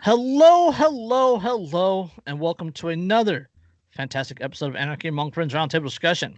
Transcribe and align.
Hello, 0.00 0.70
hello, 0.70 1.38
hello, 1.38 2.10
and 2.26 2.38
welcome 2.38 2.72
to 2.72 2.90
another 2.90 3.48
fantastic 3.90 4.38
episode 4.42 4.68
of 4.68 4.76
Anarchy 4.76 5.08
Among 5.08 5.30
Friends 5.30 5.54
Roundtable 5.54 5.84
Discussion. 5.84 6.36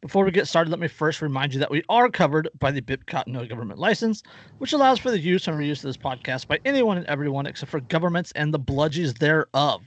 Before 0.00 0.24
we 0.24 0.32
get 0.32 0.48
started, 0.48 0.70
let 0.70 0.80
me 0.80 0.88
first 0.88 1.22
remind 1.22 1.54
you 1.54 1.60
that 1.60 1.70
we 1.70 1.84
are 1.88 2.08
covered 2.08 2.48
by 2.58 2.72
the 2.72 2.80
BIPCOT 2.80 3.28
No 3.28 3.46
Government 3.46 3.78
License, 3.78 4.24
which 4.58 4.72
allows 4.72 4.98
for 4.98 5.12
the 5.12 5.20
use 5.20 5.46
and 5.46 5.56
reuse 5.56 5.78
of 5.78 5.82
this 5.82 5.96
podcast 5.96 6.48
by 6.48 6.58
anyone 6.64 6.96
and 6.96 7.06
everyone 7.06 7.46
except 7.46 7.70
for 7.70 7.80
governments 7.80 8.32
and 8.34 8.52
the 8.52 8.58
bludgies 8.58 9.16
thereof. 9.18 9.82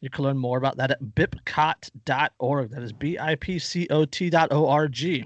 You 0.00 0.10
can 0.10 0.24
learn 0.24 0.38
more 0.38 0.58
about 0.58 0.76
that 0.76 0.92
at 0.92 1.02
bipcot.org. 1.02 2.70
That 2.70 2.82
is 2.82 2.92
B 2.92 3.18
I 3.18 3.34
P 3.34 3.58
C 3.58 3.88
O 3.90 4.04
T 4.04 4.30
dot 4.30 4.52
O 4.52 4.68
R 4.68 4.86
G. 4.86 5.24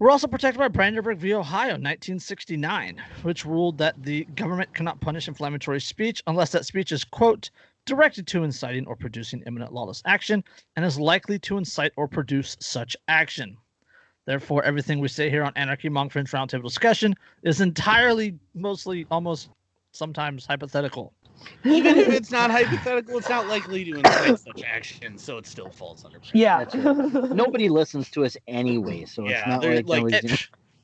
We're 0.00 0.10
also 0.10 0.28
protected 0.28 0.58
by 0.58 0.68
Brandenburg 0.68 1.18
v. 1.18 1.34
Ohio, 1.34 1.72
1969, 1.72 3.02
which 3.20 3.44
ruled 3.44 3.76
that 3.76 4.02
the 4.02 4.24
government 4.34 4.72
cannot 4.72 4.98
punish 5.02 5.28
inflammatory 5.28 5.78
speech 5.78 6.22
unless 6.26 6.52
that 6.52 6.64
speech 6.64 6.90
is, 6.90 7.04
quote, 7.04 7.50
directed 7.84 8.26
to 8.28 8.42
inciting 8.42 8.86
or 8.86 8.96
producing 8.96 9.42
imminent 9.46 9.74
lawless 9.74 10.00
action 10.06 10.42
and 10.74 10.86
is 10.86 10.98
likely 10.98 11.38
to 11.40 11.58
incite 11.58 11.92
or 11.96 12.08
produce 12.08 12.56
such 12.60 12.96
action. 13.08 13.58
Therefore, 14.24 14.64
everything 14.64 15.00
we 15.00 15.08
say 15.08 15.28
here 15.28 15.44
on 15.44 15.52
Anarchy 15.54 15.88
Among 15.88 16.08
Friends 16.08 16.30
Roundtable 16.30 16.62
Discussion 16.62 17.14
is 17.42 17.60
entirely, 17.60 18.38
mostly, 18.54 19.06
almost 19.10 19.50
sometimes 19.92 20.46
hypothetical. 20.46 21.12
Even 21.64 21.96
if 21.96 22.08
it's 22.12 22.30
not 22.30 22.50
hypothetical, 22.50 23.18
it's 23.18 23.28
not 23.28 23.46
likely 23.48 23.84
to 23.84 23.98
incite 23.98 24.38
such 24.38 24.62
action, 24.62 25.16
so 25.18 25.38
it 25.38 25.46
still 25.46 25.70
falls 25.70 26.04
under. 26.04 26.18
Yeah. 26.32 26.58
Right. 26.74 26.74
Nobody 27.34 27.68
listens 27.68 28.10
to 28.10 28.24
us 28.24 28.36
anyway, 28.46 29.04
so 29.06 29.26
it's 29.26 29.46
not 29.46 29.62
they're 29.62 29.76
like, 29.76 29.86
like- 29.86 29.98
nobody's 30.02 30.24
Eh, 30.24 30.28
gonna- 30.28 30.38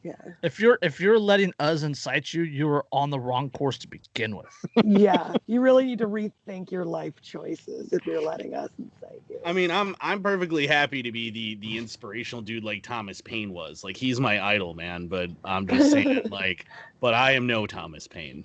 yeah. 0.06 0.34
If 0.42 0.60
you're 0.60 0.78
if 0.82 1.00
you're 1.00 1.18
letting 1.18 1.52
us 1.58 1.82
incite 1.82 2.32
you, 2.32 2.42
you 2.42 2.68
are 2.68 2.84
on 2.92 3.10
the 3.10 3.18
wrong 3.18 3.50
course 3.50 3.76
to 3.78 3.88
begin 3.88 4.36
with. 4.36 4.46
yeah. 4.84 5.32
You 5.48 5.60
really 5.60 5.84
need 5.84 5.98
to 5.98 6.08
rethink 6.08 6.70
your 6.70 6.84
life 6.84 7.14
choices 7.22 7.92
if 7.92 8.04
you're 8.04 8.20
letting 8.20 8.54
us 8.54 8.68
incite 8.78 9.22
you. 9.28 9.38
I 9.44 9.52
mean, 9.52 9.70
I'm 9.70 9.94
I'm 10.00 10.22
perfectly 10.22 10.66
happy 10.66 11.02
to 11.02 11.12
be 11.12 11.30
the 11.30 11.54
the 11.56 11.78
inspirational 11.78 12.42
dude 12.42 12.64
like 12.64 12.82
Thomas 12.82 13.20
Paine 13.20 13.52
was. 13.52 13.84
Like 13.84 13.96
he's 13.96 14.20
my 14.20 14.44
idol, 14.44 14.74
man. 14.74 15.06
But 15.06 15.30
I'm 15.44 15.66
just 15.66 15.90
saying, 15.92 16.22
like, 16.30 16.66
but 17.00 17.14
I 17.14 17.32
am 17.32 17.46
no 17.46 17.66
Thomas 17.66 18.06
Paine. 18.06 18.44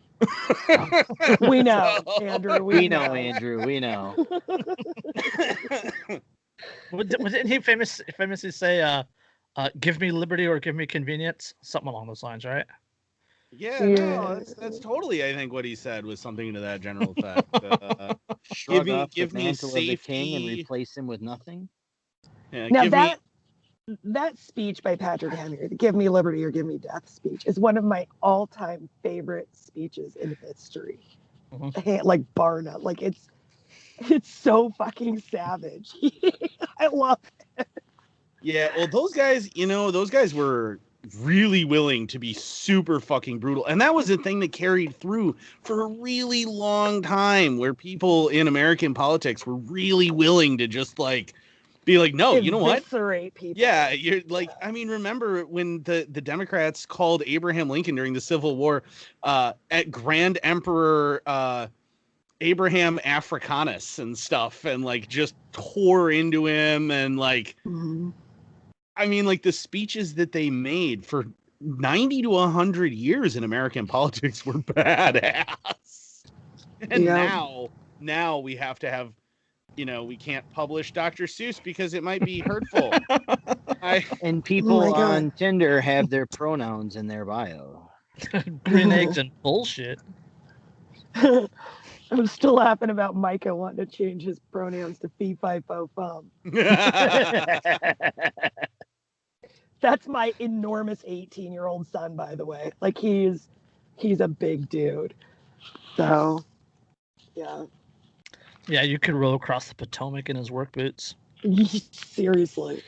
we 1.41 1.63
know, 1.63 1.97
Andrew. 2.21 2.63
We, 2.63 2.75
we 2.75 2.87
know, 2.87 3.13
Andrew. 3.13 3.65
We 3.65 3.79
know. 3.79 4.15
But 6.91 7.07
di- 7.09 7.17
but 7.19 7.31
didn't 7.31 7.47
he 7.47 7.59
famous 7.59 8.01
famously 8.17 8.51
say, 8.51 8.81
uh, 8.81 9.03
uh, 9.55 9.69
"Give 9.79 9.99
me 9.99 10.11
liberty 10.11 10.47
or 10.47 10.59
give 10.59 10.75
me 10.75 10.85
convenience"? 10.85 11.53
Something 11.61 11.89
along 11.89 12.07
those 12.07 12.23
lines, 12.23 12.45
right? 12.45 12.65
Yeah, 13.51 13.85
Yeah. 13.85 14.15
no, 14.21 14.35
that's 14.35 14.53
that's 14.53 14.79
totally. 14.79 15.23
I 15.25 15.33
think 15.33 15.51
what 15.51 15.65
he 15.65 15.75
said 15.75 16.05
was 16.05 16.19
something 16.19 16.53
to 16.53 16.59
that 16.61 16.81
general 16.81 17.11
effect. 17.11 17.63
Uh, 17.63 18.13
Shrug 18.53 18.85
me- 18.85 18.91
off 18.93 19.11
give 19.11 19.31
the 19.33 19.37
me 19.39 19.43
mantle 19.45 19.69
of 19.69 19.75
the 19.75 19.97
king 19.97 20.35
and 20.35 20.45
replace 20.45 20.95
him 20.95 21.05
with 21.07 21.21
nothing. 21.21 21.67
yeah, 22.51 22.69
Now 22.69 22.83
give 22.83 22.91
that 22.91 23.19
me, 23.87 23.97
that 24.05 24.37
speech 24.37 24.81
by 24.83 24.95
Patrick 24.95 25.33
Henry, 25.33 25.67
the 25.67 25.75
"Give 25.75 25.95
me 25.95 26.07
liberty 26.07 26.43
or 26.45 26.51
give 26.51 26.65
me 26.65 26.77
death" 26.77 27.09
speech, 27.09 27.43
is 27.45 27.59
one 27.59 27.75
of 27.77 27.83
my 27.83 28.07
all-time 28.21 28.87
favorite 29.03 29.49
speeches 29.53 30.15
in 30.15 30.37
history. 30.41 30.99
Mhm. 31.53 31.75
Ha- 31.83 32.03
Like 32.03 32.21
bar 32.35 32.61
none. 32.61 32.81
Like 32.81 33.01
it's 33.01 33.27
it's 34.09 34.29
so 34.33 34.69
fucking 34.77 35.19
savage. 35.19 35.93
I 36.79 36.87
love 36.87 37.19
yeah. 38.41 38.69
Well, 38.75 38.87
those 38.87 39.13
guys, 39.13 39.49
you 39.55 39.65
know, 39.65 39.91
those 39.91 40.09
guys 40.09 40.33
were 40.33 40.79
really 41.19 41.65
willing 41.65 42.05
to 42.07 42.19
be 42.19 42.31
super 42.33 42.99
fucking 42.99 43.39
brutal, 43.39 43.65
and 43.65 43.81
that 43.81 43.93
was 43.93 44.07
the 44.07 44.17
thing 44.17 44.39
that 44.41 44.51
carried 44.51 44.95
through 44.95 45.35
for 45.63 45.81
a 45.81 45.87
really 45.87 46.45
long 46.45 47.01
time, 47.01 47.57
where 47.57 47.73
people 47.73 48.27
in 48.29 48.47
American 48.47 48.93
politics 48.93 49.45
were 49.45 49.55
really 49.55 50.11
willing 50.11 50.57
to 50.59 50.67
just 50.67 50.99
like 50.99 51.33
be 51.85 51.97
like, 51.97 52.13
no, 52.13 52.35
you 52.35 52.51
know 52.51 52.59
what? 52.59 52.83
People. 53.33 53.59
Yeah, 53.59 53.89
you're 53.89 54.21
like 54.27 54.51
I 54.61 54.71
mean, 54.71 54.87
remember 54.89 55.43
when 55.45 55.81
the 55.83 56.07
the 56.11 56.21
Democrats 56.21 56.85
called 56.85 57.23
Abraham 57.25 57.69
Lincoln 57.69 57.95
during 57.95 58.13
the 58.13 58.21
Civil 58.21 58.55
War 58.55 58.83
uh 59.23 59.53
at 59.71 59.89
Grand 59.89 60.37
Emperor 60.43 61.23
uh 61.25 61.67
Abraham 62.41 62.99
Africanus 63.03 63.99
and 63.99 64.17
stuff 64.17 64.65
and 64.65 64.83
like 64.83 65.07
just 65.07 65.35
tore 65.51 66.11
into 66.11 66.45
him 66.45 66.91
and 66.91 67.17
like 67.17 67.55
Mhm. 67.65 68.13
I 68.97 69.07
mean 69.07 69.25
like 69.25 69.43
the 69.43 69.51
speeches 69.51 70.15
that 70.15 70.31
they 70.31 70.49
made 70.49 71.05
for 71.05 71.25
90 71.61 72.23
to 72.23 72.29
100 72.29 72.93
years 72.93 73.35
in 73.35 73.43
American 73.43 73.87
politics 73.87 74.45
were 74.45 74.55
badass. 74.55 76.23
And 76.89 77.05
Yeah. 77.05 77.13
now 77.13 77.69
now 77.99 78.39
we 78.39 78.55
have 78.55 78.79
to 78.79 78.89
have 78.89 79.13
you 79.77 79.85
know, 79.85 80.03
we 80.03 80.17
can't 80.17 80.43
publish 80.53 80.91
Dr. 80.91 81.23
Seuss 81.23 81.63
because 81.63 81.93
it 81.93 82.03
might 82.03 82.23
be 82.25 82.41
hurtful. 82.41 82.91
I 83.81 84.05
And 84.21 84.39
oh 84.39 84.41
people 84.43 84.79
my 84.79 84.91
God. 84.91 84.99
on 84.99 85.31
Tinder 85.37 85.79
have 85.81 86.09
their 86.09 86.25
pronouns 86.25 86.97
in 86.97 87.07
their 87.07 87.25
bio. 87.25 87.89
Green 88.65 88.91
eggs 88.91 89.17
and 89.17 89.31
bullshit. 89.41 89.99
I'm 91.15 92.27
still 92.27 92.55
laughing 92.55 92.89
about 92.89 93.15
Micah 93.15 93.55
wanting 93.55 93.85
to 93.85 93.91
change 93.91 94.23
his 94.23 94.39
pronouns 94.51 94.99
to 94.99 95.09
fee 95.17 95.37
fi 95.39 95.61
fo 95.61 95.89
fum. 95.95 96.29
That's 99.81 100.07
my 100.07 100.33
enormous 100.39 101.03
18 101.05 101.51
year 101.51 101.65
old 101.65 101.87
son, 101.87 102.15
by 102.15 102.35
the 102.35 102.45
way. 102.45 102.71
Like 102.81 102.97
he's 102.97 103.47
he's 103.97 104.21
a 104.21 104.27
big 104.27 104.69
dude. 104.69 105.13
So 105.97 106.43
yeah. 107.35 107.65
Yeah, 108.67 108.83
you 108.83 108.99
could 108.99 109.15
roll 109.15 109.33
across 109.33 109.67
the 109.67 109.75
Potomac 109.75 110.29
in 110.29 110.35
his 110.35 110.51
work 110.51 110.71
boots. 110.71 111.15
Seriously. 111.91 112.83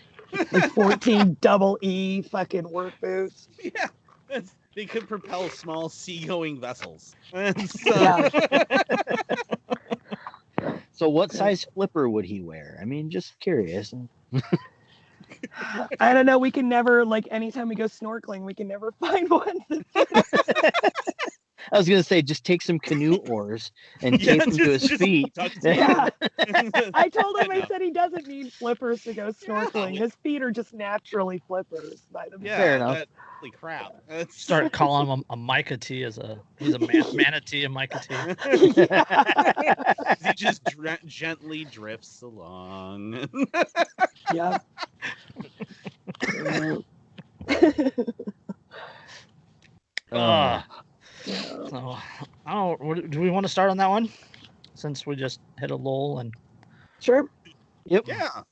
Like 0.52 0.72
14 0.72 1.38
double 1.42 1.78
E 1.82 2.22
fucking 2.22 2.70
work 2.70 2.94
boots. 3.02 3.48
yeah, 3.62 3.88
that's, 4.30 4.54
they 4.76 4.86
could 4.86 5.08
propel 5.08 5.50
small 5.50 5.90
seagoing 5.90 6.60
vessels. 6.60 7.16
And 7.34 7.70
so, 7.70 7.96
Yeah. 7.96 8.30
So, 10.92 11.10
what 11.10 11.32
size 11.32 11.66
flipper 11.74 12.08
would 12.08 12.24
he 12.24 12.42
wear? 12.42 12.78
I 12.80 12.86
mean, 12.86 13.10
just 13.10 13.40
curious. 13.40 13.94
I 16.00 16.14
don't 16.14 16.26
know. 16.26 16.38
We 16.40 16.52
can 16.52 16.70
never 16.70 17.06
like 17.06 17.28
anytime 17.32 17.68
we 17.70 17.76
go 17.76 17.86
snorkeling, 17.86 18.42
we 18.42 18.54
can 18.54 18.68
never 18.68 18.92
find 19.00 19.30
one. 19.30 19.60
I 21.72 21.78
was 21.78 21.88
gonna 21.88 22.04
say, 22.04 22.22
just 22.22 22.44
take 22.44 22.62
some 22.62 22.78
canoe 22.80 23.16
oars 23.16 23.72
and 24.02 24.20
Yeah, 24.22 24.34
tape 24.34 24.44
them 24.46 24.58
to 24.58 24.70
his 24.72 24.90
feet. 24.92 25.34
duct 25.34 25.62
tape. 25.62 25.78
Yeah. 25.78 26.10
I 26.94 27.10
told 27.10 27.38
him 27.38 27.52
I 27.52 27.62
I, 27.62 27.68
said 27.68 27.82
he 27.82 27.92
doesn't 27.92 28.28
need 28.28 28.52
flippers 28.60 29.02
to 29.04 29.14
go 29.14 29.30
snorkeling. 29.30 29.98
His 29.98 30.14
feet 30.24 30.42
are 30.42 30.52
just 30.52 30.74
naturally 30.74 31.42
flippers 31.48 32.02
by 32.12 32.24
themselves. 32.30 32.46
yeah, 32.46 32.58
Fair 32.58 32.76
enough. 32.76 32.94
that- 32.96 33.08
holy 33.44 33.52
crap. 33.52 33.94
That's, 34.08 34.42
Start 34.42 34.72
calling 34.72 35.08
him 35.08 35.24
a, 35.30 35.34
a 35.34 35.36
Micah 35.36 35.78
as 36.04 36.18
a 36.18 36.40
he's 36.58 36.74
a 36.74 36.80
man, 36.80 37.04
manatee 37.14 37.66
and 37.66 37.74
Micah 37.74 38.00
T. 38.00 38.16
he 40.26 40.34
just 40.34 40.64
dr- 40.66 41.06
gently 41.06 41.66
drifts 41.66 42.22
along. 42.22 43.28
Yeah. 44.34 44.60
Yeah. 46.34 46.78
Uh, 50.12 50.62
so, 51.26 51.98
I 52.46 52.54
don't. 52.54 53.10
Do 53.10 53.20
we 53.20 53.30
want 53.30 53.46
to 53.46 53.50
start 53.50 53.70
on 53.70 53.78
that 53.78 53.90
one? 53.90 54.10
Since 54.76 55.06
we 55.06 55.16
just 55.16 55.40
hit 55.60 55.72
a 55.72 55.76
lull 55.76 56.20
and. 56.20 56.34
Sure. 57.00 57.28
Yep. 57.86 58.08
yeah. 58.08 58.44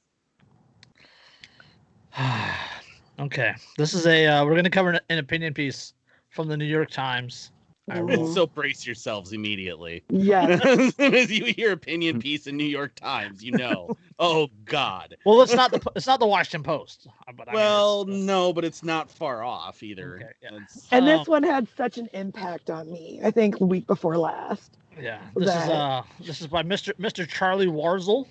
okay, 3.19 3.53
this 3.77 3.93
is 3.93 4.05
a. 4.07 4.27
Uh, 4.27 4.45
we're 4.45 4.51
going 4.51 4.63
to 4.63 4.69
cover 4.69 4.89
an, 4.91 4.99
an 5.09 5.17
opinion 5.19 5.53
piece 5.53 5.93
from 6.29 6.47
the 6.47 6.57
New 6.57 6.65
York 6.65 6.89
Times. 6.89 7.51
I 7.89 7.97
Mhm. 7.97 8.33
So 8.33 8.45
brace 8.47 8.85
yourselves 8.85 9.33
immediately. 9.33 10.03
Yeah. 10.09 10.47
as 10.63 10.95
soon 10.95 11.15
as 11.15 11.31
you 11.31 11.45
hear 11.45 11.71
opinion 11.73 12.19
piece 12.21 12.45
in 12.47 12.55
New 12.55 12.63
York 12.63 12.93
Times, 12.95 13.43
you 13.43 13.51
know, 13.53 13.97
oh 14.19 14.47
God. 14.65 15.17
Well, 15.25 15.41
it's 15.41 15.53
not 15.53 15.71
the 15.71 15.81
it's 15.95 16.05
not 16.07 16.19
the 16.19 16.27
Washington 16.27 16.63
Post. 16.63 17.07
uh, 17.27 17.31
But 17.35 17.49
I 17.49 17.51
mean, 17.51 17.55
Well, 17.55 18.01
it's- 18.03 18.17
no, 18.17 18.53
but 18.53 18.63
it's 18.63 18.83
not 18.83 19.09
far 19.11 19.43
off 19.43 19.81
either. 19.83 20.15
Okay, 20.17 20.31
yeah. 20.43 20.59
And 20.91 21.09
Um, 21.09 21.17
this 21.17 21.27
one 21.27 21.43
had 21.43 21.67
such 21.75 21.97
an 21.97 22.07
impact 22.13 22.69
on 22.69 22.89
me. 22.89 23.19
I 23.23 23.31
think 23.31 23.57
the 23.57 23.65
week 23.65 23.87
before 23.87 24.17
last. 24.17 24.77
Yeah, 24.99 25.19
this 25.35 25.49
is 25.49 25.55
uh 25.69 26.03
this 26.19 26.39
is 26.39 26.47
by 26.47 26.63
Mr. 26.63 26.93
Mr. 26.93 27.27
Charlie 27.27 27.67
Warzel, 27.67 28.27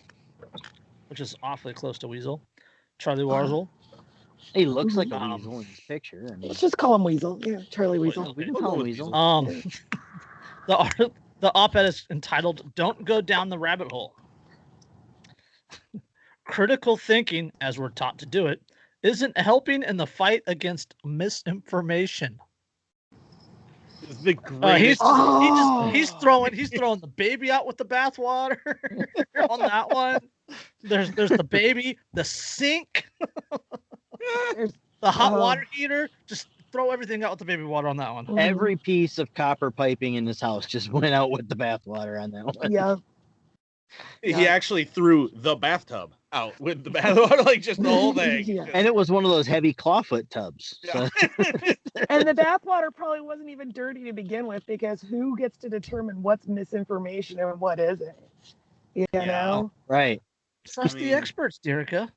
which 1.08 1.20
is 1.20 1.34
awfully 1.42 1.74
close 1.74 1.98
to 1.98 2.08
Weasel. 2.08 2.40
Charlie 2.98 3.24
Warzel. 3.24 3.68
He 4.54 4.66
looks 4.66 4.94
like 4.96 5.10
a 5.10 5.16
Um, 5.16 5.32
weasel 5.36 5.60
in 5.60 5.66
this 5.68 5.80
picture. 5.86 6.26
I 6.32 6.36
mean, 6.36 6.48
Let's 6.48 6.60
just 6.60 6.76
call 6.76 6.94
him 6.94 7.04
Weasel. 7.04 7.38
Yeah, 7.44 7.60
Charlie 7.70 7.98
Weasel. 7.98 8.34
we 8.34 8.44
can 8.44 8.54
call 8.54 8.74
him 8.74 8.82
weasel. 8.82 9.14
Um, 9.14 9.46
the 10.66 10.76
art, 10.76 11.12
the 11.40 11.52
op-ed 11.54 11.86
is 11.86 12.06
entitled 12.10 12.72
"Don't 12.74 13.04
Go 13.04 13.20
Down 13.20 13.48
the 13.48 13.58
Rabbit 13.58 13.90
Hole." 13.92 14.14
Critical 16.46 16.96
thinking, 16.96 17.52
as 17.60 17.78
we're 17.78 17.90
taught 17.90 18.18
to 18.18 18.26
do 18.26 18.46
it, 18.48 18.60
isn't 19.02 19.36
helping 19.38 19.82
in 19.84 19.96
the 19.96 20.06
fight 20.06 20.42
against 20.48 20.94
misinformation. 21.04 22.38
It's 24.02 24.16
the 24.22 24.36
Uh, 24.62 24.74
he's 24.76 24.98
greatest. 24.98 25.02
he 25.42 25.48
just 25.48 25.70
Oh. 25.70 25.90
he's 25.92 26.10
throwing 26.12 26.52
he's 26.54 26.70
throwing 26.70 26.98
the 27.00 27.06
baby 27.06 27.50
out 27.52 27.66
with 27.66 27.76
the 27.76 27.84
bathwater 27.84 28.56
on 29.48 29.60
that 29.60 29.90
one. 29.90 30.18
There's 30.82 31.12
there's 31.12 31.30
the 31.30 31.44
baby, 31.44 31.96
the 32.14 32.24
sink, 32.24 33.06
There's- 33.20 33.30
the 35.00 35.10
hot 35.10 35.32
Oh. 35.32 35.40
water 35.40 35.66
heater. 35.72 36.08
Just 36.26 36.48
throw 36.72 36.90
everything 36.90 37.24
out 37.24 37.30
with 37.30 37.38
the 37.40 37.44
baby 37.44 37.64
water 37.64 37.88
on 37.88 37.96
that 37.96 38.12
one. 38.14 38.26
Mhm. 38.26 38.38
Every 38.38 38.76
piece 38.76 39.18
of 39.18 39.32
copper 39.34 39.70
piping 39.70 40.14
in 40.14 40.24
this 40.24 40.40
house 40.40 40.66
just 40.66 40.90
went 40.92 41.06
out 41.14 41.30
with 41.30 41.48
the 41.48 41.56
bathwater 41.56 42.20
on 42.22 42.30
that 42.32 42.44
one. 42.46 42.70
yeah. 42.72 42.96
he 44.22 44.30
Yeah. 44.30 44.50
actually 44.50 44.84
threw 44.84 45.28
the 45.32 45.56
bathtub 45.56 46.12
out 46.32 46.58
with 46.60 46.84
the 46.84 46.90
bathwater, 46.90 47.44
like 47.44 47.60
just 47.60 47.82
the 47.82 47.88
whole 47.88 48.14
thing. 48.14 48.44
Yeah. 48.46 48.66
And 48.72 48.86
it 48.86 48.94
was 48.94 49.10
one 49.10 49.24
of 49.24 49.30
those 49.32 49.48
heavy 49.48 49.74
clawfoot 49.74 50.28
tubs. 50.28 50.78
Yeah. 50.84 51.08
So, 51.18 52.04
And 52.08 52.28
the 52.28 52.34
bathwater 52.34 52.94
probably 52.94 53.20
wasn't 53.20 53.48
even 53.48 53.72
dirty 53.72 54.04
to 54.04 54.12
begin 54.12 54.46
with 54.46 54.64
because 54.66 55.00
who 55.02 55.36
gets 55.36 55.56
to 55.58 55.68
determine 55.68 56.22
what's 56.22 56.46
misinformation 56.46 57.40
and 57.40 57.58
what 57.60 57.80
isn't? 57.80 58.14
You 58.94 59.06
Yeah. 59.12 59.24
know? 59.24 59.70
right. 59.88 60.22
Trust 60.68 60.94
mean- 60.94 61.06
the 61.06 61.14
experts, 61.14 61.58
Derica. 61.58 62.10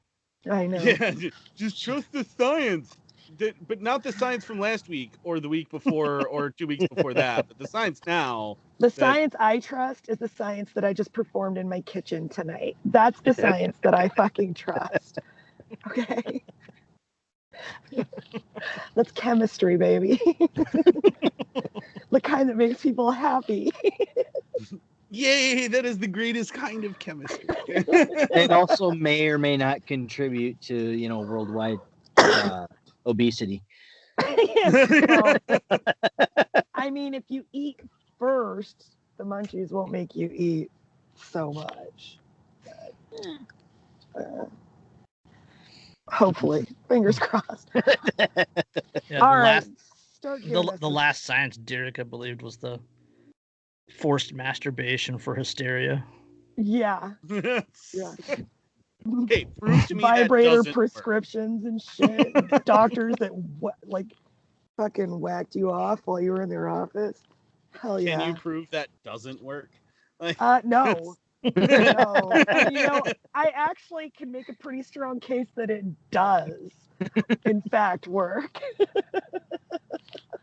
I 0.50 0.68
know. 0.68 0.80
Yeah, 0.80 1.12
ju- 1.18 1.31
just 1.56 1.81
trust 1.81 2.12
the 2.12 2.24
science. 2.24 2.94
That- 3.38 3.56
But 3.68 3.81
not 3.81 4.04
the 4.04 4.12
science 4.12 4.44
from 4.45 4.60
last 4.60 4.90
week 4.90 5.12
or 5.24 5.40
the 5.40 5.50
week 5.50 5.69
before 5.69 6.28
or 6.31 6.50
two 6.51 6.68
weeks 6.68 6.86
before 6.86 7.13
that, 7.13 7.48
but 7.48 7.57
the 7.57 7.68
science 7.68 8.01
now. 8.06 8.57
The 8.80 8.90
science 8.90 9.36
I 9.40 9.60
trust 9.60 10.10
is 10.10 10.18
the 10.18 10.28
science 10.28 10.72
that 10.74 10.84
I 10.84 10.92
just 10.94 11.13
performed 11.13 11.57
in 11.57 11.69
my 11.69 11.81
kitchen 11.81 12.28
tonight. 12.28 12.75
That's 12.86 13.22
the 13.22 13.34
science 13.34 13.78
that 13.84 13.94
I 13.94 14.10
fucking 14.10 14.56
trust. 14.56 15.19
Okay. 15.88 16.44
That's 18.95 19.12
chemistry, 19.12 19.78
baby. 19.78 20.19
the 22.12 22.19
kind 22.22 22.50
that 22.50 22.57
makes 22.57 22.81
people 22.81 23.12
happy. 23.12 23.72
Yay, 25.13 25.68
that 25.68 25.86
is 25.86 26.00
the 26.00 26.07
greatest 26.07 26.56
kind 26.56 26.83
of 26.83 26.98
chemistry. 26.98 27.45
it 27.68 28.51
also 28.51 28.89
may 28.95 29.27
or 29.27 29.38
may 29.38 29.56
not 29.56 29.86
contribute 29.86 30.60
to, 30.62 30.75
you 30.75 31.07
know, 31.07 31.19
worldwide 31.19 31.77
uh, 32.18 32.65
obesity. 33.06 33.62
Well, 34.65 35.38
I 36.74 36.89
mean, 36.89 37.13
if 37.13 37.25
you 37.30 37.45
eat 37.54 37.80
first, 38.18 38.95
the 39.18 39.24
munchies 39.24 39.71
won't 39.71 39.92
make 39.92 40.15
you 40.15 40.31
eat 40.33 40.71
so 41.16 41.54
much. 41.54 42.18
But, 42.63 43.27
uh, 44.19 44.45
hopefully, 46.09 46.66
fingers 46.88 47.19
crossed. 47.19 47.69
Yeah, 47.75 47.86
All 49.21 49.36
the 49.36 49.42
right, 49.42 49.44
last 49.44 49.71
start 50.16 50.42
the, 50.42 50.48
giving 50.50 50.69
us 50.69 50.80
the 50.80 50.89
last 50.89 51.24
science 51.24 51.57
Derica 51.57 52.09
believed 52.09 52.42
was 52.42 52.57
the 52.57 52.80
forced 53.91 54.33
masturbation 54.33 55.18
for 55.18 55.35
hysteria. 55.35 56.03
Yeah, 56.57 57.13
yeah. 57.94 58.13
Okay, 59.24 59.45
prove 59.59 59.85
to 59.88 59.95
me 59.95 60.01
Vibrator 60.01 60.50
doesn't 60.57 60.68
work. 60.68 60.74
prescriptions 60.74 61.65
and 61.65 61.81
shit. 61.81 62.33
Doctors 62.65 63.15
that 63.19 63.33
wha- 63.33 63.71
like 63.85 64.07
fucking 64.77 65.19
whacked 65.19 65.56
you 65.56 65.71
off 65.71 66.01
while 66.06 66.21
you 66.21 66.31
were 66.31 66.41
in 66.41 66.50
their 66.50 66.69
office. 66.69 67.21
Hell 67.80 68.00
yeah. 68.00 68.18
Can 68.18 68.27
you 68.30 68.33
prove 68.35 68.69
that 68.71 68.88
doesn't 69.03 69.41
work? 69.44 69.71
Like, 70.19 70.38
Uh, 70.39 70.62
no. 70.63 71.15
no. 71.44 71.51
You 72.71 72.88
know, 72.88 73.01
I 73.33 73.51
actually 73.53 74.12
can 74.15 74.31
make 74.31 74.47
a 74.47 74.53
pretty 74.53 74.83
strong 74.83 75.19
case 75.19 75.47
that 75.57 75.69
it 75.69 75.83
does, 76.12 76.71
in 77.45 77.62
fact, 77.63 78.07
work. 78.07 78.62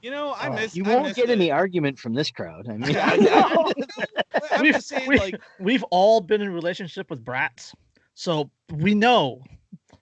You 0.03 0.11
know, 0.11 0.31
I 0.31 0.49
Uh, 0.49 0.55
miss. 0.55 0.75
you 0.77 0.85
I 0.85 0.89
won't 0.95 1.07
miss 1.09 1.17
get 1.17 1.27
the- 1.27 1.33
any 1.33 1.51
argument 1.51 1.99
from 1.99 2.15
this 2.15 2.31
crowd. 2.31 2.69
I 2.69 2.77
mean, 2.77 2.91
Yeah, 2.91 3.11
I- 3.13 3.17
No. 3.17 3.73
I'm 4.53 4.63
We've- 4.63 4.73
just 4.75 4.89
saying, 4.89 5.09
we- 5.09 5.19
like, 5.19 5.41
We've 5.59 5.85
all 5.91 6.21
been 6.21 6.41
in 6.41 6.51
relationship 6.53 7.11
with 7.11 7.25
brats, 7.25 7.75
so 8.15 8.51
we 8.73 8.95
know 8.95 9.43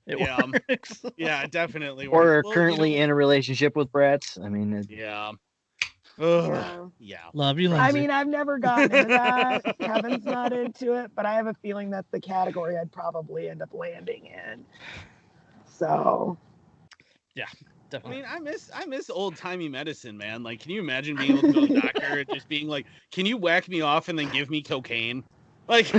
it 0.06 0.18
Yeah. 0.18 0.40
works. 0.68 1.04
yeah, 1.16 1.46
definitely. 1.46 2.06
or 2.06 2.22
are 2.38 2.42
Well, 2.42 2.50
you 2.52 2.54
currently 2.54 2.96
know- 2.96 3.04
in 3.04 3.10
a 3.10 3.14
relationship 3.14 3.76
with 3.76 3.90
brats. 3.92 4.38
I 4.38 4.48
mean, 4.48 4.72
it- 4.72 4.90
Yeah. 4.90 5.32
Ugh, 6.20 6.48
Yeah. 6.48 6.86
yeah. 6.98 7.18
Love 7.32 7.60
you, 7.60 7.72
I 7.72 7.92
mean, 7.92 8.10
I've 8.10 8.26
never 8.26 8.58
gotten 8.58 8.92
into 8.92 9.06
that. 9.08 9.78
Kevin's 9.78 10.24
not 10.24 10.52
into 10.52 10.94
it, 10.94 11.12
but 11.14 11.26
I 11.26 11.34
have 11.34 11.46
a 11.46 11.54
feeling 11.54 11.90
that's 11.90 12.10
the 12.10 12.20
category 12.20 12.76
I'd 12.76 12.90
probably 12.90 13.48
end 13.48 13.62
up 13.62 13.72
landing 13.72 14.26
in. 14.26 14.64
So, 15.64 16.36
I 17.36 17.44
definitely. 17.90 18.22
mean, 18.22 18.26
I 18.30 18.38
miss 18.38 18.70
I 18.74 18.84
miss 18.86 19.10
old 19.10 19.36
timey 19.36 19.68
medicine, 19.68 20.16
man. 20.16 20.42
Like, 20.42 20.60
can 20.60 20.70
you 20.70 20.80
imagine 20.80 21.16
being 21.16 21.32
able 21.38 21.42
to 21.42 21.52
go 21.52 21.66
to 21.66 21.74
the 21.74 21.80
doctor 21.80 22.18
and 22.18 22.28
just 22.32 22.48
being 22.48 22.68
like, 22.68 22.86
"Can 23.10 23.26
you 23.26 23.36
whack 23.36 23.68
me 23.68 23.80
off 23.80 24.08
and 24.08 24.18
then 24.18 24.28
give 24.30 24.50
me 24.50 24.62
cocaine?" 24.62 25.24
Like, 25.68 25.92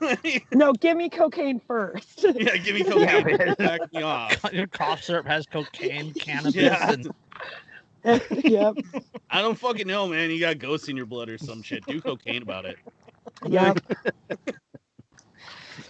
no, 0.52 0.72
give 0.74 0.96
me 0.96 1.08
cocaine 1.08 1.60
first. 1.66 2.24
yeah, 2.34 2.56
give 2.58 2.74
me 2.74 2.84
cocaine, 2.84 3.40
and 3.40 3.56
whack 3.58 3.80
me 3.92 4.02
off. 4.02 4.44
Your 4.52 4.66
cough 4.66 5.02
syrup 5.02 5.26
has 5.26 5.46
cocaine, 5.46 6.12
cannabis, 6.14 6.54
Yeah. 6.54 6.92
and 6.92 7.10
yep. 8.44 8.74
I 9.30 9.40
don't 9.40 9.58
fucking 9.58 9.86
know, 9.86 10.06
man. 10.06 10.30
You 10.30 10.40
got 10.40 10.58
ghosts 10.58 10.88
in 10.88 10.96
your 10.96 11.06
blood 11.06 11.28
or 11.30 11.38
some 11.38 11.62
shit. 11.62 11.84
Do 11.86 12.00
cocaine 12.00 12.42
about 12.42 12.66
it. 12.66 12.76
Yep. 13.46 13.78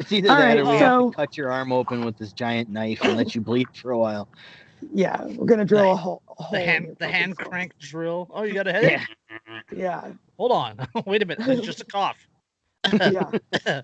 It's 0.00 0.10
either 0.12 0.30
All 0.30 0.36
that 0.36 0.44
right, 0.44 0.58
or 0.58 0.64
we 0.64 0.70
have 0.78 0.80
so- 0.80 1.10
to 1.10 1.16
cut 1.16 1.36
your 1.36 1.52
arm 1.52 1.72
open 1.72 2.04
with 2.04 2.18
this 2.18 2.32
giant 2.32 2.68
knife 2.68 3.00
and 3.02 3.16
let 3.16 3.34
you 3.34 3.40
bleed 3.40 3.68
for 3.74 3.92
a 3.92 3.98
while. 3.98 4.28
Yeah. 4.92 5.22
We're 5.24 5.46
going 5.46 5.58
to 5.60 5.64
drill 5.66 5.92
a 5.92 5.96
hole. 5.96 6.22
a 6.28 6.42
hole 6.42 6.52
the 6.52 6.60
hand 6.64 6.96
the 6.98 7.06
hand 7.08 7.34
skull. 7.34 7.50
crank 7.50 7.78
drill. 7.78 8.28
Oh, 8.32 8.42
you 8.44 8.54
got 8.54 8.66
a 8.66 8.72
headache? 8.72 9.00
Yeah. 9.30 9.60
Yeah. 9.76 10.12
Hold 10.38 10.52
on. 10.52 10.88
Wait 11.06 11.22
a 11.22 11.26
minute. 11.26 11.46
It's 11.46 11.66
just 11.66 11.82
a 11.82 11.84
cough. 11.84 12.16
Yeah. 12.92 13.30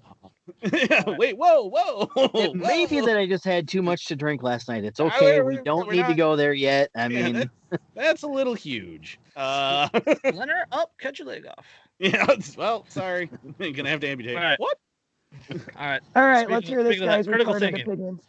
Wait, 1.19 1.37
whoa, 1.37 1.69
whoa. 1.69 2.09
It 2.35 2.55
may 2.55 2.87
be 2.87 3.01
that 3.01 3.17
I 3.19 3.27
just 3.27 3.45
had 3.45 3.67
too 3.69 3.83
much 3.83 4.07
to 4.07 4.17
drink 4.17 4.43
last 4.43 4.69
night. 4.69 4.85
It's 4.85 5.01
okay. 5.01 5.41
we're- 5.43 5.61
don't 5.65 5.87
we're 5.89 5.95
need 5.95 6.07
to 6.07 6.15
go 6.15 6.37
there 6.37 6.55
yet. 6.55 6.89
I 6.97 7.09
Yeah, 7.09 7.23
mean, 7.27 7.51
that's, 7.71 7.83
that's 7.95 8.23
a 8.23 8.29
little 8.29 8.55
huge. 8.55 9.19
Uh, 9.35 9.89
Leonard, 10.25 10.67
up, 10.73 10.93
cut 10.99 11.19
your 11.19 11.29
leg 11.29 11.47
off. 11.47 11.67
yeah. 11.99 12.23
it's- 12.25 12.57
Well, 12.57 12.87
sorry. 12.89 13.29
I'm 13.61 13.73
gonna 13.73 13.91
have 13.91 14.01
to 14.01 14.09
amputate. 14.09 14.37
All 14.37 14.43
right. 14.43 14.59
What? 14.59 14.79
All 15.51 15.87
right. 15.87 16.01
All 16.15 16.23
right. 16.25 16.39
Speaking 16.39 16.55
let's 16.55 16.69
hear 16.69 16.83
this 16.83 16.93
speaking 16.93 17.03
of 17.05 17.11
that, 17.11 17.17
guy's 17.17 17.27
critical 17.27 17.59
thinking. 17.59 17.83
opinions. 17.83 18.23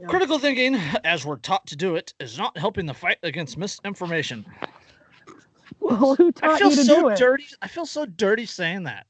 Yeah. 0.00 0.06
Critical 0.06 0.38
thinking, 0.38 0.76
as 1.04 1.26
we're 1.26 1.36
taught 1.36 1.66
to 1.66 1.76
do 1.76 1.96
it, 1.96 2.14
is 2.20 2.38
not 2.38 2.56
helping 2.56 2.86
the 2.86 2.94
fight 2.94 3.18
against 3.24 3.58
misinformation. 3.58 4.44
Well, 5.80 6.14
who 6.14 6.28
I 6.28 6.30
taught 6.30 6.58
feel 6.58 6.70
you 6.70 6.76
to 6.76 6.84
so 6.84 7.00
do 7.00 7.08
it? 7.08 7.18
dirty. 7.18 7.46
I 7.62 7.68
feel 7.68 7.86
so 7.86 8.06
dirty 8.06 8.46
saying 8.46 8.84
that. 8.84 9.06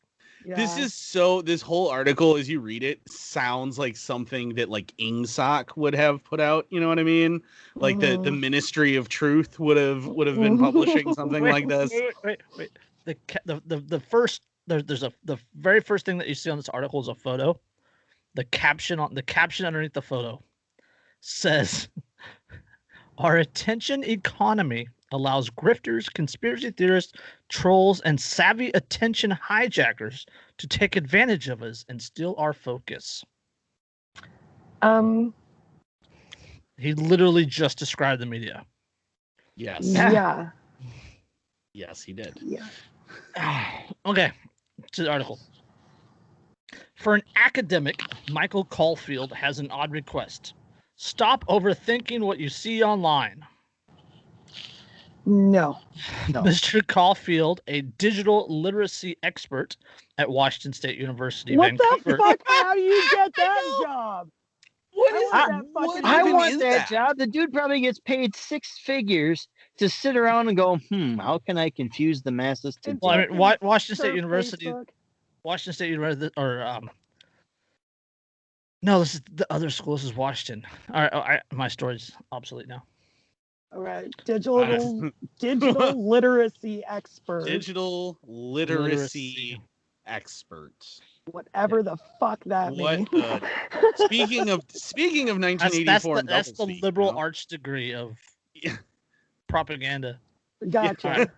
This 0.57 0.79
is 0.79 0.95
so. 0.95 1.43
This 1.43 1.61
whole 1.61 1.89
article, 1.89 2.37
as 2.37 2.49
you 2.49 2.61
read 2.61 2.83
it, 2.83 3.01
sounds 3.07 3.79
like 3.79 3.97
something 3.97 4.55
that 4.55 4.71
like 4.71 4.95
IngSoc 4.99 5.77
would 5.77 5.95
have 5.95 6.25
put 6.25 6.41
out. 6.41 6.67
You 6.71 6.81
know 6.81 6.89
what 6.89 6.99
I 6.99 7.03
mean? 7.03 7.43
Like 7.75 8.01
the 8.01 8.17
the 8.17 8.31
Mhm. 8.31 8.41
Ministry 8.41 8.97
of 8.97 9.11
Truth 9.11 9.61
would 9.61 9.77
have 9.77 10.07
would 10.07 10.27
have 10.27 10.37
been 10.37 10.59
publishing 10.59 11.13
something 11.13 11.43
Wait, 11.43 11.51
like 11.51 11.69
this. 11.69 11.91
Wait, 11.91 12.15
wait, 12.25 12.41
wait. 12.57 12.71
The, 13.05 13.17
the 13.45 13.63
the 13.67 13.77
the 13.81 14.01
first 14.01 14.43
there, 14.69 14.83
there's 14.83 15.03
a 15.03 15.13
the 15.25 15.39
very 15.55 15.81
first 15.81 16.07
thing 16.07 16.19
that 16.19 16.29
you 16.29 16.35
see 16.35 16.51
on 16.51 16.59
this 16.59 16.69
article 16.69 17.01
is 17.01 17.09
a 17.09 17.15
photo. 17.15 17.59
The 18.35 18.45
caption 18.45 19.01
on 19.01 19.15
the 19.15 19.23
caption 19.23 19.67
underneath 19.67 19.95
the 19.95 20.03
photo 20.03 20.43
says, 21.21 21.89
"Our 23.19 23.39
attention 23.39 24.05
economy 24.05 24.89
allows 25.11 25.49
grifters, 25.51 26.13
conspiracy 26.13 26.71
theorists, 26.71 27.15
trolls, 27.49 28.01
and 28.03 28.21
savvy 28.21 28.69
attention 28.73 29.31
hijackers 29.31 30.27
to 30.59 30.69
take 30.69 30.97
advantage 30.97 31.49
of 31.49 31.63
us 31.63 31.85
and 31.89 32.01
steal 32.01 32.35
our 32.39 32.53
focus." 32.53 33.25
Um. 34.83 35.35
He 36.77 36.95
literally 36.95 37.45
just 37.45 37.77
described 37.77 38.23
the 38.23 38.27
media. 38.27 38.65
Yes, 39.57 39.81
Yeah. 39.83 40.13
Yeah. 40.13 40.51
yes, 41.73 42.03
he 42.03 42.13
did. 42.13 42.39
Yeah. 42.41 42.69
okay, 44.07 44.33
to 44.93 45.03
the 45.03 45.11
article. 45.11 45.39
For 46.97 47.15
an 47.15 47.23
academic, 47.37 48.01
Michael 48.31 48.65
Caulfield 48.65 49.33
has 49.33 49.59
an 49.59 49.71
odd 49.71 49.91
request. 49.93 50.55
Stop 50.97 51.45
overthinking 51.47 52.21
what 52.21 52.39
you 52.39 52.49
see 52.49 52.83
online. 52.83 53.45
No. 55.25 55.79
No. 56.33 56.43
Mr. 56.43 56.85
Caulfield, 56.87 57.61
a 57.69 57.83
digital 57.83 58.47
literacy 58.49 59.17
expert 59.23 59.77
at 60.17 60.29
Washington 60.29 60.73
State 60.73 60.99
University, 60.99 61.57
What 61.57 61.77
the 61.77 62.17
fuck? 62.17 62.41
How 62.47 62.75
do 62.75 62.81
you 62.81 63.03
get 63.13 63.31
that 63.37 63.63
know. 63.63 63.85
job? 63.85 64.29
What 64.93 65.15
I 65.15 65.19
want 65.19 65.33
that? 65.33 65.49
that 65.63 65.87
What 65.87 66.05
I 66.05 66.23
want 66.33 66.53
is 66.55 66.59
that, 66.61 66.89
job. 66.89 67.19
The 67.19 67.27
dude 67.27 67.53
probably 67.53 67.81
gets 67.81 68.01
paid 68.01 68.35
six 68.35 68.79
figures 68.79 69.49
to 69.79 69.89
sit 69.89 70.17
around 70.17 70.49
and 70.49 70.57
go, 70.57 70.77
hmm, 70.77 71.17
how 71.19 71.39
can 71.39 71.57
I 71.59 71.71
confuse 71.71 72.23
the 72.23 72.31
masses 72.33 72.77
to 72.83 72.97
Well, 73.01 73.13
I 73.19 73.27
mean, 73.27 73.39
Washington 73.63 73.97
State 73.97 74.15
University, 74.15 74.67
Facebook. 74.67 74.89
Washington 75.45 75.73
State 75.73 75.91
University, 75.91 76.31
or 76.37 76.63
um, 76.63 76.91
no, 78.83 79.01
this 79.01 79.15
is 79.17 79.23
the 79.33 79.47
other 79.53 79.71
school. 79.71 79.97
This 79.97 80.05
is 80.05 80.15
Washington. 80.15 80.65
All 80.93 81.03
right, 81.03 81.11
oh, 81.13 81.19
I, 81.21 81.41
my 81.53 81.69
story's 81.69 82.13
obsolete 82.33 82.69
now. 82.69 82.83
All 83.73 83.81
right, 83.83 84.11
digital 84.25 85.11
digital 85.39 86.09
literacy 86.09 86.83
expert, 86.89 87.45
Digital 87.45 88.17
literacy, 88.27 88.81
Literacy. 88.85 89.61
expert. 90.07 90.73
whatever 91.33 91.83
the 91.83 91.97
fuck 92.19 92.43
that 92.45 92.75
What 92.75 92.99
means. 93.01 93.09
the- 93.11 93.43
Speaking 94.07 94.49
of 94.49 94.63
speaking 94.71 95.29
of 95.29 95.39
1984, 95.39 96.23
that's 96.23 96.23
the, 96.23 96.23
that's 96.29 96.53
the 96.53 96.79
liberal 96.83 97.09
you 97.09 97.13
know? 97.13 97.19
arts 97.19 97.45
degree 97.45 97.93
of 97.95 98.17
Yeah. 98.55 98.77
Propaganda. 99.49 100.19
Gotcha. 100.71 101.09
Alright. 101.09 101.31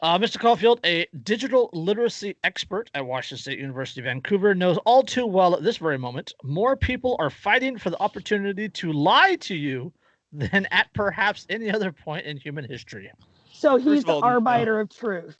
Uh, 0.00 0.16
Mr. 0.16 0.38
Caulfield, 0.38 0.78
a 0.84 1.06
digital 1.24 1.70
literacy 1.72 2.36
expert 2.44 2.88
at 2.94 3.04
Washington 3.04 3.38
State 3.38 3.58
University, 3.58 4.00
Vancouver, 4.00 4.54
knows 4.54 4.76
all 4.86 5.02
too 5.02 5.26
well 5.26 5.56
at 5.56 5.64
this 5.64 5.78
very 5.78 5.98
moment 5.98 6.32
more 6.44 6.76
people 6.76 7.16
are 7.18 7.30
fighting 7.30 7.76
for 7.76 7.90
the 7.90 8.00
opportunity 8.00 8.68
to 8.68 8.92
lie 8.92 9.34
to 9.36 9.56
you 9.56 9.92
than 10.32 10.66
at 10.70 10.86
perhaps 10.94 11.46
any 11.50 11.68
other 11.70 11.90
point 11.90 12.24
in 12.26 12.36
human 12.36 12.64
history. 12.64 13.10
So 13.52 13.76
he's 13.76 14.00
of 14.00 14.04
the 14.06 14.12
all, 14.12 14.24
arbiter 14.24 14.78
of 14.78 14.88
truth. 14.88 15.36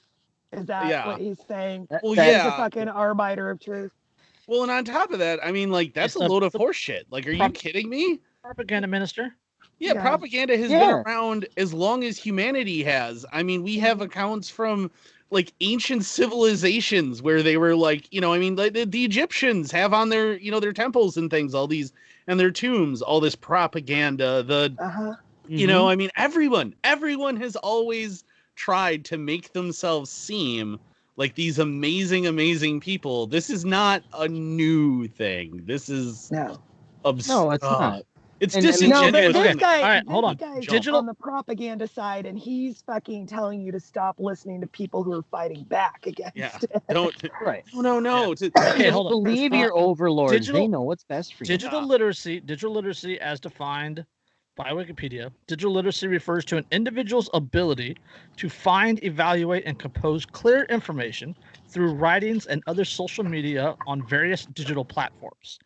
Is 0.51 0.65
that 0.65 0.87
Yeah. 0.87 1.07
what 1.07 1.21
he's 1.21 1.37
saying? 1.47 1.87
Well, 1.89 2.15
that- 2.15 2.25
He's 2.25 2.33
yeah. 2.33 2.43
the 2.45 2.51
fucking 2.51 2.89
arbiter 2.89 3.49
of 3.49 3.61
truth. 3.61 3.91
Well, 4.47 4.63
and 4.63 4.71
on 4.71 4.83
top 4.83 5.11
of 5.11 5.19
that, 5.19 5.39
I 5.45 5.51
mean, 5.53 5.69
like 5.71 5.93
that's 5.93 6.15
It's 6.15 6.23
a 6.23 6.27
the- 6.27 6.33
load 6.33 6.43
of 6.43 6.51
horseshit. 6.51 7.03
Like, 7.11 7.25
are 7.27 7.31
you 7.31 7.49
kidding 7.51 7.87
me? 7.87 8.19
Propaganda 8.41 8.87
minister. 8.89 9.35
Yeah, 9.79 9.93
Yeah. 9.93 10.01
propaganda 10.01 10.57
has 10.57 10.71
Yeah. 10.71 10.79
been 10.79 10.89
around 11.05 11.47
as 11.57 11.73
long 11.73 12.03
as 12.03 12.17
humanity 12.17 12.83
has. 12.83 13.25
I 13.31 13.43
mean, 13.43 13.63
we 13.63 13.77
have 13.79 13.97
mm-hmm. 13.97 14.05
accounts 14.07 14.49
from 14.49 14.91
like 15.31 15.53
ancient 15.61 16.03
civilizations 16.05 17.21
where 17.21 17.43
they 17.43 17.57
were 17.57 17.75
like, 17.75 18.07
you 18.11 18.19
know, 18.19 18.33
I 18.33 18.39
mean, 18.39 18.55
like 18.55 18.73
the, 18.73 18.85
the 18.85 19.05
Egyptians 19.05 19.71
have 19.71 19.93
on 19.93 20.09
their, 20.09 20.37
you 20.37 20.51
know, 20.51 20.59
their 20.59 20.73
temples 20.73 21.17
and 21.17 21.29
things, 21.29 21.53
all 21.53 21.67
these 21.67 21.93
and 22.27 22.39
their 22.39 22.51
tombs, 22.51 23.01
all 23.01 23.19
this 23.19 23.35
propaganda. 23.35 24.43
The, 24.43 24.75
Uh 24.79 24.89
huh. 24.89 25.15
you 25.47 25.67
know, 25.67 25.83
mm-hmm. 25.83 25.89
I 25.89 25.95
mean, 25.95 26.09
everyone, 26.15 26.75
everyone 26.83 27.35
has 27.37 27.55
always 27.57 28.23
tried 28.55 29.05
to 29.05 29.17
make 29.17 29.53
themselves 29.53 30.09
seem 30.09 30.79
like 31.15 31.35
these 31.35 31.59
amazing, 31.59 32.27
amazing 32.27 32.79
people. 32.79 33.27
This 33.27 33.49
is 33.49 33.65
not 33.65 34.03
a 34.13 34.27
new 34.27 35.07
thing. 35.07 35.63
This 35.65 35.89
is 35.89 36.31
No. 36.31 36.57
abs- 37.05 37.27
No, 37.27 37.51
it's 37.51 37.63
uh, 37.63 37.77
not. 37.79 38.03
It's 38.39 38.55
And- 38.55 38.63
and- 38.65 38.73
disingenuous. 38.73 39.11
No, 39.11 39.11
but 39.33 39.39
Okay, 39.39 39.47
this 39.53 39.55
guy, 39.57 39.77
all 39.77 39.83
right, 39.83 40.05
this 40.05 40.11
hold 40.11 40.25
on. 40.25 40.35
guy's 40.35 40.65
Digital- 40.65 40.99
on 40.99 41.05
the 41.05 41.13
propaganda 41.13 41.87
side, 41.87 42.25
and 42.25 42.37
he's 42.39 42.81
fucking 42.83 43.27
telling 43.27 43.61
you 43.61 43.71
to 43.71 43.79
stop 43.79 44.15
listening 44.19 44.61
to 44.61 44.67
people 44.67 45.03
who 45.03 45.11
are 45.13 45.23
fighting 45.23 45.63
back 45.63 46.05
against 46.07 46.37
Yeah. 46.37 46.57
it. 46.61 46.81
Don't 46.89 47.13
Right. 47.41 47.63
no 47.73 47.81
no 47.81 47.99
no. 47.99 48.33
To, 48.35 48.45
Okay, 48.57 48.89
hold 48.89 49.07
on. 49.07 49.11
Believe 49.23 49.53
your 49.53 49.75
overlords. 49.77 50.33
digital- 50.33 50.61
they 50.61 50.67
know 50.67 50.81
what's 50.81 51.03
best 51.03 51.33
for 51.33 51.43
you. 51.43 51.47
Digital 51.47 51.81
Yeah. 51.81 51.85
literacy, 51.87 52.39
digital 52.39 52.73
literacy 52.73 53.19
as 53.19 53.39
defined 53.39 54.05
by 54.55 54.71
Wikipedia, 54.71 55.31
digital 55.47 55.71
literacy 55.71 56.07
refers 56.07 56.43
to 56.45 56.57
an 56.57 56.65
individual's 56.71 57.29
ability 57.33 57.95
to 58.35 58.49
find, 58.49 59.01
evaluate, 59.05 59.63
and 59.65 59.79
compose 59.79 60.25
clear 60.25 60.63
information 60.63 61.33
through 61.67 61.93
writings 61.93 62.45
and 62.45 62.61
other 62.67 62.83
social 62.83 63.23
media 63.23 63.75
on 63.87 64.05
various 64.05 64.45
digital 64.45 64.83
platforms. 64.83 65.59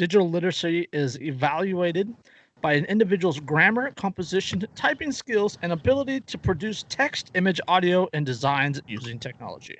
Digital 0.00 0.30
literacy 0.30 0.88
is 0.94 1.20
evaluated 1.20 2.10
by 2.62 2.72
an 2.72 2.86
individual's 2.86 3.38
grammar, 3.38 3.90
composition, 3.96 4.64
typing 4.74 5.12
skills, 5.12 5.58
and 5.60 5.72
ability 5.72 6.20
to 6.22 6.38
produce 6.38 6.86
text, 6.88 7.30
image, 7.34 7.60
audio, 7.68 8.08
and 8.14 8.24
designs 8.24 8.80
using 8.88 9.18
technology. 9.18 9.76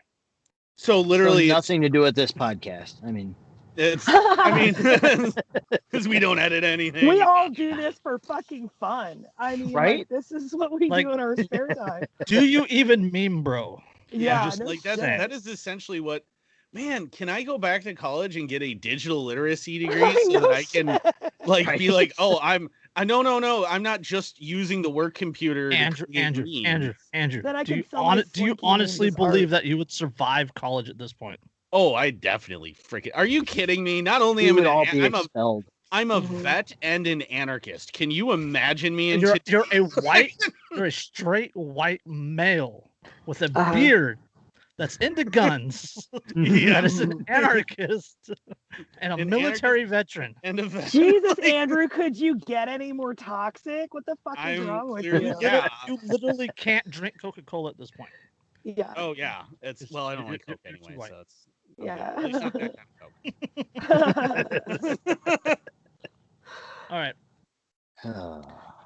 so 0.76 0.92
So 0.92 1.00
literally, 1.00 1.44
it's, 1.48 1.54
nothing 1.54 1.80
to 1.80 1.88
do 1.88 2.00
with 2.00 2.14
this 2.16 2.32
podcast. 2.32 2.96
I 3.02 3.12
mean, 3.12 3.34
it's 3.78 4.04
I 4.10 4.52
mean, 5.22 5.32
because 5.90 6.06
we 6.06 6.18
don't 6.18 6.38
edit 6.38 6.64
anything. 6.64 7.08
we 7.08 7.22
all 7.22 7.48
do 7.48 7.74
this 7.74 7.98
for 8.02 8.18
fucking 8.18 8.68
fun. 8.78 9.24
I 9.38 9.56
mean, 9.56 9.72
Right? 9.72 10.00
like, 10.00 10.08
this 10.10 10.32
is 10.32 10.54
what 10.54 10.70
we 10.70 10.90
Like- 10.90 11.06
do 11.06 11.12
in 11.12 11.20
our 11.20 11.34
spare 11.42 11.68
time. 11.68 12.04
Do 12.26 12.44
you 12.44 12.66
even 12.68 13.10
meme, 13.10 13.42
bro? 13.42 13.80
yeah, 14.10 14.18
Yeah, 14.20 14.44
just 14.44 14.60
no 14.60 14.66
like 14.66 14.82
that's 14.82 15.00
shit. 15.00 15.18
that 15.18 15.32
is 15.32 15.46
essentially 15.46 16.00
what. 16.00 16.26
Man, 16.72 17.08
can 17.08 17.28
I 17.28 17.42
go 17.42 17.58
back 17.58 17.82
to 17.82 17.94
college 17.94 18.36
and 18.36 18.48
get 18.48 18.62
a 18.62 18.74
digital 18.74 19.24
literacy 19.24 19.78
degree 19.86 20.12
so 20.24 20.30
No 20.30 20.40
that 20.40 20.50
I 20.52 20.62
can 20.62 21.00
shit. 21.22 21.32
like 21.46 21.78
be 21.78 21.90
like, 21.90 22.12
oh, 22.18 22.38
I'm 22.42 22.70
I 22.96 23.04
no 23.04 23.22
no 23.22 23.38
no, 23.38 23.64
I'm 23.66 23.82
not 23.82 24.00
just 24.02 24.40
using 24.40 24.82
the 24.82 24.90
work 24.90 25.14
computer. 25.14 25.72
Andrew, 25.72 26.06
create 26.06 26.24
Andrew, 26.24 26.44
memes. 26.44 26.66
Andrew, 26.66 26.94
Andrew. 27.12 27.42
Then 27.42 27.56
I 27.56 27.64
do 27.64 27.72
can 27.72 27.78
you, 27.78 27.84
sell 27.90 28.04
my 28.04 28.08
hon- 28.16 28.24
do 28.32 28.44
you 28.44 28.56
honestly 28.62 29.10
believe 29.10 29.52
art. 29.52 29.62
that 29.62 29.64
you 29.64 29.78
would 29.78 29.90
survive 29.90 30.54
college 30.54 30.88
at 30.88 30.98
this 30.98 31.12
point? 31.12 31.40
Oh, 31.72 31.94
I 31.94 32.10
definitely 32.10 32.74
freaking. 32.74 33.10
Are 33.14 33.26
you 33.26 33.42
kidding 33.44 33.82
me? 33.84 34.02
Not 34.02 34.22
only 34.22 34.44
we 34.44 34.48
am 34.50 34.56
would 34.56 34.66
I 34.66 34.70
all 34.70 34.82
an, 34.82 34.88
be 34.92 35.04
I'm 35.04 35.14
a 35.14 35.18
expelled. 35.20 35.64
I'm 35.92 36.10
a 36.12 36.20
Mhm. 36.20 36.42
vet 36.42 36.72
and 36.82 37.06
an 37.08 37.22
anarchist. 37.22 37.92
Can 37.92 38.12
you 38.12 38.30
imagine 38.32 38.94
me 38.94 39.10
in 39.12 39.20
You're, 39.20 39.34
today- 39.34 39.52
you're 39.52 39.66
a 39.72 39.78
white, 40.02 40.32
you're 40.72 40.84
a 40.86 40.92
straight 40.92 41.50
white 41.56 42.00
male 42.06 42.90
with 43.26 43.42
a 43.42 43.50
Uh-huh. 43.54 43.72
beard 43.74 44.18
that's 44.80 44.96
into 44.96 45.22
guns, 45.24 46.08
Yeah. 46.34 46.72
that 46.72 46.84
is 46.86 47.00
an 47.00 47.22
anarchist, 47.28 48.16
and 49.02 49.12
a 49.12 49.16
An 49.16 49.28
military 49.28 49.84
veteran. 49.84 50.34
and 50.42 50.58
a 50.58 50.64
vet? 50.64 50.90
Jesus, 50.90 51.36
Like, 51.38 51.48
Andrew, 51.52 51.86
could 51.86 52.16
you 52.18 52.36
get 52.38 52.68
any 52.68 52.92
more 52.92 53.14
toxic? 53.14 53.92
What 53.92 54.06
the 54.06 54.16
fuck 54.24 54.34
is 54.38 54.60
I'm 54.60 54.66
wrong 54.66 54.90
with 54.90 55.02
clearly- 55.02 55.26
you? 55.26 55.36
yeah. 55.40 55.68
You 55.86 55.98
literally 56.04 56.48
can't 56.56 56.88
drink 56.90 57.20
Coca 57.20 57.42
Cola 57.42 57.70
at 57.70 57.78
this 57.78 57.90
point. 57.90 58.08
Yeah. 58.64 58.92
Oh 58.96 59.14
yeah, 59.14 59.42
it's 59.62 59.82
It's- 59.82 59.92
well, 59.94 60.06
I 60.06 60.14
don't 60.16 60.28
like 60.30 60.44
Coke 60.46 60.58
anyway, 60.66 60.96
so 61.08 61.20
it's 61.20 61.46
Yeah. 61.78 62.14
At 62.16 62.24
least 62.24 62.40
not 62.40 62.52
that 62.54 62.76
kind 62.98 64.46
of 65.46 65.58
All 66.90 66.98
right. 66.98 67.14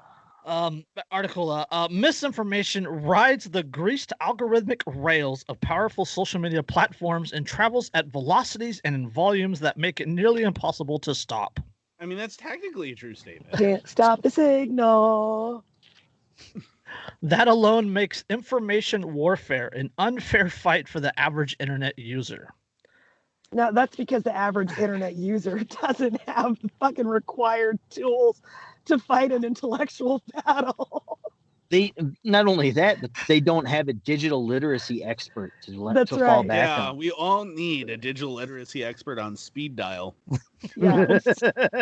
Um, 0.45 0.85
article 1.09 1.49
uh, 1.49 1.65
uh, 1.71 1.87
misinformation 1.89 2.87
rides 2.87 3.45
the 3.45 3.63
greased 3.63 4.13
algorithmic 4.21 4.83
rails 4.85 5.43
of 5.49 5.59
powerful 5.59 6.05
social 6.05 6.39
media 6.39 6.61
platforms 6.61 7.33
and 7.33 7.47
travels 7.47 7.89
at 7.95 8.07
velocities 8.07 8.79
and 8.85 8.93
in 8.93 9.09
volumes 9.09 9.59
that 9.61 9.75
make 9.75 9.99
it 9.99 10.07
nearly 10.07 10.43
impossible 10.43 10.99
to 10.99 11.15
stop. 11.15 11.59
I 11.99 12.05
mean, 12.05 12.19
that's 12.19 12.37
technically 12.37 12.91
a 12.91 12.95
true 12.95 13.15
statement. 13.15 13.57
Can't 13.57 13.87
stop 13.89 14.21
the 14.21 14.29
signal. 14.29 15.63
That 17.23 17.47
alone 17.47 17.91
makes 17.91 18.23
information 18.29 19.15
warfare 19.15 19.69
an 19.69 19.89
unfair 19.97 20.49
fight 20.49 20.87
for 20.87 20.99
the 20.99 21.17
average 21.19 21.55
internet 21.59 21.97
user. 21.97 22.49
now 23.51 23.71
that's 23.71 23.95
because 23.95 24.21
the 24.21 24.35
average 24.35 24.77
internet 24.77 25.15
user 25.15 25.59
doesn't 25.81 26.21
have 26.21 26.59
the 26.61 26.69
fucking 26.79 27.07
required 27.07 27.79
tools 27.89 28.43
to 28.87 28.99
fight 28.99 29.31
an 29.31 29.43
intellectual 29.43 30.21
battle. 30.45 31.19
They 31.69 31.91
not 32.23 32.45
only 32.45 32.69
that, 32.71 33.01
but 33.01 33.09
they 33.27 33.39
don't 33.39 33.65
have 33.67 33.87
a 33.87 33.93
digital 33.93 34.45
literacy 34.45 35.03
expert 35.03 35.51
to, 35.63 35.71
let, 35.83 35.95
That's 35.95 36.11
to 36.11 36.19
fall 36.19 36.43
back 36.43 36.77
Yeah, 36.77 36.89
on. 36.89 36.97
we 36.97 37.09
all 37.09 37.43
need 37.43 37.89
a 37.89 37.97
digital 37.97 38.33
literacy 38.35 38.83
expert 38.83 39.17
on 39.17 39.35
speed 39.35 39.75
dial 39.75 40.15
yeah. 40.77 41.17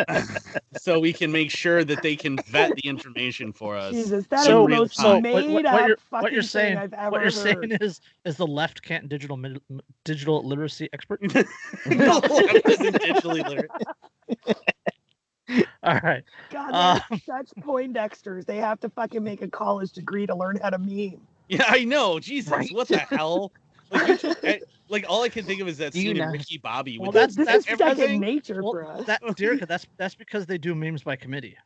so 0.78 0.98
we 0.98 1.12
can 1.12 1.30
make 1.30 1.50
sure 1.50 1.84
that 1.84 2.02
they 2.02 2.16
can 2.16 2.38
vet 2.48 2.74
the 2.76 2.88
information 2.88 3.52
for 3.52 3.76
us. 3.76 3.92
Jesus, 3.92 4.26
that 4.28 4.40
is 4.40 4.46
So- 4.46 4.62
the 4.66 4.68
most 4.70 4.96
so 4.96 5.12
what- 5.14 5.22
made 5.22 5.34
what- 5.34 5.50
what 5.50 5.66
up 5.66 5.80
you're- 5.86 5.96
fucking 6.10 6.22
what 6.22 6.32
you're 6.32 6.42
saying- 6.42 6.76
thing 6.76 6.82
I've 6.82 6.92
ever 6.94 7.10
What 7.10 7.20
you're 7.20 7.24
heard. 7.30 7.68
saying 7.68 7.78
is, 7.82 8.00
is 8.24 8.36
the 8.38 8.46
left 8.46 8.80
can't 8.80 9.06
digital 9.10 9.36
mid- 9.36 9.60
digital 10.04 10.42
literacy 10.42 10.88
expert. 10.94 11.20
The 11.20 11.46
left 11.84 12.68
isn't 12.70 12.94
digitally 12.94 13.46
literate. 13.46 13.70
All 15.82 16.00
right. 16.02 16.22
God, 16.50 17.00
they're 17.10 17.18
uh, 17.18 17.18
such 17.26 17.50
Poindexters. 17.60 18.46
They 18.46 18.56
have 18.56 18.80
to 18.80 18.88
fucking 18.90 19.22
make 19.22 19.42
a 19.42 19.48
college 19.48 19.92
degree 19.92 20.26
to 20.26 20.34
learn 20.34 20.58
how 20.62 20.70
to 20.70 20.78
meme. 20.78 21.20
Yeah, 21.48 21.64
I 21.68 21.84
know. 21.84 22.18
Jesus, 22.20 22.50
Right. 22.50 22.70
what 22.72 22.88
the 22.88 22.98
hell? 23.10 23.52
Like, 23.90 24.22
you 24.22 24.34
I- 24.42 24.60
like 24.88 25.04
all 25.08 25.22
I 25.22 25.28
can 25.28 25.44
think 25.44 25.60
of 25.60 25.68
is 25.68 25.78
that 25.78 25.92
Do 25.92 26.00
scene 26.00 26.16
in 26.18 26.28
Ricky 26.30 26.58
Bobby 26.58 26.98
Well, 26.98 27.06
with 27.08 27.14
that's- 27.14 27.36
this 27.36 27.46
that 27.46 27.72
is 27.72 27.78
second 27.78 28.20
nature 28.20 28.62
Well, 28.62 28.72
for 28.72 28.86
us. 28.86 29.06
that 29.06 29.22
Derica, 29.36 29.66
that's 29.66 29.86
that's 29.96 30.14
because 30.14 30.46
they 30.46 30.58
do 30.58 30.74
memes 30.74 31.02
by 31.02 31.16
committee. 31.16 31.56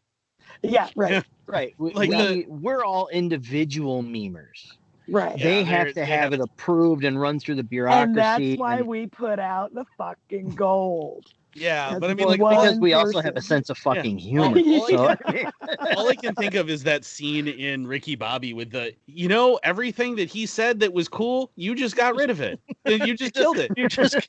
yeah, 0.62 0.88
right, 0.96 1.12
Yeah. 1.12 1.22
Right. 1.46 1.74
We, 1.78 1.92
Like 1.92 2.10
we, 2.10 2.16
the- 2.16 2.44
we're 2.48 2.84
all 2.84 3.08
individual 3.08 4.02
memers. 4.02 4.72
Right. 5.08 5.38
Yeah, 5.38 5.44
they 5.44 5.64
have 5.64 5.92
to 5.94 6.04
have 6.04 6.20
have- 6.20 6.32
it 6.34 6.40
approved 6.40 7.04
and 7.04 7.20
run 7.20 7.38
through 7.40 7.56
the 7.56 7.62
bureaucracy. 7.62 8.02
and 8.02 8.16
that's 8.16 8.60
why 8.60 8.78
and- 8.78 8.86
we 8.86 9.06
put 9.06 9.38
out 9.38 9.74
the 9.74 9.84
fucking 9.96 10.54
gold. 10.54 11.26
Yeah, 11.54 11.98
but 11.98 12.10
I 12.10 12.14
mean, 12.14 12.28
like, 12.28 12.40
one 12.40 12.54
all, 12.54 12.62
because 12.62 12.78
we 12.78 12.92
also 12.92 13.20
have 13.20 13.36
a 13.36 13.40
sense 13.40 13.68
of 13.68 13.78
fucking 13.78 14.16
all 14.38 14.52
humor. 14.54 15.20
I- 15.24 15.50
so, 15.66 15.90
all 15.96 16.08
I 16.08 16.14
can 16.14 16.34
think 16.34 16.54
of 16.54 16.70
is 16.70 16.84
that 16.84 17.04
scene 17.04 17.48
in 17.48 17.86
Ricky 17.86 18.14
Bobby 18.14 18.52
with 18.52 18.70
the, 18.70 18.94
you 19.06 19.28
know, 19.28 19.58
everything 19.64 20.14
that 20.16 20.28
he 20.28 20.46
said 20.46 20.78
that 20.80 20.92
was 20.92 21.08
cool, 21.08 21.50
you 21.56 21.74
just 21.74 21.96
got 21.96 22.14
rid 22.14 22.30
of 22.30 22.40
it. 22.40 22.60
You 22.86 23.16
just 23.16 23.34
killed 23.34 23.58
it. 23.58 23.72
You 23.76 23.88
just 23.88 24.16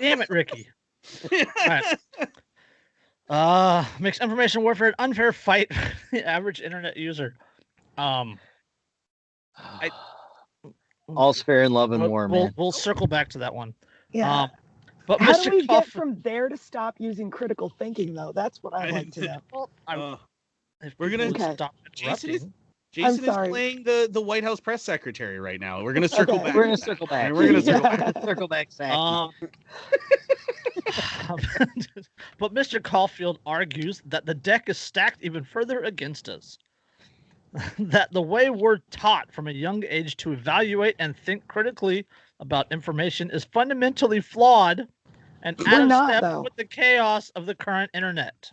damn 0.00 0.20
it, 0.22 0.28
Ricky. 0.28 0.68
All 1.32 1.38
right. 1.66 1.98
Uh, 3.28 3.84
makes 3.98 4.20
information 4.20 4.62
warfare 4.62 4.88
an 4.88 4.94
unfair 4.98 5.32
fight 5.32 5.70
the 6.12 6.26
average 6.26 6.60
internet 6.60 6.96
user. 6.96 7.34
Um, 7.98 8.38
all's 11.08 11.42
fair 11.42 11.62
in 11.62 11.72
love 11.72 11.92
and 11.92 12.02
we'll, 12.02 12.10
war, 12.10 12.28
we'll, 12.28 12.44
man. 12.44 12.54
we'll 12.56 12.72
circle 12.72 13.06
back 13.06 13.28
to 13.30 13.38
that 13.38 13.54
one. 13.54 13.74
Yeah. 14.12 14.42
Um, 14.42 14.50
but 15.06 15.20
How 15.20 15.32
Mr. 15.34 15.44
do 15.44 15.50
we 15.50 15.66
get 15.66 15.86
from 15.86 16.20
there 16.22 16.48
to 16.48 16.56
stop 16.56 16.96
using 16.98 17.30
critical 17.30 17.68
thinking, 17.78 18.12
though? 18.14 18.32
That's 18.34 18.62
what 18.62 18.74
I'd 18.74 18.90
like 18.92 19.12
to 19.12 19.20
know. 19.26 19.36
Well, 19.52 19.70
I- 19.86 19.96
Uh, 19.96 20.16
We're 20.98 21.10
gonna- 21.10 21.26
Okay. 21.26 21.54
stop 21.54 21.74
Jason 21.94 22.30
is- 22.30 22.36
interrupting. 22.42 22.52
Jason 22.92 23.24
is 23.28 23.36
playing 23.48 23.82
the 23.84 24.08
the 24.10 24.22
White 24.22 24.42
House 24.42 24.58
press 24.58 24.82
secretary 24.82 25.38
right 25.38 25.60
now. 25.60 25.82
We're 25.82 25.92
gonna 25.92 26.08
circle 26.08 26.36
Okay. 26.36 26.44
back. 26.44 26.54
We're 26.54 26.64
gonna 26.64 26.76
circle 26.78 27.06
back. 27.06 27.30
We're 27.32 27.46
gonna 27.48 27.60
circle 27.62 27.82
Yeah. 27.90 27.96
back. 28.12 28.24
circle 28.24 28.48
back. 28.48 28.68
Um, 28.80 29.30
but 32.38 32.54
Mr. 32.54 32.82
Caulfield 32.82 33.38
argues 33.44 34.00
that 34.06 34.24
the 34.24 34.34
deck 34.34 34.68
is 34.70 34.78
stacked 34.78 35.22
even 35.22 35.44
further 35.44 35.80
against 35.80 36.28
us. 36.30 36.56
that 37.78 38.12
the 38.12 38.22
way 38.22 38.50
we're 38.50 38.78
taught 38.90 39.32
from 39.32 39.48
a 39.48 39.52
young 39.52 39.82
age 39.88 40.16
to 40.18 40.32
evaluate 40.32 40.94
and 40.98 41.16
think 41.16 41.46
critically 41.48 42.06
about 42.40 42.70
information 42.70 43.30
is 43.30 43.44
fundamentally 43.44 44.20
flawed 44.20 44.86
and 45.42 45.56
We're 45.58 45.68
out 45.68 45.82
of 45.82 45.88
not, 45.88 46.08
step 46.10 46.22
though. 46.22 46.42
with 46.42 46.56
the 46.56 46.64
chaos 46.64 47.30
of 47.30 47.46
the 47.46 47.54
current 47.54 47.90
internet. 47.94 48.50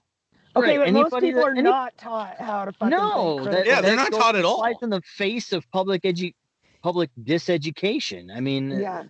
Okay, 0.55 0.77
Right, 0.77 0.93
but 0.93 1.11
most 1.11 1.21
people 1.23 1.41
that- 1.41 1.47
are 1.47 1.51
any- 1.51 1.61
not 1.63 1.97
taught 1.97 2.37
how 2.39 2.65
to 2.65 2.71
fucking 2.71 2.89
no, 2.91 3.37
think 3.39 3.45
that, 3.45 3.51
critically. 3.51 3.71
Yeah, 3.71 3.81
they're 3.81 3.95
not 3.95 4.11
taught 4.11 4.35
at 4.35 4.45
all. 4.45 4.57
Flies 4.59 4.75
in 4.83 4.89
the 4.91 5.01
face 5.01 5.51
of 5.51 5.69
public 5.71 6.03
edu- 6.03 6.35
public 6.83 7.09
diseducation. 7.23 8.33
I 8.35 8.39
mean, 8.39 8.71
uh, 8.71 8.77
yeah. 8.77 9.03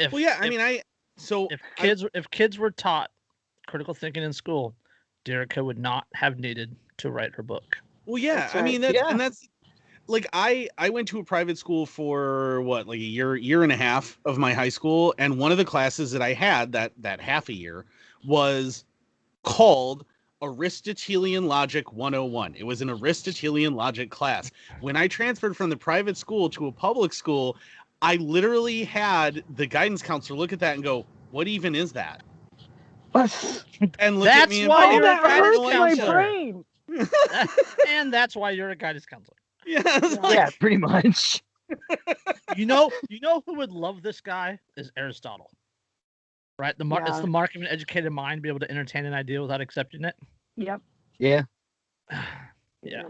If, 0.00 0.10
Well, 0.12 0.20
yeah. 0.20 0.36
I 0.40 0.44
if- 0.46 0.50
mean, 0.50 0.60
I 0.60 0.82
so 1.16 1.46
if 1.50 1.60
I- 1.78 1.82
kids 1.82 2.04
if 2.14 2.28
kids 2.30 2.58
were 2.58 2.72
taught 2.72 3.10
critical 3.68 3.94
thinking 3.94 4.24
in 4.24 4.32
school, 4.32 4.74
Derica 5.24 5.64
would 5.64 5.78
not 5.78 6.06
have 6.14 6.38
needed 6.40 6.74
to 6.98 7.10
write 7.12 7.32
her 7.36 7.42
book. 7.44 7.78
Well, 8.06 8.18
yeah. 8.18 8.34
That's 8.36 8.54
I 8.56 8.62
mean, 8.62 8.80
that's 8.80 8.94
Yeah. 8.94 9.08
and 9.08 9.18
that's 9.20 9.48
like 10.06 10.26
I 10.32 10.68
I 10.78 10.90
went 10.90 11.08
to 11.08 11.18
a 11.18 11.24
private 11.24 11.58
school 11.58 11.86
for 11.86 12.60
what 12.62 12.86
like 12.86 12.98
a 12.98 13.02
year 13.02 13.36
year 13.36 13.62
and 13.62 13.72
a 13.72 13.76
half 13.76 14.18
of 14.24 14.38
my 14.38 14.52
high 14.52 14.68
school, 14.68 15.14
and 15.18 15.38
one 15.38 15.52
of 15.52 15.58
the 15.58 15.64
classes 15.64 16.12
that 16.12 16.22
I 16.22 16.32
had 16.32 16.72
that 16.72 16.92
that 16.98 17.20
half 17.20 17.48
a 17.48 17.54
year 17.54 17.86
was 18.26 18.84
called 19.42 20.04
Aristotelian 20.42 21.46
Logic 21.46 21.90
101. 21.92 22.54
It 22.56 22.64
was 22.64 22.82
an 22.82 22.90
Aristotelian 22.90 23.74
logic 23.74 24.10
class. 24.10 24.50
When 24.80 24.96
I 24.96 25.08
transferred 25.08 25.56
from 25.56 25.70
the 25.70 25.76
private 25.76 26.16
school 26.16 26.50
to 26.50 26.66
a 26.66 26.72
public 26.72 27.12
school, 27.12 27.56
I 28.02 28.16
literally 28.16 28.84
had 28.84 29.42
the 29.56 29.66
guidance 29.66 30.02
counselor 30.02 30.38
look 30.38 30.52
at 30.52 30.60
that 30.60 30.74
and 30.74 30.84
go, 30.84 31.06
"What 31.30 31.48
even 31.48 31.74
is 31.74 31.92
that?" 31.92 32.22
And 33.98 34.18
look 34.18 34.28
at 34.28 34.34
That's 34.34 34.50
me 34.50 34.62
and 34.62 34.68
why 34.68 34.86
oh, 34.86 34.90
you're 34.92 35.00
a 35.00 35.04
that 35.04 35.24
"I 35.24 35.28
have 35.30 35.44
hurts 35.44 35.58
my 35.58 36.12
brain. 36.12 36.64
and 37.88 38.12
that's 38.12 38.36
why 38.36 38.50
you're 38.50 38.70
a 38.70 38.76
guidance 38.76 39.06
counselor. 39.06 39.36
Yeah, 39.66 39.82
like- 40.22 40.34
yeah, 40.34 40.48
pretty 40.60 40.76
much. 40.76 41.42
You 42.56 42.66
know, 42.66 42.90
you 43.08 43.20
know 43.20 43.42
who 43.46 43.54
would 43.56 43.72
love 43.72 44.02
this 44.02 44.20
guy 44.20 44.58
is 44.76 44.92
Aristotle. 44.96 45.50
Right? 46.58 46.76
The 46.78 46.84
mar- 46.84 47.02
it's 47.06 47.18
the 47.20 47.26
mark 47.26 47.54
of 47.56 47.62
an 47.62 47.68
educated 47.68 48.12
mind 48.12 48.38
to 48.38 48.42
be 48.42 48.48
able 48.48 48.60
to 48.60 48.70
entertain 48.70 49.06
an 49.06 49.14
idea 49.14 49.40
without 49.42 49.60
accepting 49.60 50.04
it. 50.04 50.14
Yep. 50.56 50.80
Yeah. 51.18 51.42
Yeah. 52.82 53.04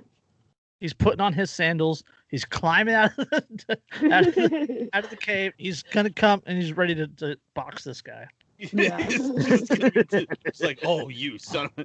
He's 0.78 0.92
putting 0.94 1.20
on 1.20 1.32
his 1.32 1.50
sandals. 1.50 2.04
He's 2.28 2.44
climbing 2.44 2.94
out 2.94 3.10
of 3.18 3.28
the, 3.28 3.78
out 4.12 4.26
of 4.28 4.34
the, 4.36 4.88
out 4.92 5.02
of 5.04 5.10
the 5.10 5.16
cave. 5.16 5.52
He's 5.58 5.82
gonna 5.82 6.10
come 6.10 6.42
and 6.46 6.56
he's 6.56 6.72
ready 6.76 6.94
to, 6.94 7.08
to 7.08 7.36
box 7.54 7.82
this 7.82 8.00
guy. 8.00 8.28
Yeah. 8.58 8.96
it's, 9.08 9.68
gonna 9.68 9.90
be 9.90 10.04
t- 10.04 10.28
it's 10.44 10.60
like, 10.60 10.80
oh, 10.84 11.08
you 11.08 11.38
son 11.38 11.70
of 11.76 11.78
All 11.78 11.84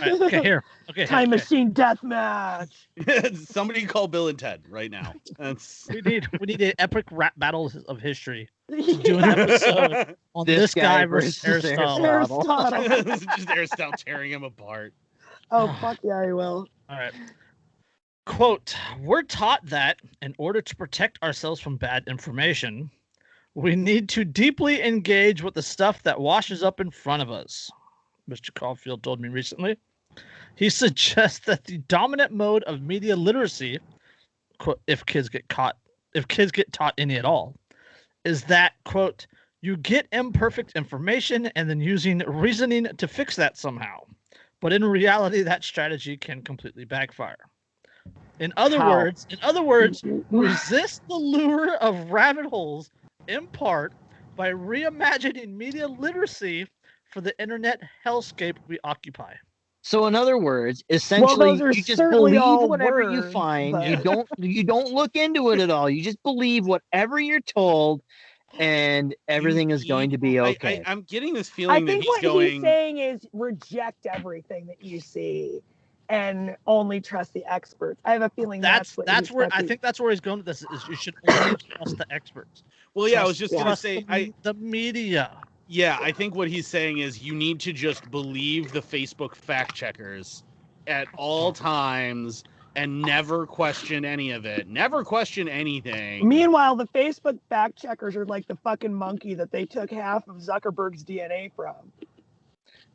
right, 0.00 0.22
okay, 0.22 0.42
here. 0.42 0.64
Okay, 0.90 1.00
here, 1.00 1.06
Time 1.06 1.28
okay. 1.28 1.36
machine 1.36 1.70
death 1.70 2.02
match. 2.02 2.88
a... 3.06 3.34
Somebody 3.34 3.86
call 3.86 4.08
Bill 4.08 4.28
and 4.28 4.38
Ted 4.38 4.62
right 4.68 4.90
now. 4.90 5.14
That's 5.38 5.88
We 5.88 6.00
need 6.02 6.26
we 6.40 6.46
need 6.46 6.62
an 6.62 6.72
epic 6.78 7.06
rap 7.10 7.34
battle 7.36 7.70
of 7.86 8.00
history. 8.00 8.48
Do 8.68 9.18
an 9.18 9.24
episode 9.24 10.16
on 10.34 10.46
this, 10.46 10.60
This 10.60 10.74
guy, 10.74 10.82
guy 10.82 11.06
versus 11.06 11.38
versus 11.38 11.70
Aristotle. 11.70 12.06
Aristotle. 12.06 12.74
Aristotle. 12.74 13.36
Just 13.36 13.50
Aristotle 13.50 13.92
tearing 13.92 14.32
him 14.32 14.44
apart. 14.44 14.92
Oh 15.50 15.74
fuck 15.80 15.98
yeah, 16.02 16.18
I 16.18 16.32
will. 16.32 16.66
All 16.88 16.98
right. 16.98 17.12
Quote, 18.26 18.76
we're 19.00 19.22
taught 19.22 19.64
that 19.64 20.00
in 20.20 20.34
order 20.36 20.60
to 20.60 20.76
protect 20.76 21.22
ourselves 21.22 21.60
from 21.60 21.76
bad 21.78 22.04
information, 22.08 22.90
we 23.58 23.74
need 23.74 24.08
to 24.08 24.24
deeply 24.24 24.84
engage 24.84 25.42
with 25.42 25.54
the 25.54 25.62
stuff 25.62 26.00
that 26.04 26.20
washes 26.20 26.62
up 26.62 26.78
in 26.78 26.92
front 26.92 27.22
of 27.22 27.28
us. 27.28 27.68
Mr. 28.30 28.54
Caulfield 28.54 29.02
told 29.02 29.20
me 29.20 29.28
recently. 29.28 29.76
He 30.54 30.70
suggests 30.70 31.40
that 31.40 31.64
the 31.64 31.78
dominant 31.78 32.32
mode 32.32 32.62
of 32.64 32.82
media 32.82 33.16
literacy, 33.16 33.80
quote, 34.58 34.80
if 34.86 35.04
kids 35.06 35.28
get 35.28 35.48
caught, 35.48 35.76
if 36.14 36.28
kids 36.28 36.52
get 36.52 36.72
taught 36.72 36.94
any 36.98 37.16
at 37.16 37.24
all, 37.24 37.56
is 38.24 38.44
that, 38.44 38.74
quote, 38.84 39.26
you 39.60 39.76
get 39.76 40.06
imperfect 40.12 40.76
information 40.76 41.46
and 41.56 41.68
then 41.68 41.80
using 41.80 42.18
reasoning 42.28 42.86
to 42.96 43.08
fix 43.08 43.34
that 43.34 43.58
somehow. 43.58 43.98
But 44.60 44.72
in 44.72 44.84
reality, 44.84 45.42
that 45.42 45.64
strategy 45.64 46.16
can 46.16 46.42
completely 46.42 46.84
backfire. 46.84 47.48
In 48.38 48.52
other 48.56 48.78
How? 48.78 48.90
words, 48.90 49.26
in 49.30 49.38
other 49.42 49.64
words, 49.64 50.04
resist 50.30 51.02
the 51.08 51.16
lure 51.16 51.74
of 51.78 52.12
rabbit 52.12 52.46
holes 52.46 52.92
in 53.28 53.46
part 53.48 53.92
by 54.36 54.50
reimagining 54.50 55.54
media 55.54 55.86
literacy 55.86 56.66
for 57.12 57.20
the 57.20 57.38
internet 57.40 57.80
hellscape 58.04 58.56
we 58.66 58.78
occupy. 58.82 59.34
So 59.82 60.06
in 60.06 60.14
other 60.14 60.36
words, 60.36 60.82
essentially 60.90 61.52
those 61.52 61.60
are 61.62 61.72
you 61.72 61.82
just 61.82 62.02
believe 62.10 62.36
all 62.38 62.68
whatever 62.68 63.00
you 63.00 63.20
words, 63.20 63.32
find. 63.32 63.82
You 63.82 63.96
don't 63.96 64.28
you 64.38 64.64
don't 64.64 64.92
look 64.92 65.14
into 65.14 65.50
it 65.50 65.60
at 65.60 65.70
all. 65.70 65.88
You 65.88 66.02
just 66.02 66.22
believe 66.22 66.66
whatever 66.66 67.20
you're 67.20 67.40
told 67.40 68.02
and 68.58 69.14
everything 69.28 69.70
is 69.70 69.84
going 69.84 70.10
to 70.10 70.18
be 70.18 70.40
I- 70.40 70.48
okay. 70.50 70.82
I, 70.84 70.92
am 70.92 71.02
getting 71.02 71.32
this 71.32 71.48
I 71.48 71.52
feeling 71.52 71.84
that 71.84 71.92
think 71.92 72.04
he's 72.04 72.08
what 72.08 72.22
going. 72.22 72.50
he's 72.50 72.60
saying 72.60 72.98
is 72.98 73.26
reject 73.32 74.06
everything 74.06 74.66
that 74.66 74.82
you 74.82 75.00
see 75.00 75.62
and 76.08 76.56
only 76.66 77.00
trust 77.00 77.32
the 77.34 77.44
experts. 77.44 78.00
I 78.04 78.12
have 78.12 78.22
a 78.22 78.30
feeling 78.30 78.60
That's 78.60 78.90
that's 78.90 78.96
what 78.96 79.06
that's 79.06 79.30
where 79.30 79.48
I 79.52 79.62
think 79.62 79.80
that's 79.80 80.00
where 80.00 80.10
he's 80.10 80.20
going 80.20 80.38
with 80.38 80.46
this. 80.46 80.64
Is 80.72 80.88
you 80.88 80.96
should 80.96 81.14
only 81.28 81.56
trust 81.56 81.98
the 81.98 82.06
experts. 82.10 82.62
well, 82.94 83.08
yeah, 83.08 83.22
I 83.22 83.26
was 83.26 83.38
just 83.38 83.52
yeah. 83.52 83.62
gonna 83.62 83.76
say, 83.76 84.00
the, 84.00 84.12
I 84.12 84.32
the 84.42 84.54
media. 84.54 85.36
yeah, 85.66 85.98
I 86.00 86.12
think 86.12 86.34
what 86.34 86.48
he's 86.48 86.66
saying 86.66 86.98
is 86.98 87.22
you 87.22 87.34
need 87.34 87.60
to 87.60 87.72
just 87.72 88.10
believe 88.10 88.72
the 88.72 88.82
Facebook 88.82 89.34
fact 89.34 89.74
checkers 89.74 90.42
at 90.86 91.06
all 91.16 91.52
times 91.52 92.44
and 92.78 93.02
never 93.02 93.44
question 93.44 94.04
any 94.04 94.30
of 94.30 94.46
it. 94.46 94.68
Never 94.68 95.04
question 95.04 95.48
anything. 95.48 96.26
Meanwhile, 96.26 96.76
the 96.76 96.86
Facebook 96.86 97.38
fact 97.48 97.76
checkers 97.76 98.14
are 98.14 98.24
like 98.24 98.46
the 98.46 98.56
fucking 98.56 98.94
monkey 98.94 99.34
that 99.34 99.50
they 99.50 99.66
took 99.66 99.90
half 99.90 100.28
of 100.28 100.36
Zuckerberg's 100.36 101.04
DNA 101.04 101.50
from. 101.54 101.74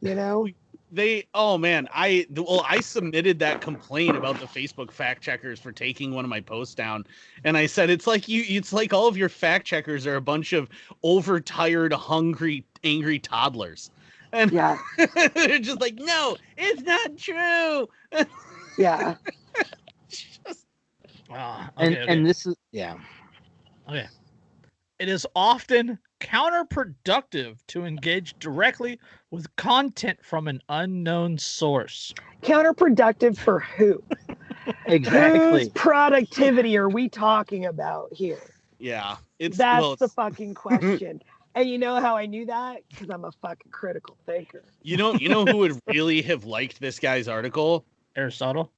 You 0.02 0.16
know? 0.16 0.48
They 0.94 1.26
oh 1.34 1.58
man 1.58 1.88
i 1.94 2.26
well 2.36 2.64
i 2.70 2.80
submitted 2.80 3.40
that 3.40 3.62
complaint 3.62 4.16
about 4.16 4.40
the 4.40 4.46
facebook 4.46 4.92
fact 4.92 5.24
checkers 5.24 5.60
for 5.60 5.72
taking 5.72 6.14
one 6.14 6.24
of 6.24 6.30
my 6.30 6.40
posts 6.40 6.76
down 6.76 7.04
and 7.44 7.58
i 7.58 7.66
said 7.66 7.90
it's 7.90 8.06
like 8.06 8.28
you 8.28 8.44
it's 8.48 8.72
like 8.72 8.94
all 8.94 9.08
of 9.08 9.18
your 9.18 9.30
fact 9.30 9.66
checkers 9.66 10.06
are 10.06 10.16
a 10.18 10.22
bunch 10.22 10.54
of 10.54 10.70
overtired 11.02 11.92
hungry 11.92 12.64
angry 12.84 13.18
toddlers 13.18 13.90
and 14.34 14.52
Yeah. 14.52 14.78
they're 15.34 15.60
just 15.60 15.82
like 15.82 15.96
no 15.96 16.38
it's 16.58 16.82
not 16.84 17.18
true 17.18 17.90
Yeah. 18.78 19.16
Just- 20.10 20.68
Ah, 21.30 21.72
and 21.78 21.94
okay, 21.94 22.04
okay. 22.04 22.12
and 22.14 22.26
this 22.26 22.46
is 22.46 22.56
yeah. 22.72 22.96
Okay, 23.90 24.06
it 25.00 25.10
is 25.10 25.26
often 25.36 25.98
counterproductive 26.24 27.58
to 27.68 27.86
engage 27.86 28.34
directly 28.40 29.00
with 29.32 29.54
content 29.58 30.20
from 30.24 30.48
an 30.48 30.62
unknown 30.70 31.38
source. 31.38 32.14
Counterproductive 32.42 33.38
for 33.38 33.60
who? 33.60 34.02
Exactly. 34.86 35.40
Whose 35.66 35.70
productivity 35.70 36.78
are 36.78 36.88
we 36.88 37.10
talking 37.10 37.66
about 37.66 38.14
here? 38.14 38.40
yeah 38.80 39.18
it's 39.38 39.58
That's 39.58 39.82
well, 39.82 39.96
the 39.98 40.08
fucking 40.08 40.54
question. 40.66 41.22
and 41.56 41.70
you 41.70 41.78
know 41.78 42.00
how 42.00 42.16
I 42.16 42.26
knew 42.28 42.46
that? 42.46 42.84
Because 42.90 43.10
I'm 43.10 43.26
a 43.26 43.32
fucking 43.42 43.72
critical 43.72 44.16
thinker. 44.26 44.64
you 44.82 44.96
know 44.96 45.16
you 45.16 45.28
know 45.28 45.46
who 45.46 45.58
would 45.58 45.78
really 45.88 46.22
have 46.22 46.46
liked 46.46 46.80
this 46.80 46.98
guy's 46.98 47.28
article 47.28 47.84
Aristotle. 48.16 48.72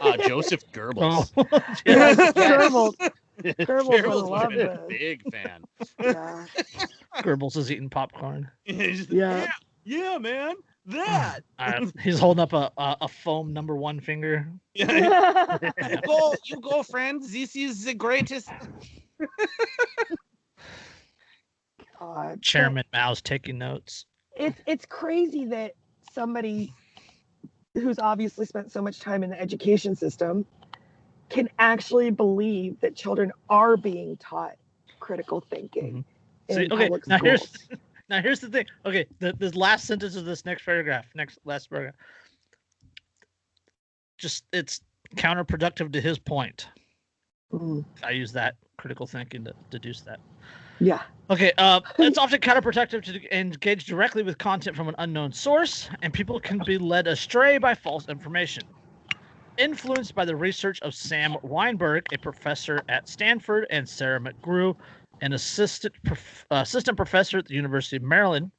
uh 0.00 0.16
joseph 0.28 0.62
goebbels 0.72 1.32
Oh. 1.36 1.42
Goebbels. 1.84 3.10
Goebbels 3.44 4.22
would 4.22 4.30
love 4.30 4.40
have 4.42 4.50
been 4.50 4.60
a 4.68 4.86
this. 4.88 4.98
big 4.98 5.22
fan 5.32 5.64
Yeah. 6.00 6.46
Goebbels 7.22 7.56
is 7.56 7.70
eating 7.70 7.90
popcorn. 7.90 8.50
He's 8.64 9.08
Yeah. 9.10 9.44
yeah 9.44 9.52
yeah 9.84 10.18
man 10.18 10.54
that 10.86 11.40
Uh, 11.58 11.86
he's 12.02 12.18
holding 12.18 12.42
up 12.42 12.52
a, 12.52 12.70
a, 12.76 12.96
a 13.02 13.08
foam 13.08 13.52
number 13.52 13.74
one 13.76 13.98
finger. 14.00 14.46
Yeah, 14.74 15.58
you 15.90 15.96
go, 16.06 16.34
you 16.44 16.60
go, 16.60 16.82
friend. 16.82 17.22
This 17.22 17.56
is 17.56 17.84
the 17.84 17.94
greatest. 17.94 18.48
God. 21.98 22.42
Chairman 22.42 22.84
Mao's 22.92 23.22
taking 23.22 23.58
notes. 23.58 24.06
it's 24.36 24.60
it's 24.66 24.86
crazy 24.86 25.46
that 25.46 25.72
somebody 26.12 26.72
who's 27.74 27.98
obviously 27.98 28.46
spent 28.46 28.70
so 28.72 28.80
much 28.82 29.00
time 29.00 29.22
in 29.22 29.30
the 29.30 29.40
education 29.40 29.94
system 29.96 30.44
can 31.28 31.48
actually 31.58 32.10
believe 32.10 32.80
that 32.80 32.94
children 32.94 33.32
are 33.48 33.76
being 33.76 34.16
taught 34.16 34.56
critical 35.00 35.40
thinking 35.40 36.04
See, 36.50 36.64
in 36.64 36.72
okay, 36.72 36.90
now 37.06 37.18
here's 37.22 37.42
schools. 37.42 37.80
now 38.08 38.20
here's 38.22 38.40
the 38.40 38.48
thing. 38.48 38.66
Okay, 38.84 39.06
the 39.18 39.32
this 39.38 39.54
last 39.54 39.86
sentence 39.86 40.16
of 40.16 40.24
this 40.24 40.44
next 40.44 40.64
paragraph, 40.64 41.06
next 41.14 41.38
last 41.44 41.70
paragraph. 41.70 41.94
just 44.18 44.44
it's 44.52 44.80
counterproductive 45.16 45.92
to 45.92 46.00
his 46.00 46.18
point. 46.18 46.68
Mm, 47.52 47.84
I 48.02 48.10
use 48.10 48.32
that 48.32 48.56
critical 48.76 49.06
thinking 49.06 49.44
to 49.44 49.54
deduce 49.70 50.00
that. 50.02 50.20
yeah. 50.78 51.02
Okay, 51.30 51.52
uh, 51.58 51.80
it's 51.98 52.18
often 52.18 52.40
counterproductive 52.40 53.02
to 53.04 53.36
engage 53.36 53.86
directly 53.86 54.22
with 54.22 54.38
content 54.38 54.76
from 54.76 54.88
an 54.88 54.94
unknown 54.98 55.32
source, 55.32 55.90
and 56.02 56.12
people 56.12 56.38
can 56.38 56.60
be 56.64 56.78
led 56.78 57.06
astray 57.06 57.58
by 57.58 57.74
false 57.74 58.08
information. 58.08 58.62
Influenced 59.58 60.14
by 60.14 60.24
the 60.24 60.36
research 60.36 60.80
of 60.82 60.94
Sam 60.94 61.36
Wineburg, 61.42 62.02
a 62.12 62.18
professor 62.18 62.82
at 62.88 63.08
Stanford, 63.08 63.66
and 63.70 63.88
Sarah 63.88 64.20
McGrew, 64.20 64.76
an 65.22 65.32
assistant 65.32 65.94
prof- 66.04 66.44
uh, 66.50 66.56
assistant 66.56 66.96
professor 66.96 67.38
at 67.38 67.46
the 67.46 67.54
University 67.54 67.96
of 67.96 68.02
Maryland, 68.02 68.50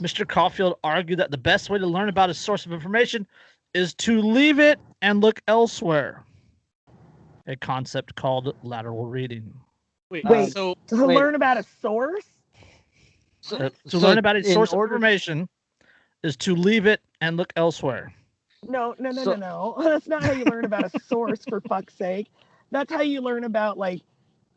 Mr. 0.00 0.26
Caulfield 0.26 0.78
argued 0.82 1.18
that 1.18 1.30
the 1.30 1.36
best 1.36 1.68
way 1.68 1.78
to 1.78 1.86
learn 1.86 2.08
about 2.08 2.30
a 2.30 2.34
source 2.34 2.64
of 2.64 2.72
information 2.72 3.26
is 3.74 3.92
to 3.94 4.22
leave 4.22 4.58
it 4.58 4.78
and 5.02 5.20
look 5.20 5.40
elsewhere. 5.46 6.24
A 7.46 7.56
concept 7.56 8.14
called 8.14 8.56
lateral 8.62 9.04
reading. 9.04 9.52
Wait, 10.10 10.24
Wait. 10.24 10.52
so 10.52 10.74
To 10.86 11.06
Wait. 11.06 11.16
learn 11.16 11.34
about 11.34 11.58
a 11.58 11.62
source? 11.62 12.24
So, 13.42 13.58
Uh, 13.58 13.70
to 13.88 13.90
so 13.90 13.98
learn 13.98 14.18
about 14.18 14.36
a 14.36 14.38
in 14.38 14.44
source 14.44 14.72
of 14.72 14.80
information 14.80 15.48
is 16.22 16.36
to 16.38 16.56
leave 16.56 16.86
it 16.86 17.00
and 17.20 17.36
look 17.36 17.52
elsewhere. 17.56 18.12
No, 18.68 18.94
no, 18.98 19.10
no, 19.10 19.22
So- 19.24 19.34
no, 19.34 19.74
no. 19.78 19.82
That's 19.82 20.06
not 20.08 20.22
how 20.22 20.32
you 20.32 20.44
learn 20.44 20.64
about 20.64 20.84
a 20.94 21.00
source, 21.00 21.40
for 21.48 21.60
fuck's 21.60 21.94
sake. 21.94 22.28
That's 22.70 22.92
how 22.92 23.02
you 23.02 23.20
learn 23.20 23.44
about 23.44 23.78
like 23.78 24.02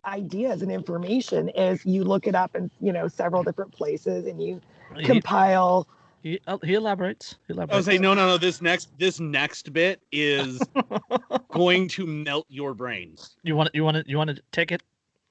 ideas 0.06 0.62
and 0.62 0.72
information 0.72 1.50
is 1.50 1.86
you 1.86 2.04
look 2.04 2.26
it 2.26 2.34
up 2.36 2.56
in, 2.56 2.72
you 2.80 2.92
know, 2.94 3.08
several 3.08 3.44
different 3.44 3.72
places 3.72 4.26
and 4.26 4.42
you 4.42 4.62
He, 4.98 5.04
compile. 5.04 5.88
he, 6.24 6.40
uh, 6.48 6.58
he 6.64 6.74
elaborates. 6.76 7.36
He 7.48 7.54
I 7.54 7.56
elaborates. 7.56 7.78
was 7.78 7.86
saying, 7.86 8.02
no, 8.02 8.14
no, 8.14 8.26
no. 8.28 8.38
This 8.38 8.62
next, 8.62 8.90
this 8.98 9.20
next 9.20 9.72
bit 9.74 10.02
is 10.12 10.60
going 11.52 11.88
to 11.90 12.06
melt 12.08 12.46
your 12.50 12.74
brain. 12.74 13.16
you 13.44 13.56
want 13.56 13.70
you 13.74 13.84
want 13.84 13.98
to 13.98 14.04
you 14.10 14.18
want 14.18 14.30
to 14.36 14.42
take 14.52 14.72
it? 14.72 14.82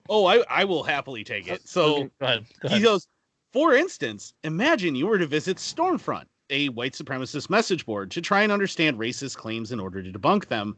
Oh, 0.09 0.27
I, 0.27 0.43
I 0.49 0.65
will 0.65 0.83
happily 0.83 1.25
take 1.25 1.49
it. 1.49 1.67
So 1.69 1.97
Okay, 1.97 2.11
go 2.21 2.27
ahead. 2.27 2.45
Go 2.61 2.69
he 2.69 2.81
goes, 2.81 3.07
for 3.53 3.75
instance, 3.75 4.35
imagine 4.45 4.95
you 4.95 5.07
were 5.07 5.19
to 5.19 5.27
visit 5.27 5.57
Stormfront, 5.57 6.25
a 6.51 6.69
white 6.71 6.93
supremacist 6.93 7.51
message 7.51 7.85
board, 7.87 8.11
to 8.13 8.21
try 8.21 8.43
and 8.43 8.53
understand 8.53 8.99
racist 8.99 9.37
claims 9.37 9.73
in 9.73 9.81
order 9.81 10.03
to 10.03 10.13
debunk 10.13 10.47
them. 10.47 10.77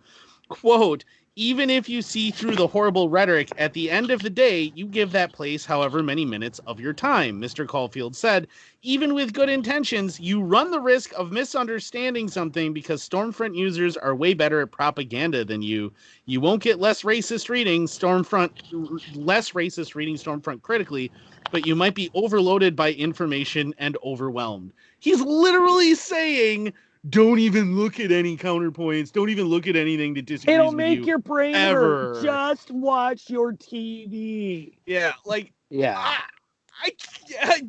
Quote, 0.49 1.05
even 1.37 1.71
if 1.71 1.89
you 1.89 2.03
see 2.03 2.33
through 2.33 2.57
the 2.57 2.67
horrible 2.67 3.09
rhetoric, 3.09 3.51
at 3.57 3.73
the 3.73 3.89
end 3.89 4.11
of 4.11 4.21
the 4.21 4.29
day, 4.29 4.73
you 4.75 4.85
give 4.85 5.13
that 5.13 5.33
place 5.33 5.65
however 5.65 6.03
many 6.03 6.25
minutes 6.25 6.59
of 6.67 6.81
your 6.81 6.93
time, 6.93 7.41
Mr. 7.41 7.67
Caulfield 7.67 8.17
said. 8.17 8.49
Even 8.83 9.15
with 9.15 9.33
good 9.33 9.49
intentions, 9.49 10.19
you 10.19 10.43
run 10.43 10.73
the 10.73 10.81
risk 10.81 11.13
of 11.17 11.31
misunderstanding 11.31 12.27
something 12.27 12.73
because 12.73 13.09
Stormfront 13.09 13.55
users 13.55 13.97
are 13.97 14.15
way 14.15 14.35
better 14.35 14.61
at 14.61 14.73
propaganda 14.73 15.45
than 15.45 15.63
you. 15.63 15.93
You 16.27 16.41
won't 16.41 16.63
get 16.65 16.81
less 16.81 17.03
racist 17.05 17.49
reading 17.49 17.87
Stormfront, 17.87 18.51
less 19.15 19.53
racist 19.53 19.95
reading 19.95 20.17
Stormfront 20.17 20.63
critically, 20.63 21.13
but 21.53 21.65
you 21.65 21.77
might 21.77 21.95
be 21.95 22.11
overloaded 22.13 22.75
by 22.75 22.93
information 22.93 23.73
and 23.79 23.97
overwhelmed. 24.05 24.73
He's 25.01 25.21
literally 25.21 25.95
saying, 25.95 26.73
don't 27.09 27.39
even 27.39 27.77
look 27.77 27.99
at 27.99 28.13
any 28.13 28.37
counterpoints. 28.37 29.11
Don't 29.11 29.31
even 29.31 29.47
look 29.47 29.67
at 29.67 29.75
anything 29.77 30.15
that 30.15 30.27
disagrees 30.27 30.55
It'll 30.55 30.69
with 30.69 30.77
make 30.77 30.99
you. 31.01 31.07
your 31.07 31.19
brain 31.19 31.55
ever. 31.55 32.15
hurt. 32.15 32.23
Just 32.25 32.71
watch 32.71 33.29
your 33.31 33.53
TV. 33.55 34.75
Yeah, 34.87 35.13
like 35.25 35.53
Yeah. 35.71 35.97
I, 35.99 36.93
I, 37.43 37.63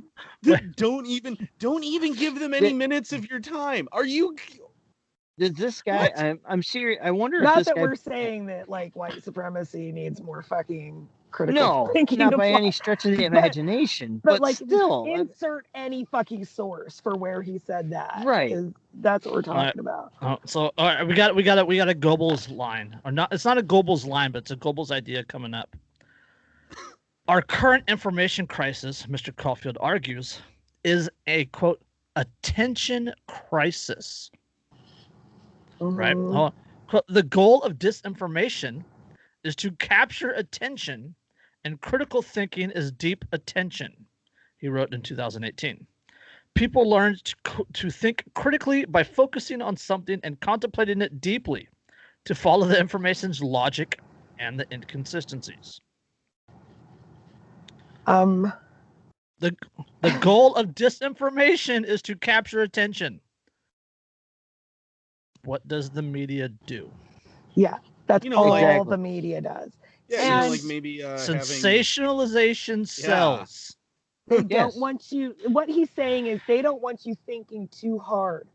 I 0.47 0.55
don't 0.75 1.05
even 1.07 1.37
don't 1.59 1.83
even 1.83 2.13
give 2.13 2.39
them 2.39 2.53
any 2.53 2.73
minutes 2.73 3.13
of 3.13 3.29
your 3.29 3.39
time. 3.39 3.87
Are 3.91 4.05
you? 4.05 4.35
Does 5.37 5.53
this 5.53 5.81
guy? 5.81 6.03
What? 6.03 6.19
I'm, 6.19 6.39
I'm 6.45 6.63
serious. 6.63 6.99
I 7.03 7.11
wonder 7.11 7.37
if 7.37 7.43
Not 7.43 7.57
this 7.59 7.67
that 7.67 7.75
guy. 7.75 7.81
we're 7.81 7.95
saying 7.95 8.45
that 8.47 8.69
like 8.69 8.95
white 8.95 9.23
supremacy 9.23 9.91
needs 9.91 10.21
more 10.21 10.41
fucking 10.43 11.07
critical 11.31 11.61
no, 11.87 11.89
thinking. 11.93 12.19
not 12.19 12.35
by 12.37 12.47
applied. 12.47 12.59
any 12.61 12.71
stretch 12.71 13.05
of 13.05 13.15
the 13.17 13.25
imagination. 13.31 14.19
but, 14.23 14.33
But, 14.33 14.41
like 14.41 14.55
still, 14.55 15.05
I- 15.07 15.19
insert 15.21 15.65
any 15.73 16.05
fucking 16.05 16.45
source 16.45 16.99
for 16.99 17.15
where 17.15 17.41
he 17.41 17.57
said 17.57 17.89
that. 17.91 18.23
Right. 18.25 18.51
'cause 18.53 18.71
That's 18.95 19.25
what 19.25 19.35
we're 19.35 19.51
All 19.51 19.55
right. 19.57 19.65
talking 19.67 19.79
about. 19.79 20.13
Oh, 20.21 20.37
so 20.45 20.71
all 20.77 20.87
right, 20.87 21.07
we 21.07 21.13
got 21.13 21.35
we 21.35 21.43
got 21.43 21.57
a 21.59 21.65
we 21.65 21.77
got 21.77 21.89
a 21.89 21.93
Goebbels 21.95 22.55
line, 22.55 22.99
or 23.05 23.11
not? 23.11 23.31
It's 23.33 23.45
not 23.45 23.57
a 23.57 23.63
Goebbels 23.63 24.05
line, 24.05 24.31
but 24.31 24.39
it's 24.43 24.51
a 24.51 24.57
Goebbels 24.57 24.91
idea 24.91 25.23
coming 25.23 25.53
up. 25.53 25.75
Our 27.27 27.41
current 27.41 27.83
information 27.87 28.45
crisis, 28.47 29.05
Mr. 29.05 29.33
Caulfield 29.35 29.77
argues, 29.79 30.39
is 30.83 31.09
a 31.27 31.45
quote 31.45 31.79
attention 32.17 33.13
crisis. 33.27 34.29
Right? 35.79 36.15
Mhm. 36.15 36.33
Hold 36.33 36.45
on. 36.47 36.53
Quote, 36.87 37.07
The 37.07 37.23
goal 37.23 37.63
of 37.63 37.73
disinformation 37.79 38.83
is 39.43 39.55
to 39.57 39.71
capture 39.73 40.31
attention, 40.31 41.15
and 41.63 41.79
critical 41.81 42.21
thinking 42.21 42.71
is 42.71 42.91
deep 42.91 43.25
attention. 43.31 43.93
He 44.57 44.67
wrote 44.67 44.93
in 44.93 45.01
2018. 45.01 45.85
People 46.53 46.89
learn 46.89 47.17
to, 47.23 47.35
to 47.73 47.89
think 47.89 48.23
critically 48.35 48.85
by 48.85 49.03
focusing 49.03 49.61
on 49.61 49.77
something 49.77 50.19
and 50.23 50.39
contemplating 50.39 51.01
it 51.01 51.21
deeply, 51.21 51.67
to 52.25 52.35
follow 52.35 52.67
the 52.67 52.79
information's 52.79 53.41
logic 53.41 53.99
and 54.37 54.59
the 54.59 54.67
inconsistencies. 54.71 55.79
Um, 58.07 58.51
The, 59.39 59.55
the 60.01 60.11
goal 60.19 60.55
of 60.55 60.67
disinformation 60.75 61.85
is 61.85 62.01
to 62.03 62.15
capture 62.15 62.61
attention. 62.61 63.19
What 65.43 65.67
does 65.67 65.89
the 65.89 66.01
media 66.01 66.49
do? 66.67 66.91
yeah, 67.55 67.77
that's 68.07 68.23
You 68.23 68.31
know, 68.31 68.37
all 68.37 68.49
like- 68.49 68.63
Exactly. 68.63 68.89
the 68.91 68.97
media 68.97 69.41
does. 69.41 69.71
Yeah, 70.11 70.43
And- 70.43 70.51
like 70.51 70.63
maybe 70.63 71.03
uh, 71.03 71.17
having, 71.17 71.37
Sensationalization 71.41 72.87
sells. 72.87 73.75
They 74.27 74.37
Yes. 74.37 74.73
don't 74.73 74.77
want 74.81 75.11
you. 75.11 75.35
What 75.47 75.67
he's 75.69 75.89
saying 75.91 76.27
is 76.27 76.39
they 76.47 76.61
don't 76.61 76.81
want 76.81 77.05
you 77.05 77.15
thinking 77.25 77.67
too 77.69 77.97
hard 77.99 78.47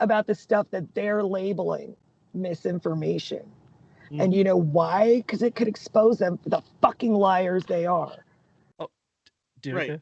about 0.00 0.26
the 0.26 0.34
stuff 0.34 0.66
that 0.70 0.94
they're 0.94 1.22
labeling 1.22 1.96
misinformation. 2.34 3.40
Mm-hmm. 4.06 4.20
And 4.20 4.34
you 4.34 4.44
know 4.44 4.56
why? 4.56 5.16
Because 5.18 5.42
it 5.42 5.54
could 5.54 5.68
expose 5.68 6.18
them 6.18 6.38
for 6.38 6.48
the 6.48 6.62
fucking 6.80 7.12
liars 7.12 7.64
they 7.66 7.84
are. 7.84 8.24
Dude, 9.60 9.74
Right. 9.74 9.90
it- 9.90 10.00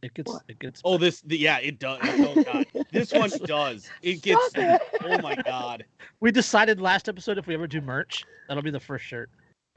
it 0.00 0.14
gets 0.14 0.32
What? 0.32 0.42
it 0.48 0.58
gets 0.60 0.80
Oh, 0.82 0.96
this 0.96 1.20
the, 1.20 1.36
yeah, 1.36 1.58
it 1.58 1.78
does. 1.78 1.98
Oh 2.02 2.42
god, 2.42 2.64
this 2.90 3.12
one 3.12 3.28
does. 3.44 3.90
It 4.00 4.22
gets. 4.22 4.50
It. 4.54 4.80
Oh 5.02 5.20
my 5.20 5.34
god. 5.36 5.84
We 6.20 6.30
decided 6.30 6.80
last 6.80 7.06
episode 7.06 7.36
if 7.36 7.46
we 7.46 7.52
ever 7.52 7.66
do 7.66 7.82
merch, 7.82 8.24
that'll 8.48 8.62
be 8.62 8.70
the 8.70 8.80
first 8.80 9.04
shirt. 9.04 9.28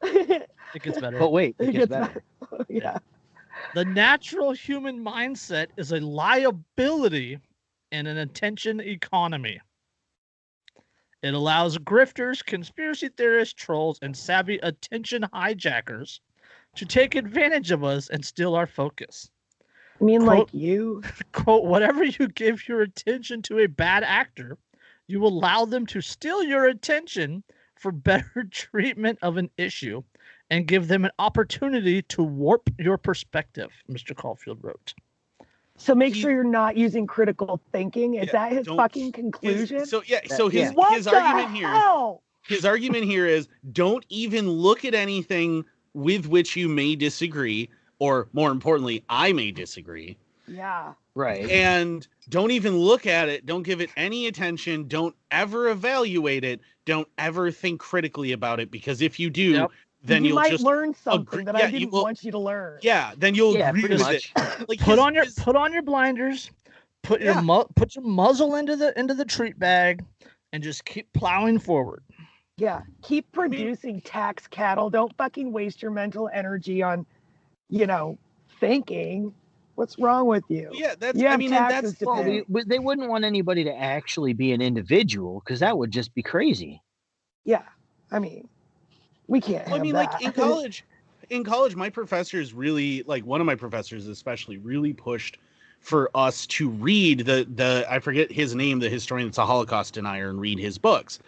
It 0.04 0.50
gets 0.82 1.00
better. 1.02 1.20
but 1.20 1.32
wait, 1.32 1.56
it 1.60 1.70
It 1.70 1.72
gets 1.74 1.88
gets 1.88 1.90
better. 1.90 2.24
Oh, 2.52 2.64
yeah. 2.70 2.98
The 3.74 3.84
natural 3.84 4.52
human 4.52 5.04
mindset 5.04 5.68
is 5.78 5.92
a 5.92 6.00
liability 6.00 7.40
in 7.92 8.08
an 8.08 8.18
attention 8.20 8.80
economy. 8.80 9.60
It 11.24 11.34
allows 11.34 11.78
grifters, 11.80 12.46
conspiracy 12.46 13.10
theorists, 13.10 13.54
trolls, 13.56 13.98
and 14.02 14.16
savvy 14.16 14.60
attention 14.60 15.26
hijackers 15.34 16.22
to 16.76 16.86
take 16.86 17.16
advantage 17.16 17.72
of 17.72 17.84
us 17.84 18.10
and 18.10 18.24
steal 18.24 18.54
our 18.56 18.68
focus. 18.68 19.30
I 20.00 20.04
mean, 20.04 20.22
Quote- 20.22 20.38
like 20.40 20.54
you. 20.54 21.02
Quote, 21.34 21.66
whatever 21.66 22.04
you 22.04 22.28
give 22.30 22.68
your 22.68 22.82
attention 22.82 23.42
to 23.44 23.60
a 23.60 23.68
bad 23.68 24.04
actor, 24.04 24.58
you 25.08 25.26
allow 25.26 25.66
them 25.66 25.86
to 25.88 26.02
steal 26.02 26.44
your 26.44 26.66
attention 26.68 27.44
for 27.80 27.92
better 27.92 28.44
treatment 28.52 29.20
of 29.22 29.38
an 29.38 29.50
issue 29.58 30.02
and 30.50 30.68
give 30.68 30.88
them 30.88 31.06
an 31.06 31.12
opportunity 31.20 32.02
to 32.04 32.24
warp 32.24 32.70
your 32.80 32.98
perspective, 32.98 33.70
Mr. 33.90 34.16
Caulfield 34.16 34.60
wrote. 34.62 34.94
So 35.78 35.94
make 35.94 36.16
He- 36.16 36.22
sure 36.22 36.32
you're 36.32 36.44
not 36.44 36.76
using 36.78 37.06
critical 37.06 37.62
thinking. 37.72 38.16
Is 38.16 38.28
Yeah, 38.28 38.32
that 38.34 38.52
his 38.54 38.66
don't- 38.66 38.78
fucking 38.78 39.06
His- 39.06 39.12
conclusion? 39.14 39.86
so 39.86 40.02
yeah, 40.06 40.22
so 40.28 40.50
his 40.50 40.62
yeah. 40.64 40.72
what 40.72 40.94
his 40.96 41.06
the 41.06 41.16
argument 41.16 41.56
here. 41.56 41.68
hell? 41.68 42.24
his 42.48 42.64
argument 42.64 43.04
here 43.04 43.26
is 43.26 43.50
don't 43.74 44.06
even 44.10 44.50
look 44.50 44.86
at 44.86 44.94
anything 44.94 45.66
with 45.94 46.28
which 46.28 46.56
you 46.56 46.70
may 46.70 46.96
disagree, 46.96 47.70
or 48.00 48.30
more 48.32 48.52
importantly, 48.52 49.04
I 49.10 49.34
may 49.34 49.52
disagree. 49.52 50.18
Yeah. 50.48 50.94
Right. 51.16 51.50
And 51.50 52.08
don't 52.30 52.52
even 52.52 52.78
look 52.78 53.06
at 53.06 53.28
it. 53.30 53.46
Don't 53.46 53.64
give 53.64 53.82
it 53.82 53.90
any 53.98 54.28
attention. 54.28 54.88
Don't 54.88 55.16
ever 55.32 55.70
evaluate 55.70 56.44
it. 56.44 56.62
Don't 56.86 57.08
ever 57.18 57.52
think 57.52 57.80
critically 57.80 58.32
about 58.32 58.60
it 58.60 58.72
because 58.72 59.02
if 59.02 59.20
you 59.20 59.30
do, 59.30 59.52
Yep. 59.52 59.72
then 60.04 60.24
you 60.24 60.30
you'll 60.30 60.36
might 60.36 60.52
just 60.52 60.64
learn 60.64 60.94
something 60.94 61.40
agree- 61.42 61.44
that 61.46 61.56
yeah, 61.58 61.66
I 61.66 61.68
you 61.68 61.80
didn't 61.80 61.92
will- 61.92 62.04
want 62.04 62.24
you 62.24 62.32
to 62.32 62.40
learn. 62.40 62.80
yeah, 62.82 63.12
then 63.18 63.36
you'll 63.36 63.56
Yeah, 63.56 63.70
agree 63.70 63.82
pretty 63.82 63.96
with 63.96 64.04
much. 64.04 64.32
it. 64.36 64.36
Like 64.70 64.80
Put 64.80 64.92
his- 64.92 65.00
on 65.00 65.14
your 65.14 65.24
his- 65.26 65.36
put 65.36 65.56
on 65.56 65.74
your 65.74 65.82
blinders, 65.82 66.50
put 67.04 67.20
your 67.22 67.34
Yeah. 67.34 67.42
mu- 67.42 67.66
put 67.76 67.96
your 67.96 68.06
muzzle 68.06 68.56
into 68.56 68.76
the 68.76 68.98
into 68.98 69.14
the 69.14 69.26
treat 69.26 69.60
bag, 69.60 70.04
and 70.54 70.64
just 70.64 70.86
keep 70.86 71.12
plowing 71.14 71.60
forward. 71.60 72.04
Yeah. 72.58 72.82
Keep 73.04 73.32
producing 73.34 74.02
tax 74.02 74.48
cattle. 74.48 74.90
Don't 74.90 75.16
fucking 75.18 75.52
waste 75.52 75.82
your 75.82 75.92
mental 75.92 76.30
energy 76.34 76.82
on, 76.82 77.06
you 77.70 77.86
know, 77.86 78.18
thinking. 78.60 79.34
What's 79.78 80.00
wrong 80.00 80.26
with 80.26 80.44
you? 80.50 80.72
yeah, 80.74 80.96
that's 80.98 81.20
You 81.20 81.28
I 81.28 81.38
mean, 81.38 81.52
that's 81.52 82.02
Well, 82.02 82.24
we, 82.24 82.44
we- 82.50 82.64
they 82.64 82.80
wouldn't 82.80 83.10
want 83.10 83.24
anybody 83.24 83.64
to 83.64 83.72
actually 83.72 84.34
be 84.34 84.52
an 84.52 84.60
individual 84.60 85.40
because 85.46 85.60
that 85.60 85.78
would 85.78 85.92
just 85.92 86.16
be 86.16 86.24
crazy. 86.24 86.82
Yeah, 87.46 87.62
I 88.12 88.18
mean, 88.18 88.50
we 89.28 89.40
can't. 89.40 89.68
Well, 89.68 89.76
I 89.76 89.84
mean, 89.84 89.94
like 89.94 90.20
in 90.20 90.32
college, 90.32 90.84
in 91.30 91.44
college, 91.44 91.76
my 91.76 91.92
professors 91.92 92.56
really, 92.56 93.04
like 93.04 93.24
one 93.24 93.40
of 93.40 93.46
my 93.46 93.54
professors 93.54 94.08
especially, 94.08 94.58
really 94.58 94.94
pushed 94.94 95.38
for 95.80 96.10
us 96.16 96.48
to 96.48 96.70
read 96.70 97.20
the 97.20 97.48
the 97.56 97.86
I 97.88 98.00
forget 98.00 98.32
his 98.32 98.56
name, 98.56 98.80
the 98.80 98.90
historian 98.90 99.28
that's 99.28 99.38
a 99.38 99.46
Holocaust 99.46 99.94
denier, 99.94 100.32
and 100.32 100.42
read 100.42 100.58
his 100.58 100.80
books, 100.80 101.20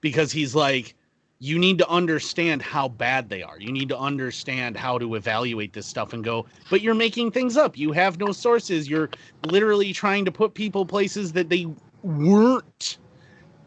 because 0.00 0.32
he's 0.32 0.56
like, 0.56 0.96
you 1.42 1.58
need 1.58 1.76
to 1.76 1.88
understand 1.88 2.62
how 2.62 2.86
bad 2.86 3.28
they 3.28 3.42
are. 3.42 3.58
You 3.58 3.72
need 3.72 3.88
to 3.88 3.98
understand 3.98 4.76
how 4.76 4.96
to 4.96 5.16
evaluate 5.16 5.72
this 5.72 5.86
stuff 5.86 6.12
and 6.12 6.22
go, 6.22 6.46
but 6.70 6.82
you're 6.82 6.94
making 6.94 7.32
things 7.32 7.56
up. 7.56 7.76
You 7.76 7.90
have 7.90 8.20
no 8.20 8.30
sources. 8.30 8.88
You're 8.88 9.10
literally 9.46 9.92
trying 9.92 10.24
to 10.24 10.30
put 10.30 10.54
people 10.54 10.86
places 10.86 11.32
that 11.32 11.48
they 11.48 11.66
weren't 12.04 12.98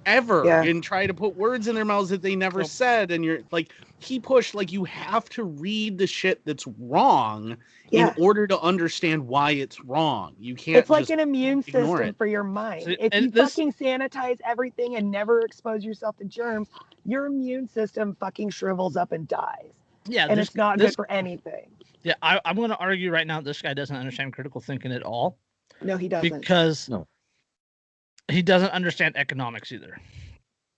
ever 0.06 0.44
Yeah. 0.46 0.64
and 0.64 0.84
try 0.84 1.08
to 1.08 1.14
put 1.14 1.36
words 1.36 1.68
in 1.68 1.76
their 1.76 1.86
mouths 1.86 2.10
that 2.10 2.22
they 2.22 2.36
never 2.36 2.60
Nope. 2.60 2.68
said 2.68 3.12
and 3.12 3.24
you're 3.26 3.40
like 3.52 3.72
he 4.00 4.20
pushed 4.20 4.54
like 4.56 4.72
you 4.72 4.84
have 4.84 5.28
to 5.30 5.44
read 5.44 5.98
the 5.98 6.06
shit 6.08 6.44
that's 6.46 6.68
wrong 6.80 7.58
yeah, 7.92 8.10
in 8.16 8.22
order 8.24 8.46
to 8.48 8.60
understand 8.60 9.26
why 9.28 9.52
it's 9.52 9.84
wrong 9.84 10.36
you 10.40 10.56
can't 10.56 10.78
it's 10.78 10.90
like 10.90 11.10
an 11.10 11.20
immune 11.20 11.64
system 11.64 12.02
it. 12.02 12.18
for 12.18 12.26
your 12.26 12.44
mind. 12.44 12.84
See, 12.86 12.98
if 13.00 13.10
and 13.14 13.26
you 13.26 13.32
this- 13.32 13.56
fucking 13.56 13.74
sanitize 13.74 14.40
everything 14.46 14.96
and 14.96 15.10
never 15.12 15.42
expose 15.42 15.84
yourself 15.86 16.18
to 16.18 16.26
germs, 16.26 16.68
your 17.06 17.26
immune 17.28 17.68
system 17.68 18.16
fucking 18.20 18.50
shrivels 18.50 18.96
up 18.98 19.12
and 19.12 19.28
dies, 19.28 19.72
Yeah, 20.08 20.28
and 20.30 20.40
this, 20.40 20.48
it's 20.50 20.56
not 20.56 20.78
this, 20.78 20.92
good 20.92 20.96
for 20.96 21.12
anything. 21.12 21.68
yeah. 22.04 22.14
I, 22.22 22.40
I'm 22.44 22.56
going 22.56 22.70
to 22.72 22.78
argue 22.78 23.12
right 23.12 23.26
now. 23.28 23.40
This 23.42 23.62
guy 23.62 23.74
doesn't 23.74 23.96
understand 23.96 24.34
critical 24.34 24.60
thinking 24.62 24.92
at 24.92 25.04
all 25.04 25.38
No, 25.82 25.96
he 25.98 26.08
doesn't. 26.08 26.40
because 26.40 26.90
No. 26.90 27.08
He 28.30 28.42
doesn't 28.42 28.72
understand 28.72 29.16
economics 29.18 29.72
either. 29.72 29.98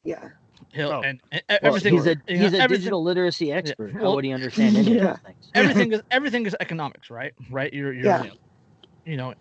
yeah, 0.03 0.29
He'll 0.73 0.89
Oh. 0.89 1.01
and, 1.01 1.21
and 1.31 1.41
Well, 1.49 1.59
everything. 1.63 1.93
he's 1.93 2.05
a 2.07 2.09
you 2.09 2.15
know, 2.37 2.43
he's 2.43 2.53
a 2.53 2.59
everything- 2.59 2.81
digital 2.81 3.03
literacy 3.03 3.51
expert. 3.53 3.93
How 3.93 4.01
well, 4.01 4.15
would 4.15 4.25
he 4.25 4.33
understand 4.33 4.75
any 4.77 4.95
yeah. 4.95 5.11
of 5.13 5.21
things? 5.21 5.51
everything 5.55 5.91
is 5.93 6.01
everything 6.11 6.45
is 6.45 6.55
economics, 6.59 7.09
right? 7.09 7.33
Right. 7.49 7.73
You're 7.73 7.93
you're 7.93 8.05
Yeah. 8.05 8.23
you 9.05 9.17
know, 9.17 9.33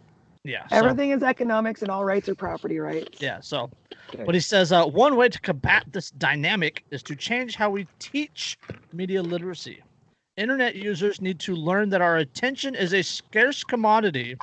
yeah. 0.44 0.66
so- 0.68 0.76
everything 0.76 1.10
is 1.10 1.22
economics, 1.22 1.82
and 1.82 1.90
all 1.90 2.04
rights 2.04 2.28
are 2.28 2.34
property 2.34 2.78
rights. 2.78 3.20
Yeah. 3.20 3.40
So, 3.40 3.70
Okay. 4.14 4.22
but 4.24 4.34
he 4.34 4.40
says 4.40 4.70
uh, 4.72 4.84
one 4.86 5.16
way 5.16 5.28
to 5.28 5.40
combat 5.40 5.84
this 5.90 6.10
dynamic 6.12 6.84
is 6.92 7.02
to 7.04 7.16
change 7.16 7.56
how 7.56 7.70
we 7.70 7.86
teach 7.98 8.56
media 8.92 9.20
literacy. 9.22 9.82
Internet 10.36 10.76
users 10.76 11.20
need 11.20 11.40
to 11.40 11.56
learn 11.56 11.88
that 11.88 12.02
our 12.02 12.18
attention 12.18 12.74
is 12.74 12.92
a 12.94 13.02
scarce 13.02 13.64
commodity, 13.64 14.36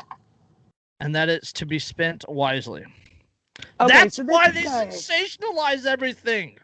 and 0.99 1.15
that 1.15 1.29
it's 1.29 1.53
to 1.53 1.65
be 1.67 1.77
spent 1.79 2.25
wisely. 2.27 2.83
Okay, 3.59 3.87
That's 3.87 4.15
so 4.15 4.23
why 4.23 4.49
they 4.51 4.63
guy- 4.63 4.87
sensationalize 4.87 5.85
everything. 5.85 6.57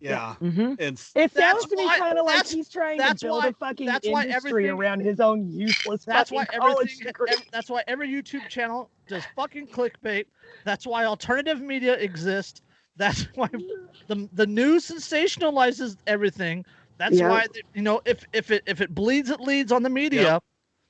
yeah 0.00 0.34
Mm-hmm. 0.40 0.74
it's 0.78 1.10
It 1.14 1.32
sounds 1.32 1.64
to 1.66 1.76
me 1.76 1.86
kind 1.88 2.18
of 2.18 2.26
like 2.26 2.46
he's 2.46 2.68
trying 2.68 2.98
that's 2.98 3.20
to 3.20 3.26
build 3.26 3.42
why- 3.44 3.48
a 3.48 3.52
fucking 3.54 3.86
that's 3.86 4.06
why 4.08 4.24
industry 4.24 4.50
everything- 4.50 4.70
around 4.78 5.00
his 5.00 5.20
own 5.20 5.48
useless 5.50 6.04
That's 6.04 6.30
why 6.30 6.46
everything. 6.52 6.98
degree. 7.04 7.32
that's 7.50 7.70
why 7.70 7.82
every 7.88 8.08
YouTube 8.08 8.48
channel 8.48 8.90
does 9.08 9.24
fucking 9.34 9.68
clickbait. 9.68 10.26
That's 10.64 10.86
why 10.86 11.04
alternative 11.04 11.60
media 11.60 11.94
exists. 11.94 12.60
That's 12.96 13.22
why 13.34 13.48
the 14.06 14.28
the 14.32 14.46
news 14.46 14.86
sensationalizes 14.88 15.96
everything. 16.06 16.64
That's 16.98 17.18
Yeah. 17.18 17.28
why 17.30 17.46
you 17.74 17.82
know 17.82 18.00
if 18.04 18.24
if 18.32 18.50
it 18.50 18.62
if 18.66 18.80
it 18.80 18.94
bleeds, 18.94 19.30
it 19.30 19.40
leads 19.40 19.72
on 19.72 19.82
the 19.82 19.90
media. 19.90 20.40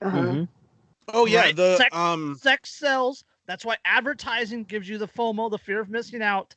Uh-huh. 0.03 0.16
Mm-hmm. 0.19 0.45
oh 1.14 1.27
yeah 1.27 1.40
Right. 1.40 1.57
the 1.57 1.77
Sex- 1.77 1.97
um 1.97 2.37
Sex 2.40 2.71
sells. 2.75 3.25
That's 3.47 3.65
why 3.65 3.77
advertising 3.85 4.65
gives 4.65 4.89
you 4.89 4.99
the 4.99 5.09
FOMO, 5.09 5.51
the 5.51 5.59
fear 5.59 5.81
of 5.81 5.89
missing 5.89 6.23
out. 6.23 6.55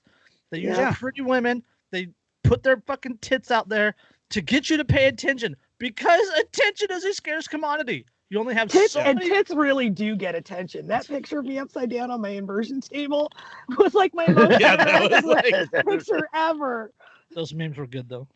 They 0.51 0.59
use 0.59 0.77
Yeah. 0.77 0.93
pretty 0.97 1.21
women. 1.21 1.63
They 1.91 2.07
put 2.43 2.63
their 2.63 2.77
fucking 2.87 3.19
tits 3.19 3.51
out 3.51 3.69
there 3.69 3.95
to 4.31 4.41
get 4.41 4.69
you 4.69 4.77
to 4.77 4.85
pay 4.85 5.07
attention 5.07 5.55
because 5.77 6.27
attention 6.39 6.87
is 6.91 7.03
a 7.05 7.13
scarce 7.13 7.47
commodity. 7.47 8.05
You 8.31 8.39
only 8.39 8.53
have 8.53 8.69
Tits 8.69 8.93
so 8.93 8.99
and 8.99 9.17
many. 9.17 9.29
tits 9.29 9.49
really 9.51 9.89
do 9.89 10.15
get 10.15 10.35
attention. 10.35 10.85
That 10.87 11.07
picture 11.07 11.39
of 11.39 11.45
me 11.45 11.57
upside 11.57 11.89
down 11.89 12.11
on 12.11 12.21
my 12.21 12.29
inversion 12.29 12.79
table 12.79 13.31
was 13.79 13.93
like 13.95 14.13
my 14.13 14.27
most 14.31 14.59
Yeah, 14.59 14.75
that 14.75 15.11
was 15.11 15.23
like- 15.23 15.85
picture 15.85 16.27
ever. 16.33 16.91
Those 17.33 17.53
memes 17.53 17.77
were 17.77 17.87
good 17.87 18.07
though. 18.09 18.27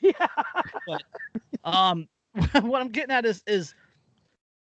Yeah. 0.00 0.26
um 1.64 2.08
what 2.62 2.80
i'm 2.80 2.88
getting 2.88 3.10
at 3.10 3.24
is 3.26 3.42
is 3.46 3.74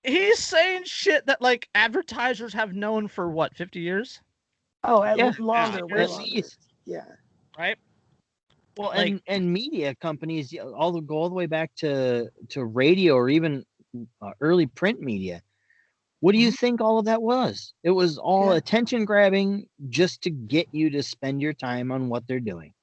he's 0.08 0.40
saying 0.40 0.84
shit 0.86 1.26
that 1.28 1.42
like 1.42 1.68
advertisers 1.76 2.54
have 2.54 2.74
known 2.74 3.08
for 3.08 3.30
what 3.30 3.56
50 3.56 3.80
years 3.80 4.22
Oh, 4.84 5.04
at 5.04 5.18
Yeah. 5.18 5.34
longer, 5.40 5.86
way 5.88 6.04
At 6.04 6.10
longer. 6.10 6.24
least. 6.24 6.58
Yeah. 6.86 7.06
right 7.58 7.78
Well, 8.78 8.90
Like- 8.90 9.08
and 9.10 9.22
and 9.28 9.52
media 9.52 9.96
companies 9.96 10.54
all 10.76 10.92
the 10.92 11.02
go 11.02 11.18
all 11.18 11.30
the 11.30 11.36
way 11.36 11.48
back 11.48 11.74
to 11.78 12.30
to 12.50 12.66
radio 12.66 13.16
or 13.16 13.30
even 13.30 13.66
uh, 14.22 14.32
early 14.42 14.68
print 14.68 15.02
media. 15.02 15.42
What 16.20 16.32
do 16.34 16.38
you 16.40 16.52
think 16.52 16.82
all 16.82 16.98
of 17.00 17.06
that 17.06 17.22
was? 17.22 17.74
It 17.84 17.92
was 17.92 18.18
all 18.18 18.52
Yeah. 18.52 18.58
attention 18.58 19.06
grabbing 19.06 19.68
just 19.90 20.22
to 20.24 20.30
get 20.30 20.68
you 20.72 20.90
to 20.92 21.02
spend 21.04 21.42
your 21.42 21.54
time 21.54 21.92
on 21.92 22.10
what 22.10 22.28
they're 22.28 22.40
doing. 22.40 22.74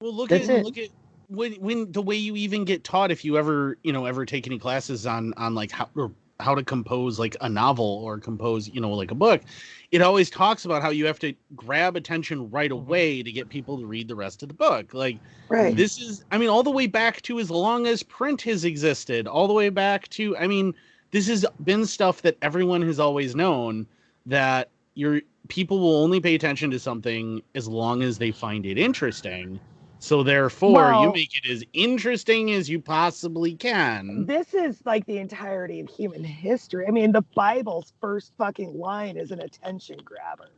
Well, 0.00 0.12
look 0.14 0.28
That's 0.30 0.48
at 0.48 0.58
it. 0.58 0.64
look 0.64 0.78
at 0.78 0.90
when 1.28 1.52
when 1.54 1.90
the 1.92 2.02
way 2.02 2.16
you 2.16 2.34
even 2.36 2.64
get 2.64 2.82
taught 2.84 3.10
if 3.12 3.24
you 3.24 3.38
ever 3.38 3.78
you 3.84 3.92
know 3.92 4.04
ever 4.06 4.26
take 4.26 4.46
any 4.46 4.58
classes 4.58 5.06
on 5.06 5.32
on 5.36 5.54
like 5.54 5.70
how 5.70 5.88
or 5.94 6.12
how 6.40 6.54
to 6.54 6.64
compose 6.64 7.18
like 7.18 7.36
a 7.40 7.48
novel 7.48 7.84
or 8.04 8.18
compose 8.18 8.68
you 8.68 8.80
know 8.80 8.90
like 8.92 9.10
a 9.10 9.14
book, 9.14 9.42
it 9.90 10.02
always 10.02 10.30
talks 10.30 10.64
about 10.64 10.82
how 10.82 10.90
you 10.90 11.06
have 11.06 11.18
to 11.20 11.34
grab 11.54 11.96
attention 11.96 12.50
right 12.50 12.70
Mhm. 12.72 12.72
away 12.72 13.22
to 13.22 13.32
get 13.32 13.48
people 13.50 13.78
to 13.78 13.86
read 13.86 14.08
the 14.08 14.16
rest 14.16 14.42
of 14.42 14.48
the 14.48 14.54
book. 14.54 14.92
Like 14.94 15.22
Right. 15.48 15.76
this 15.76 15.98
is 15.98 16.22
I 16.30 16.38
mean 16.38 16.48
all 16.48 16.62
the 16.62 16.70
way 16.70 16.86
back 16.86 17.22
to 17.22 17.38
as 17.40 17.50
long 17.50 17.86
as 17.86 18.02
print 18.02 18.42
has 18.42 18.64
existed, 18.64 19.26
all 19.26 19.46
the 19.48 19.54
way 19.54 19.68
back 19.70 20.08
to 20.10 20.36
I 20.36 20.46
mean 20.46 20.74
this 21.12 21.28
has 21.28 21.46
been 21.62 21.86
stuff 21.86 22.22
that 22.22 22.36
everyone 22.42 22.82
has 22.82 22.98
always 22.98 23.34
known 23.36 23.86
that 24.26 24.70
your 24.94 25.20
people 25.48 25.78
will 25.80 25.96
only 26.02 26.20
pay 26.20 26.34
attention 26.34 26.70
to 26.70 26.78
something 26.80 27.42
as 27.54 27.68
long 27.68 28.02
as 28.02 28.18
they 28.18 28.32
find 28.32 28.66
it 28.66 28.78
interesting. 28.78 29.60
So 30.04 30.22
therefore, 30.22 30.92
you 31.00 31.10
make 31.14 31.30
it 31.34 31.50
as 31.50 31.64
interesting 31.72 32.50
as 32.52 32.68
you 32.68 32.78
possibly 32.78 33.54
can. 33.54 34.26
This 34.26 34.52
is 34.52 34.82
like 34.84 35.06
the 35.06 35.16
entirety 35.16 35.80
of 35.80 35.88
human 35.88 36.22
history. 36.22 36.86
I 36.86 36.90
mean, 36.90 37.10
the 37.12 37.22
Bible's 37.34 37.94
first 38.02 38.34
fucking 38.36 38.78
line 38.78 39.16
is 39.16 39.30
an 39.30 39.40
attention 39.40 39.98
grabber, 40.04 40.50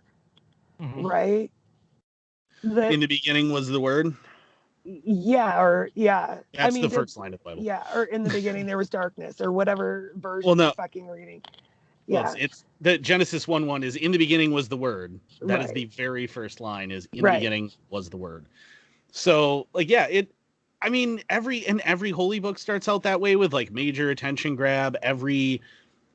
Mhm. 0.81 1.09
right? 1.09 1.51
The, 2.65 2.91
In 2.91 2.99
the 2.99 3.07
beginning 3.07 3.53
was 3.53 3.69
the 3.69 3.79
word. 3.79 4.13
yeah, 4.85 5.61
or 5.63 5.91
yeah. 5.95 6.39
That's 6.53 6.73
I 6.73 6.75
mean, 6.75 6.83
the 6.83 6.89
the- 6.89 6.95
first 6.97 7.17
line 7.17 7.33
of 7.33 7.39
the 7.39 7.45
Bible. 7.45 7.63
Yeah, 7.63 7.85
or 7.95 8.03
in 8.05 8.25
the 8.25 8.31
beginning 8.31 8.67
there 8.67 8.79
was 8.79 8.89
darkness, 8.91 9.41
or 9.41 9.53
whatever 9.53 10.11
version 10.17 10.47
Well, 10.49 10.57
no. 10.57 10.65
you're 10.65 10.73
fucking 10.73 11.07
reading. 11.07 11.41
Well, 12.09 12.23
Yeah, 12.23 12.33
it's, 12.33 12.35
it's 12.43 12.65
the 12.81 12.99
Genesis 12.99 13.47
one 13.47 13.67
one 13.69 13.85
is 13.85 13.95
in 13.95 14.11
the 14.11 14.19
beginning 14.19 14.51
was 14.51 14.69
the 14.69 14.77
word. 14.77 15.21
That 15.43 15.61
is 15.61 15.67
Right. 15.67 15.75
the 15.77 15.85
very 15.85 16.27
first 16.27 16.61
line. 16.61 16.91
Is 16.91 17.07
in 17.13 17.23
Right. 17.23 17.35
the 17.35 17.39
beginning 17.39 17.71
was 17.91 18.11
the 18.11 18.17
word. 18.17 18.47
So 19.17 19.67
like 19.73 19.89
yeah, 19.89 20.07
it. 20.09 20.31
I 20.83 20.91
mean 20.91 21.23
every 21.31 21.67
and 21.67 21.81
every 21.81 22.11
holy 22.11 22.39
book 22.39 22.59
starts 22.59 22.87
out 22.87 23.03
that 23.05 23.19
way 23.21 23.35
with 23.37 23.55
like 23.55 23.71
major 23.73 24.11
attention 24.11 24.55
grab. 24.57 24.95
Every 25.03 25.63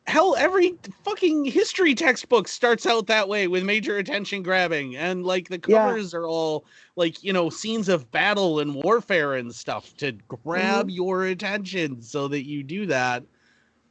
hell 0.08 0.36
every 0.38 0.76
fucking 1.04 1.46
history 1.46 1.96
textbook 1.96 2.48
starts 2.48 2.86
out 2.86 3.08
that 3.08 3.28
way 3.28 3.48
with 3.48 3.64
major 3.64 3.98
attention 3.98 4.44
grabbing 4.44 4.96
and 4.96 5.26
like 5.26 5.48
the 5.50 5.60
Yeah. 5.68 5.88
covers 5.88 6.14
are 6.14 6.28
all 6.28 6.66
like 6.96 7.24
you 7.24 7.34
know 7.34 7.50
scenes 7.50 7.90
of 7.90 8.10
battle 8.12 8.60
and 8.60 8.76
warfare 8.76 9.34
and 9.34 9.54
stuff 9.54 9.96
to 9.98 10.12
grab 10.28 10.86
Mm-hmm. 10.88 10.90
your 10.90 11.26
attention 11.26 12.02
so 12.02 12.28
that 12.28 12.46
you 12.48 12.62
do 12.64 12.86
that. 12.86 13.24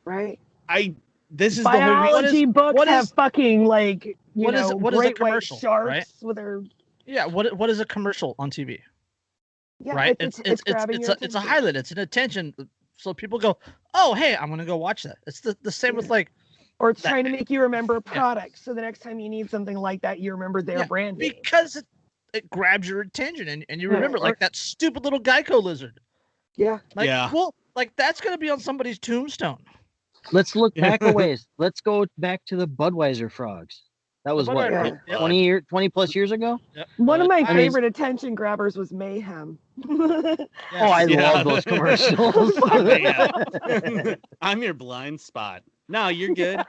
right. 0.04 0.38
I 0.68 0.94
this 1.32 1.58
is 1.58 1.64
the 1.64 1.70
whole 1.70 1.80
reason. 1.80 2.02
Biology 2.02 2.44
books 2.44 2.76
what 2.76 2.86
have 2.88 3.04
is- 3.04 3.10
fucking 3.10 3.64
like 3.66 4.04
you 4.06 4.14
what 4.34 4.54
is- 4.54 4.70
know 4.70 4.76
what 4.76 4.94
is 4.94 5.00
a 5.00 5.02
great 5.02 5.20
white 5.20 5.28
commercial, 5.30 5.56
sharks 5.58 5.88
right? 5.88 6.06
with 6.22 6.36
their 6.36 6.62
yeah 7.06 7.26
what 7.26 7.52
what 7.56 7.68
is 7.70 7.80
a 7.80 7.84
commercial 7.84 8.36
on 8.38 8.50
tv 8.50 8.78
yeah, 9.80 9.94
right 9.94 10.16
It's, 10.20 10.38
it's 10.38 10.48
it's 10.50 10.62
it's, 10.66 10.72
grabbing 10.72 10.96
it's, 11.00 11.08
a, 11.08 11.16
it's 11.20 11.34
a 11.34 11.40
highlight 11.40 11.76
it's 11.76 11.90
an 11.90 11.98
attention 11.98 12.54
so 12.96 13.14
people 13.14 13.38
go 13.38 13.56
oh 13.94 14.14
hey 14.14 14.36
i'm 14.36 14.50
gonna 14.50 14.64
go 14.64 14.76
watch 14.76 15.02
that 15.04 15.16
it's 15.26 15.40
the, 15.40 15.56
the 15.62 15.70
same 15.72 15.96
with 15.96 16.10
like 16.10 16.30
or 16.78 16.90
it's 16.90 17.02
that- 17.02 17.10
trying 17.10 17.24
to 17.24 17.30
make 17.30 17.50
you 17.50 17.60
remember 17.60 17.96
a 17.96 18.00
product, 18.00 18.58
so 18.58 18.72
the 18.72 18.80
next 18.80 19.00
time 19.00 19.18
you 19.20 19.28
need 19.28 19.50
something 19.50 19.76
like 19.76 20.00
that, 20.00 20.18
you 20.18 20.32
remember 20.32 20.62
their 20.62 20.78
Yeah, 20.78 20.84
brand 20.86 21.18
name. 21.18 21.30
because 21.30 21.76
it, 21.76 21.84
it 22.32 22.48
grabs 22.48 22.88
your 22.88 23.02
attention 23.02 23.48
and, 23.48 23.66
and 23.68 23.82
you 23.82 23.88
Yeah, 23.90 23.96
remember 23.96 24.16
or- 24.16 24.20
like 24.22 24.38
that 24.38 24.56
stupid 24.56 25.04
little 25.04 25.20
geico 25.20 25.62
lizard 25.62 26.00
Yeah, 26.56 26.78
like 26.94 27.06
Yeah. 27.06 27.30
well 27.32 27.54
like 27.76 27.94
that's 27.96 28.20
gonna 28.22 28.38
be 28.38 28.48
on 28.48 28.60
somebody's 28.60 28.98
tombstone 28.98 29.62
Let's 30.32 30.54
look 30.56 30.74
back 30.76 31.02
a 31.02 31.12
ways. 31.12 31.46
Let's 31.58 31.80
go 31.80 32.04
back 32.18 32.42
to 32.46 32.56
the 32.56 32.68
Budweiser 32.68 33.30
frogs. 33.32 33.82
That 34.26 34.36
was 34.36 34.48
what 34.48 34.70
Budweiser, 34.70 35.00
yeah. 35.08 35.16
20 35.18 35.42
year 35.44 35.60
20 35.62 35.88
plus 35.88 36.14
years 36.14 36.30
ago? 36.30 36.58
Yep. 36.76 36.88
one 36.98 37.20
of 37.22 37.28
my 37.28 37.36
I 37.36 37.38
mean- 37.40 37.56
favorite 37.56 37.84
attention 37.84 38.34
grabbers 38.34 38.76
was 38.76 38.92
Mayhem. 38.92 39.58
Oh, 39.88 40.46
I 40.72 41.04
Yeah. 41.04 41.32
love 41.42 41.46
those 41.46 41.64
commercials. 41.64 42.52
I'm 44.42 44.62
your 44.62 44.74
blind 44.74 45.20
spot. 45.20 45.62
No, 45.88 46.08
you're 46.08 46.34
good. 46.34 46.62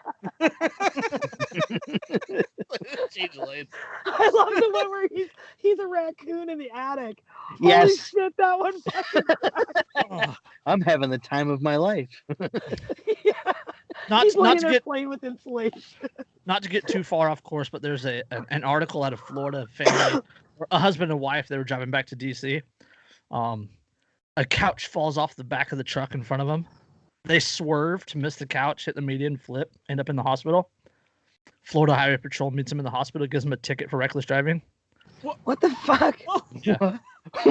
Change 3.11 3.35
lanes. 3.35 3.67
I 4.05 4.29
love 4.33 4.49
the 4.55 4.69
one 4.71 4.89
where 4.89 5.07
he's 5.13 5.27
he's 5.57 5.77
a 5.79 5.87
raccoon 5.87 6.49
in 6.49 6.57
the 6.57 6.71
attic. 6.71 7.21
Holy 7.59 7.69
Yes, 7.69 8.07
shit, 8.07 8.35
that 8.37 8.57
one 8.57 8.81
fucking 8.81 9.23
Oh, 10.09 10.35
I'm 10.65 10.81
having 10.81 11.09
the 11.09 11.17
time 11.19 11.49
of 11.49 11.61
my 11.61 11.75
life. 11.75 12.09
yeah. 13.23 13.33
Not 14.09 14.23
he's 14.23 14.35
not 14.35 14.59
to 14.59 14.71
get 14.71 14.83
playing 14.83 15.09
with 15.09 15.23
insulation. 15.23 15.81
not 16.45 16.63
to 16.63 16.69
get 16.69 16.87
too 16.87 17.03
far 17.03 17.29
off 17.29 17.43
course, 17.43 17.69
but 17.69 17.81
there's 17.81 18.05
a 18.05 18.23
an, 18.31 18.45
an 18.49 18.63
article 18.63 19.03
out 19.03 19.13
of 19.13 19.19
Florida 19.19 19.67
family, 19.73 20.21
a 20.71 20.79
husband 20.79 21.11
and 21.11 21.19
wife. 21.19 21.47
They 21.47 21.57
were 21.57 21.63
driving 21.63 21.91
back 21.91 22.07
to 22.07 22.15
DC. 22.15 22.61
Um, 23.29 23.69
a 24.37 24.45
couch 24.45 24.87
falls 24.87 25.17
off 25.17 25.35
the 25.35 25.43
back 25.43 25.71
of 25.71 25.77
the 25.77 25.83
truck 25.83 26.13
in 26.13 26.23
front 26.23 26.41
of 26.41 26.47
them. 26.47 26.65
They 27.25 27.39
swerve 27.39 28.05
to 28.07 28.17
miss 28.17 28.35
the 28.35 28.47
couch, 28.47 28.85
hit 28.85 28.95
the 28.95 29.01
median, 29.01 29.37
flip, 29.37 29.71
end 29.89 29.99
up 29.99 30.09
in 30.09 30.15
the 30.15 30.23
hospital. 30.23 30.69
Florida 31.63 31.93
Highway 31.93 32.17
Patrol 32.17 32.49
meets 32.49 32.71
him 32.71 32.79
in 32.79 32.85
the 32.85 32.89
hospital, 32.91 33.27
gives 33.27 33.45
him 33.45 33.53
a 33.53 33.57
ticket 33.57 33.89
for 33.89 33.97
reckless 33.97 34.25
driving. 34.25 34.61
What 35.21 35.61
the 35.61 35.69
fuck? 35.69 36.19
Yeah. 36.63 36.97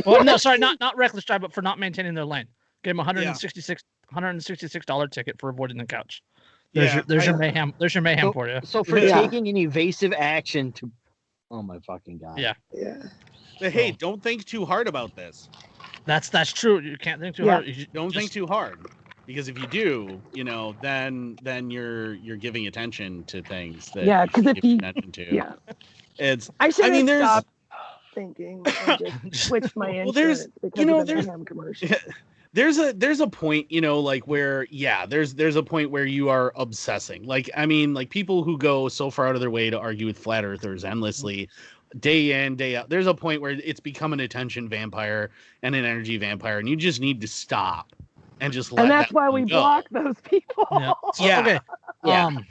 Well, 0.05 0.25
no, 0.25 0.37
sorry, 0.37 0.59
not 0.59 0.79
not 0.81 0.97
reckless 0.97 1.25
drive, 1.25 1.41
but 1.41 1.53
for 1.53 1.63
not 1.63 1.79
maintaining 1.79 2.13
their 2.13 2.25
lane. 2.25 2.47
Gave 2.83 2.93
him 2.93 2.99
a 2.99 3.03
166 3.03 3.83
166 4.09 4.85
dollar 4.85 5.07
ticket 5.07 5.39
for 5.39 5.49
avoiding 5.49 5.79
the 5.79 5.87
couch. 5.87 6.23
There's 6.73 6.89
Yeah, 6.91 6.95
your 6.97 7.03
there's 7.05 7.27
your 7.27 7.37
mayhem. 7.37 7.75
There's 7.79 7.95
your 7.95 8.03
mayhem 8.03 8.29
So- 8.29 8.33
for 8.33 8.49
you. 8.49 8.61
So 8.65 8.85
for 8.85 8.99
Yeah. 8.99 9.21
taking 9.21 9.49
an 9.49 9.57
evasive 9.57 10.13
action 10.17 10.73
to, 10.73 10.91
oh 11.51 11.63
my 11.63 11.79
fucking 11.81 12.19
god. 12.19 12.39
Yeah. 12.39 12.55
Yeah. 12.73 13.03
But 13.59 13.73
hey, 13.73 13.91
don't 13.93 14.23
think 14.23 14.45
too 14.45 14.65
hard 14.65 14.89
about 14.89 15.15
this. 15.17 15.49
That's 16.07 16.29
that's 16.29 16.53
true. 16.53 16.81
You 16.81 16.97
can't 16.97 17.21
think 17.21 17.37
too 17.37 17.45
Yeah. 17.45 17.53
hard. 17.55 17.67
You 17.67 17.87
Don't 17.93 18.11
just- 18.13 18.19
think 18.21 18.33
too 18.33 18.47
hard. 18.47 18.79
Because 19.27 19.49
if 19.49 19.59
you 19.59 19.67
do, 19.69 20.21
you 20.33 20.45
know, 20.45 20.75
then 20.83 21.37
then 21.43 21.71
you're 21.71 22.15
you're 22.15 22.37
giving 22.37 22.67
attention 22.67 23.25
to 23.25 23.43
things 23.43 23.91
that 23.95 24.05
Yeah, 24.05 24.23
you 24.25 24.29
'cause 24.29 24.45
should 24.45 24.59
if 24.59 24.65
you- 24.65 24.77
attention 24.79 25.13
to. 25.13 25.35
Yeah. 25.35 25.53
It's 26.19 26.51
I 26.61 26.71
should 26.71 26.85
I 26.87 26.91
mean, 26.91 27.07
there's- 27.07 27.25
stop 27.29 27.47
thinking 28.15 28.65
and 28.89 28.99
just 29.33 29.49
switch 29.49 29.75
my 29.77 29.91
Well, 29.91 30.09
insurance 30.09 30.15
there's- 30.15 30.47
because 30.63 30.87
know, 30.87 31.01
of 31.01 31.07
the 31.07 31.13
there's- 31.15 31.27
Mayhem 31.27 31.45
commercial. 31.45 31.89
there's 32.53 32.79
a 32.79 32.93
there's 32.93 33.21
a 33.21 33.27
point 33.27 33.71
you 33.71 33.81
know 33.81 34.01
like 34.01 34.27
where 34.27 34.67
yeah 34.71 35.07
there's 35.07 35.35
there's 35.35 35.57
a 35.57 35.63
point 35.63 35.91
where 35.91 36.05
you 36.07 36.29
are 36.29 36.53
obsessing 36.57 37.25
like 37.25 37.49
i 37.57 37.65
mean 37.65 37.95
like 37.95 38.11
people 38.11 38.43
who 38.43 38.59
go 38.59 38.89
so 38.89 39.11
far 39.11 39.29
out 39.29 39.35
of 39.35 39.41
their 39.41 39.51
way 39.51 39.71
to 39.71 39.79
argue 39.79 40.07
with 40.07 40.19
flat 40.19 40.45
earthers 40.45 40.85
endlessly 40.85 41.49
day 42.01 42.45
in 42.45 42.57
day 42.57 42.77
out 42.77 42.89
there's 42.89 43.07
a 43.07 43.15
point 43.15 43.41
where 43.41 43.53
it's 43.53 43.81
become 43.81 44.13
an 44.13 44.21
attention 44.21 44.69
vampire 44.69 45.31
and 45.63 45.75
an 45.75 45.85
energy 45.85 46.17
vampire 46.17 46.59
and 46.59 46.69
you 46.69 46.77
just 46.77 47.01
need 47.01 47.21
to 47.21 47.29
stop 47.29 47.93
and 48.41 48.53
just 48.53 48.73
let 48.73 48.83
And 48.83 48.91
that's 48.91 49.11
that 49.11 49.15
why 49.15 49.29
we 49.29 49.43
go. 49.43 49.61
block 49.61 49.87
those 49.91 50.17
people. 50.23 50.67
Yeah. 50.73 50.93
Yeah. 51.21 51.41
Okay. 51.41 51.61
Yeah. 52.05 52.27
Um, 52.27 52.47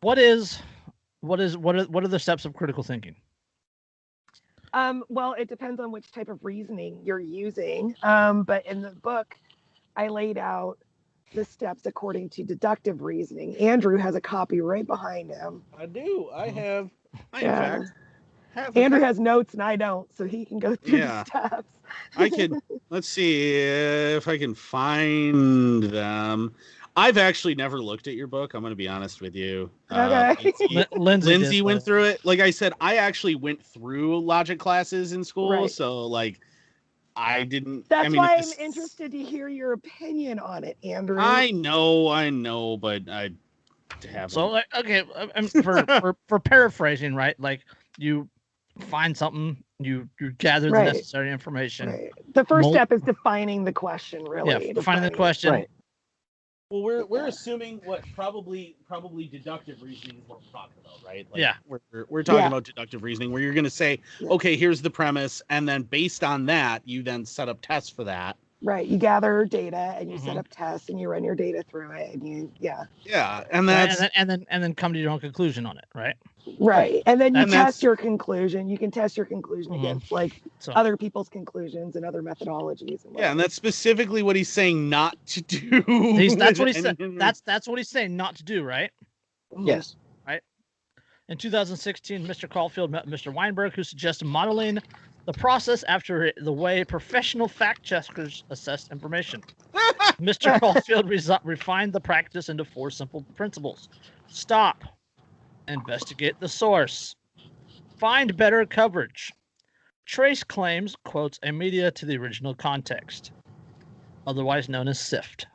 what 0.00 0.18
is 0.18 0.58
what 1.20 1.40
is 1.40 1.56
what 1.56 1.76
are 1.76 1.84
what 1.84 2.04
are 2.04 2.08
the 2.08 2.18
steps 2.18 2.44
of 2.44 2.54
critical 2.54 2.82
thinking? 2.82 3.14
Um, 4.74 5.04
well, 5.08 5.34
it 5.38 5.48
depends 5.48 5.80
on 5.80 5.92
which 5.92 6.10
type 6.12 6.28
of 6.28 6.44
reasoning 6.44 6.98
you're 7.04 7.20
using. 7.20 7.94
Um, 8.02 8.42
but 8.42 8.66
in 8.66 8.82
the 8.82 8.90
book, 8.90 9.36
I 9.96 10.08
laid 10.08 10.36
out 10.36 10.78
the 11.32 11.44
steps 11.44 11.86
according 11.86 12.28
to 12.30 12.42
deductive 12.42 13.00
reasoning. 13.00 13.56
Andrew 13.56 13.96
has 13.96 14.16
a 14.16 14.20
copy 14.20 14.60
right 14.60 14.86
behind 14.86 15.30
him. 15.30 15.62
i 15.78 15.86
do 15.86 16.28
i 16.34 16.48
have 16.48 16.90
i 17.32 17.40
in 17.40 17.46
fact 17.46 17.92
have 18.54 18.76
Andrew 18.76 19.00
has 19.00 19.18
notes 19.18 19.52
and 19.54 19.62
I 19.62 19.74
don't, 19.76 20.12
so 20.16 20.24
he 20.26 20.44
can 20.44 20.58
go 20.60 20.76
through 20.82 20.98
Yeah. 20.98 21.24
the 21.24 21.38
steps. 21.40 21.68
I 22.16 22.28
can 22.28 22.60
let's 22.90 23.08
see 23.08 23.54
if 23.56 24.28
I 24.28 24.38
can 24.38 24.54
find 24.54 25.82
them. 25.84 26.54
I've 26.96 27.18
actually 27.18 27.54
never 27.56 27.80
looked 27.82 28.06
at 28.06 28.14
your 28.14 28.28
book. 28.28 28.54
I'm 28.54 28.60
going 28.60 28.70
to 28.70 28.76
be 28.76 28.86
honest 28.88 29.20
with 29.20 29.34
you. 29.34 29.70
Uh, 29.90 30.34
Okay. 30.38 30.52
Lindsay, 30.60 30.66
Lin- 30.74 30.86
Lindsay, 30.92 31.30
Lindsay 31.38 31.62
went 31.62 31.80
though. 31.80 31.84
through 31.84 32.04
it. 32.04 32.24
Like 32.24 32.40
I 32.40 32.50
said, 32.50 32.72
I 32.80 32.96
actually 32.96 33.34
went 33.34 33.62
through 33.64 34.20
logic 34.24 34.58
classes 34.58 35.12
in 35.12 35.24
school, 35.24 35.50
Right. 35.50 35.70
so 35.70 36.06
like 36.06 36.40
I 37.16 37.44
didn't. 37.44 37.88
That's 37.88 38.06
I 38.06 38.08
mean, 38.08 38.18
why 38.20 38.34
I'm 38.34 38.40
this- 38.40 38.58
interested 38.58 39.10
to 39.12 39.22
hear 39.22 39.48
your 39.48 39.72
opinion 39.72 40.38
on 40.38 40.62
it, 40.64 40.76
Andrew. 40.84 41.18
I 41.20 41.50
know, 41.50 42.08
I 42.08 42.30
know, 42.30 42.76
but 42.76 43.08
I 43.08 43.30
haven't. 44.04 44.30
So 44.30 44.46
like 44.48 44.66
okay, 44.76 45.02
I- 45.16 45.28
I'm- 45.34 45.48
for, 45.48 45.84
for 46.00 46.16
for 46.28 46.38
paraphrasing, 46.38 47.14
right? 47.14 47.38
Like 47.40 47.62
you 47.98 48.28
find 48.80 49.16
something, 49.16 49.56
you 49.80 50.08
you 50.20 50.30
gather 50.32 50.70
Right. 50.70 50.86
the 50.86 50.92
necessary 50.92 51.30
information. 51.32 51.88
Right. 51.90 52.10
The 52.34 52.44
first 52.44 52.64
Mul- 52.66 52.72
step 52.72 52.92
is 52.92 53.02
defining 53.02 53.64
the 53.64 53.72
question, 53.72 54.24
really. 54.24 54.66
Yeah, 54.66 54.72
defining 54.72 55.02
the 55.04 55.10
question. 55.10 55.52
Right. 55.52 55.68
Well, 56.70 56.82
we're 56.82 57.04
we're 57.04 57.26
assuming 57.26 57.80
what 57.84 58.02
probably 58.14 58.76
probably 58.86 59.26
deductive 59.26 59.80
reasoning 59.82 60.16
is 60.16 60.28
what 60.28 60.40
we're 60.40 60.50
talking 60.50 60.76
about, 60.80 61.04
right? 61.04 61.26
Like, 61.30 61.40
Yeah. 61.40 61.54
we're 61.66 61.80
we're, 61.92 62.06
we're 62.08 62.22
talking 62.22 62.40
Yeah. 62.42 62.48
about 62.48 62.64
deductive 62.64 63.02
reasoning, 63.02 63.32
where 63.32 63.42
you're 63.42 63.54
going 63.54 63.64
to 63.64 63.70
say, 63.70 64.00
okay, 64.22 64.56
here's 64.56 64.82
the 64.82 64.90
premise, 64.90 65.42
and 65.50 65.68
then 65.68 65.82
based 65.82 66.24
on 66.24 66.46
that, 66.46 66.82
you 66.86 67.02
then 67.02 67.24
set 67.24 67.48
up 67.48 67.60
tests 67.60 67.90
for 67.90 68.04
that. 68.04 68.36
Right. 68.62 68.86
You 68.86 68.96
gather 68.96 69.44
data 69.44 69.94
and 69.98 70.10
you 70.10 70.16
set 70.16 70.36
Mhm. 70.36 70.38
up 70.38 70.48
tests 70.50 70.88
and 70.88 70.98
you 70.98 71.08
run 71.10 71.22
your 71.22 71.34
data 71.34 71.62
through 71.68 71.90
it 71.92 72.14
and 72.14 72.26
you 72.26 72.50
yeah. 72.58 72.84
Yeah, 73.04 73.44
and 73.50 73.68
that's 73.68 74.00
and 74.00 74.10
then 74.10 74.10
and 74.16 74.30
then 74.30 74.46
and 74.48 74.62
then 74.62 74.74
come 74.74 74.94
to 74.94 74.98
your 74.98 75.10
own 75.10 75.20
conclusion 75.20 75.66
on 75.66 75.76
it, 75.76 75.84
right? 75.94 76.16
Right. 76.58 77.02
And 77.06 77.20
then 77.20 77.34
you 77.34 77.42
And 77.42 77.50
test 77.50 77.82
your 77.82 77.96
conclusion. 77.96 78.68
You 78.68 78.78
can 78.78 78.90
test 78.90 79.16
your 79.16 79.26
conclusion 79.26 79.72
Mhm. 79.72 79.78
against 79.80 80.12
like 80.12 80.42
So 80.58 80.72
other 80.72 80.96
people's 80.96 81.28
conclusions 81.28 81.96
and 81.96 82.04
other 82.04 82.22
methodologies. 82.22 83.04
And 83.04 83.16
yeah, 83.18 83.30
and 83.30 83.40
that's 83.40 83.54
specifically 83.54 84.22
what 84.22 84.36
he's 84.36 84.48
saying 84.48 84.88
not 84.88 85.16
to 85.26 85.42
do. 85.42 85.82
he's, 86.16 86.36
that's 86.36 86.58
what 86.58 86.68
he 86.68 86.74
with 86.80 86.98
said. 86.98 86.98
That's 87.18 87.40
that's 87.42 87.66
what 87.66 87.78
he's 87.78 87.88
saying 87.88 88.16
not 88.16 88.36
to 88.36 88.44
do, 88.44 88.62
right? 88.62 88.90
Yes. 89.58 89.96
Right. 90.26 90.42
In 91.28 91.38
2016, 91.38 92.26
Mr. 92.26 92.48
Caulfield 92.48 92.90
met 92.90 93.06
Mr. 93.06 93.32
Wineburg, 93.34 93.72
who 93.74 93.82
suggested 93.82 94.26
modeling 94.26 94.78
the 95.26 95.32
process 95.32 95.82
after 95.84 96.32
the 96.36 96.52
way 96.52 96.84
professional 96.84 97.48
fact 97.48 97.82
checkers 97.82 98.44
assess 98.50 98.90
information. 98.90 99.42
Mr. 100.20 100.60
Caulfield 100.60 101.08
resi- 101.08 101.40
refined 101.44 101.92
the 101.92 102.00
practice 102.00 102.48
into 102.50 102.64
four 102.64 102.90
simple 102.90 103.24
principles 103.34 103.88
stop, 104.28 104.84
investigate 105.68 106.38
the 106.40 106.48
source, 106.48 107.14
find 107.98 108.36
better 108.36 108.64
coverage, 108.66 109.32
trace 110.06 110.44
claims, 110.44 110.96
quotes, 111.04 111.38
a 111.42 111.52
media 111.52 111.90
to 111.92 112.06
the 112.06 112.16
original 112.16 112.54
context, 112.54 113.32
otherwise 114.26 114.68
known 114.68 114.88
as 114.88 115.00
SIFT. 115.00 115.46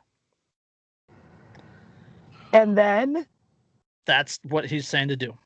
And 2.52 2.76
then 2.76 3.26
That's 4.06 4.40
what 4.48 4.64
he's 4.64 4.88
saying 4.88 5.08
to 5.08 5.16
do. 5.16 5.36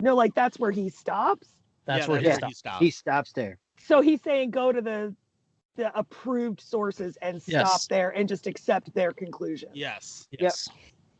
no, 0.00 0.14
like 0.14 0.34
that's 0.34 0.58
where 0.58 0.70
he 0.70 0.88
stops. 0.88 1.48
That's 1.84 2.06
Yeah, 2.06 2.12
where 2.12 2.20
he 2.20 2.26
that's 2.26 2.38
stops. 2.38 2.58
stopped. 2.58 2.82
He 2.82 2.90
stops 2.90 3.32
there. 3.32 3.58
So 3.78 4.00
he's 4.00 4.22
saying 4.22 4.50
go 4.50 4.72
to 4.72 4.80
the 4.80 5.14
the 5.76 5.96
approved 5.98 6.58
sources 6.60 7.18
and 7.20 7.40
stop 7.42 7.62
Yes. 7.62 7.86
there 7.88 8.10
and 8.10 8.26
just 8.26 8.46
accept 8.46 8.94
their 8.94 9.12
conclusion. 9.12 9.68
Yes. 9.74 10.26
Yes. 10.38 10.70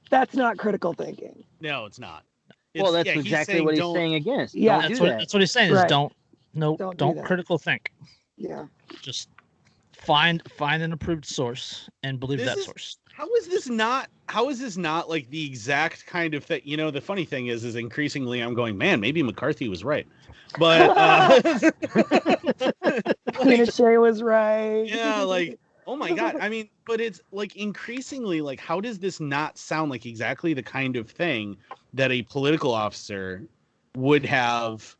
That's 0.08 0.34
not 0.34 0.56
critical 0.56 0.94
thinking. 0.94 1.44
No, 1.60 1.84
it's 1.84 1.98
not. 1.98 2.24
Well, 2.82 2.92
that's 2.92 3.06
yeah, 3.06 3.14
he's 3.14 3.24
exactly 3.24 3.60
what 3.60 3.74
he's 3.74 3.92
saying 3.92 4.14
against. 4.14 4.54
Yeah. 4.54 4.72
Don't 4.72 4.82
That's 4.82 4.98
do 4.98 5.04
what, 5.04 5.10
that. 5.10 5.18
that's 5.20 5.34
what 5.34 5.40
he's 5.40 5.52
saying 5.52 5.70
is 5.72 5.76
Right. 5.78 5.88
don't 5.88 6.12
no 6.54 6.76
Don't 6.76 6.96
don't, 6.96 7.14
do 7.14 7.20
that. 7.20 7.26
critical 7.26 7.58
think. 7.58 7.92
Yeah. 8.36 8.66
Just 9.02 9.28
find 9.92 10.42
find 10.50 10.82
an 10.82 10.92
approved 10.92 11.24
source 11.24 11.88
and 12.02 12.18
believe 12.20 12.38
This 12.38 12.48
that 12.48 12.58
is- 12.58 12.64
source. 12.64 12.98
How 13.12 13.26
is 13.36 13.48
this 13.48 13.66
not? 13.70 14.10
How 14.28 14.50
is 14.50 14.58
this 14.60 14.76
not 14.76 15.08
like 15.08 15.30
the 15.30 15.46
exact 15.46 16.04
kind 16.04 16.34
of 16.34 16.44
thing? 16.44 16.60
You 16.64 16.76
know, 16.76 16.90
the 16.90 17.00
funny 17.00 17.24
thing 17.24 17.46
is, 17.46 17.64
is 17.64 17.74
increasingly 17.74 18.40
I'm 18.40 18.52
going, 18.52 18.76
man, 18.76 19.00
maybe 19.00 19.22
McCarthy 19.22 19.70
was 19.70 19.82
right, 19.84 20.06
but 20.58 20.82
uh, 20.82 21.40
Tina 21.40 23.04
like, 23.44 23.72
Shay 23.72 23.96
was 23.98 24.22
right. 24.22 24.82
yeah, 24.86 25.22
like 25.22 25.58
oh 25.86 25.96
my 25.96 26.12
god. 26.12 26.36
I 26.40 26.50
mean, 26.50 26.68
but 26.86 27.00
it's 27.00 27.22
like 27.32 27.56
increasingly 27.56 28.42
like, 28.42 28.60
how 28.60 28.80
does 28.82 28.98
this 28.98 29.18
not 29.18 29.56
sound 29.56 29.90
like 29.90 30.04
exactly 30.04 30.52
the 30.52 30.62
kind 30.62 30.96
of 30.96 31.10
thing 31.10 31.56
that 31.96 32.12
a 32.12 32.22
political 32.22 32.72
officer 32.72 33.42
would 33.96 34.24
have 34.24 34.94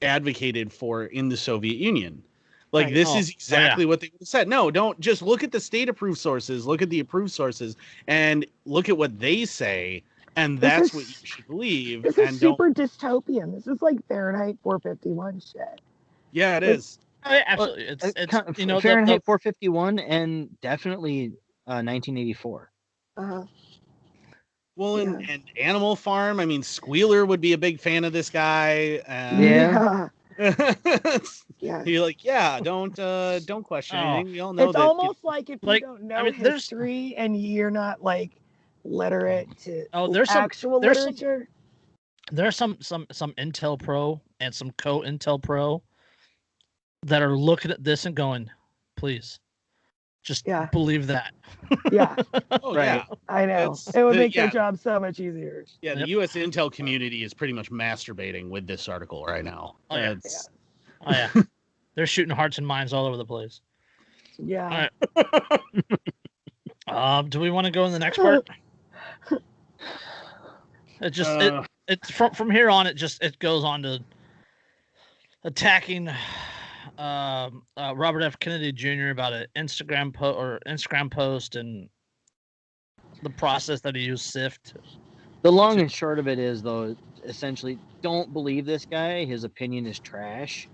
advocated 0.00 0.72
for 0.72 1.04
in 1.06 1.28
the 1.28 1.36
Soviet 1.36 1.76
Union? 1.76 2.22
Like 2.72 2.86
Right. 2.86 2.94
this 2.94 3.08
Oh, 3.10 3.18
is 3.18 3.26
oh, 3.26 3.28
yeah. 3.28 3.34
exactly 3.34 3.84
what 3.86 4.00
they 4.00 4.10
said. 4.22 4.48
No, 4.48 4.70
don't 4.70 4.98
just 4.98 5.20
look 5.22 5.42
at 5.44 5.52
the 5.52 5.60
state 5.60 5.88
approved 5.88 6.18
sources, 6.18 6.66
look 6.66 6.80
at 6.82 6.88
the 6.90 7.00
approved 7.00 7.30
sources, 7.30 7.76
and 8.06 8.46
look 8.64 8.88
at 8.88 8.96
what 8.96 9.18
they 9.18 9.44
say, 9.44 10.02
and 10.36 10.58
This 10.58 10.70
that's 10.70 10.88
is- 10.88 10.94
what 10.94 11.06
you 11.06 11.26
should 11.26 11.46
believe. 11.46 12.02
This 12.02 12.16
and 12.18 12.30
is 12.30 12.40
don't 12.40 12.52
super 12.54 12.70
dystopian. 12.70 13.54
This 13.54 13.66
is 13.66 13.82
like 13.82 13.98
Fahrenheit 14.08 14.56
451 14.62 15.40
shit. 15.40 15.80
yeah, 16.32 16.56
it 16.56 16.62
Like, 16.62 16.70
is. 16.76 16.98
Oh, 17.24 17.38
absolutely. 17.46 17.84
It's 17.84 18.04
Uh, 18.04 18.42
it's 18.48 18.58
you 18.58 18.66
know 18.66 18.76
the- 18.76 18.80
Fahrenheit 18.80 19.20
the, 19.20 19.24
451 19.26 19.98
and 20.00 20.60
definitely 20.62 21.26
uh, 21.68 21.78
1984. 21.84 22.70
Uh-huh. 23.18 23.44
Well, 24.76 24.96
and, 24.96 25.28
and 25.28 25.42
Animal 25.60 25.96
Farm, 25.96 26.40
I 26.40 26.46
mean, 26.46 26.62
Squealer 26.62 27.26
would 27.26 27.40
be 27.40 27.52
a 27.52 27.58
big 27.58 27.78
fan 27.78 28.04
of 28.04 28.12
this 28.12 28.30
guy. 28.30 29.02
And 29.06 29.42
Yeah. 29.44 30.08
Yeah. 31.58 31.84
You're 31.84 32.02
like, 32.02 32.24
yeah, 32.24 32.58
don't 32.60 32.98
uh 32.98 33.38
don't 33.40 33.62
question 33.62 33.98
Oh. 33.98 34.14
anything. 34.14 34.32
We 34.32 34.40
all 34.40 34.52
know 34.52 34.64
It's 34.64 34.72
that 34.72 34.82
almost 34.82 35.22
like 35.22 35.48
if 35.50 35.60
like, 35.62 35.82
you 35.82 35.86
don't 35.88 36.02
know 36.04 36.16
I 36.16 36.22
mean, 36.24 36.34
there's- 36.42 36.54
history 36.62 37.14
and 37.16 37.36
you're 37.40 37.70
not 37.70 38.02
like 38.02 38.32
literate 38.84 39.56
to 39.58 39.84
Oh, 39.92 40.10
there's 40.12 40.28
some- 40.30 40.42
actual 40.42 40.80
there's 40.80 40.98
some- 40.98 41.12
literature. 41.12 41.48
there 42.32 42.48
are 42.48 42.50
some 42.52 42.78
some 42.80 43.06
some 43.12 43.32
Intel 43.34 43.78
Pro 43.80 44.20
and 44.40 44.52
some 44.52 44.70
COINTELPRO 44.72 45.82
that 47.04 47.22
are 47.22 47.36
looking 47.36 47.70
at 47.70 47.84
this 47.84 48.06
and 48.06 48.16
going, 48.16 48.50
please, 48.96 49.38
just 50.22 50.46
Yeah. 50.46 50.66
believe 50.72 51.06
that. 51.08 51.34
Yeah, 51.90 52.14
Oh 52.62 52.74
Right. 52.74 52.84
yeah, 52.86 53.04
I 53.28 53.44
know. 53.46 53.62
It's- 53.72 53.94
It 53.94 54.02
would 54.02 54.14
the- 54.14 54.18
make 54.20 54.34
yeah. 54.34 54.42
their 54.42 54.50
job 54.50 54.78
so 54.78 54.98
much 55.00 55.18
easier. 55.20 55.64
yeah. 55.80 55.94
The 55.94 56.00
Yep. 56.00 56.08
U.S. 56.08 56.32
Intel 56.34 56.70
community 56.72 57.24
is 57.24 57.34
pretty 57.34 57.52
much 57.52 57.70
masturbating 57.70 58.48
with 58.48 58.66
this 58.66 58.88
article 58.88 59.24
right 59.24 59.44
now. 59.44 59.76
Oh, 59.90 59.96
yeah. 59.96 60.10
It's- 60.12 60.48
Oh 61.04 61.10
yeah, 61.10 61.30
they're 61.96 62.06
shooting 62.06 62.34
hearts 62.34 62.58
and 62.58 62.66
minds 62.66 62.92
all 62.92 63.06
over 63.06 63.16
the 63.16 63.24
place. 63.24 63.60
Yeah. 64.38 64.88
Alright. 65.16 66.00
Um, 66.86 67.28
do 67.30 67.40
we 67.40 67.50
want 67.50 67.64
to 67.66 67.70
go 67.72 67.84
in 67.86 67.92
the 67.92 67.98
next 67.98 68.18
part? 68.18 68.48
It 71.00 71.10
just 71.10 71.30
it, 71.40 71.52
uh, 71.52 71.64
it's 71.88 72.10
from 72.12 72.30
from 72.32 72.48
here 72.48 72.70
on. 72.70 72.86
It 72.86 72.94
just 72.94 73.20
it 73.24 73.36
goes 73.40 73.64
on 73.64 73.82
to 73.82 74.00
attacking 75.42 76.08
um, 76.98 77.62
uh, 77.76 77.94
Robert 77.96 78.22
F. 78.22 78.38
Kennedy 78.38 78.72
Jr. 78.72 79.08
about 79.10 79.32
an 79.32 79.46
Instagram 79.56 80.12
post 80.12 80.38
or 80.38 80.60
Instagram 80.66 81.10
post 81.10 81.56
and 81.56 81.88
the 83.22 83.30
process 83.30 83.80
that 83.80 83.94
he 83.94 84.02
used 84.02 84.24
Sift. 84.24 84.74
The 85.42 85.50
long 85.50 85.80
and 85.80 85.90
short 85.90 86.18
of 86.18 86.28
it 86.28 86.38
is, 86.38 86.62
though, 86.62 86.96
essentially, 87.24 87.78
don't 88.02 88.32
believe 88.32 88.64
this 88.64 88.84
guy. 88.84 89.24
His 89.24 89.44
opinion 89.44 89.86
is 89.86 89.98
trash. 89.98 90.68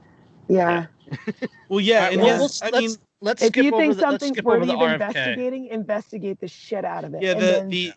Yeah. 0.48 0.86
well, 1.68 1.80
yeah, 1.80 2.10
and 2.10 2.20
well, 2.20 2.26
yes, 2.26 2.40
let's, 2.40 2.62
I 2.62 2.70
let's, 2.70 2.78
mean, 2.78 2.96
let's 3.20 3.42
If 3.42 3.48
skip 3.48 3.64
you 3.64 3.70
think 3.70 3.94
the, 3.94 4.00
something's 4.00 4.32
skip 4.32 4.44
worthy 4.44 4.72
of 4.72 4.80
investigating, 4.80 5.66
investigate 5.66 6.40
the 6.40 6.48
shit 6.48 6.84
out 6.84 7.04
of 7.04 7.14
it. 7.14 7.22
yeah, 7.22 7.32
and 7.32 7.40
the 7.40 7.46
then 7.46 7.68
the 7.68 7.92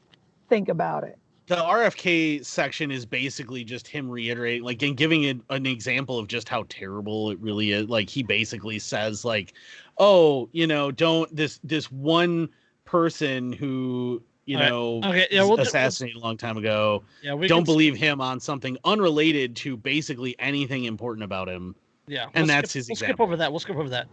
think 0.50 0.70
about 0.70 1.04
it. 1.04 1.18
The 1.48 1.56
RFK 1.56 2.46
section 2.46 2.92
is 2.92 3.06
basically 3.06 3.64
just 3.64 3.88
him 3.88 4.10
reiterating, 4.10 4.64
like, 4.64 4.82
and 4.82 4.96
giving 4.96 5.24
it 5.24 5.40
an 5.50 5.66
example 5.66 6.18
of 6.20 6.28
just 6.28 6.48
how 6.48 6.66
terrible 6.70 7.32
it 7.32 7.40
really 7.40 7.72
is. 7.72 7.90
Like, 7.90 8.10
he 8.10 8.24
basically 8.24 8.80
says, 8.80 9.26
like, 9.26 9.54
"Oh, 9.98 10.50
you 10.52 10.68
know, 10.68 10.92
don't 10.92 11.34
this 11.36 11.60
this 11.64 11.92
one 11.92 12.50
person 12.86 13.52
who 13.52 14.22
you 14.46 14.58
Alright, 14.58 14.72
know 14.72 14.98
Okay, 15.04 15.28
yeah, 15.32 15.44
we'll, 15.44 15.60
assassinated 15.60 16.18
a 16.18 16.24
long 16.24 16.38
time 16.38 16.58
ago. 16.58 17.04
yeah, 17.22 17.34
we 17.34 17.48
don't 17.48 17.66
believe 17.66 17.96
him 17.96 18.22
on 18.22 18.40
something 18.40 18.78
unrelated 18.86 19.56
to 19.58 19.78
basically 19.78 20.36
anything 20.40 20.86
important 20.86 21.24
about 21.24 21.50
him." 21.50 21.76
Yeah, 22.08 22.26
And 22.34 22.48
we'll 22.48 22.48
that's 22.48 22.72
skip, 22.72 22.80
his 22.80 22.90
We'll 22.90 22.96
skip 22.96 23.20
over 23.20 23.38
that. 23.38 23.52
We'll 23.52 23.60
skip 23.60 23.76
over 23.76 23.90
that. 23.90 24.08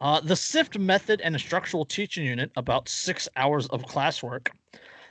Uh, 0.00 0.20
the 0.20 0.36
SIFT 0.36 0.78
method 0.78 1.20
and 1.20 1.34
instructional 1.34 1.84
teaching 1.84 2.26
unit, 2.26 2.50
about 2.56 2.88
six 2.88 3.28
hours 3.36 3.66
of 3.68 3.84
classwork 3.84 4.48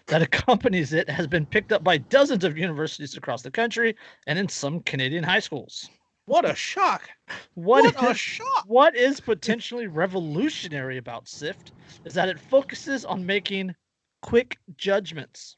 that 0.08 0.22
accompanies 0.22 0.94
it, 0.94 1.10
has 1.10 1.28
been 1.28 1.46
picked 1.46 1.72
up 1.72 1.84
by 1.84 1.98
dozens 1.98 2.44
of 2.44 2.58
universities 2.58 3.16
across 3.18 3.42
the 3.42 3.52
country 3.52 3.96
and 4.28 4.38
in 4.38 4.48
some 4.50 4.80
Canadian 4.82 5.24
high 5.24 5.40
schools. 5.40 5.90
What 6.26 6.50
a 6.50 6.56
shock! 6.56 7.10
What 7.56 7.84
What 7.96 8.04
a 8.04 8.10
is- 8.12 8.18
shock! 8.18 8.64
what 8.66 8.96
is 8.96 9.20
potentially 9.20 9.88
revolutionary 9.88 10.98
about 10.98 11.28
SIFT 11.28 11.72
is 12.06 12.14
that 12.14 12.30
it 12.30 12.40
focuses 12.40 13.04
on 13.06 13.26
making 13.26 13.76
quick 14.22 14.58
judgments. 14.78 15.58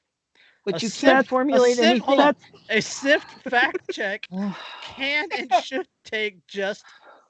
But 0.65 0.77
A 0.77 0.79
you 0.85 0.89
sieve- 0.89 1.09
can't 1.11 1.27
formulate 1.27 1.75
sieve- 1.77 2.01
hold 2.01 2.19
anything. 2.19 2.43
on. 2.55 2.61
A 2.71 2.81
SIFT 2.81 3.29
fact 3.49 3.77
check 3.91 4.27
can 4.81 5.27
and 5.37 5.53
should 5.63 5.87
take 6.03 6.45
just 6.47 6.83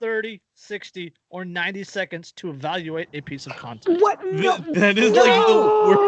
30, 0.06 0.40
60, 0.54 1.12
or 1.32 1.44
90 1.44 1.84
seconds 1.84 2.32
to 2.34 2.52
evaluate 2.52 3.10
a 3.14 3.22
piece 3.22 3.48
of 3.48 3.56
content. 3.56 4.00
What? 4.00 4.22
Th- 4.22 4.34
No. 4.34 4.52
like 4.52 4.94
the 4.94 5.58
worst. 5.88 6.08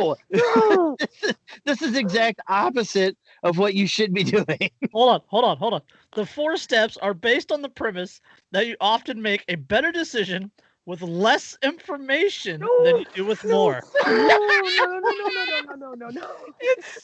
No! 0.00 0.16
no. 0.32 0.96
this, 0.98 1.22
is, 1.22 1.34
this 1.64 1.82
is 1.82 1.94
exact 1.96 2.40
opposite 2.48 3.16
of 3.44 3.56
what 3.56 3.74
you 3.74 3.86
should 3.86 4.12
be 4.12 4.24
doing. 4.24 4.70
Hold 4.92 5.10
on, 5.10 5.20
hold 5.28 5.44
on, 5.44 5.56
hold 5.56 5.74
on. 5.74 5.82
The 6.16 6.26
four 6.26 6.56
steps 6.56 6.96
are 6.96 7.14
based 7.14 7.52
on 7.52 7.62
the 7.62 7.68
premise 7.68 8.20
that 8.50 8.66
you 8.66 8.74
often 8.80 9.22
make 9.22 9.44
a 9.46 9.54
better 9.54 9.92
decision 9.92 10.50
with 10.88 11.02
less 11.02 11.54
information 11.62 12.60
than 12.82 12.96
you 12.96 13.04
do 13.14 13.26
with 13.26 13.44
no, 13.44 13.50
more. 13.50 13.82
No, 14.06 14.10
no, 14.10 14.26
no, 14.26 14.86
no, 14.86 14.98
no, 14.98 15.20
no, 15.20 15.60
no, 15.60 15.74
no, 15.76 15.94
no, 15.94 16.08
no. 16.08 16.26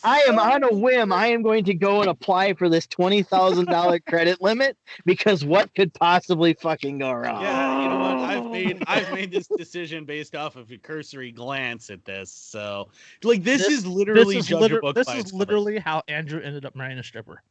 I 0.02 0.20
am 0.20 0.38
on 0.38 0.62
a 0.64 0.72
whim. 0.72 1.12
I 1.12 1.26
am 1.26 1.42
going 1.42 1.64
to 1.66 1.74
go 1.74 2.00
and 2.00 2.08
apply 2.08 2.54
for 2.54 2.70
this 2.70 2.86
twenty 2.86 3.22
thousand 3.22 3.66
dollar 3.66 4.00
credit 4.00 4.40
limit 4.40 4.78
because 5.04 5.44
what 5.44 5.74
could 5.74 5.92
possibly 5.92 6.54
fucking 6.54 6.96
go 6.98 7.12
wrong? 7.12 7.42
Yeah, 7.42 7.82
you 7.82 7.88
know 7.90 7.98
what? 7.98 8.16
I've 8.30 8.46
made 8.50 8.82
I've 8.86 9.12
made 9.12 9.30
this 9.30 9.48
decision 9.48 10.06
based 10.06 10.34
off 10.34 10.56
of 10.56 10.70
a 10.72 10.78
cursory 10.78 11.30
glance 11.30 11.90
at 11.90 12.02
this. 12.06 12.32
So, 12.32 12.88
like, 13.22 13.44
this, 13.44 13.66
This- 13.66 13.80
is 13.80 13.86
literally 13.86 14.36
This 14.36 14.44
is, 14.44 14.48
judge 14.48 14.58
a 14.58 14.62
liter- 14.62 14.80
book 14.80 14.94
this 14.94 15.06
by 15.08 15.14
is 15.16 15.20
its 15.24 15.30
cover. 15.32 15.40
literally 15.40 15.78
how 15.78 16.02
Andrew 16.08 16.40
ended 16.40 16.64
up 16.64 16.74
marrying 16.74 16.98
a 16.98 17.02
stripper. 17.04 17.42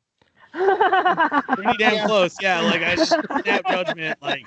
pretty 0.51 1.77
damn 1.77 1.93
Yeah. 1.93 2.05
close. 2.07 2.35
Yeah, 2.41 2.61
like 2.61 2.81
I 2.81 2.95
just 2.95 3.11
snap 3.11 3.65
judgment. 3.69 4.17
Like, 4.21 4.45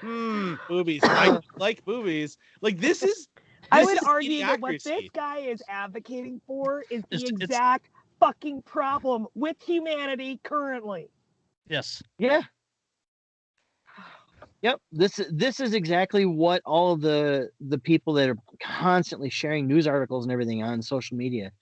hmm, 0.00 0.54
boobies. 0.68 1.00
I 1.04 1.38
like 1.56 1.84
boobies. 1.84 2.38
Like 2.60 2.78
this 2.78 3.02
is. 3.02 3.28
I 3.70 3.80
this 3.80 3.86
would 3.86 3.96
is 3.98 4.08
argue 4.08 4.40
that 4.40 4.60
what 4.60 4.82
this 4.82 5.08
guy 5.12 5.38
is 5.38 5.62
advocating 5.68 6.40
for 6.46 6.84
is 6.90 7.02
the 7.10 7.16
It's- 7.16 7.30
it's- 7.30 7.42
exact 7.42 7.90
fucking 8.20 8.62
problem 8.62 9.26
with 9.34 9.56
humanity 9.62 10.40
currently. 10.42 11.08
Yes. 11.68 12.02
Yeah. 12.18 12.42
Yep. 14.62 14.80
This 14.90 15.20
this 15.30 15.60
is 15.60 15.72
exactly 15.72 16.26
what 16.26 16.62
all 16.66 16.96
the 16.96 17.48
the 17.60 17.78
people 17.78 18.12
that 18.14 18.28
are 18.28 18.38
constantly 18.60 19.30
sharing 19.30 19.68
news 19.68 19.86
articles 19.86 20.24
and 20.24 20.32
everything 20.32 20.64
on 20.64 20.82
social 20.82 21.16
media 21.16 21.52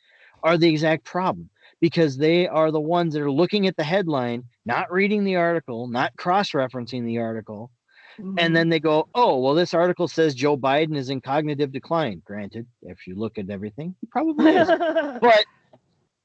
are 0.42 0.56
the 0.56 0.68
exact 0.68 1.04
problem 1.04 1.50
because 1.80 2.16
they 2.16 2.48
are 2.48 2.70
the 2.70 2.80
ones 2.80 3.12
that 3.12 3.20
are 3.20 3.30
looking 3.30 3.66
at 3.66 3.76
the 3.76 3.84
headline, 3.84 4.44
not 4.64 4.90
reading 4.90 5.24
the 5.24 5.36
article, 5.36 5.88
not 5.88 6.16
cross-referencing 6.16 7.04
the 7.04 7.18
article, 7.18 7.70
Mm-hmm. 8.18 8.38
and 8.38 8.56
then 8.56 8.68
they 8.68 8.80
go, 8.80 9.08
"Oh, 9.14 9.38
well 9.38 9.54
this 9.54 9.74
article 9.74 10.08
says 10.08 10.34
Joe 10.34 10.56
Biden 10.56 10.96
is 10.96 11.10
in 11.10 11.20
cognitive 11.20 11.72
decline." 11.72 12.22
Granted, 12.24 12.66
if 12.82 13.06
you 13.06 13.14
look 13.14 13.38
at 13.38 13.50
everything, 13.50 13.94
he 14.00 14.06
probably 14.06 14.52
is. 14.56 14.68
but 15.20 15.44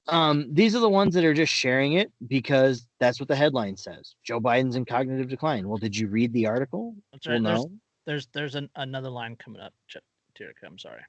um, 0.07 0.47
these 0.51 0.75
are 0.75 0.79
the 0.79 0.89
ones 0.89 1.13
that 1.15 1.25
are 1.25 1.33
just 1.33 1.53
sharing 1.53 1.93
it 1.93 2.11
because 2.27 2.87
that's 2.99 3.19
what 3.19 3.27
the 3.29 3.35
headline 3.35 3.77
says. 3.77 4.15
Joe 4.23 4.39
Biden's 4.39 4.75
in 4.75 4.85
cognitive 4.85 5.29
decline. 5.29 5.67
Well, 5.67 5.77
did 5.77 5.95
you 5.95 6.07
read 6.07 6.33
the 6.33 6.47
article? 6.47 6.95
That's 7.11 7.27
Well, 7.27 7.35
right. 7.35 7.43
There's, 7.43 7.65
no. 7.65 7.71
there's 8.05 8.27
there's 8.33 8.55
an, 8.55 8.69
another 8.75 9.09
line 9.09 9.35
coming 9.35 9.61
up. 9.61 9.73
Ch- 9.87 9.97
Tirika, 10.39 10.65
I'm 10.65 10.79
sorry. 10.79 11.01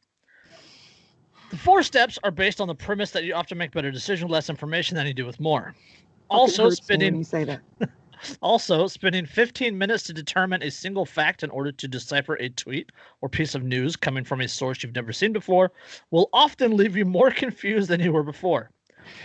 The 1.51 1.57
four 1.59 1.83
steps 1.83 2.19
are 2.25 2.31
based 2.31 2.61
on 2.61 2.69
the 2.69 2.75
premise 2.75 3.11
that 3.11 3.25
you 3.25 3.35
often 3.35 3.59
make 3.59 3.73
better 3.73 3.91
decisions 3.91 4.25
with 4.25 4.33
less 4.33 4.49
information 4.49 4.97
than 4.97 5.07
you 5.07 5.15
do 5.15 5.27
with 5.27 5.39
more. 5.39 5.75
Also, 6.31 6.65
hurts 6.65 6.81
me 6.81 6.95
when 6.95 6.99
spending 7.01 7.17
you 7.17 7.25
say 7.25 7.45
that. 7.45 7.61
also 8.41 8.87
spending 8.87 9.27
15 9.27 9.77
minutes 9.77 10.05
to 10.05 10.13
determine 10.13 10.63
a 10.63 10.71
single 10.71 11.07
fact 11.07 11.43
in 11.43 11.51
order 11.51 11.73
to 11.73 11.89
decipher 11.89 12.35
a 12.37 12.49
tweet 12.51 12.91
or 13.21 13.29
piece 13.29 13.55
of 13.55 13.63
news 13.63 13.97
coming 13.97 14.25
from 14.25 14.41
a 14.41 14.49
source 14.49 14.83
you've 14.83 14.95
never 14.95 15.13
seen 15.13 15.33
before 15.33 15.73
will 16.11 16.29
often 16.33 16.77
leave 16.77 16.97
you 16.97 17.05
more 17.05 17.31
confused 17.43 17.89
than 17.89 18.01
you 18.01 18.13
were 18.13 18.23
before. 18.23 18.71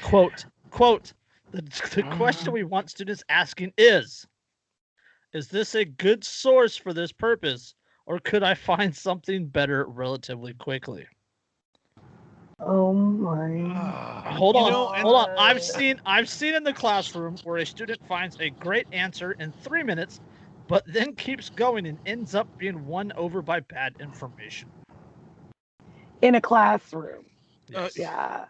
Quote, 0.02 0.46
quote, 0.72 1.14
the, 1.52 1.62
the 1.94 2.06
uh-huh. 2.06 2.18
question 2.18 2.52
we 2.52 2.64
want 2.64 2.90
students 2.90 3.24
asking 3.30 3.74
is 3.78 4.28
Is 5.34 5.48
this 5.48 5.76
a 5.76 5.86
good 5.86 6.24
source 6.24 6.76
for 6.76 6.94
this 6.94 7.12
purpose, 7.12 7.76
or 8.06 8.20
could 8.20 8.44
I 8.44 8.54
find 8.54 8.96
something 8.96 9.48
better 9.48 9.86
relatively 9.86 10.54
quickly? 10.54 11.06
Oh 12.60 12.92
my. 12.92 13.50
Hold 14.32 14.56
You 14.56 14.62
on, 14.62 14.72
know, 14.72 14.88
hold 14.88 15.16
on. 15.16 15.30
I've 15.38 15.62
seen 15.62 16.00
I've 16.06 16.28
seen 16.28 16.56
in 16.56 16.64
the 16.64 16.74
classroom 16.74 17.36
where 17.44 17.58
a 17.58 17.66
student 17.66 18.00
finds 18.08 18.40
a 18.40 18.50
great 18.50 18.88
answer 18.92 19.34
in 19.34 19.52
three 19.52 19.84
minutes, 19.84 20.20
but 20.68 20.84
then 20.88 21.14
keeps 21.16 21.50
going 21.50 21.86
and 21.86 22.00
ends 22.06 22.34
up 22.34 22.48
being 22.58 22.86
won 22.88 23.12
over 23.16 23.42
by 23.42 23.60
bad 23.60 23.96
information. 24.00 24.70
In 26.22 26.36
a 26.36 26.42
classroom. 26.42 27.26
Uh, 27.76 27.90
Yeah. 27.96 28.46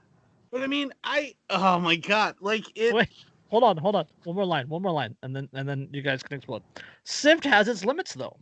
But 0.51 0.61
I 0.61 0.67
mean, 0.67 0.93
I 1.03 1.35
oh 1.49 1.79
my 1.79 1.97
god, 1.97 2.35
like 2.39 2.65
it. 2.75 2.93
Wait. 2.93 3.09
Hold 3.49 3.63
on, 3.63 3.77
hold 3.77 3.95
on. 3.95 4.05
One 4.23 4.35
more 4.35 4.45
line, 4.45 4.67
one 4.67 4.81
more 4.81 4.91
line, 4.91 5.15
and 5.23 5.35
then 5.35 5.49
and 5.53 5.67
then 5.67 5.89
you 5.91 6.01
guys 6.01 6.23
can 6.23 6.37
explode. 6.37 6.63
SIFT 7.03 7.45
has 7.45 7.67
its 7.67 7.85
limits 7.85 8.13
though. 8.13 8.37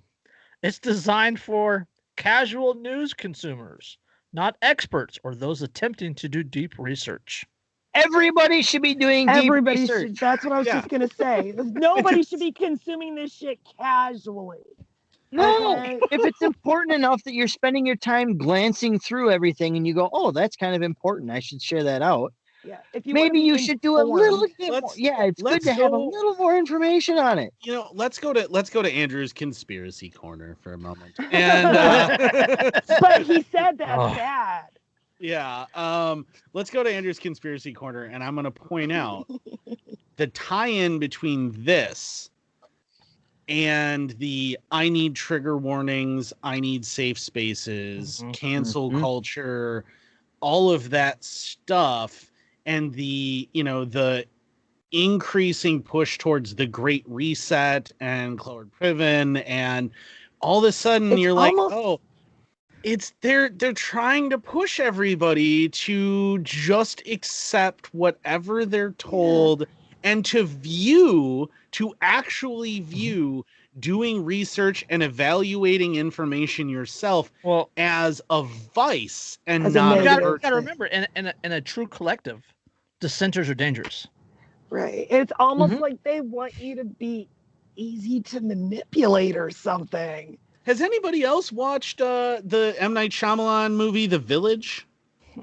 It's 0.63 0.79
designed 0.79 1.39
for 1.39 1.87
casual 2.17 2.73
news 2.75 3.13
consumers, 3.13 3.97
not 4.35 4.57
experts 4.61 5.17
or 5.23 5.33
those 5.33 5.61
attempting 5.63 6.13
to 6.15 6.29
do 6.29 6.43
deep 6.43 6.73
research. 6.77 7.45
Everybody 7.95 8.61
should 8.61 8.81
be 8.81 8.93
doing 8.93 9.25
deep 9.27 9.45
Everybody 9.45 9.79
research. 9.81 10.07
should. 10.09 10.17
That's 10.17 10.43
what 10.43 10.53
I 10.53 10.57
was 10.59 10.67
Yeah. 10.67 10.75
just 10.75 10.89
gonna 10.89 11.07
say. 11.07 11.53
Nobody 11.57 12.21
should 12.23 12.41
be 12.41 12.51
consuming 12.51 13.15
this 13.15 13.33
shit 13.33 13.57
casually. 13.79 14.59
No, 15.31 15.77
Okay? 15.77 15.99
if 16.11 16.23
it's 16.25 16.41
important 16.41 16.93
enough 16.95 17.23
that 17.23 17.33
you're 17.33 17.47
spending 17.47 17.85
your 17.85 17.95
time 17.95 18.37
glancing 18.37 18.99
through 18.99 19.31
everything 19.31 19.75
and 19.77 19.87
you 19.87 19.93
go, 19.93 20.09
"Oh, 20.13 20.31
that's 20.31 20.55
kind 20.55 20.75
of 20.75 20.81
important. 20.81 21.31
I 21.31 21.39
should 21.39 21.61
share 21.61 21.83
that 21.83 22.01
out." 22.01 22.33
Yeah. 22.65 22.77
If 22.93 23.05
you 23.05 23.13
Maybe 23.13 23.39
you 23.39 23.57
should 23.57 23.79
do 23.81 23.97
a 23.97 24.01
little 24.03 24.45
bit 24.57 24.71
more. 24.81 24.91
Yeah, 24.95 25.23
it's 25.23 25.41
good 25.41 25.51
let's 25.51 25.65
to 25.65 25.73
have 25.73 25.93
a 25.93 25.97
little 25.97 26.35
more 26.35 26.57
information 26.57 27.17
on 27.17 27.37
it. 27.37 27.53
You 27.63 27.73
know, 27.73 27.89
let's 27.93 28.17
go 28.17 28.33
to 28.33 28.47
let's 28.49 28.69
go 28.69 28.81
to 28.81 28.91
Andrew's 28.91 29.31
conspiracy 29.31 30.09
corner 30.09 30.55
for 30.61 30.73
a 30.73 30.77
moment. 30.77 31.17
And 31.31 31.75
uh, 31.75 32.17
But 32.99 33.21
he 33.23 33.43
said 33.43 33.77
that's 33.77 33.91
Oh. 34.01 34.15
bad. 34.15 34.65
Yeah. 35.19 35.65
Um, 35.73 36.25
let's 36.53 36.69
go 36.69 36.83
to 36.83 36.91
Andrew's 36.91 37.19
conspiracy 37.19 37.71
corner, 37.71 38.03
and 38.05 38.23
I'm 38.23 38.35
going 38.35 38.45
to 38.45 38.51
point 38.51 38.91
out 38.91 39.27
the 40.17 40.27
tie-in 40.27 40.99
between 40.99 41.53
this 41.63 42.29
and 43.47 44.11
the 44.11 44.57
I 44.71 44.89
need 44.89 45.15
trigger 45.15 45.57
warnings, 45.57 46.33
I 46.43 46.59
need 46.59 46.83
safe 46.83 47.17
spaces, 47.19 48.23
Mhm. 48.23 48.33
cancel 48.33 48.91
Mhm. 48.91 48.99
culture, 48.99 49.85
all 50.41 50.71
of 50.71 50.89
that 50.89 51.23
stuff, 51.23 52.31
and 52.65 52.93
the 52.93 53.49
you 53.53 53.63
know 53.63 53.85
the 53.85 54.25
increasing 54.91 55.81
push 55.81 56.17
towards 56.17 56.55
the 56.55 56.65
Great 56.65 57.03
Reset 57.07 57.91
and 57.99 58.39
Cloward-Piven, 58.39 59.43
and 59.45 59.91
all 60.41 60.59
of 60.59 60.63
a 60.65 60.71
sudden 60.71 61.11
It's 61.13 61.21
you're 61.21 61.33
like, 61.33 61.53
oh, 61.57 61.99
it's 62.83 63.13
they're 63.21 63.49
they're 63.49 63.73
trying 63.73 64.29
to 64.29 64.37
push 64.37 64.79
everybody 64.79 65.69
to 65.69 66.37
just 66.39 67.01
accept 67.07 67.93
whatever 67.93 68.65
they're 68.65 68.91
told 68.93 69.65
and 70.03 70.23
to 70.25 70.43
view 70.45 71.49
to 71.71 71.93
actually 72.01 72.79
Mm-hmm. 72.79 72.89
view 72.89 73.45
doing 73.79 74.23
research 74.23 74.85
and 74.89 75.03
evaluating 75.03 75.95
information 75.95 76.69
yourself 76.69 77.31
Well, 77.43 77.69
as 77.75 78.21
a 78.29 78.43
vice 78.43 79.39
and 79.47 79.65
As 79.65 79.75
a 79.75 79.79
not 79.79 79.97
you 79.97 80.01
a 80.01 80.05
gotta, 80.05 80.25
you 80.25 80.37
gotta 80.41 80.55
remember, 80.55 80.85
in, 80.85 81.07
in, 81.15 81.25
a, 81.27 81.33
in 81.43 81.51
a 81.51 81.59
true 81.61 81.87
collective, 81.87 82.43
dissenters 83.05 83.49
are 83.49 83.55
dangerous. 83.55 84.07
Right. 84.69 85.07
It's 85.09 85.31
almost 85.39 85.73
Mhm. 85.73 85.81
like 85.81 86.03
they 86.03 86.21
want 86.21 86.57
you 86.59 86.75
to 86.75 86.83
be 86.85 87.27
easy 87.75 88.21
to 88.21 88.41
manipulate 88.41 89.35
or 89.37 89.49
something. 89.49 90.37
Has 90.63 90.81
anybody 90.81 91.23
else 91.23 91.51
watched 91.51 92.01
uh, 92.01 92.41
the 92.43 92.75
M 92.79 92.93
Night 92.93 93.11
Shyamalan 93.11 93.73
movie 93.73 94.07
The 94.07 94.17
Village? 94.19 94.87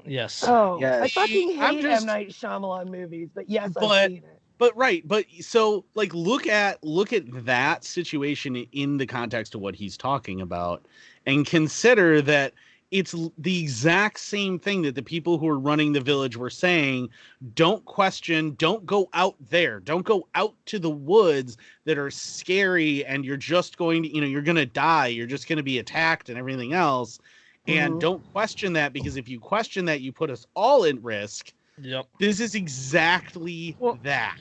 Yes. 0.05 0.43
Oh, 0.45 0.77
I 0.77 0.79
Yes. 0.81 1.13
fucking 1.13 1.61
I'm 1.61 1.75
hate 1.75 1.81
just- 1.83 2.01
M 2.01 2.07
Night 2.07 2.29
Shyamalan 2.29 2.89
movies, 2.89 3.29
but 3.33 3.49
yes, 3.49 3.71
But- 3.73 3.85
I've 3.85 4.09
seen 4.11 4.17
it. 4.17 4.39
but 4.57 4.75
right 4.77 5.05
but 5.07 5.25
so 5.41 5.83
like 5.95 6.13
look 6.13 6.47
at 6.47 6.81
look 6.83 7.11
at 7.13 7.23
that 7.45 7.83
situation 7.83 8.55
in 8.71 8.97
the 8.97 9.05
context 9.05 9.55
of 9.55 9.61
what 9.61 9.75
he's 9.75 9.97
talking 9.97 10.41
about 10.41 10.85
and 11.25 11.45
consider 11.45 12.21
that 12.21 12.53
it's 12.93 13.15
the 13.39 13.59
exact 13.59 14.19
same 14.19 14.59
thing 14.59 14.83
that 14.83 14.93
the 14.93 15.01
people 15.01 15.39
who 15.39 15.47
are 15.47 15.57
running 15.57 15.91
the 15.91 15.99
village 15.99 16.37
were 16.37 16.49
saying 16.49 17.09
don't 17.55 17.83
question 17.85 18.53
don't 18.59 18.85
go 18.85 19.09
out 19.13 19.35
there 19.49 19.79
don't 19.79 20.05
go 20.05 20.27
out 20.35 20.53
to 20.67 20.77
the 20.77 20.89
woods 20.89 21.57
that 21.85 21.97
are 21.97 22.11
scary 22.11 23.03
and 23.05 23.25
you're 23.25 23.35
just 23.35 23.77
going 23.77 24.03
to 24.03 24.13
you 24.13 24.21
know 24.21 24.27
you're 24.27 24.43
going 24.43 24.55
to 24.55 24.65
die 24.65 25.07
you're 25.07 25.25
just 25.25 25.49
going 25.49 25.57
to 25.57 25.63
be 25.63 25.79
attacked 25.79 26.29
and 26.29 26.37
everything 26.37 26.73
else 26.73 27.19
and 27.67 27.95
Mhm. 27.95 27.99
don't 27.99 28.31
question 28.31 28.73
that 28.73 28.93
because 28.93 29.17
if 29.17 29.27
you 29.27 29.39
question 29.39 29.85
that 29.85 30.01
you 30.01 30.11
put 30.11 30.29
us 30.29 30.45
all 30.53 30.85
at 30.85 31.01
risk 31.03 31.51
Yep. 31.81 32.05
this 32.19 32.39
is 32.39 32.53
exactly 32.53 33.75
Well, 33.79 33.97
that 34.03 34.37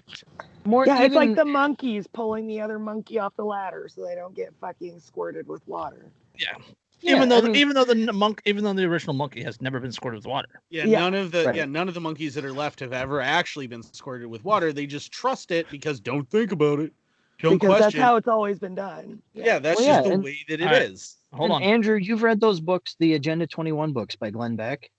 More 0.67 0.87
Yeah, 0.87 1.01
it's 1.03 1.17
like 1.17 1.35
the 1.35 1.47
monkeys 1.47 2.07
pulling 2.07 2.47
the 2.47 2.61
other 2.61 2.79
monkey 2.79 3.19
off 3.19 3.35
the 3.37 3.45
ladder 3.45 3.89
so 3.89 4.05
they 4.05 4.15
don't 4.15 4.35
get 4.35 4.53
fucking 4.61 5.01
squirted 5.01 5.49
with 5.49 5.67
water. 5.67 6.13
Yeah. 6.39 6.55
Yeah, 7.03 7.17
even 7.17 7.29
though 7.29 7.39
I 7.39 7.41
the, 7.41 7.47
mean- 7.49 7.57
even 7.57 7.75
though 7.75 7.85
the 7.85 8.13
monk 8.13 8.43
even 8.45 8.65
though 8.65 8.73
the 8.73 8.85
original 8.85 9.15
monkey 9.15 9.43
has 9.43 9.61
never 9.61 9.81
been 9.81 9.93
squirted 9.93 10.19
with 10.19 10.27
water. 10.27 10.49
Yeah, 10.71 10.85
Yeah. 10.85 11.01
none 11.01 11.15
of 11.15 11.33
the 11.33 11.45
Right. 11.47 11.55
yeah 11.57 11.65
none 11.65 11.89
of 11.89 11.95
the 11.95 12.01
monkeys 12.01 12.35
that 12.35 12.45
are 12.45 12.53
left 12.53 12.81
have 12.81 12.93
ever 12.93 13.21
actually 13.21 13.67
been 13.67 13.83
squirted 13.83 14.29
with 14.29 14.45
water. 14.45 14.73
They 14.73 14.87
just 14.87 15.11
trust 15.13 15.51
it 15.51 15.69
because 15.71 16.01
don't 16.01 16.29
think 16.31 16.53
about 16.53 16.79
it, 16.81 16.93
don't 17.41 17.55
because 17.55 17.69
question. 17.79 17.83
that's 17.85 17.95
how 17.97 18.17
it's 18.17 18.29
always 18.29 18.59
been 18.59 18.75
done. 18.75 19.21
yeah, 19.35 19.59
that's 19.59 19.81
Well, 19.81 19.89
just 19.89 20.05
yeah, 20.05 20.09
the 20.09 20.15
and- 20.15 20.25
way 20.25 20.39
that 20.49 20.61
it 20.61 20.73
is. 20.91 21.17
All 21.33 21.39
right, 21.39 21.49
Hold 21.49 21.51
and 21.63 21.65
on. 21.65 21.73
Andrew, 21.75 21.97
you've 21.97 22.23
read 22.23 22.41
those 22.41 22.61
books, 22.61 22.95
the 22.99 23.15
Agenda 23.15 23.47
21 23.47 23.93
books 23.93 24.17
by 24.17 24.31
Glenn 24.31 24.55
Beck. 24.57 24.91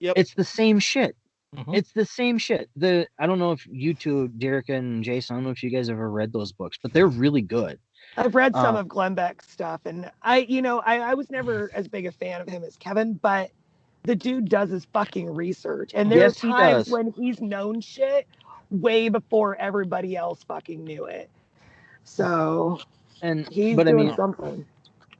Yep. 0.00 0.14
It's 0.16 0.34
the 0.34 0.44
same 0.44 0.78
shit. 0.78 1.16
Mhm. 1.56 1.76
It's 1.76 1.92
the 1.92 2.04
same 2.06 2.38
shit. 2.38 2.70
The 2.76 3.06
I 3.18 3.26
don't 3.26 3.38
know 3.38 3.52
if 3.52 3.66
you 3.70 3.92
two, 3.92 4.28
Derek 4.28 4.68
and 4.70 5.04
Jason, 5.04 5.34
I 5.34 5.36
don't 5.38 5.44
know 5.44 5.50
if 5.50 5.62
you 5.62 5.68
guys 5.70 5.90
ever 5.90 6.10
read 6.10 6.32
those 6.32 6.50
books, 6.52 6.78
but 6.82 6.92
they're 6.94 7.06
really 7.06 7.42
good. 7.42 7.78
I've 8.16 8.34
read 8.34 8.56
some 8.56 8.74
Uh, 8.74 8.76
of 8.76 8.88
Glenn 8.88 9.14
Beck's 9.14 9.48
stuff, 9.50 9.80
and 9.86 10.10
I, 10.22 10.38
you 10.40 10.62
know, 10.62 10.80
I, 10.80 10.98
I 11.00 11.14
was 11.14 11.30
never 11.30 11.70
as 11.74 11.88
big 11.88 12.06
a 12.06 12.12
fan 12.12 12.40
of 12.40 12.48
him 12.48 12.62
as 12.64 12.76
Kevin, 12.76 13.14
but 13.14 13.50
the 14.04 14.16
dude 14.16 14.48
does 14.48 14.70
his 14.70 14.86
fucking 14.92 15.30
research, 15.34 15.92
and 15.94 16.10
there's 16.10 16.34
Yes, 16.34 16.36
times 16.36 16.88
when 16.88 17.12
he's 17.16 17.40
known 17.40 17.80
shit 17.80 18.26
way 18.70 19.08
before 19.08 19.56
everybody 19.56 20.16
else 20.16 20.42
fucking 20.44 20.84
knew 20.84 21.06
it. 21.06 21.30
So 22.04 22.80
And 23.22 23.48
he's 23.48 23.76
but 23.76 23.88
I 23.88 23.92
doing 23.92 23.92
mean, 23.92 24.16
something. 24.16 24.66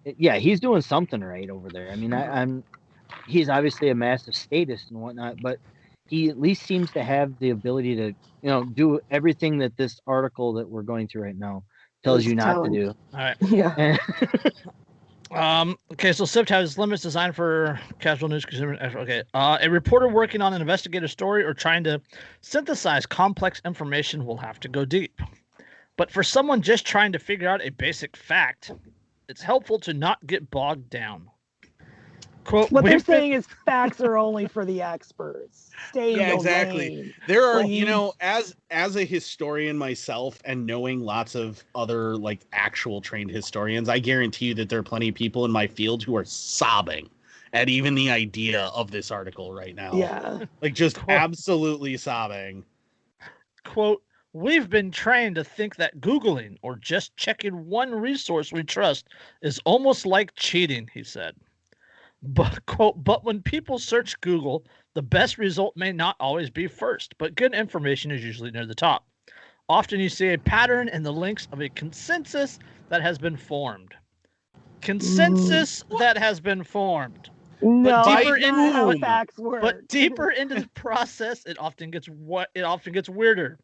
yeah, 0.04 0.36
he's 0.38 0.60
doing 0.60 0.82
something 0.82 1.22
right 1.22 1.48
over 1.50 1.70
there. 1.70 1.92
I 1.92 1.96
mean, 1.96 2.12
I, 2.12 2.42
I'm 2.42 2.64
he's 3.26 3.48
obviously 3.48 3.90
a 3.90 3.94
massive 3.94 4.34
statist 4.34 4.90
and 4.90 5.00
whatnot, 5.00 5.40
but 5.40 5.58
he 6.08 6.28
at 6.28 6.40
least 6.40 6.64
seems 6.64 6.90
to 6.92 7.02
have 7.02 7.38
the 7.38 7.50
ability 7.50 7.96
to, 7.96 8.06
you 8.08 8.48
know, 8.50 8.64
do 8.64 9.00
everything 9.10 9.58
that 9.58 9.76
this 9.76 10.00
article 10.06 10.54
that 10.54 10.68
we're 10.68 10.82
going 10.82 11.08
through 11.08 11.22
right 11.22 11.38
now 11.38 11.64
tells 12.02 12.24
you 12.24 12.34
not 12.34 12.52
telling- 12.52 12.72
to 12.72 12.78
do. 12.86 12.94
All 13.14 13.20
right. 13.20 13.36
Yeah. 13.48 13.96
Um, 15.34 15.78
okay, 15.92 16.12
so 16.12 16.26
SIFT 16.26 16.50
has 16.50 16.76
limits 16.76 17.02
designed 17.02 17.34
for 17.34 17.80
casual 18.00 18.28
news 18.28 18.44
consumer. 18.44 18.76
Okay, 18.94 19.22
uh, 19.32 19.56
a 19.62 19.70
reporter 19.70 20.08
working 20.08 20.42
on 20.42 20.52
an 20.52 20.60
investigative 20.60 21.10
story 21.10 21.42
or 21.42 21.54
trying 21.54 21.82
to 21.84 22.02
synthesize 22.42 23.06
complex 23.06 23.62
information 23.64 24.26
will 24.26 24.36
have 24.36 24.60
to 24.60 24.68
go 24.68 24.84
deep. 24.84 25.22
But 25.96 26.10
for 26.10 26.22
someone 26.22 26.60
just 26.60 26.86
trying 26.86 27.12
to 27.12 27.18
figure 27.18 27.48
out 27.48 27.62
a 27.64 27.70
basic 27.70 28.14
fact, 28.14 28.72
it's 29.28 29.40
helpful 29.40 29.78
to 29.80 29.94
not 29.94 30.26
get 30.26 30.50
bogged 30.50 30.90
down. 30.90 31.30
Quote: 32.44 32.70
What 32.72 32.84
they're 32.84 32.98
saying 32.98 33.32
is 33.32 33.46
facts 33.64 34.00
are 34.00 34.16
only 34.16 34.46
for 34.48 34.64
the 34.64 34.82
experts. 34.82 35.70
Stay 35.90 36.16
Yeah, 36.16 36.34
exactly. 36.34 36.96
lane. 36.96 37.14
There 37.28 37.44
are, 37.44 37.62
Please. 37.62 37.78
you 37.78 37.86
know, 37.86 38.14
as 38.20 38.54
as 38.70 38.96
a 38.96 39.04
historian 39.04 39.78
myself 39.78 40.38
and 40.44 40.66
knowing 40.66 41.00
lots 41.00 41.34
of 41.34 41.62
other 41.74 42.16
like 42.16 42.40
actual 42.52 43.00
trained 43.00 43.30
historians, 43.30 43.88
I 43.88 43.98
guarantee 43.98 44.46
you 44.46 44.54
that 44.54 44.68
there 44.68 44.78
are 44.80 44.82
plenty 44.84 45.08
of 45.08 45.14
people 45.14 45.44
in 45.44 45.50
my 45.50 45.66
field 45.66 46.02
who 46.02 46.16
are 46.16 46.24
sobbing 46.24 47.08
at 47.52 47.68
even 47.68 47.94
the 47.94 48.10
idea 48.10 48.62
of 48.74 48.90
this 48.90 49.10
article 49.10 49.52
right 49.52 49.74
now. 49.74 49.92
Yeah. 49.92 50.44
Like 50.62 50.74
just 50.74 50.96
Cool. 50.96 51.10
absolutely 51.10 51.96
sobbing. 51.96 52.64
quote 53.64 54.02
we've 54.32 54.70
been 54.70 54.90
trained 54.90 55.34
to 55.36 55.44
think 55.44 55.76
that 55.76 56.00
googling 56.00 56.56
or 56.62 56.76
just 56.76 57.14
checking 57.16 57.66
one 57.66 57.94
resource 57.94 58.50
we 58.50 58.62
trust 58.62 59.06
is 59.42 59.60
almost 59.66 60.06
like 60.06 60.34
cheating 60.34 60.88
he 60.94 61.04
said 61.04 61.34
but 62.22 62.64
quote 62.66 63.02
but 63.02 63.24
when 63.24 63.42
people 63.42 63.78
search 63.78 64.20
google 64.20 64.64
the 64.94 65.02
best 65.02 65.38
result 65.38 65.76
may 65.76 65.92
not 65.92 66.16
always 66.20 66.50
be 66.50 66.66
first 66.66 67.16
but 67.18 67.34
good 67.34 67.54
information 67.54 68.10
is 68.10 68.24
usually 68.24 68.50
near 68.50 68.66
the 68.66 68.74
top 68.74 69.06
often 69.68 69.98
you 69.98 70.08
see 70.08 70.28
a 70.32 70.38
pattern 70.38 70.88
in 70.88 71.02
the 71.02 71.12
links 71.12 71.48
of 71.52 71.60
a 71.60 71.68
consensus 71.70 72.58
that 72.88 73.02
has 73.02 73.18
been 73.18 73.36
formed 73.36 73.94
consensus 74.80 75.84
mm. 75.84 75.98
that 75.98 76.16
has 76.16 76.40
been 76.40 76.62
formed 76.62 77.30
No, 77.62 78.02
deeper 78.04 78.38
that's 78.40 78.52
not 78.52 78.72
how 78.72 78.98
facts 78.98 79.38
work. 79.38 79.62
but 79.62 79.88
deeper 79.88 80.30
into 80.30 80.56
the 80.56 80.68
process, 80.74 81.44
it 81.46 81.58
often 81.58 81.90
gets 81.90 82.08
what 82.08 82.50
it 82.54 82.62
often 82.62 82.92
gets 82.92 83.08
weirder. 83.08 83.58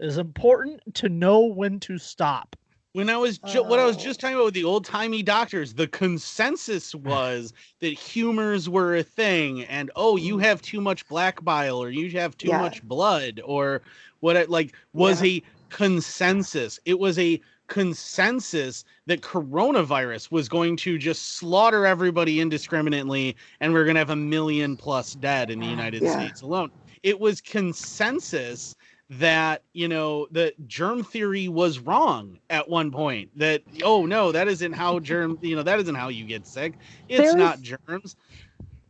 It 0.00 0.06
is 0.06 0.18
important 0.18 0.82
to 0.96 1.08
know 1.08 1.44
when 1.44 1.78
to 1.80 1.98
stop. 1.98 2.56
When 2.94 3.10
I 3.10 3.16
was 3.16 3.38
ju- 3.38 3.64
what 3.64 3.80
I 3.80 3.84
was 3.86 3.96
Oh. 3.96 4.00
just 4.00 4.20
talking 4.20 4.36
about 4.36 4.44
with 4.46 4.54
the 4.54 4.62
old 4.62 4.84
timey 4.84 5.20
doctors, 5.20 5.74
the 5.74 5.88
consensus 5.88 6.94
was 6.94 7.52
that 7.80 7.88
humors 7.88 8.68
were 8.68 8.94
a 8.94 9.02
thing, 9.02 9.64
and 9.64 9.90
oh, 9.96 10.16
you 10.16 10.36
mm. 10.36 10.42
have 10.44 10.62
too 10.62 10.80
much 10.80 11.06
black 11.08 11.42
bile, 11.44 11.82
or 11.82 11.90
you 11.90 12.08
have 12.12 12.36
too 12.38 12.48
Yeah. 12.50 12.60
much 12.60 12.84
blood, 12.84 13.40
or 13.44 13.82
what? 14.20 14.36
It, 14.36 14.48
like 14.48 14.74
was 14.92 15.20
a 15.24 15.42
consensus. 15.70 16.78
It 16.84 17.00
was 17.00 17.18
a 17.18 17.40
consensus 17.66 18.84
that 19.06 19.22
coronavirus 19.22 20.30
was 20.30 20.48
going 20.48 20.76
to 20.76 20.96
just 20.96 21.36
slaughter 21.36 21.86
everybody 21.86 22.38
indiscriminately, 22.38 23.34
and 23.58 23.72
we're 23.72 23.84
going 23.84 23.96
to 23.96 24.00
have 24.00 24.10
a 24.10 24.16
million 24.16 24.76
plus 24.76 25.14
dead 25.14 25.50
in 25.50 25.58
the 25.58 25.66
United 25.66 26.00
Yeah. 26.00 26.12
States 26.12 26.42
alone. 26.42 26.70
It 27.02 27.18
was 27.18 27.40
consensus 27.40 28.76
that 29.10 29.62
you 29.72 29.86
know 29.86 30.26
the 30.30 30.52
germ 30.66 31.04
theory 31.04 31.46
was 31.48 31.78
wrong 31.78 32.38
at 32.48 32.68
one 32.68 32.90
point 32.90 33.30
that 33.36 33.62
oh 33.82 34.06
no 34.06 34.32
that 34.32 34.48
isn't 34.48 34.72
how 34.72 34.98
germ 34.98 35.38
you 35.42 35.54
know 35.54 35.62
that 35.62 35.78
isn't 35.78 35.94
how 35.94 36.08
you 36.08 36.24
get 36.24 36.46
sick 36.46 36.78
it's 37.08 37.18
There's- 37.20 37.34
not 37.36 37.60
germs 37.60 38.16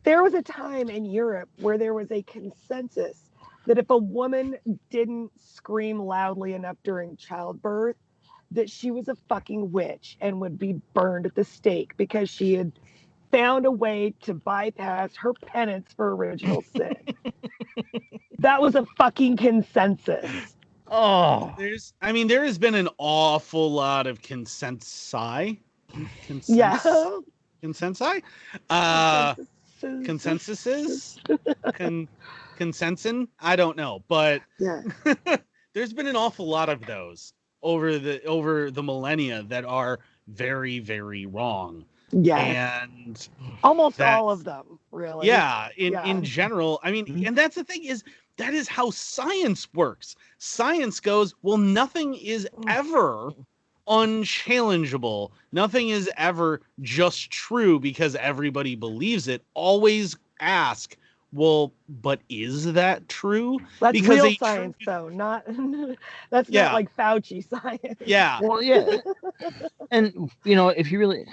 there 0.05 0.23
was 0.23 0.35
a 0.35 0.43
time 0.43 0.91
in 0.91 1.07
Europe 1.07 1.49
where 1.61 1.79
there 1.79 1.95
was 1.95 2.13
a 2.13 2.23
consensus 2.23 3.31
that 3.67 3.79
if 3.79 3.89
a 3.89 3.97
woman 3.97 4.55
didn't 4.91 5.31
scream 5.41 5.99
loudly 5.99 6.53
enough 6.53 6.77
during 6.85 7.17
childbirth, 7.17 7.97
that 8.51 8.69
she 8.69 8.91
was 8.91 9.09
a 9.09 9.17
fucking 9.31 9.73
witch 9.73 10.19
and 10.21 10.41
would 10.43 10.59
be 10.59 10.75
burned 10.93 11.25
at 11.25 11.35
the 11.35 11.45
stake 11.45 11.97
because 11.97 12.29
she 12.29 12.53
had 12.53 12.71
found 13.33 13.65
a 13.65 13.71
way 13.71 14.13
to 14.21 14.35
bypass 14.35 15.17
her 15.17 15.33
penance 15.33 15.91
for 15.97 16.15
original 16.15 16.63
sin. 16.77 16.95
that 18.45 18.61
was 18.61 18.75
a 18.75 18.85
fucking 18.99 19.37
consensus. 19.37 20.57
Oh, 20.89 21.55
there's 21.59 21.95
i 22.03 22.13
mean 22.13 22.29
there 22.29 22.45
has 22.45 22.59
been 22.59 22.75
an 22.75 22.89
awful 22.99 23.73
lot 23.73 24.07
of 24.07 24.21
consensi 24.23 25.59
Consens- 26.29 26.45
Yeah. 26.49 26.79
consensi 27.63 28.23
uh 28.71 29.35
consensuses, 29.83 31.19
con, 31.75 32.09
consensus. 32.57 33.27
I 33.41 33.57
don't 33.57 33.77
know, 33.77 34.03
but 34.09 34.43
Yeah. 34.59 34.83
there's 35.73 35.93
been 35.93 36.07
an 36.07 36.17
awful 36.17 36.47
lot 36.47 36.69
of 36.69 36.85
those 36.87 37.33
over 37.63 37.99
the 37.99 38.23
over 38.25 38.71
the 38.71 38.83
millennia 38.83 39.43
that 39.45 39.65
are 39.65 40.01
very 40.29 40.79
very 40.81 41.25
wrong. 41.27 41.85
Yeah. 42.13 42.83
And 42.85 43.29
Almost 43.65 44.01
all 44.01 44.31
of 44.31 44.45
them, 44.45 44.79
really. 44.93 45.27
yeah, 45.27 45.69
in 45.77 45.93
Yeah. 45.95 46.05
in 46.05 46.23
general, 46.23 46.79
I 46.83 46.91
mean, 46.93 47.07
Mhm. 47.07 47.27
and 47.29 47.37
that's 47.39 47.57
the 47.57 47.65
thing 47.65 47.85
is 47.85 48.05
that 48.37 48.55
is 48.55 48.69
how 48.69 48.91
science 48.91 49.69
works. 49.75 50.17
Science 50.39 51.01
goes, 51.01 51.35
well, 51.43 51.59
nothing 51.59 52.15
is 52.15 52.49
mm. 52.57 52.65
ever 52.69 53.31
unchallengeable. 53.87 55.31
Nothing 55.53 55.91
is 55.91 56.11
ever 56.17 56.61
just 56.81 57.31
true 57.31 57.79
because 57.79 58.17
everybody 58.17 58.75
believes 58.75 59.29
it. 59.29 59.43
Always 59.55 60.17
ask, 60.41 60.97
well, 61.33 61.73
but 61.89 62.21
is 62.29 62.73
that 62.73 63.09
true? 63.09 63.59
That's 63.81 63.93
because 63.93 64.23
real 64.23 64.35
science, 64.37 64.77
tr- 64.81 64.91
though. 64.91 65.09
Not 65.09 65.45
that's 66.31 66.49
Yeah. 66.49 66.65
not 66.65 66.75
like 66.75 66.97
Fauci 66.97 67.47
science. 67.47 68.01
Yeah. 68.05 68.39
Well, 68.41 68.63
yeah, 68.63 68.99
and 69.91 70.31
you 70.45 70.55
know, 70.55 70.69
if 70.69 70.93
you 70.93 70.99
really, 70.99 71.27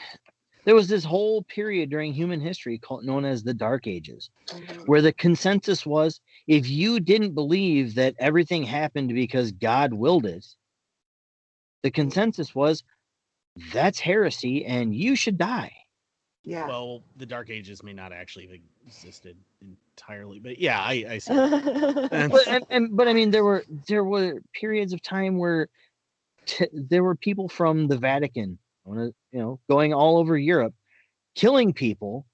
there 0.66 0.76
was 0.76 0.88
this 0.88 1.04
whole 1.04 1.44
period 1.44 1.90
during 1.90 2.14
human 2.14 2.42
history 2.42 2.78
called 2.80 3.06
known 3.06 3.26
as 3.26 3.44
the 3.44 3.54
Dark 3.54 3.86
Ages, 3.88 4.30
mm-hmm. 4.48 4.82
where 4.82 5.02
the 5.02 5.14
consensus 5.14 5.86
was 5.86 6.20
if 6.48 6.70
you 6.70 7.00
didn't 7.00 7.34
believe 7.34 7.96
that 7.96 8.16
everything 8.20 8.64
happened 8.64 9.14
because 9.14 9.52
God 9.52 9.94
willed 9.94 10.26
it, 10.26 10.46
the 11.84 11.92
consensus 11.92 12.54
was 12.56 12.84
that's 13.74 14.00
heresy 14.00 14.66
and 14.66 14.96
you 14.96 15.16
should 15.16 15.38
die. 15.38 15.74
Yeah. 16.44 16.68
Well, 16.68 17.04
the 17.18 17.26
Dark 17.26 17.50
Ages 17.50 17.84
may 17.84 17.94
not 17.94 18.12
actually 18.12 18.48
have 18.48 18.58
existed 18.88 19.38
entirely, 19.96 20.40
but 20.40 20.58
yeah, 20.58 20.80
I, 20.80 21.06
I 21.10 21.18
see. 21.20 21.34
And- 22.12 22.32
But 22.32 22.48
and, 22.48 22.66
and 22.70 22.96
but 22.98 23.08
I 23.08 23.14
mean 23.14 23.30
there 23.32 23.44
were 23.44 23.64
there 23.88 24.04
were 24.04 24.42
periods 24.54 24.94
of 24.94 25.02
time 25.04 25.38
where 25.38 25.68
t- 26.46 26.68
there 26.74 27.04
were 27.04 27.16
people 27.16 27.48
from 27.50 27.88
the 27.88 27.98
Vatican, 27.98 28.58
you 28.88 29.14
know, 29.34 29.60
going 29.70 29.94
all 29.94 30.18
over 30.18 30.38
Europe, 30.38 30.74
killing 31.36 31.74
people. 31.74 32.26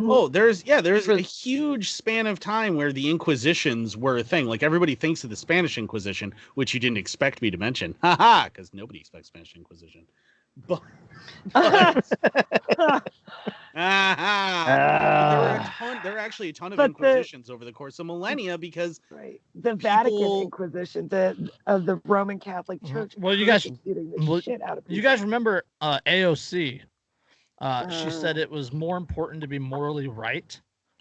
Oh, 0.00 0.28
there's 0.28 0.64
yeah, 0.64 0.80
there's 0.80 1.08
a 1.08 1.18
huge 1.18 1.90
span 1.92 2.26
of 2.26 2.38
time 2.40 2.76
where 2.76 2.92
the 2.92 3.10
Inquisitions 3.10 3.96
were 3.96 4.18
a 4.18 4.22
thing. 4.22 4.46
Like 4.46 4.62
everybody 4.62 4.94
thinks 4.94 5.24
of 5.24 5.30
the 5.30 5.36
Spanish 5.36 5.76
Inquisition, 5.78 6.32
which 6.54 6.72
you 6.74 6.80
didn't 6.80 6.98
expect 6.98 7.42
me 7.42 7.50
to 7.50 7.56
mention. 7.56 7.94
Haha, 8.02 8.44
because 8.44 8.72
nobody 8.72 9.00
expects 9.00 9.28
Spanish 9.28 9.54
Inquisition. 9.56 10.04
But 10.66 10.82
aha, 11.54 11.94
there 14.66 15.38
were 15.40 15.46
a 15.46 15.60
Ah. 15.60 15.74
ton. 15.78 15.98
There 16.02 16.12
were 16.12 16.18
actually 16.18 16.48
a 16.48 16.52
ton 16.52 16.72
of 16.72 16.76
But 16.76 16.96
the- 16.98 17.08
Inquisitions 17.08 17.50
over 17.50 17.64
the 17.64 17.72
course 17.72 17.98
of 17.98 18.06
millennia 18.06 18.58
because 18.58 19.00
right. 19.10 19.40
The 19.54 19.74
Vatican 19.74 20.18
People- 20.18 20.42
Inquisition, 20.42 21.08
the 21.08 21.50
of 21.66 21.86
the 21.86 21.96
Roman 22.04 22.38
Catholic 22.38 22.80
Mhm. 22.82 22.92
Church. 22.92 23.14
Well, 23.18 23.34
you 23.34 23.46
guys- 23.46 23.66
well, 23.84 24.40
shit 24.40 24.60
out 24.62 24.78
of 24.78 24.84
You 24.88 25.02
guys 25.02 25.20
remember 25.22 25.64
uh, 25.80 26.00
AOC? 26.06 26.80
Uh, 27.60 27.88
she 27.88 28.10
said 28.10 28.36
it 28.38 28.50
was 28.50 28.72
more 28.72 28.96
important 28.96 29.40
to 29.40 29.48
be 29.48 29.58
morally 29.58 30.06
right 30.08 30.60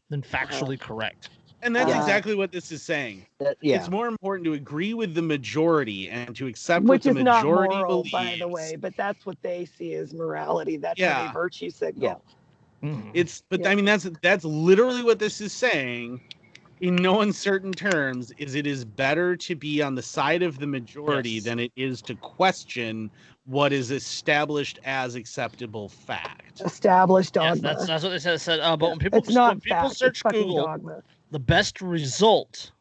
than 0.10 0.22
factually 0.22 0.80
correct. 0.80 1.30
and 1.64 1.76
that's 1.76 1.90
Yeah. 1.90 2.00
exactly 2.00 2.36
what 2.36 2.52
this 2.52 2.72
is 2.72 2.84
saying. 2.84 3.26
That- 3.40 3.58
yeah. 3.62 3.78
It's 3.78 3.90
more 3.90 4.08
important 4.08 4.46
to 4.46 4.54
agree 4.54 4.94
with 4.94 5.16
the 5.16 5.24
majority 5.24 6.08
and 6.08 6.36
to 6.36 6.46
accept 6.46 6.86
which 6.86 7.06
what 7.06 7.12
is 7.12 7.18
the 7.18 7.24
not 7.24 7.44
majority 7.44 7.76
moral, 7.76 8.04
believes. 8.04 8.12
by 8.12 8.36
the 8.40 8.48
way, 8.48 8.76
but 8.80 8.96
that's 8.96 9.26
what 9.26 9.42
they 9.42 9.66
see 9.66 9.96
as 9.96 10.14
morality. 10.14 10.78
That's 10.78 11.00
yeah. 11.00 11.24
Yeah. 11.24 11.30
a 11.32 11.34
virtue 11.34 11.72
signal. 11.72 12.24
Mhm. 12.84 13.10
It's 13.16 13.42
but 13.50 13.62
Yeah. 13.62 13.70
I 13.70 13.76
mean 13.76 13.86
that's 13.86 14.08
that's 14.22 14.46
literally 14.46 15.02
what 15.02 15.18
this 15.18 15.42
is 15.42 15.52
saying 15.52 16.22
in 16.82 16.96
no 16.96 17.22
uncertain 17.22 17.72
terms 17.72 18.32
is 18.38 18.54
it 18.54 18.68
is 18.68 18.86
better 18.86 19.36
to 19.36 19.56
be 19.56 19.82
on 19.82 19.96
the 19.96 20.02
side 20.04 20.44
of 20.44 20.60
the 20.60 20.68
majority 20.68 21.32
Yes. 21.32 21.44
than 21.46 21.58
it 21.60 21.72
is 21.76 22.04
to 22.04 22.14
question 22.16 23.10
what 23.48 23.72
is 23.72 23.92
established 23.92 24.78
as 24.84 25.16
acceptable 25.16 25.88
fact. 25.88 26.62
Established 26.62 27.34
Yes, 27.36 27.60
dogma. 27.60 27.62
that's 27.62 27.88
that's 27.88 28.04
what 28.04 28.10
they 28.10 28.20
said. 28.20 28.34
It 28.36 28.40
said, 28.40 28.60
uh, 28.60 28.76
but 28.76 28.90
when 28.90 29.00
people 29.00 29.20
it's 29.20 29.30
not 29.30 29.52
when 29.52 29.60
people 29.62 29.78
fact, 29.78 29.92
it's 29.92 30.00
search 30.00 30.22
fucking 30.22 30.48
Google, 30.48 30.66
dogma. 30.66 31.02
the 31.32 31.40
best 31.40 31.82
result, 31.82 32.72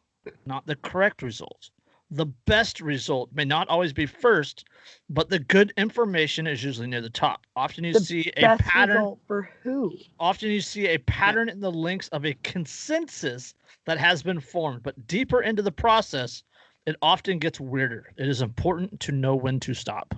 not 0.45 0.65
the 0.67 0.75
correct 0.75 1.21
result. 1.21 1.69
The 2.11 2.25
best 2.45 2.79
result 2.81 3.29
may 3.33 3.43
not 3.45 3.67
always 3.69 3.91
be 3.91 4.05
first, 4.05 4.65
but 5.09 5.29
the 5.29 5.39
good 5.39 5.73
information 5.77 6.47
is 6.47 6.63
usually 6.63 6.87
near 6.87 7.01
the 7.01 7.09
top. 7.09 7.45
Often 7.55 7.83
you 7.85 7.93
The 7.93 7.99
see 7.99 8.31
a 8.37 8.41
Best 8.41 8.61
pattern. 8.63 8.95
result 8.97 9.19
for 9.27 9.49
who? 9.63 9.93
Often 10.19 10.51
you 10.51 10.61
see 10.61 10.87
a 10.87 10.97
pattern 10.99 11.49
in 11.49 11.59
the 11.59 11.71
links 11.71 12.07
of 12.09 12.25
a 12.25 12.33
consensus 12.43 13.53
that 13.85 13.97
has 13.97 14.23
been 14.23 14.39
formed, 14.39 14.83
but 14.83 15.07
deeper 15.07 15.41
into 15.41 15.61
the 15.61 15.71
process, 15.71 16.43
it 16.85 16.95
often 17.01 17.39
gets 17.39 17.59
weirder. 17.59 18.13
It 18.17 18.27
is 18.29 18.41
important 18.41 18.99
to 19.01 19.11
know 19.11 19.35
when 19.35 19.59
to 19.61 19.73
stop. 19.73 20.15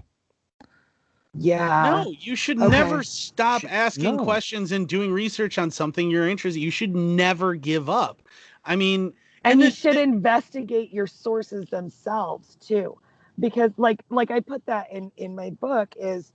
Yeah. 1.33 2.03
no, 2.05 2.11
you 2.19 2.35
should 2.35 2.59
okay. 2.59 2.69
never 2.69 3.03
stop 3.03 3.61
Should- 3.61 3.69
asking 3.69 4.17
no. 4.17 4.23
questions 4.23 4.71
and 4.71 4.87
doing 4.87 5.11
research 5.11 5.57
on 5.57 5.69
something 5.71 6.09
you're 6.09 6.27
interested. 6.27 6.59
You 6.59 6.71
should 6.71 6.95
never 6.95 7.55
give 7.55 7.89
up. 7.89 8.21
I 8.65 8.75
mean, 8.75 9.13
and 9.43 9.53
and 9.53 9.59
you 9.61 9.69
the- 9.69 9.75
should 9.75 9.95
investigate 9.95 10.91
your 10.91 11.07
sources 11.07 11.65
themselves 11.69 12.55
too 12.59 12.97
because 13.39 13.71
like 13.77 14.03
like 14.09 14.31
i 14.31 14.39
put 14.41 14.65
that 14.65 14.91
in 14.91 15.09
in 15.15 15.33
my 15.33 15.49
book 15.49 15.95
is 15.97 16.33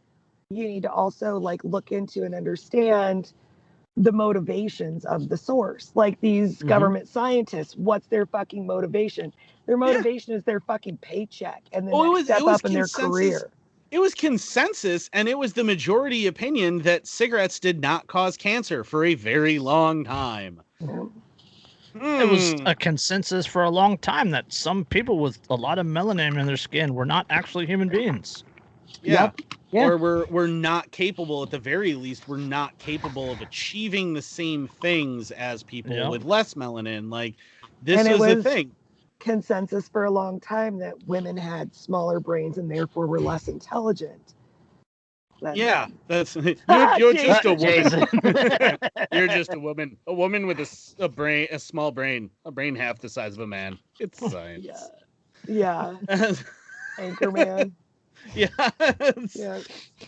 you 0.49 0.65
need 0.67 0.83
to 0.85 0.91
also 0.91 1.37
like 1.39 1.63
look 1.65 1.93
into 1.93 2.23
and 2.23 2.35
understand 2.35 3.35
the 3.99 4.11
motivations 4.11 5.05
of 5.05 5.29
the 5.29 5.37
source 5.37 5.93
like 5.95 6.19
these 6.23 6.55
Mm-hmm. 6.57 6.65
Mhm. 6.65 6.69
government 6.69 7.09
scientists 7.09 7.77
what's 7.77 8.07
their 8.07 8.25
fucking 8.25 8.67
motivation 8.67 9.35
their 9.67 9.77
motivation 9.77 10.33
is 10.33 10.45
their 10.45 10.61
fucking 10.61 10.97
paycheck 11.03 11.63
and 11.73 11.87
the 11.87 11.93
Oh, 11.93 12.13
was- 12.13 12.25
step 12.25 12.41
was 12.41 12.55
up 12.61 12.65
in 12.65 12.73
their 12.73 12.87
career 12.87 13.51
it 13.95 14.01
was 14.01 14.13
consensus 14.13 15.09
and 15.13 15.29
it 15.29 15.39
was 15.39 15.53
the 15.53 15.63
majority 15.63 16.27
opinion 16.27 16.81
that 16.81 17.07
cigarettes 17.07 17.61
did 17.61 17.81
not 17.81 18.09
cause 18.09 18.37
cancer 18.37 18.83
for 18.83 19.05
a 19.05 19.15
very 19.15 19.61
long 19.61 20.03
time. 20.03 20.61
It 20.81 22.29
was 22.29 22.55
Hmm. 22.55 22.67
a 22.67 22.75
consensus 22.75 23.47
for 23.47 23.63
a 23.63 23.71
long 23.71 23.97
time 23.99 24.33
that 24.33 24.53
some 24.53 24.85
people 24.85 25.21
with 25.21 25.39
a 25.49 25.55
lot 25.55 25.79
of 25.79 25.87
melanin 25.87 26.41
in 26.41 26.45
their 26.45 26.57
skin 26.57 26.93
were 26.93 27.07
not 27.07 27.25
actually 27.31 27.67
human 27.67 27.89
beings. 27.89 28.43
yeah. 29.05 29.31
Yeah. 29.71 29.87
Or 29.87 29.97
we're 29.97 30.27
we're 30.27 30.47
not 30.49 30.91
capable 30.91 31.45
at 31.45 31.51
the 31.51 31.59
very 31.59 31.95
least 31.95 32.27
we're 32.29 32.37
not 32.37 32.77
capable 32.79 33.31
of 33.31 33.41
achieving 33.43 34.13
the 34.13 34.23
same 34.23 34.67
things 34.67 35.31
as 35.31 35.63
people 35.63 35.93
Yeah. 35.95 36.09
with 36.09 36.25
less 36.25 36.55
melanin. 36.55 37.13
Like 37.13 37.35
this 37.83 38.01
And 38.01 38.09
it 38.09 38.19
was, 38.19 38.43
the 38.43 38.43
thing. 38.43 38.73
Consensus 39.25 39.89
for 39.89 40.05
a 40.05 40.13
long 40.13 40.41
time 40.41 40.79
that 40.79 40.95
women 41.09 41.37
had 41.37 41.75
smaller 41.75 42.21
brains 42.21 42.59
and 42.59 42.71
therefore 42.71 43.09
were 43.09 43.21
less 43.21 43.49
intelligent 43.49 44.35
than 45.43 45.57
Yeah, 45.57 45.89
that's 46.09 46.37
you're, 46.67 46.89
you're 46.95 47.15
just 47.15 47.45
a 47.47 47.55
Uh, 47.55 47.55
woman. 47.55 48.07
You're 49.11 49.29
just 49.29 49.55
a 49.55 49.61
woman. 49.61 49.99
A 50.07 50.15
woman 50.15 50.47
with 50.47 50.59
a, 50.61 50.63
s- 50.65 50.95
a 50.99 51.09
brain, 51.09 51.49
a 51.51 51.59
small 51.59 51.93
brain, 51.93 52.31
a 52.45 52.53
brain 52.53 52.77
half 52.77 52.99
the 53.01 53.09
size 53.09 53.35
of 53.35 53.41
a 53.41 53.47
man. 53.47 53.79
It's 53.99 54.19
science. 54.21 54.93
yeah 55.47 55.97
anchorman 56.99 57.73
yeah. 58.35 58.71
yeah 59.35 59.63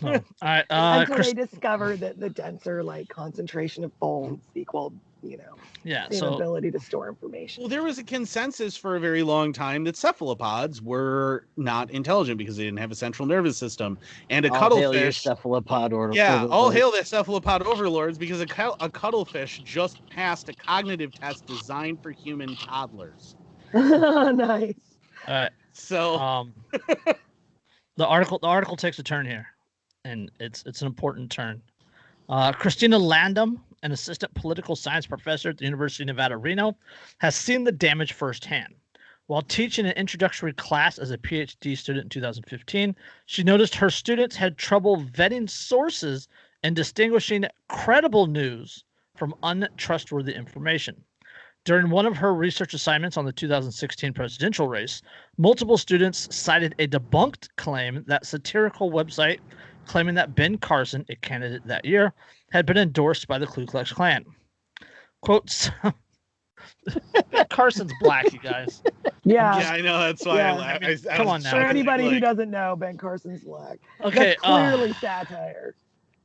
Oh, 0.04 0.08
all 0.08 0.24
right, 0.42 0.66
uh, 0.70 1.06
until 1.06 1.18
Chris, 1.18 1.32
they 1.32 1.34
discover 1.34 1.96
that 1.96 2.20
the 2.20 2.30
denser 2.30 2.82
like 2.84 3.08
concentration 3.08 3.84
of 3.84 3.98
bones 4.00 4.44
equal 4.54 4.92
you 5.22 5.36
know 5.36 5.54
yeah. 5.84 6.08
the 6.08 6.16
So 6.16 6.34
ability 6.34 6.70
to 6.72 6.80
store 6.80 7.08
information 7.08 7.62
Well, 7.62 7.68
there 7.68 7.82
was 7.82 7.98
a 7.98 8.04
consensus 8.04 8.76
for 8.76 8.96
a 8.96 9.00
very 9.00 9.22
long 9.22 9.52
time 9.52 9.84
that 9.84 9.96
cephalopods 9.96 10.82
were 10.82 11.46
not 11.56 11.90
intelligent 11.90 12.38
because 12.38 12.56
they 12.56 12.64
didn't 12.64 12.78
have 12.80 12.90
a 12.90 12.96
central 12.96 13.26
nervous 13.26 13.56
system. 13.56 13.98
And 14.30 14.44
a 14.44 14.50
All 14.50 14.54
hail 14.76 14.94
your 14.94 15.12
cuttlefish. 15.12 15.22
cephalopod 15.22 15.92
or 15.92 16.12
Yeah, 16.12 16.44
or- 16.44 16.50
all 16.52 16.70
hail 16.70 16.90
the 16.90 17.04
cephalopod 17.04 17.62
overlords 17.62 18.18
because 18.18 18.40
a, 18.40 18.46
a 18.80 18.90
cuttlefish 18.90 19.58
just 19.64 20.00
passed 20.10 20.48
a 20.48 20.54
cognitive 20.54 21.12
test 21.14 21.46
designed 21.46 22.02
for 22.02 22.10
human 22.10 22.56
toddlers. 22.56 23.34
nice 23.74 24.74
all 25.28 25.34
right, 25.34 25.50
So, 25.72 26.16
um, 26.20 26.52
the 27.96 28.06
article 28.06 28.38
the 28.38 28.46
article 28.48 28.76
takes 28.76 28.98
a 28.98 29.02
turn 29.02 29.26
here, 29.26 29.46
and 30.04 30.30
it's 30.38 30.62
it's 30.66 30.82
an 30.82 30.86
important 30.86 31.30
turn. 31.30 31.62
Uh, 32.28 32.52
Christina 32.52 32.98
Landum, 32.98 33.56
an 33.86 33.92
assistant 33.92 34.34
political 34.34 34.74
science 34.74 35.06
professor 35.06 35.48
at 35.48 35.58
the 35.58 35.64
University 35.64 36.02
of 36.02 36.08
Nevada, 36.08 36.36
Reno, 36.36 36.76
has 37.18 37.36
seen 37.36 37.62
the 37.62 37.70
damage 37.70 38.12
firsthand. 38.12 38.74
While 39.28 39.42
teaching 39.42 39.86
an 39.86 39.92
introductory 39.92 40.52
class 40.52 40.98
as 40.98 41.12
a 41.12 41.18
PhD 41.18 41.78
student 41.78 42.04
in 42.04 42.08
2015, 42.10 42.96
she 43.26 43.44
noticed 43.44 43.76
her 43.76 43.90
students 43.90 44.34
had 44.34 44.58
trouble 44.58 45.02
vetting 45.02 45.48
sources 45.48 46.26
and 46.64 46.74
distinguishing 46.74 47.44
credible 47.68 48.26
news 48.26 48.82
from 49.16 49.34
untrustworthy 49.44 50.34
information. 50.34 51.04
During 51.64 51.88
one 51.88 52.06
of 52.06 52.16
her 52.16 52.34
research 52.34 52.74
assignments 52.74 53.16
on 53.16 53.24
the 53.24 53.32
2016 53.32 54.12
presidential 54.14 54.66
race, 54.66 55.00
multiple 55.38 55.78
students 55.78 56.34
cited 56.34 56.74
a 56.80 56.88
debunked 56.88 57.48
claim 57.56 58.02
that 58.08 58.26
satirical 58.26 58.90
website 58.90 59.38
claiming 59.86 60.14
that 60.16 60.34
Ben 60.34 60.58
Carson, 60.58 61.04
a 61.08 61.16
candidate 61.16 61.66
that 61.66 61.84
year, 61.84 62.12
had 62.50 62.66
been 62.66 62.76
endorsed 62.78 63.26
by 63.28 63.38
the 63.38 63.46
Ku 63.46 63.66
Klux 63.66 63.92
Klan. 63.92 64.24
Quotes. 65.22 65.70
Carson's 67.50 67.92
black, 68.00 68.32
you 68.32 68.38
guys. 68.38 68.82
Yeah. 69.24 69.58
yeah, 69.58 69.70
I 69.70 69.80
know. 69.80 69.98
That's 69.98 70.24
why 70.24 70.36
Yeah. 70.36 70.54
I, 70.54 70.56
la- 70.56 70.64
I 70.64 70.78
mean, 70.78 70.98
I, 71.08 71.12
I 71.12 71.16
come 71.16 71.26
was 71.26 71.34
on 71.34 71.42
now. 71.42 71.50
For 71.50 71.56
chuckling, 71.56 71.70
anybody 71.70 72.10
who 72.10 72.20
doesn't 72.20 72.50
know, 72.50 72.76
Ben 72.76 72.96
Carson's 72.96 73.42
black. 73.44 73.78
Okay. 74.02 74.36
That's 74.36 74.40
uh, 74.44 74.70
clearly 74.70 74.92
satire. 74.94 75.74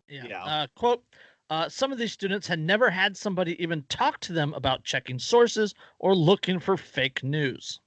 Yeah. 0.07 0.23
Yeah. 0.27 0.43
Uh, 0.43 0.67
quote 0.75 1.03
uh, 1.49 1.69
Some 1.69 1.91
of 1.91 1.97
these 1.97 2.11
students 2.11 2.47
had 2.47 2.59
never 2.59 2.89
had 2.89 3.15
somebody 3.17 3.61
even 3.61 3.83
talk 3.89 4.19
to 4.21 4.33
them 4.33 4.53
about 4.53 4.83
checking 4.83 5.17
sources 5.19 5.73
or 5.99 6.15
looking 6.15 6.59
for 6.59 6.77
fake 6.77 7.23
news. 7.23 7.79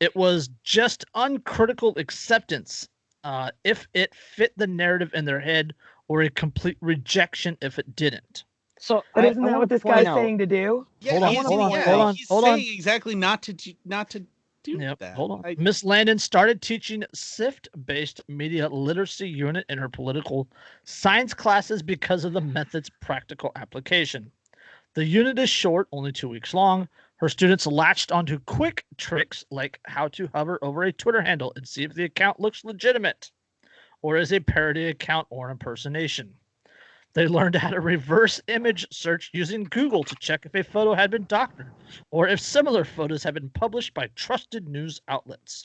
It 0.00 0.14
was 0.14 0.50
just 0.62 1.04
uncritical 1.14 1.94
acceptance 1.96 2.88
uh, 3.26 3.50
if 3.64 3.88
it 3.92 4.14
fit 4.14 4.52
the 4.56 4.68
narrative 4.68 5.10
in 5.12 5.24
their 5.24 5.40
head, 5.40 5.74
or 6.06 6.22
a 6.22 6.30
complete 6.30 6.76
rejection 6.80 7.58
if 7.60 7.76
it 7.80 7.96
didn't. 7.96 8.44
So, 8.78 9.02
But 9.16 9.24
I- 9.24 9.28
isn't 9.30 9.42
I 9.42 9.46
that 9.46 9.50
wanna 9.52 9.58
what 9.58 9.68
this 9.68 9.82
guy's 9.82 10.06
out- 10.06 10.16
saying 10.16 10.38
to 10.38 10.46
do? 10.46 10.86
Yeah, 11.00 11.12
Hold 11.12 11.22
on, 11.24 11.34
he's, 11.34 11.44
hold 11.46 11.60
on, 11.60 11.70
yeah, 11.72 11.82
hold 11.82 12.00
on, 12.00 12.14
he's 12.14 12.28
hold 12.28 12.44
saying 12.44 12.54
on. 12.68 12.74
exactly 12.74 13.14
not 13.16 13.42
to 13.42 13.52
do- 13.52 13.74
not 13.84 14.10
to 14.10 14.20
do 14.62 14.78
Yep. 14.78 14.98
that. 15.00 15.14
Hold 15.16 15.30
on. 15.32 15.54
Miss 15.58 15.82
Landon 15.82 16.18
started 16.20 16.62
teaching 16.62 17.02
SIFT 17.12 17.68
based 17.84 18.20
media 18.28 18.68
literacy 18.68 19.28
unit 19.28 19.66
in 19.68 19.78
her 19.78 19.88
political 19.88 20.46
science 20.84 21.34
classes 21.34 21.82
because 21.82 22.24
of 22.24 22.32
the 22.32 22.40
method's 22.40 22.90
practical 23.00 23.50
application. 23.56 24.30
The 24.94 25.04
unit 25.04 25.36
is 25.40 25.50
short, 25.50 25.88
only 25.90 26.12
two 26.12 26.28
weeks 26.28 26.54
long. 26.54 26.88
Her 27.18 27.30
students 27.30 27.66
latched 27.66 28.12
onto 28.12 28.38
quick 28.40 28.84
tricks 28.98 29.44
like 29.50 29.80
how 29.86 30.08
to 30.08 30.28
hover 30.34 30.58
over 30.60 30.82
a 30.82 30.92
Twitter 30.92 31.22
handle 31.22 31.50
and 31.56 31.66
see 31.66 31.82
if 31.82 31.94
the 31.94 32.04
account 32.04 32.40
looks 32.40 32.62
legitimate 32.62 33.30
or 34.02 34.18
is 34.18 34.32
a 34.32 34.40
parody 34.40 34.88
account 34.88 35.26
or 35.30 35.50
impersonation. 35.50 36.34
They 37.14 37.26
learned 37.26 37.54
how 37.54 37.70
to 37.70 37.80
reverse 37.80 38.42
image 38.48 38.86
search 38.92 39.30
using 39.32 39.64
Google 39.64 40.04
to 40.04 40.14
check 40.16 40.44
if 40.44 40.54
a 40.54 40.62
photo 40.62 40.92
had 40.92 41.10
been 41.10 41.24
doctored 41.24 41.72
or 42.10 42.28
if 42.28 42.38
similar 42.38 42.84
photos 42.84 43.22
have 43.22 43.32
been 43.32 43.48
published 43.48 43.94
by 43.94 44.08
trusted 44.08 44.68
news 44.68 45.00
outlets. 45.08 45.64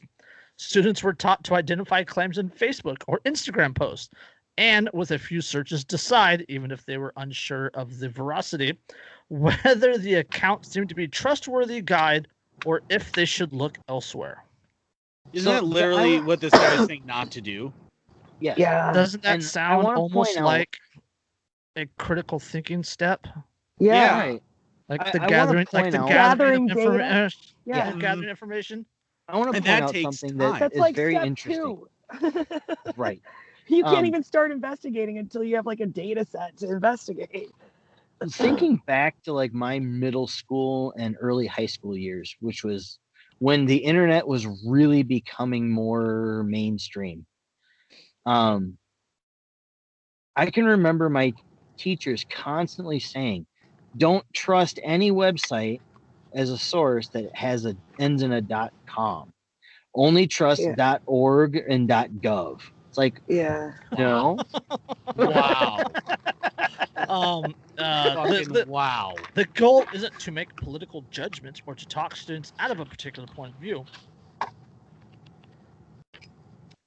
Students 0.55 1.03
were 1.03 1.13
taught 1.13 1.43
to 1.43 1.55
identify 1.55 2.05
claims 2.05 2.37
in 2.37 2.49
Facebook 2.49 3.03
or 3.07 3.19
Instagram 3.25 3.75
posts 3.75 4.09
and, 4.57 4.89
with 4.93 5.11
a 5.11 5.19
few 5.19 5.41
searches, 5.41 5.83
decide, 5.83 6.45
even 6.47 6.71
if 6.71 6.85
they 6.85 6.97
were 6.97 7.11
unsure 7.17 7.71
of 7.73 7.99
the 7.99 8.07
veracity, 8.07 8.77
whether 9.31 9.97
the 9.97 10.15
account 10.15 10.65
seemed 10.65 10.89
to 10.89 10.95
be 10.95 11.07
trustworthy 11.07 11.81
guide 11.81 12.27
or 12.65 12.81
if 12.89 13.13
they 13.13 13.23
should 13.23 13.53
look 13.53 13.77
elsewhere. 13.87 14.43
Isn't 15.31 15.45
So, 15.45 15.53
that 15.53 15.61
the- 15.61 15.65
I 15.67 15.69
literally 15.69 16.19
what 16.19 16.41
this 16.41 16.51
guy 16.51 16.81
is 16.81 16.85
saying 16.87 17.03
not 17.05 17.31
to 17.31 17.41
do? 17.41 17.71
Yeah. 18.41 18.55
Yeah. 18.57 18.91
Doesn't 18.91 19.23
that 19.23 19.35
and 19.35 19.43
sound 19.43 19.87
almost 19.87 20.13
point 20.35 20.37
out- 20.37 20.43
like 20.45 20.77
a 21.77 21.85
critical 21.97 22.39
thinking 22.39 22.83
step? 22.83 23.25
Yeah. 23.79 23.93
Yeah. 23.93 24.19
Right. 24.19 24.43
Like 24.89 25.01
I- 25.07 25.11
the 25.11 25.17
I 25.19 25.21
wanna 25.21 25.29
gathering, 25.29 25.67
like 25.71 25.91
the 25.91 25.99
out- 26.01 26.09
gathering, 26.09 26.67
Gathering 26.67 26.67
data. 26.67 26.81
information. 26.81 27.41
Yeah. 27.63 27.75
Yeah, 27.93 27.99
gathering 27.99 28.29
information. 28.29 28.85
I 29.29 29.37
want 29.37 29.51
to 29.51 29.55
And 29.57 29.65
point 29.65 29.79
that 29.79 29.83
out 29.83 30.13
something 30.13 30.37
that 30.39 30.59
That's 30.59 30.75
is 30.75 30.79
like 30.81 30.95
very 30.95 31.13
step 31.13 31.25
interesting. 31.25 31.85
two. 32.19 32.45
Right. 32.97 33.21
You 33.67 33.83
can't 33.85 33.99
Um, 33.99 34.05
even 34.05 34.21
start 34.23 34.51
investigating 34.51 35.17
until 35.17 35.45
you 35.45 35.55
have 35.55 35.65
like 35.65 35.79
a 35.79 35.85
data 35.85 36.25
set 36.25 36.57
to 36.57 36.69
investigate. 36.69 37.51
Thinking 38.29 38.79
back 38.85 39.15
to 39.23 39.33
like 39.33 39.53
my 39.53 39.79
middle 39.79 40.27
school 40.27 40.93
and 40.97 41.15
early 41.19 41.47
high 41.47 41.65
school 41.65 41.97
years, 41.97 42.35
which 42.39 42.63
was 42.63 42.99
when 43.39 43.65
the 43.65 43.77
internet 43.77 44.27
was 44.27 44.47
really 44.65 45.03
becoming 45.03 45.69
more 45.71 46.43
mainstream. 46.47 47.25
Um, 48.25 48.77
I 50.35 50.49
can 50.51 50.65
remember 50.65 51.09
my 51.09 51.33
teachers 51.77 52.25
constantly 52.31 52.99
saying, 52.99 53.47
"Don't 53.97 54.25
trust 54.33 54.79
any 54.83 55.11
website 55.11 55.81
as 56.33 56.49
a 56.49 56.57
source 56.57 57.09
that 57.09 57.35
has 57.35 57.65
a 57.65 57.75
ends 57.99 58.21
in 58.21 58.31
a 58.31 58.41
dot 58.41 58.71
com. 58.87 59.33
Only 59.95 60.27
trust 60.27 60.61
Yeah. 60.61 60.75
dot 60.75 61.01
org 61.05 61.55
and 61.55 61.87
dot 61.87 62.09
gov." 62.11 62.59
It's 62.89 62.97
like 62.97 63.19
Yeah. 63.27 63.73
no, 63.97 64.37
Wow. 65.15 65.83
Um, 67.07 67.55
uh, 67.77 68.27
the, 68.27 68.45
the, 68.45 68.65
wow. 68.67 69.15
the 69.33 69.45
goal 69.45 69.85
isn't 69.93 70.17
to 70.19 70.31
make 70.31 70.55
political 70.55 71.03
judgments 71.11 71.61
or 71.65 71.75
to 71.75 71.85
talk 71.87 72.15
students 72.15 72.53
out 72.59 72.71
of 72.71 72.79
a 72.79 72.85
particular 72.85 73.27
point 73.27 73.53
of 73.53 73.59
view. 73.59 73.85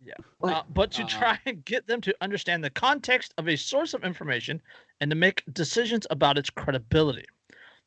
Yeah, 0.04 0.14
uh, 0.42 0.62
but 0.74 0.92
to 0.92 1.02
Uh, 1.02 1.08
try 1.08 1.38
and 1.46 1.64
get 1.64 1.86
them 1.86 2.00
to 2.02 2.14
understand 2.20 2.62
the 2.62 2.70
context 2.70 3.34
of 3.38 3.48
a 3.48 3.56
source 3.56 3.94
of 3.94 4.04
information 4.04 4.60
and 5.00 5.10
to 5.10 5.16
make 5.16 5.42
decisions 5.52 6.06
about 6.10 6.38
its 6.38 6.50
credibility. 6.50 7.24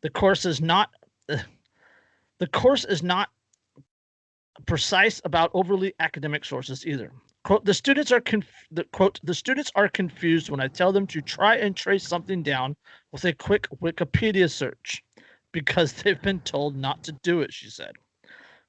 The 0.02 0.10
course 0.10 0.46
is 0.46 0.62
not. 0.62 0.90
the 2.40 2.48
course 2.48 2.86
is 2.86 3.02
not 3.04 3.30
precise 4.66 5.22
about 5.24 5.52
overly 5.54 5.94
academic 6.00 6.46
sources 6.46 6.86
either. 6.86 7.12
Quote, 7.48 7.64
the 7.64 7.74
students 7.74 8.12
are 8.12 8.20
conf- 8.20 8.68
the, 8.72 8.84
quote, 8.92 9.22
the 9.24 9.34
students 9.34 9.72
are 9.74 9.88
confused 9.88 10.50
when 10.50 10.60
I 10.60 10.68
tell 10.68 10.92
them 10.92 11.08
to 11.08 11.22
try 11.22 11.56
and 11.56 11.74
trace 11.74 12.06
something 12.06 12.44
down 12.44 12.76
with 13.14 13.24
a 13.24 13.32
quick 13.32 13.70
Wikipedia 13.82 14.52
search 14.52 15.02
because 15.54 15.94
they've 16.04 16.22
been 16.22 16.42
told 16.42 16.76
not 16.76 17.06
to 17.06 17.14
do 17.24 17.40
it, 17.40 17.54
she 17.54 17.70
said. 17.70 17.94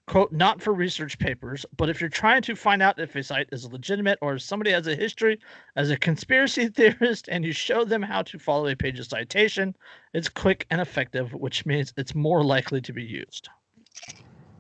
Quote, 0.07 0.31
not 0.31 0.63
for 0.63 0.73
research 0.73 1.19
papers, 1.19 1.67
but 1.77 1.89
if 1.89 2.01
you're 2.01 2.09
trying 2.09 2.43
to 2.43 2.55
find 2.55 2.81
out 2.81 3.01
if 3.01 3.17
a 3.17 3.23
site 3.25 3.49
is 3.51 3.67
legitimate 3.67 4.21
or 4.23 4.35
if 4.35 4.43
somebody 4.43 4.71
has 4.71 4.87
a 4.87 4.95
history 4.95 5.41
as 5.75 5.91
a 5.91 5.97
conspiracy 5.97 6.69
theorist 6.77 7.27
and 7.29 7.45
you 7.45 7.51
show 7.51 7.85
them 7.85 8.03
how 8.03 8.23
to 8.23 8.39
follow 8.39 8.69
a 8.69 8.77
page's 8.77 9.09
citation, 9.09 9.75
it's 10.15 10.29
quick 10.29 10.69
and 10.71 10.81
effective, 10.81 11.35
which 11.35 11.67
means 11.67 11.93
it's 11.97 12.15
more 12.15 12.45
likely 12.45 12.81
to 12.83 12.93
be 12.93 13.03
used. 13.03 13.49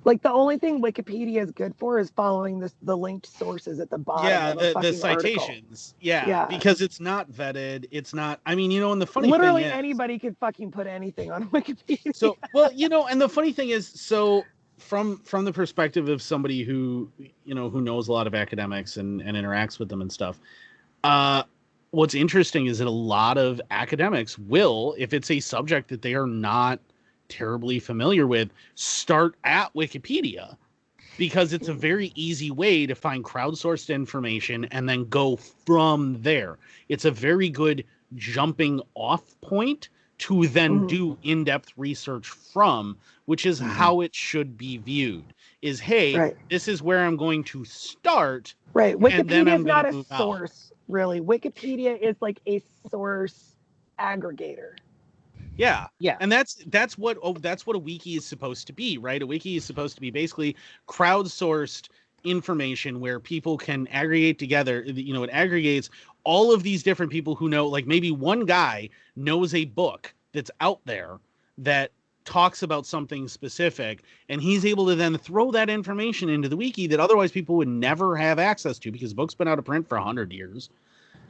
Like 0.05 0.22
the 0.22 0.32
only 0.32 0.59
thing 0.59 0.80
Wikipedia 0.80 1.42
is 1.42 1.51
good 1.51 1.74
for 1.76 1.99
is 1.99 2.11
following 2.11 2.59
the 2.61 2.72
the 2.82 2.96
linked 2.96 3.26
sources 3.26 3.80
at 3.80 3.90
the 3.90 3.99
bottom. 3.99 4.26
Yeah, 4.26 4.53
of 4.53 4.59
the, 4.59 4.80
the 4.80 4.92
citations. 4.92 5.94
Yeah, 6.01 6.26
Yeah. 6.26 6.46
because 6.46 6.80
it's 6.80 7.01
not 7.01 7.30
vetted. 7.30 7.86
It's 7.90 8.14
not. 8.14 8.40
I 8.46 8.55
mean, 8.55 8.70
you 8.70 8.80
know, 8.80 8.92
and 8.92 9.03
the 9.03 9.07
funny 9.07 9.28
Literally 9.28 9.62
thing 9.62 9.72
is, 9.72 9.76
anybody 9.76 10.18
could 10.18 10.36
fucking 10.38 10.70
put 10.70 10.86
anything 10.86 11.30
on 11.30 11.49
Wikipedia. 11.51 12.14
so 12.16 12.36
well 12.55 12.72
you 12.72 12.88
know 12.88 13.07
and 13.07 13.20
the 13.20 13.28
funny 13.28 13.53
thing 13.53 13.70
is 13.70 13.88
so 13.88 14.44
from 14.78 15.18
from 15.18 15.44
the 15.44 15.53
perspective 15.53 16.09
of 16.09 16.22
somebody 16.22 16.62
who 16.62 17.11
you 17.44 17.55
know 17.55 17.68
who 17.68 17.80
knows 17.80 18.09
a 18.09 18.12
lot 18.12 18.26
of 18.26 18.34
academics 18.34 18.96
and 18.96 19.20
and 19.22 19.36
interacts 19.36 19.78
with 19.78 19.88
them 19.88 20.01
and 20.01 20.11
stuff 20.12 20.38
uh 21.05 21.42
what's 21.90 22.14
interesting 22.14 22.66
is 22.66 22.78
that 22.78 22.86
a 22.86 22.90
lot 22.90 23.36
of 23.38 23.61
academics 23.70 24.38
will 24.38 24.94
if 24.99 25.12
it's 25.12 25.30
a 25.30 25.40
subject 25.40 25.88
that 25.88 26.01
they 26.03 26.14
are 26.14 26.26
not 26.26 26.78
terribly 27.39 27.79
familiar 27.79 28.26
with 28.26 28.51
start 28.74 29.35
at 29.45 29.72
wikipedia 29.74 30.57
because 31.16 31.53
it's 31.53 31.68
a 31.68 31.74
very 31.74 32.12
easy 32.14 32.51
way 32.51 32.87
to 32.87 32.95
find 32.95 33.24
crowdsourced 33.24 33.93
information 33.95 34.64
and 34.66 34.89
then 34.89 35.05
go 35.09 35.37
from 35.37 36.20
there 36.22 36.59
it's 36.89 37.05
a 37.05 37.11
very 37.11 37.49
good 37.51 37.85
jumping 38.16 38.81
off 38.95 39.39
point 39.41 39.89
to 40.18 40.47
then 40.49 40.81
Mhm. 40.81 40.89
do 40.89 41.18
in-depth 41.22 41.72
research 41.76 42.29
from 42.29 42.97
which 43.26 43.47
is 43.47 43.61
Mhm. 43.61 43.66
how 43.68 44.01
it 44.01 44.14
should 44.14 44.57
be 44.57 44.79
viewed 44.79 45.35
is 45.62 45.79
hey 45.81 46.16
Right. 46.18 46.37
this 46.49 46.66
is 46.66 46.83
where 46.83 47.05
i'm 47.05 47.16
going 47.16 47.45
to 47.45 47.64
start 47.64 48.55
Right. 48.74 48.97
Wikipedia 48.97 49.59
is 49.59 49.64
not 49.64 49.89
a 49.89 49.93
move 49.93 50.07
out. 50.12 50.18
source, 50.18 50.72
really. 50.89 51.20
Wikipedia 51.20 51.99
is 51.99 52.16
like 52.20 52.39
a 52.47 52.62
source 52.89 53.57
aggregator. 53.99 54.76
Yeah 55.59 55.86
Yeah. 55.98 56.16
and 56.20 56.32
that's 56.32 56.54
that's 56.68 56.96
what 56.96 57.18
oh, 57.22 57.34
that's 57.34 57.66
what 57.66 57.76
a 57.76 57.78
wiki 57.78 58.14
is 58.16 58.24
supposed 58.24 58.66
to 58.68 58.72
be 58.72 58.96
right 58.96 59.20
a 59.20 59.26
wiki 59.26 59.56
is 59.56 59.64
supposed 59.64 59.94
to 59.96 60.00
be 60.00 60.11
basically 60.11 60.56
crowdsourced 60.88 61.88
information 62.24 63.00
where 63.00 63.20
people 63.20 63.56
can 63.59 63.86
aggregate 63.88 64.38
together 64.38 64.84
uh, 64.88 64.92
you 64.92 65.12
know 65.12 65.22
it 65.22 65.30
aggregates 65.32 65.90
all 66.24 66.52
of 66.52 66.62
these 66.62 66.82
different 66.82 67.12
people 67.12 67.34
who 67.34 67.48
know 67.48 67.66
like 67.66 67.86
maybe 67.86 68.11
one 68.11 68.44
guy 68.44 68.88
knows 69.16 69.54
a 69.54 69.66
book 69.66 70.14
that's 70.32 70.50
out 70.61 70.80
there 70.84 71.18
that 71.59 71.90
talks 72.24 72.62
about 72.62 72.84
something 72.84 73.26
specific 73.26 74.02
and 74.28 74.42
he's 74.42 74.66
able 74.66 74.86
to 74.86 74.94
then 74.94 75.16
throw 75.16 75.50
that 75.50 75.70
information 75.70 76.28
into 76.28 76.48
the 76.48 76.56
wiki 76.56 76.86
that 76.86 77.00
otherwise 77.00 77.32
people 77.32 77.56
would 77.56 77.68
never 77.68 78.16
have 78.16 78.38
access 78.38 78.78
to 78.78 78.92
because 78.92 79.11
the 79.11 79.16
book's 79.16 79.34
been 79.34 79.48
out 79.48 79.59
of 79.59 79.64
print 79.64 79.88
for 79.88 79.96
100 79.96 80.32
years 80.32 80.70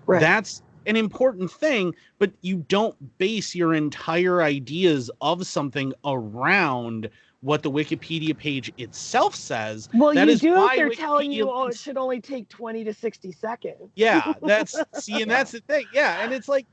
Right. 0.06 0.20
that's 0.20 0.62
an 0.88 0.96
important 0.96 1.50
thing 1.50 1.94
but 2.18 2.32
you 2.40 2.56
don't 2.68 3.18
base 3.18 3.54
your 3.54 3.74
entire 3.74 4.42
ideas 4.42 5.10
of 5.20 5.46
something 5.46 5.92
around 6.04 7.08
what 7.40 7.62
the 7.62 7.70
wikipedia 7.70 8.36
page 8.36 8.72
itself 8.78 9.34
says. 9.34 9.88
Well, 9.94 10.12
that 10.14 10.26
you 10.26 10.32
is 10.32 10.40
do 10.40 10.54
why 10.54 10.72
if 10.72 10.76
they're 10.76 10.90
telling 10.90 11.30
you, 11.30 11.50
oh, 11.50 11.66
it 11.66 11.76
should 11.76 11.96
only 11.96 12.20
take 12.20 12.48
20 12.48 12.84
to 12.84 12.92
60 12.92 13.32
seconds. 13.32 13.90
yeah 13.94 14.32
that's 14.42 14.76
see 14.94 15.22
and 15.22 15.30
that's 15.30 15.52
the 15.52 15.60
thing. 15.60 15.86
Yeah 15.92 16.22
and 16.24 16.32
it's 16.32 16.48
like 16.48 16.66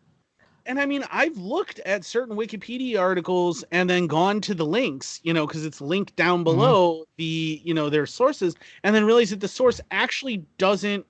and 0.65 0.79
i 0.79 0.85
mean 0.85 1.03
i've 1.11 1.37
looked 1.37 1.79
at 1.79 2.03
certain 2.03 2.35
wikipedia 2.35 2.99
articles 2.99 3.63
and 3.71 3.89
then 3.89 4.07
gone 4.07 4.41
to 4.41 4.55
the 4.55 4.65
links 4.65 5.19
you 5.23 5.33
know 5.33 5.45
because 5.45 5.65
it's 5.65 5.79
linked 5.79 6.15
down 6.15 6.39
mm-hmm. 6.39 6.45
below 6.45 7.05
the 7.17 7.61
you 7.63 7.73
know 7.73 7.89
their 7.89 8.05
sources 8.05 8.55
and 8.83 8.95
then 8.95 9.05
realize 9.05 9.29
that 9.29 9.39
the 9.39 9.47
source 9.47 9.79
actually 9.91 10.37
doesn't 10.57 11.05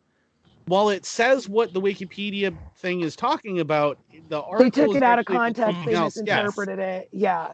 while 0.68 0.90
it 0.90 1.06
says 1.06 1.48
what 1.48 1.74
the 1.74 1.82
wikipedia 1.82 2.56
thing 2.78 3.02
is 3.02 3.16
talking 3.16 3.60
about 3.60 4.00
the 4.30 4.42
article 4.42 4.64
They 4.64 4.70
took 4.70 4.96
it 4.98 5.04
out 5.04 5.20
of 5.20 5.26
context. 5.26 5.78
They 5.86 5.94
else, 5.94 6.16
yes. 6.18 6.26
misinterpreted 6.26 6.80
it. 6.80 7.10
Yeah. 7.12 7.52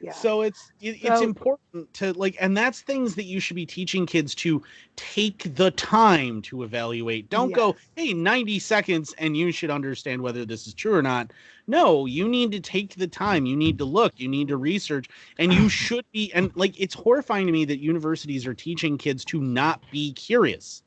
Yeah. 0.00 0.12
So 0.12 0.40
it's 0.40 0.72
it, 0.80 0.96
it's 1.04 1.18
So- 1.18 1.22
important 1.22 1.92
to 1.94 2.14
like, 2.14 2.34
and 2.40 2.56
that's 2.56 2.80
things 2.80 3.14
that 3.16 3.24
you 3.24 3.38
should 3.38 3.56
be 3.56 3.66
teaching 3.66 4.06
kids 4.06 4.34
to 4.36 4.62
take 4.96 5.54
the 5.56 5.70
time 5.72 6.40
to 6.42 6.62
evaluate. 6.62 7.28
Don't 7.28 7.52
go, 7.52 7.76
hey, 7.96 8.14
90 8.14 8.58
seconds, 8.60 9.14
and 9.18 9.36
you 9.36 9.52
should 9.52 9.70
understand 9.70 10.22
whether 10.22 10.46
this 10.46 10.66
is 10.66 10.72
true 10.72 10.94
or 10.94 11.02
not. 11.02 11.32
No, 11.66 12.06
you 12.06 12.26
need 12.26 12.50
to 12.52 12.60
take 12.60 12.94
the 12.94 13.06
time. 13.06 13.44
You 13.44 13.56
need 13.56 13.76
to 13.76 13.84
look. 13.84 14.14
You 14.16 14.28
need 14.28 14.48
to 14.48 14.56
research, 14.56 15.06
and 15.38 15.52
you 15.52 15.68
should 15.80 16.06
be. 16.12 16.32
And 16.32 16.50
like, 16.56 16.80
it's 16.80 16.94
horrifying 16.94 17.44
to 17.46 17.52
me 17.52 17.66
that 17.66 17.80
universities 17.80 18.46
are 18.46 18.54
teaching 18.54 18.96
kids 18.96 19.22
to 19.26 19.42
not 19.42 19.82
be 19.90 20.14
curious. 20.14 20.82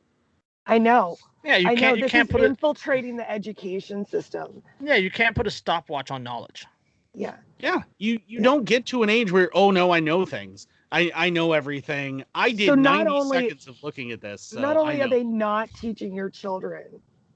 I 0.65 0.79
know. 0.79 1.17
Yeah, 1.43 1.57
you 1.57 1.69
I 1.69 1.75
can't 1.75 1.97
you 1.97 2.03
this 2.03 2.11
can't 2.11 2.29
is 2.29 2.31
put 2.31 2.41
a 2.41 2.45
infiltrating 2.45 3.17
the 3.17 3.29
education 3.29 4.05
system. 4.05 4.63
yeah 4.81 4.95
you 4.95 5.11
can't 5.11 5.35
put 5.35 5.47
a 5.47 5.51
stopwatch 5.51 6.09
on 6.11 6.23
knowledge. 6.23 6.65
Yeah. 7.13 7.35
Yeah, 7.59 7.81
you 7.99 8.13
you 8.27 8.39
Yeah. 8.39 8.43
don't 8.43 8.63
get 8.65 8.85
to 8.87 9.03
an 9.03 9.09
age 9.09 9.31
where 9.31 9.49
oh 9.53 9.71
no, 9.71 9.91
I 9.91 9.99
know 9.99 10.25
things. 10.25 10.67
I 10.91 11.11
I 11.13 11.29
know 11.29 11.53
everything. 11.53 12.23
I 12.33 12.51
did 12.51 12.67
So 12.67 12.75
not 12.75 13.05
90 13.05 13.11
only- 13.11 13.37
seconds 13.39 13.67
of 13.67 13.83
looking 13.83 14.11
at 14.11 14.21
this. 14.21 14.41
So 14.41 14.61
not 14.61 14.77
only 14.77 15.01
are 15.01 15.09
they 15.09 15.23
not 15.23 15.69
teaching 15.73 16.13
your 16.13 16.29
children 16.29 16.85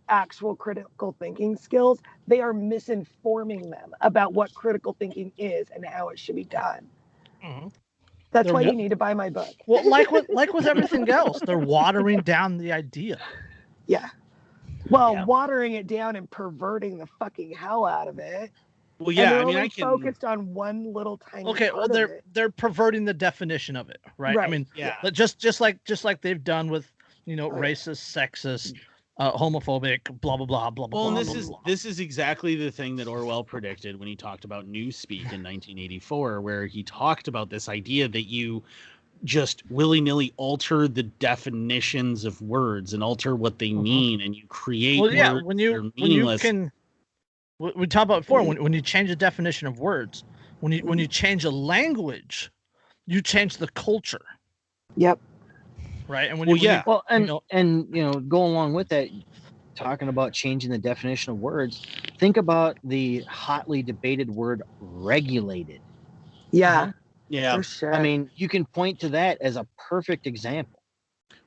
actual 0.09 0.55
critical 0.55 1.13
thinking 1.19 1.57
skills, 1.57 1.99
they 2.27 2.39
are 2.39 2.53
misinforming 2.53 3.69
them 3.69 3.93
about 3.99 4.33
what 4.33 4.53
critical 4.53 4.93
thinking 4.93 5.33
is 5.37 5.67
and 5.75 5.85
how 5.85 6.07
it 6.09 6.17
should 6.17 6.35
be 6.35 6.45
done. 6.45 6.87
Mhm. 7.43 7.71
That's 8.31 8.45
They're 8.45 8.53
why 8.53 8.61
wa- 8.61 8.67
you 8.69 8.75
need 8.75 8.89
to 8.89 8.95
buy 8.95 9.13
my 9.13 9.29
book. 9.29 9.53
Well, 9.67 9.87
like 9.89 10.09
with 10.11 10.27
like 10.29 10.53
with 10.53 10.65
everything 10.67 11.09
else, 11.09 11.39
they're 11.45 11.57
watering 11.57 12.19
down 12.21 12.57
the 12.57 12.71
idea. 12.71 13.19
Yeah. 13.88 14.09
Well, 14.89 15.13
Yeah. 15.13 15.25
watering 15.25 15.73
it 15.73 15.88
down 15.88 16.15
and 16.15 16.29
perverting 16.29 16.97
the 16.97 17.07
fucking 17.19 17.51
hell 17.53 17.85
out 17.85 18.07
of 18.07 18.19
it. 18.19 18.51
well, 18.99 19.11
yeah. 19.11 19.29
they're 19.31 19.41
I 19.41 19.45
mean, 19.45 19.57
I 19.57 19.67
can. 19.67 19.83
focused 19.83 20.23
on 20.23 20.53
one 20.53 20.91
little 20.93 21.17
tiny. 21.17 21.45
Okay, 21.49 21.65
part 21.69 21.77
well 21.77 21.88
they're 21.88 22.07
it. 22.15 22.23
they're 22.33 22.49
perverting 22.49 23.05
the 23.05 23.13
definition 23.13 23.75
of 23.75 23.89
it, 23.89 23.99
right? 24.17 24.35
right. 24.35 24.47
I 24.47 24.51
mean, 24.51 24.65
Yeah. 24.75 24.95
but 25.03 25.13
just 25.13 25.39
just 25.39 25.61
like 25.61 25.83
just 25.83 26.03
like 26.05 26.21
they've 26.21 26.43
done 26.43 26.69
with 26.69 26.91
you 27.25 27.35
know 27.35 27.51
Oh, 27.51 27.55
yeah. 27.55 27.61
racist, 27.61 28.01
sexist, 28.15 28.73
uh, 29.17 29.31
homophobic, 29.33 30.19
blah 30.21 30.38
blah 30.38 30.45
blah 30.47 30.69
blah 30.71 30.88
blah. 30.88 30.99
Well, 30.99 31.09
and 31.09 31.17
this 31.17 31.27
blah, 31.29 31.38
is 31.39 31.47
blah. 31.49 31.59
this 31.65 31.85
is 31.85 31.99
exactly 31.99 32.55
the 32.55 32.71
thing 32.71 32.95
that 32.95 33.07
Orwell 33.07 33.43
predicted 33.43 33.99
when 33.99 34.07
he 34.07 34.15
talked 34.15 34.45
about 34.45 34.65
newspeak 34.71 35.31
in 35.31 35.43
1984, 35.43 36.41
where 36.41 36.65
he 36.65 36.81
talked 36.81 37.27
about 37.27 37.49
this 37.49 37.69
idea 37.69 38.07
that 38.07 38.23
you 38.27 38.63
just 39.24 39.63
willy 39.70 40.01
nilly 40.01 40.34
alter 40.38 40.88
the 40.88 41.03
definitions 41.03 42.26
of 42.26 42.41
words 42.41 42.93
and 42.93 43.03
alter 43.03 43.36
what 43.36 43.59
they 43.59 43.72
Mhm. 43.72 43.82
mean, 43.84 44.22
and 44.22 44.36
you 44.36 44.45
create 44.47 44.99
well, 45.01 45.13
yeah. 45.13 45.34
words 45.34 45.45
When 45.45 45.59
you 45.59 45.76
are 45.76 45.82
when 45.82 45.91
you 45.93 45.95
meaningless. 45.97 46.41
can, 46.41 46.72
we 47.59 47.72
we 47.76 47.88
talked 47.88 48.05
about 48.05 48.22
before 48.22 48.43
when 48.43 48.61
when 48.63 48.74
you 48.74 48.82
change 48.82 49.09
the 49.09 49.15
definition 49.15 49.68
of 49.68 49.80
words, 49.80 50.24
when 50.59 50.72
you 50.72 50.80
when 50.86 50.99
you 50.99 51.07
change 51.07 51.45
a 51.45 51.51
language, 51.51 52.51
you 53.05 53.22
change 53.22 53.57
the 53.57 53.68
culture, 53.70 54.26
Yep. 54.95 55.20
right? 56.07 56.30
And 56.30 56.39
when 56.39 56.47
Well, 56.47 56.57
you, 56.57 56.61
when 56.61 56.72
you- 56.72 56.76
yeah. 56.76 56.84
Well, 56.86 57.03
and 57.09 57.22
you 57.24 57.28
know- 57.28 57.43
and 57.51 57.88
you 57.95 58.03
know, 58.03 58.20
go 58.20 58.45
along 58.45 58.74
with 58.74 58.89
that, 58.89 59.09
talking 59.76 60.07
about 60.07 60.34
changing 60.34 60.72
the 60.72 60.78
definition 60.78 61.32
of 61.34 61.39
words. 61.39 61.86
Think 62.20 62.38
about 62.38 62.78
the 62.84 63.24
hotly 63.30 63.84
debated 63.84 64.30
word 64.30 64.63
regulated. 64.80 65.82
Yeah. 66.51 66.91
Yeah, 67.30 67.55
For 67.55 67.63
sure. 67.63 67.93
I 67.93 68.01
mean, 68.01 68.30
you 68.36 68.47
can 68.47 68.65
point 68.65 68.99
to 69.01 69.09
that 69.09 69.41
as 69.41 69.55
a 69.55 69.65
perfect 69.89 70.28
example. 70.28 70.82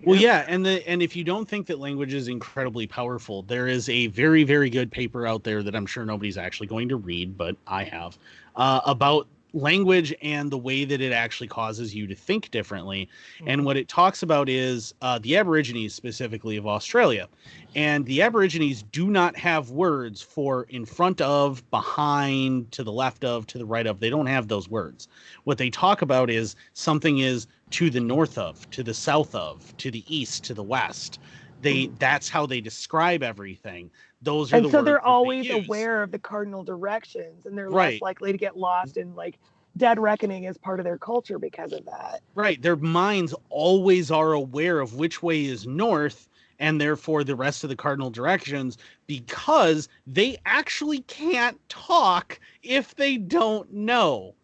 Well, 0.04 0.18
yeah, 0.18 0.46
and 0.48 0.64
the 0.64 0.86
and 0.88 1.02
if 1.02 1.14
you 1.14 1.24
don't 1.24 1.46
think 1.46 1.66
that 1.66 1.78
language 1.78 2.14
is 2.14 2.28
incredibly 2.28 2.86
powerful, 2.86 3.42
there 3.42 3.68
is 3.68 3.88
a 3.88 4.06
very 4.08 4.44
very 4.44 4.70
good 4.70 4.90
paper 4.90 5.26
out 5.26 5.44
there 5.44 5.62
that 5.62 5.76
I'm 5.76 5.84
sure 5.84 6.06
nobody's 6.06 6.38
actually 6.38 6.68
going 6.68 6.88
to 6.88 6.96
read, 6.96 7.36
but 7.36 7.56
I 7.66 7.84
have 7.84 8.16
uh, 8.56 8.80
about 8.86 9.26
language 9.52 10.14
and 10.22 10.50
the 10.50 10.58
way 10.58 10.84
that 10.84 11.00
it 11.00 11.12
actually 11.12 11.48
causes 11.48 11.94
you 11.94 12.06
to 12.06 12.14
think 12.14 12.50
differently. 12.50 13.08
And 13.46 13.64
what 13.64 13.76
it 13.76 13.88
talks 13.88 14.22
about 14.22 14.48
is 14.48 14.94
uh, 15.02 15.18
the 15.18 15.36
Aborigines 15.36 15.94
specifically 15.94 16.56
of 16.56 16.66
Australia, 16.66 17.28
and 17.74 18.04
the 18.06 18.22
Aborigines 18.22 18.82
do 18.82 19.10
not 19.10 19.36
have 19.36 19.70
words 19.70 20.22
for 20.22 20.64
in 20.64 20.84
front 20.84 21.20
of, 21.20 21.68
behind, 21.70 22.70
to 22.72 22.82
the 22.82 22.92
left 22.92 23.24
of, 23.24 23.46
to 23.48 23.58
the 23.58 23.66
right 23.66 23.86
of. 23.86 24.00
They 24.00 24.10
don't 24.10 24.26
have 24.26 24.48
those 24.48 24.68
words. 24.68 25.08
What 25.44 25.58
they 25.58 25.70
talk 25.70 26.02
about 26.02 26.30
is 26.30 26.56
something 26.72 27.18
is 27.18 27.46
to 27.70 27.90
the 27.90 28.00
north 28.00 28.38
of, 28.38 28.68
to 28.70 28.82
the 28.82 28.94
south 28.94 29.34
of, 29.34 29.76
to 29.78 29.90
the 29.90 30.04
east, 30.14 30.44
to 30.44 30.54
the 30.54 30.62
west. 30.62 31.18
They 31.62 31.88
that's 31.98 32.28
how 32.28 32.46
they 32.46 32.60
describe 32.60 33.22
everything. 33.22 33.90
Those 34.22 34.52
are 34.52 34.56
and 34.56 34.64
the 34.64 34.70
so 34.70 34.78
words 34.78 34.84
they're 34.86 34.94
that 34.96 35.02
they 35.04 35.08
always 35.10 35.50
aware 35.50 36.02
of 36.02 36.10
the 36.10 36.18
cardinal 36.18 36.62
directions 36.62 37.46
and 37.46 37.56
they're 37.56 37.70
Right. 37.70 37.94
less 37.94 38.02
likely 38.02 38.32
to 38.32 38.38
get 38.38 38.56
lost 38.56 38.96
in 38.96 39.14
like 39.14 39.38
dead 39.76 39.98
reckoning 39.98 40.46
as 40.46 40.58
part 40.58 40.80
of 40.80 40.84
their 40.84 40.98
culture 40.98 41.38
because 41.38 41.72
of 41.72 41.84
that. 41.86 42.20
Right. 42.34 42.60
Their 42.60 42.76
minds 42.76 43.34
always 43.48 44.10
are 44.10 44.32
aware 44.32 44.80
of 44.80 44.94
which 44.94 45.22
way 45.22 45.44
is 45.44 45.66
north 45.66 46.28
and 46.58 46.78
therefore 46.78 47.24
the 47.24 47.36
rest 47.36 47.64
of 47.64 47.70
the 47.70 47.76
cardinal 47.76 48.10
directions 48.10 48.76
because 49.06 49.88
they 50.06 50.36
actually 50.44 51.00
can't 51.02 51.58
talk 51.70 52.38
if 52.62 52.94
they 52.96 53.16
don't 53.16 53.72
know. 53.72 54.34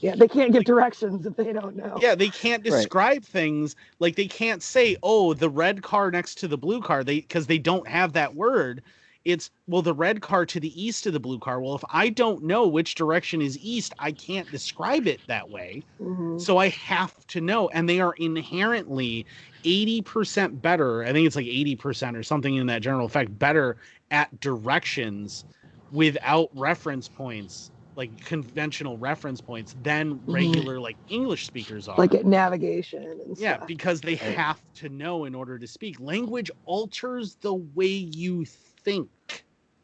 Yeah, 0.00 0.16
they 0.16 0.28
can't 0.28 0.52
give 0.52 0.64
directions 0.64 1.26
if 1.26 1.36
they 1.36 1.52
don't 1.52 1.76
know. 1.76 1.98
Yeah, 2.00 2.14
they 2.14 2.30
can't 2.30 2.64
Right. 2.64 2.72
describe 2.72 3.22
things 3.22 3.76
like 3.98 4.16
they 4.16 4.26
can't 4.26 4.62
say, 4.62 4.96
"Oh, 5.02 5.34
the 5.34 5.50
red 5.50 5.82
car 5.82 6.10
next 6.10 6.36
to 6.38 6.48
the 6.48 6.56
blue 6.58 6.80
car." 6.80 7.04
They 7.04 7.20
because 7.20 7.46
they 7.46 7.58
don't 7.58 7.86
have 7.86 8.14
that 8.14 8.34
word. 8.34 8.82
It's 9.24 9.50
well, 9.66 9.82
the 9.82 9.94
red 9.94 10.22
car 10.22 10.46
to 10.46 10.60
the 10.60 10.82
east 10.82 11.06
of 11.06 11.12
the 11.12 11.20
blue 11.20 11.38
car. 11.38 11.60
Well, 11.60 11.74
if 11.74 11.84
I 11.90 12.08
don't 12.08 12.44
know 12.44 12.66
which 12.66 12.94
direction 12.94 13.42
is 13.42 13.58
east, 13.58 13.94
I 13.98 14.12
can't 14.12 14.50
describe 14.50 15.06
it 15.06 15.22
that 15.28 15.50
way. 15.50 15.84
Mhm. 16.00 16.38
So 16.38 16.56
I 16.58 16.68
have 16.70 17.14
to 17.28 17.40
know, 17.40 17.68
and 17.70 17.88
they 17.88 18.00
are 18.00 18.14
inherently 18.14 19.26
80% 19.64 20.62
better. 20.62 21.04
I 21.04 21.12
think 21.12 21.26
it's 21.26 21.36
like 21.36 21.46
80% 21.46 22.16
or 22.16 22.22
something 22.22 22.56
in 22.56 22.66
that 22.68 22.82
general 22.82 23.06
effect, 23.06 23.38
better 23.38 23.78
at 24.10 24.40
directions 24.40 25.44
without 25.90 26.48
reference 26.54 27.08
points, 27.08 27.70
like 27.96 28.12
conventional 28.24 28.96
reference 28.98 29.40
points, 29.42 29.74
than 29.76 30.22
regular 30.26 30.80
like 30.80 30.98
English 31.08 31.46
speakers 31.46 31.88
are. 31.88 31.96
Like 31.98 32.14
at 32.14 32.24
navigation 32.26 33.02
and 33.04 33.36
yeah, 33.36 33.56
stuff. 33.56 33.66
because 33.66 34.02
they 34.02 34.16
Right. 34.20 34.34
have 34.34 34.62
to 34.76 34.88
know 34.88 35.24
in 35.24 35.34
order 35.34 35.58
to 35.58 35.66
speak. 35.66 36.00
Language 36.00 36.50
alters 36.64 37.36
the 37.42 37.54
way 37.54 37.86
you 37.86 38.44
think. 38.84 39.08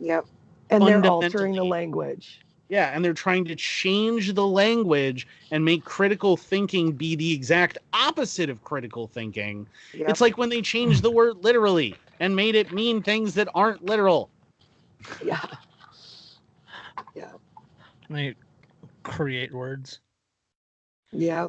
Yep. 0.01 0.27
And 0.71 0.87
they're 0.87 1.05
altering 1.07 1.55
the 1.55 1.65
language. 1.65 2.41
Yeah, 2.69 2.91
and 2.93 3.05
they're 3.05 3.15
trying 3.15 3.45
to 3.45 3.55
change 3.55 4.35
the 4.35 4.45
language 4.47 5.29
and 5.53 5.65
make 5.65 5.85
critical 5.85 6.37
thinking 6.37 6.91
be 6.91 7.15
the 7.15 7.33
exact 7.33 7.79
opposite 7.93 8.51
of 8.51 8.65
critical 8.65 9.07
thinking. 9.07 9.69
Yep. 9.95 10.09
It's 10.09 10.21
like 10.21 10.37
when 10.37 10.49
they 10.49 10.61
changed 10.63 11.03
the 11.05 11.11
word 11.11 11.37
literally 11.45 11.95
and 12.19 12.35
made 12.35 12.57
it 12.57 12.73
mean 12.73 13.03
things 13.03 13.35
that 13.35 13.49
aren't 13.55 13.85
literal. 13.85 14.31
yeah. 15.25 15.45
Yeah. 17.15 17.31
They 18.11 18.35
create 19.05 19.53
words. 19.55 20.01
Yeah. 21.13 21.49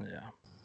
Yeah. 0.00 0.20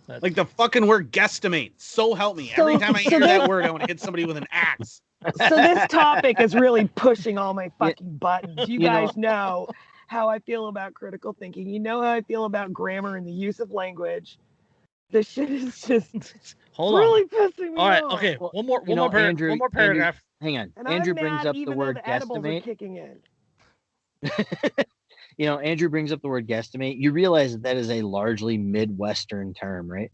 That's, 0.07 0.23
Like 0.23 0.35
the 0.35 0.45
fucking 0.45 0.87
word 0.87 1.11
guesstimate. 1.11 1.73
So 1.77 2.13
help 2.15 2.37
me. 2.37 2.51
Every 2.55 2.77
time 2.79 2.95
I 2.95 3.03
so 3.03 3.09
hear 3.09 3.19
they- 3.19 3.25
that 3.27 3.49
word, 3.49 3.65
I 3.65 3.71
want 3.71 3.83
to 3.83 3.87
hit 3.87 3.99
somebody 3.99 4.23
with 4.25 4.37
an 4.37 4.47
axe. 4.51 5.01
So 5.37 5.49
this 5.55 5.87
topic 5.89 6.39
is 6.39 6.55
really 6.55 6.87
pushing 6.95 7.37
all 7.37 7.53
my 7.53 7.71
fucking 7.79 8.17
buttons. 8.17 8.67
You, 8.69 8.75
You 8.75 8.79
guys 8.79 9.17
know 9.17 9.67
how 10.07 10.29
I 10.29 10.39
feel 10.39 10.67
about 10.67 10.93
critical 10.93 11.33
thinking. 11.33 11.67
You 11.69 11.79
know 11.79 12.01
how 12.01 12.11
I 12.13 12.21
feel 12.21 12.45
about 12.45 12.71
grammar 12.73 13.15
and 13.17 13.27
the 13.27 13.31
use 13.31 13.59
of 13.59 13.71
language. 13.71 14.37
This 15.11 15.27
shit 15.27 15.49
is 15.49 15.81
just 15.81 16.55
hold 16.71 16.95
on. 16.95 17.01
really 17.01 17.25
pissing 17.25 17.71
me 17.73 17.77
All 17.77 17.89
right. 17.89 18.03
off. 18.03 18.13
Okay. 18.13 18.37
Well, 18.39 18.51
one 18.53 18.65
more. 18.65 18.81
you 18.85 18.89
One 18.89 18.97
more. 18.99 19.07
know, 19.07 19.11
par- 19.11 19.19
Andrew- 19.19 19.49
one 19.49 19.57
more 19.57 19.67
Andrew- 19.67 19.79
paragraph. 19.81 20.21
Hang 20.41 20.57
on. 20.57 20.71
And 20.77 20.87
Andrew 20.87 21.11
I'm 21.13 21.17
brings 21.19 21.37
mad 21.37 21.47
up 21.47 21.55
the 21.55 21.59
even 21.61 21.73
though 21.73 21.77
word 21.85 21.95
the 21.97 22.01
guesstimate. 22.01 22.63
kicking 22.63 22.95
in. 22.97 23.19
you 25.37 25.45
know, 25.47 25.59
Andrew 25.59 25.89
brings 25.89 26.11
up 26.11 26.21
the 26.21 26.27
word 26.29 26.47
guesstimate. 26.47 26.97
You 26.97 27.11
realize 27.11 27.53
that 27.53 27.63
that 27.63 27.75
is 27.77 27.89
a 27.89 28.01
largely 28.03 28.57
Midwestern 28.57 29.53
term, 29.53 29.89
right? 29.91 30.11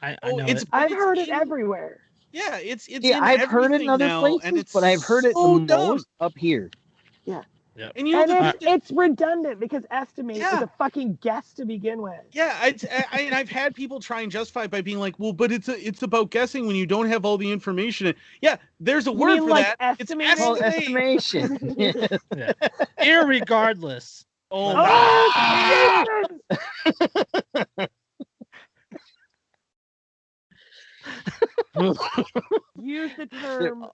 I, 0.00 0.12
I 0.12 0.16
Oh, 0.22 0.36
know 0.36 0.44
it's 0.46 0.62
it. 0.62 0.68
I've 0.72 0.90
it's 0.92 0.94
heard 0.94 1.18
it 1.18 1.28
everywhere. 1.28 2.00
Yeah, 2.36 2.58
it's 2.58 2.86
it's 2.88 3.04
yeah, 3.04 3.18
in 3.18 3.24
I've 3.24 3.48
heard 3.48 3.72
it 3.72 3.80
in 3.80 3.88
other 3.88 4.06
now, 4.06 4.20
places, 4.20 4.40
and 4.44 4.58
it's 4.58 4.72
but 4.72 4.84
I've 4.84 5.02
heard 5.02 5.24
it 5.24 5.34
the 5.34 5.64
dumb. 5.66 5.88
most 5.88 6.08
up 6.20 6.36
here. 6.36 6.70
And 7.96 8.06
you 8.06 8.14
know, 8.14 8.22
And 8.22 8.30
the, 8.30 8.48
it's, 8.48 8.58
it's 8.60 8.90
redundant 8.90 9.58
because 9.58 9.84
estimate 9.90 10.36
is 10.38 10.52
a 10.52 10.70
fucking 10.78 11.18
guess 11.22 11.52
to 11.54 11.64
begin 11.64 12.02
with. 12.02 12.20
Yeah, 12.32 12.56
I, 12.60 12.74
I, 13.10 13.20
and 13.20 13.34
I've 13.34 13.48
had 13.48 13.74
people 13.74 14.00
try 14.00 14.20
and 14.20 14.30
justify 14.30 14.64
it 14.64 14.70
by 14.70 14.82
being 14.82 14.98
like, 14.98 15.18
"Well, 15.18 15.32
but 15.32 15.50
it's 15.50 15.68
a, 15.68 15.78
it's 15.86 16.02
about 16.02 16.30
guessing 16.30 16.66
when 16.66 16.76
you 16.76 16.86
don't 16.86 17.08
have 17.08 17.24
all 17.24 17.38
the 17.38 17.50
information." 17.50 18.14
Yeah, 18.42 18.56
there's 18.80 19.06
a 19.06 19.12
You 19.12 19.18
word 19.18 19.28
mean 19.28 19.42
for 19.44 19.50
like 19.50 19.66
that. 19.66 19.96
It's 19.98 20.10
estimating? 20.10 20.44
Well, 20.44 20.62
estimate. 20.62 21.16
estimation. 21.16 21.76
Yeah. 22.36 22.52
Irregardless. 23.00 24.24
Oh, 24.50 24.74
Oh, 24.76 25.28
Use 32.80 33.10
the 33.16 33.26
term 33.40 33.86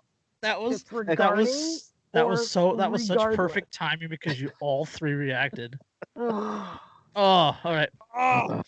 That 0.43 0.61
was 0.61 0.85
that 1.07 1.37
was 1.37 1.93
That 2.13 2.27
was 2.27 2.51
so. 2.51 2.77
That 2.77 2.91
was 2.91 3.07
such 3.07 3.21
perfect 3.35 3.73
timing 3.73 4.09
because 4.09 4.41
you 4.41 4.51
all 4.61 4.85
three 4.85 5.13
reacted. 5.15 5.79
Oh, 6.15 6.79
oh, 7.17 7.59
all 7.65 7.73
right. 7.73 7.89
Oh, 8.17 8.63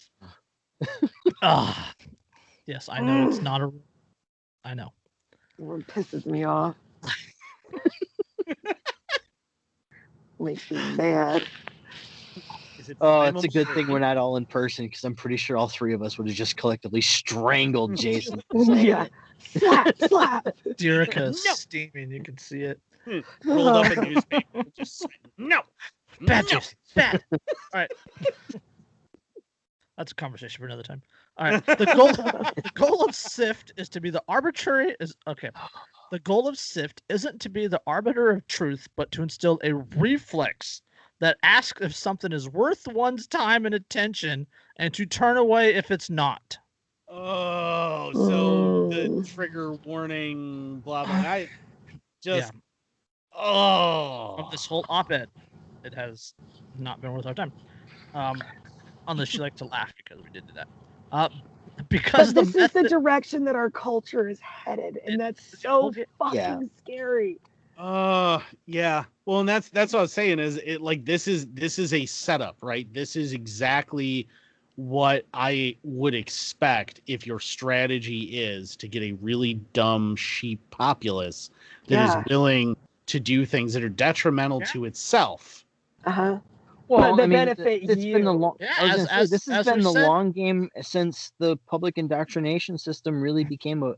oh. 1.43 1.91
yes, 2.67 2.89
I 2.89 3.01
know 3.01 3.29
it's 3.29 3.43
not 3.43 3.61
a. 3.61 3.71
I 4.65 4.75
know. 4.75 4.93
It 5.59 5.87
pisses 5.87 6.27
me 6.27 6.45
off. 6.45 6.75
Makes 10.39 10.71
me 10.71 10.97
mad. 10.97 11.45
Is 12.85 12.91
it 12.91 12.99
Oh, 13.01 13.23
it's 13.23 13.45
a 13.45 13.49
good 13.49 13.67
thing 13.69 13.89
we're 13.89 13.99
not 13.99 14.19
all 14.19 14.37
in 14.37 14.45
person 14.45 14.85
because 14.87 15.05
I'm 15.05 15.15
pretty 15.15 15.39
sure 15.39 15.57
all 15.57 15.69
three 15.69 15.95
of 15.95 16.03
us 16.03 16.19
would 16.19 16.27
have 16.29 16.37
just 16.37 16.59
collectively 16.59 17.01
strangled 17.01 17.97
Jason. 17.99 18.43
yeah. 18.53 19.07
Slap, 19.39 19.97
slap. 20.07 20.45
Derica 20.77 21.27
No. 21.29 21.33
steaming. 21.55 22.11
You 22.11 22.23
can 22.23 22.37
see 22.37 22.61
it. 22.61 22.79
Hmm. 23.07 23.21
rolled 23.47 23.87
up 23.87 23.97
a 23.97 24.01
newspaper. 24.03 24.63
Just 24.77 25.07
no. 25.39 25.63
Bad 26.21 26.45
no. 26.45 26.51
juice. 26.51 26.75
Bad. 26.95 27.25
All 27.33 27.39
right. 27.75 27.91
That's 29.97 30.13
a 30.13 30.15
conversation 30.15 30.61
for 30.61 30.67
another 30.67 30.83
time. 30.83 31.01
All 31.39 31.51
right. 31.51 31.65
The 31.67 31.87
goal 31.97 32.09
the 32.13 32.71
goal 32.75 33.05
of 33.05 33.15
SIFT 33.15 33.73
is 33.79 33.89
to 33.91 34.01
be 34.01 34.11
the 34.11 34.23
arbitrary 34.29 34.95
is 35.01 35.15
okay. 35.27 35.51
The 36.11 36.19
goal 36.21 36.49
of 36.49 36.59
SIFT 36.59 37.03
isn't 37.09 37.41
to 37.41 37.49
be 37.49 37.67
the 37.67 37.81
arbiter 37.87 38.31
of 38.31 38.47
truth, 38.47 38.87
but 38.95 39.11
to 39.13 39.23
instill 39.23 39.59
a 39.65 39.73
reflex 39.73 40.83
that 41.21 41.39
ask 41.43 41.81
if 41.81 41.95
something 41.95 42.33
is 42.33 42.49
worth 42.49 42.87
one's 42.89 43.27
time 43.27 43.67
and 43.67 43.75
attention 43.75 44.47
and 44.77 44.93
to 44.95 45.07
turn 45.07 45.37
away 45.37 45.75
if 45.75 45.91
it's 45.91 46.11
not. 46.11 46.59
Oh, 47.09 48.13
so 48.15 48.89
the 48.91 49.09
Mm. 49.09 49.35
trigger 49.35 49.73
warning, 49.85 50.81
blah 50.81 51.05
blah. 51.05 51.15
I 51.17 51.49
just 52.23 52.53
yeah. 52.53 53.41
oh. 53.41 54.37
Of 54.39 54.51
this 54.51 54.67
whole 54.67 54.85
op-ed, 54.89 55.29
it 55.85 55.95
has 55.95 56.35
not 56.77 57.01
been 57.01 57.13
worth 57.13 57.27
our 57.27 57.35
time. 57.35 57.53
Um, 58.15 58.43
unless 59.07 59.35
you 59.35 59.41
like 59.41 59.57
to 59.57 59.67
laugh 59.67 59.93
because 59.97 60.19
we 60.23 60.31
did 60.33 60.47
do 60.47 60.53
that. 60.55 60.67
Uh, 61.13 61.29
because 61.89 62.33
But 62.33 62.47
the 62.47 62.53
this 62.53 62.55
is 62.67 62.73
the 62.73 62.89
direction 62.89 63.45
that 63.45 63.57
our 63.57 63.71
culture 63.71 64.29
is 64.29 64.41
headed, 64.41 64.99
and 65.05 65.15
It- 65.15 65.19
that's 65.19 65.61
so 65.61 65.93
fucking 66.19 66.39
Yeah. 66.39 66.61
scary. 66.79 67.39
Uh 67.79 68.41
yeah. 68.67 69.05
Well, 69.27 69.41
and 69.41 69.49
that's 69.49 69.69
that's 69.71 69.93
what 69.93 70.01
I 70.01 70.03
was 70.03 70.13
saying 70.13 70.39
is 70.39 70.57
it 70.65 70.81
like 70.81 71.05
this 71.05 71.27
is 71.27 71.47
this 71.49 71.79
is 71.79 71.93
a 71.93 72.07
setup, 72.07 72.57
right? 72.63 72.93
This 72.93 73.17
is 73.17 73.33
exactly 73.33 74.29
what 74.77 75.25
I 75.33 75.77
would 75.85 76.15
expect 76.15 77.01
if 77.07 77.27
your 77.27 77.39
strategy 77.41 78.21
is 78.43 78.75
to 78.77 78.89
get 78.89 79.03
a 79.03 79.13
really 79.23 79.55
dumb 79.73 80.17
sheep 80.17 80.61
populace 80.71 81.51
that 81.89 82.05
is 82.09 82.15
Yeah. 82.15 82.23
willing 82.29 82.77
to 83.07 83.21
do 83.21 83.45
things 83.47 83.73
that 83.75 83.85
are 83.85 83.89
detrimental 83.89 84.61
Yeah. 84.61 84.67
to 84.67 84.85
itself. 84.87 85.65
Uh 86.05 86.11
huh. 86.11 86.39
Well, 86.89 87.17
they 87.17 87.23
I 87.23 87.27
mean, 87.27 87.39
th- 87.47 87.57
benefit 87.57 87.83
it's 87.91 87.95
been 88.05 88.25
the 88.25 88.33
you. 88.33 88.39
long. 88.39 88.57
Yeah, 88.61 88.75
as- 88.79 89.05
say, 89.05 89.09
as- 89.11 89.31
this 89.31 89.47
has 89.47 89.67
as 89.69 89.75
been 89.75 89.85
the 89.85 89.93
said- 89.93 90.07
long 90.07 90.33
game 90.33 90.69
since 90.83 91.33
the 91.39 91.57
public 91.67 91.97
indoctrination 91.99 92.77
system 92.77 93.21
really 93.23 93.45
became 93.45 93.83
a, 93.83 93.95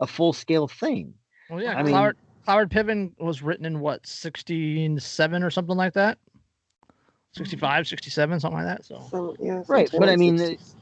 a 0.00 0.06
full 0.06 0.32
scale 0.32 0.66
thing. 0.68 1.14
well, 1.50 1.62
yeah, 1.62 1.74
I 1.76 1.82
mean- 1.82 1.94
Cloward, 1.94 2.14
Cloward 2.46 2.70
Piven 2.70 3.12
was 3.18 3.42
written 3.42 3.64
in 3.64 3.80
what 3.80 4.06
67 4.06 5.42
or 5.42 5.50
something 5.50 5.76
like 5.76 5.94
that. 5.94 6.18
65, 7.32 7.88
67, 7.88 8.40
something 8.40 8.58
like 8.58 8.66
that. 8.66 8.84
So 8.84 9.08
So 9.10 9.36
yeah. 9.40 9.62
Right, 9.66 9.90
but 9.98 10.08
I 10.08 10.16
mean, 10.16 10.38
60s. 10.38 10.74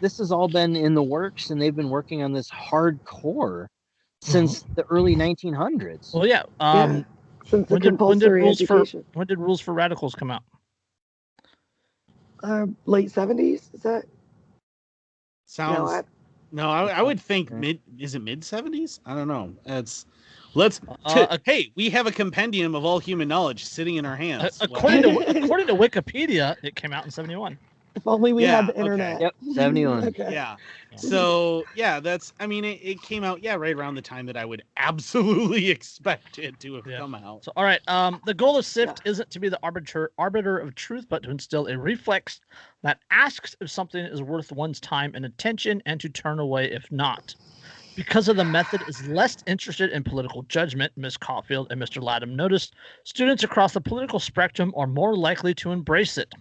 This 0.00 0.18
has 0.18 0.30
all 0.32 0.48
been 0.48 0.76
in 0.76 0.94
the 0.94 1.02
works, 1.02 1.50
and 1.50 1.60
they've 1.60 1.74
been 1.74 1.88
working 1.88 2.22
on 2.22 2.32
this 2.32 2.50
hardcore 2.50 3.66
since 4.20 4.66
the 4.74 4.84
early 4.90 5.16
1900s. 5.16 6.12
well, 6.14 6.26
yeah. 6.26 6.42
Um, 6.60 7.06
since 7.46 7.68
the 7.68 7.74
when 7.74 7.80
did, 7.80 7.90
when 8.06 8.18
did 8.18 8.30
compulsory 8.30 8.42
rules 8.42 8.60
for 8.60 8.80
education, 8.80 9.04
when 9.14 9.26
did 9.26 9.38
rules 9.38 9.60
for 9.60 9.72
radicals 9.72 10.14
come 10.14 10.30
out? 10.30 10.42
uh, 12.42 12.66
late 12.86 13.10
seventies. 13.10 13.70
Is 13.72 13.82
that 13.82 14.04
Sounds 15.46 15.78
no? 15.78 15.86
I, 15.86 16.02
No, 16.52 16.70
I, 16.70 16.98
I 16.98 17.02
would 17.02 17.20
think 17.20 17.50
Okay. 17.50 17.60
mid 17.60 17.80
is 17.98 18.14
it 18.14 18.22
mid 18.22 18.44
seventies? 18.44 19.00
I 19.06 19.14
don't 19.14 19.28
know. 19.28 19.54
It's 19.66 20.06
let's 20.54 20.80
Uh, 21.04 21.38
hey, 21.44 21.72
we 21.76 21.90
have 21.90 22.06
a 22.06 22.12
compendium 22.12 22.74
of 22.74 22.84
all 22.84 22.98
human 22.98 23.28
knowledge 23.28 23.64
sitting 23.64 23.96
in 23.96 24.06
our 24.06 24.14
a- 24.14 24.16
hands. 24.16 24.58
according 24.60 25.02
to 25.02 25.08
according 25.44 25.66
to 25.66 25.74
Wikipedia, 25.74 26.56
it 26.62 26.74
came 26.76 26.92
out 26.92 27.04
in 27.04 27.10
71. 27.10 27.58
if 27.96 28.06
only 28.06 28.32
we 28.32 28.42
Yeah, 28.44 28.56
had 28.56 28.66
the 28.66 28.72
okay. 28.72 28.80
internet. 28.80 29.20
Yep, 29.20 29.34
71. 29.54 30.04
okay. 30.08 30.32
yeah. 30.32 30.56
So 30.96 31.64
yeah, 31.74 31.98
that's 32.00 32.32
I 32.38 32.46
mean 32.46 32.64
it, 32.64 32.78
it 32.82 33.02
came 33.02 33.24
out 33.24 33.42
yeah 33.42 33.54
right 33.54 33.74
around 33.74 33.96
the 33.96 34.02
time 34.02 34.26
that 34.26 34.36
I 34.36 34.44
would 34.44 34.62
absolutely 34.76 35.70
expect 35.70 36.38
it 36.38 36.58
to 36.60 36.74
have 36.74 36.86
Yeah. 36.86 36.98
come 36.98 37.14
out. 37.14 37.44
So, 37.44 37.52
all 37.56 37.64
right. 37.64 37.80
Um, 37.88 38.20
the 38.24 38.34
goal 38.34 38.56
of 38.56 38.64
SIFT 38.64 39.02
isn't 39.04 39.30
to 39.30 39.40
be 39.40 39.48
the 39.48 39.58
arbiter 39.62 40.12
arbiter 40.18 40.58
of 40.58 40.74
truth, 40.74 41.06
but 41.08 41.22
to 41.24 41.30
instill 41.30 41.66
a 41.66 41.76
reflex 41.76 42.40
that 42.82 43.00
asks 43.10 43.56
if 43.60 43.70
something 43.70 44.04
is 44.04 44.22
worth 44.22 44.52
one's 44.52 44.80
time 44.80 45.12
and 45.14 45.24
attention, 45.24 45.82
and 45.86 46.00
to 46.00 46.08
turn 46.08 46.38
away 46.38 46.70
if 46.70 46.90
not. 46.92 47.34
Because 47.96 48.28
of 48.28 48.36
the 48.36 48.44
method 48.44 48.82
is 48.88 49.06
less 49.06 49.36
interested 49.46 49.90
in 49.90 50.02
political 50.02 50.42
judgment, 50.44 50.92
Ms. 50.96 51.16
Caulfield 51.16 51.68
and 51.70 51.80
Mr. 51.80 52.02
Latham 52.02 52.34
noticed 52.34 52.74
students 53.04 53.44
across 53.44 53.72
the 53.72 53.80
political 53.80 54.18
spectrum 54.18 54.72
are 54.76 54.86
more 54.86 55.16
likely 55.16 55.54
to 55.54 55.70
embrace 55.70 56.18
it. 56.18 56.32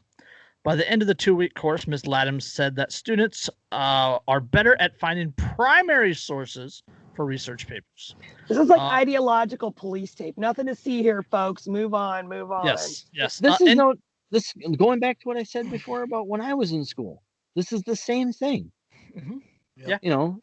By 0.63 0.75
the 0.75 0.89
end 0.89 1.01
of 1.01 1.07
the 1.07 1.13
two-week 1.13 1.53
course, 1.55 1.87
Ms. 1.87 2.07
Latham 2.07 2.39
said 2.39 2.75
that 2.77 2.91
students 2.91 3.49
uh, 3.71 4.17
are 4.27 4.39
better 4.39 4.75
at 4.79 4.97
finding 4.97 5.31
primary 5.33 6.13
sources 6.13 6.81
for 7.15 7.25
research 7.25 7.67
papers. 7.67 8.15
This 8.47 8.57
is 8.57 8.69
like 8.69 8.79
Uh, 8.79 8.85
ideological 8.85 9.71
police 9.71 10.15
tape. 10.15 10.37
Nothing 10.37 10.65
to 10.67 10.75
see 10.75 11.03
here, 11.03 11.21
folks. 11.21 11.67
Move 11.67 11.93
on. 11.93 12.27
Move 12.27 12.51
on. 12.51 12.65
Yes, 12.65 13.05
yes. 13.13 13.37
This 13.39 13.51
uh, 13.51 13.63
is 13.65 13.69
and- 13.71 13.77
no 13.77 13.93
this 14.31 14.51
going 14.77 14.99
back 14.99 15.19
to 15.19 15.27
what 15.27 15.37
I 15.37 15.43
said 15.43 15.69
before 15.69 16.01
about 16.01 16.27
when 16.27 16.41
I 16.41 16.55
was 16.55 16.71
in 16.71 16.83
school. 16.85 17.21
This 17.55 17.71
is 17.71 17.83
the 17.83 17.95
same 17.95 18.33
thing. 18.33 18.71
Mhm. 19.15 19.41
Yeah. 19.75 19.99
You 20.01 20.09
know, 20.09 20.41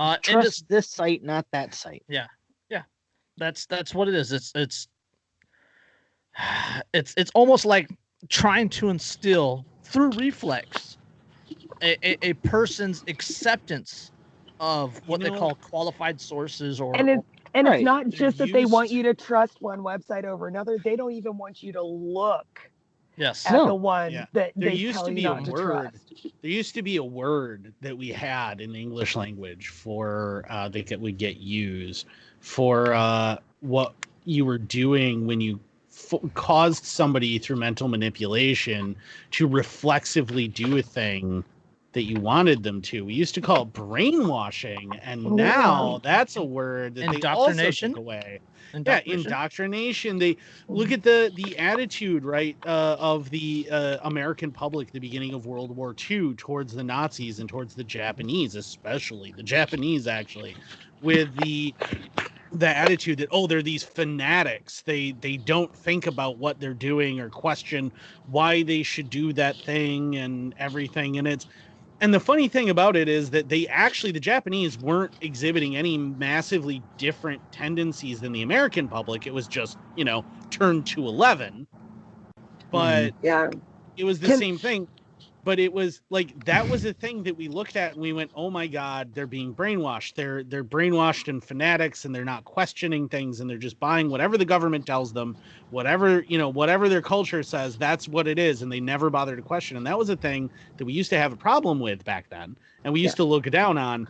uh, 0.00 0.14
and 0.14 0.22
trust 0.24 0.46
just- 0.46 0.68
this 0.68 0.88
site, 0.88 1.22
not 1.22 1.46
that 1.52 1.74
site. 1.74 2.02
Yeah, 2.08 2.26
yeah, 2.70 2.82
that's 3.36 3.66
that's 3.66 3.94
what 3.94 4.08
it 4.08 4.14
is 4.14 4.32
it's 4.32 4.50
it's 4.54 4.88
it's 6.94 7.14
it's 7.16 7.30
almost 7.34 7.64
like 7.66 7.90
trying 8.28 8.68
to 8.70 8.88
instill 8.88 9.64
through 9.84 10.10
reflex 10.12 10.96
a, 11.82 11.96
a, 12.06 12.30
a 12.30 12.32
person's 12.34 13.04
acceptance 13.08 14.12
of 14.58 14.96
what 15.08 15.20
they 15.20 15.30
know- 15.30 15.38
call 15.38 15.54
qualified 15.56 16.20
sources 16.20 16.80
or 16.80 16.94
And 16.96 17.08
it, 17.10 17.20
and 17.54 17.66
Right. 17.66 17.76
it's 17.76 17.84
not 17.84 18.08
just 18.08 18.38
that 18.38 18.52
they 18.52 18.64
want 18.64 18.90
you 18.90 19.02
to 19.04 19.14
trust 19.14 19.60
one 19.60 19.80
website 19.80 20.24
over 20.24 20.46
another. 20.46 20.78
They 20.78 20.96
don't 20.96 21.12
even 21.12 21.36
want 21.36 21.62
you 21.62 21.72
to 21.72 21.82
look 21.82 22.70
yes 23.20 23.46
at 23.46 23.52
No. 23.52 23.66
the 23.66 23.74
one 23.74 24.12
Yeah. 24.12 24.26
that 24.32 24.52
There 24.56 24.70
they 24.70 24.76
used 24.76 24.98
tell 24.98 25.06
to 25.08 25.12
be 25.14 25.24
a 25.24 25.28
not 25.28 25.44
to 25.44 25.52
word. 25.52 25.90
trust. 25.92 26.12
There 26.42 26.50
used 26.50 26.74
to 26.74 26.82
be 26.82 26.96
a 26.96 27.04
word 27.04 27.72
that 27.82 27.96
we 27.96 28.08
had 28.08 28.60
in 28.60 28.72
the 28.72 28.80
English 28.80 29.14
language 29.14 29.68
for 29.68 30.46
uh, 30.50 30.68
that 30.70 30.86
get- 30.86 31.00
would 31.00 31.18
get 31.18 31.36
used 31.36 32.06
for 32.40 32.94
uh, 32.94 33.36
what 33.60 33.94
you 34.24 34.44
were 34.44 34.58
doing 34.58 35.26
when 35.26 35.40
you 35.40 35.60
f- 35.90 36.18
caused 36.34 36.84
somebody 36.84 37.38
through 37.38 37.56
mental 37.56 37.88
manipulation 37.88 38.96
to 39.32 39.46
reflexively 39.46 40.48
do 40.48 40.78
a 40.78 40.82
thing 40.82 41.44
that 41.92 42.04
you 42.04 42.18
wanted 42.18 42.62
them 42.62 42.82
to. 42.82 43.04
We 43.04 43.14
used 43.14 43.34
to 43.36 43.40
call 43.40 43.62
it 43.62 43.72
brainwashing, 43.72 44.96
and 44.96 45.22
Oh, 45.24 45.36
now 45.36 45.98
yeah. 45.98 46.00
that's 46.02 46.36
a 46.36 46.44
word 46.44 46.94
that 46.96 47.08
they 47.08 47.24
also 47.32 47.70
Indoctrination? 47.70 47.72
took 47.72 47.96
away 47.96 48.40
yeah 48.86 49.00
indoctrination. 49.02 49.06
indoctrination 49.06 50.18
they 50.18 50.36
look 50.72 50.90
at 50.92 51.02
the 51.02 51.30
the 51.34 51.56
attitude 51.58 52.24
right 52.24 52.58
uh, 52.64 52.96
of 52.98 53.30
the 53.30 53.68
uh, 53.70 53.98
american 54.02 54.52
public 54.52 54.88
at 54.88 54.92
the 54.94 55.00
beginning 55.00 55.34
of 55.34 55.46
world 55.46 55.74
war 55.76 55.94
ii 56.10 56.34
towards 56.34 56.72
the 56.74 56.84
nazis 56.84 57.38
and 57.40 57.48
towards 57.48 57.74
the 57.74 57.84
japanese 57.84 58.54
especially 58.54 59.32
the 59.32 59.42
japanese 59.42 60.06
actually 60.06 60.56
with 61.00 61.34
the 61.34 61.74
the 62.52 62.68
attitude 62.68 63.18
that 63.18 63.28
oh 63.30 63.46
they're 63.46 63.62
these 63.62 63.84
fanatics 63.84 64.82
they 64.82 65.12
they 65.12 65.36
don't 65.36 65.76
think 65.76 66.06
about 66.06 66.38
what 66.38 66.58
they're 66.58 66.74
doing 66.74 67.20
or 67.20 67.30
question 67.30 67.92
why 68.24 68.62
they 68.64 68.82
should 68.82 69.08
do 69.08 69.32
that 69.32 69.62
thing 69.62 70.16
and 70.16 70.52
everything 70.58 71.16
and 71.16 71.28
it's 71.28 71.46
and 72.00 72.12
the 72.14 72.20
funny 72.20 72.48
thing 72.48 72.70
about 72.70 72.96
it 72.96 73.08
is 73.08 73.30
that 73.30 73.48
they 73.48 73.66
actually 73.68 74.12
the 74.12 74.20
japanese 74.20 74.78
weren't 74.78 75.14
exhibiting 75.20 75.76
any 75.76 75.98
massively 75.98 76.84
different 76.98 77.42
tendencies 77.52 78.20
than 78.20 78.32
the 78.32 78.42
american 78.42 78.88
public. 78.88 79.26
It 79.26 79.34
was 79.34 79.48
just 79.48 79.78
you 79.94 80.04
know 80.04 80.24
turned 80.50 80.86
to 80.88 81.06
11 81.06 81.66
but 82.70 83.12
mm-hmm. 83.12 83.26
Yeah. 83.26 83.50
it 83.96 84.04
was 84.04 84.20
the 84.20 84.28
Can- 84.28 84.38
same 84.38 84.58
thing 84.58 84.88
but 85.44 85.58
it 85.58 85.72
was 85.72 86.02
like 86.10 86.44
that 86.44 86.68
was 86.68 86.84
a 86.84 86.92
thing 86.92 87.22
that 87.22 87.36
we 87.36 87.48
looked 87.48 87.76
at 87.76 87.92
and 87.92 88.00
we 88.00 88.12
went 88.12 88.30
oh 88.34 88.50
my 88.50 88.66
god 88.66 89.12
they're 89.14 89.26
being 89.26 89.54
brainwashed. 89.54 90.14
They're 90.14 90.44
they're 90.44 90.64
brainwashed 90.64 91.28
and 91.28 91.42
fanatics 91.42 92.04
and 92.04 92.14
they're 92.14 92.24
not 92.24 92.44
questioning 92.44 93.08
things 93.08 93.40
and 93.40 93.48
they're 93.48 93.58
just 93.58 93.80
buying 93.80 94.10
whatever 94.10 94.36
the 94.36 94.44
government 94.44 94.86
tells 94.86 95.12
them 95.12 95.36
whatever 95.70 96.24
you 96.28 96.38
know 96.38 96.48
whatever 96.48 96.88
their 96.88 97.02
culture 97.02 97.42
says 97.42 97.76
that's 97.76 98.08
what 98.08 98.28
it 98.28 98.38
is 98.38 98.62
and 98.62 98.70
they 98.70 98.80
never 98.80 99.10
bother 99.10 99.36
to 99.36 99.42
question. 99.42 99.76
And 99.76 99.86
that 99.86 99.98
was 99.98 100.10
a 100.10 100.16
thing 100.16 100.50
that 100.76 100.84
we 100.84 100.92
used 100.92 101.10
to 101.10 101.18
have 101.18 101.32
a 101.32 101.36
problem 101.36 101.80
with 101.80 102.04
back 102.04 102.28
then 102.30 102.56
and 102.84 102.92
we 102.92 103.00
used 103.00 103.16
to 103.16 103.24
look 103.24 103.44
down 103.50 103.78
on. 103.78 104.08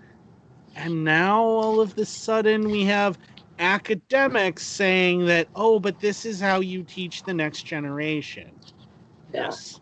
And 0.77 1.05
now 1.05 1.43
all 1.43 1.81
of 1.81 1.95
the 1.95 2.07
sudden 2.07 2.71
we 2.71 2.85
have 2.85 3.19
academics 3.59 4.65
saying 4.65 5.27
that, 5.27 5.49
oh, 5.55 5.79
but 5.79 6.01
this 6.01 6.25
is 6.25 6.41
how 6.41 6.61
you 6.61 6.83
teach 6.83 7.25
the 7.25 7.35
next 7.35 7.65
generation. 7.65 8.51
Yes. 9.33 9.81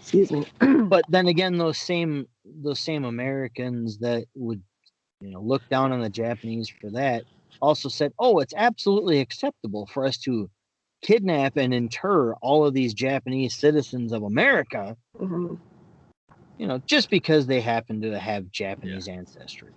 Excuse 0.00 0.30
me. 0.30 0.46
but 0.84 1.04
then 1.08 1.28
again 1.28 1.58
those 1.58 1.78
same 1.78 2.26
those 2.44 2.80
same 2.80 3.04
americans 3.04 3.98
that 3.98 4.24
would 4.34 4.62
you 5.20 5.30
know 5.30 5.40
look 5.40 5.62
down 5.68 5.92
on 5.92 6.00
the 6.00 6.08
japanese 6.08 6.68
for 6.68 6.90
that 6.90 7.24
also 7.60 7.88
said 7.88 8.12
oh 8.18 8.38
it's 8.38 8.54
absolutely 8.56 9.20
acceptable 9.20 9.86
for 9.86 10.06
us 10.06 10.16
to 10.18 10.48
kidnap 11.02 11.56
and 11.56 11.74
inter 11.74 12.34
all 12.36 12.64
of 12.66 12.74
these 12.74 12.94
japanese 12.94 13.54
citizens 13.54 14.12
of 14.12 14.22
america 14.22 14.96
Mhm. 15.20 15.58
you 16.58 16.66
know 16.66 16.78
just 16.86 17.10
because 17.10 17.46
they 17.46 17.60
happen 17.60 18.00
to 18.02 18.18
have 18.18 18.50
japanese 18.50 19.08
ancestry 19.08 19.72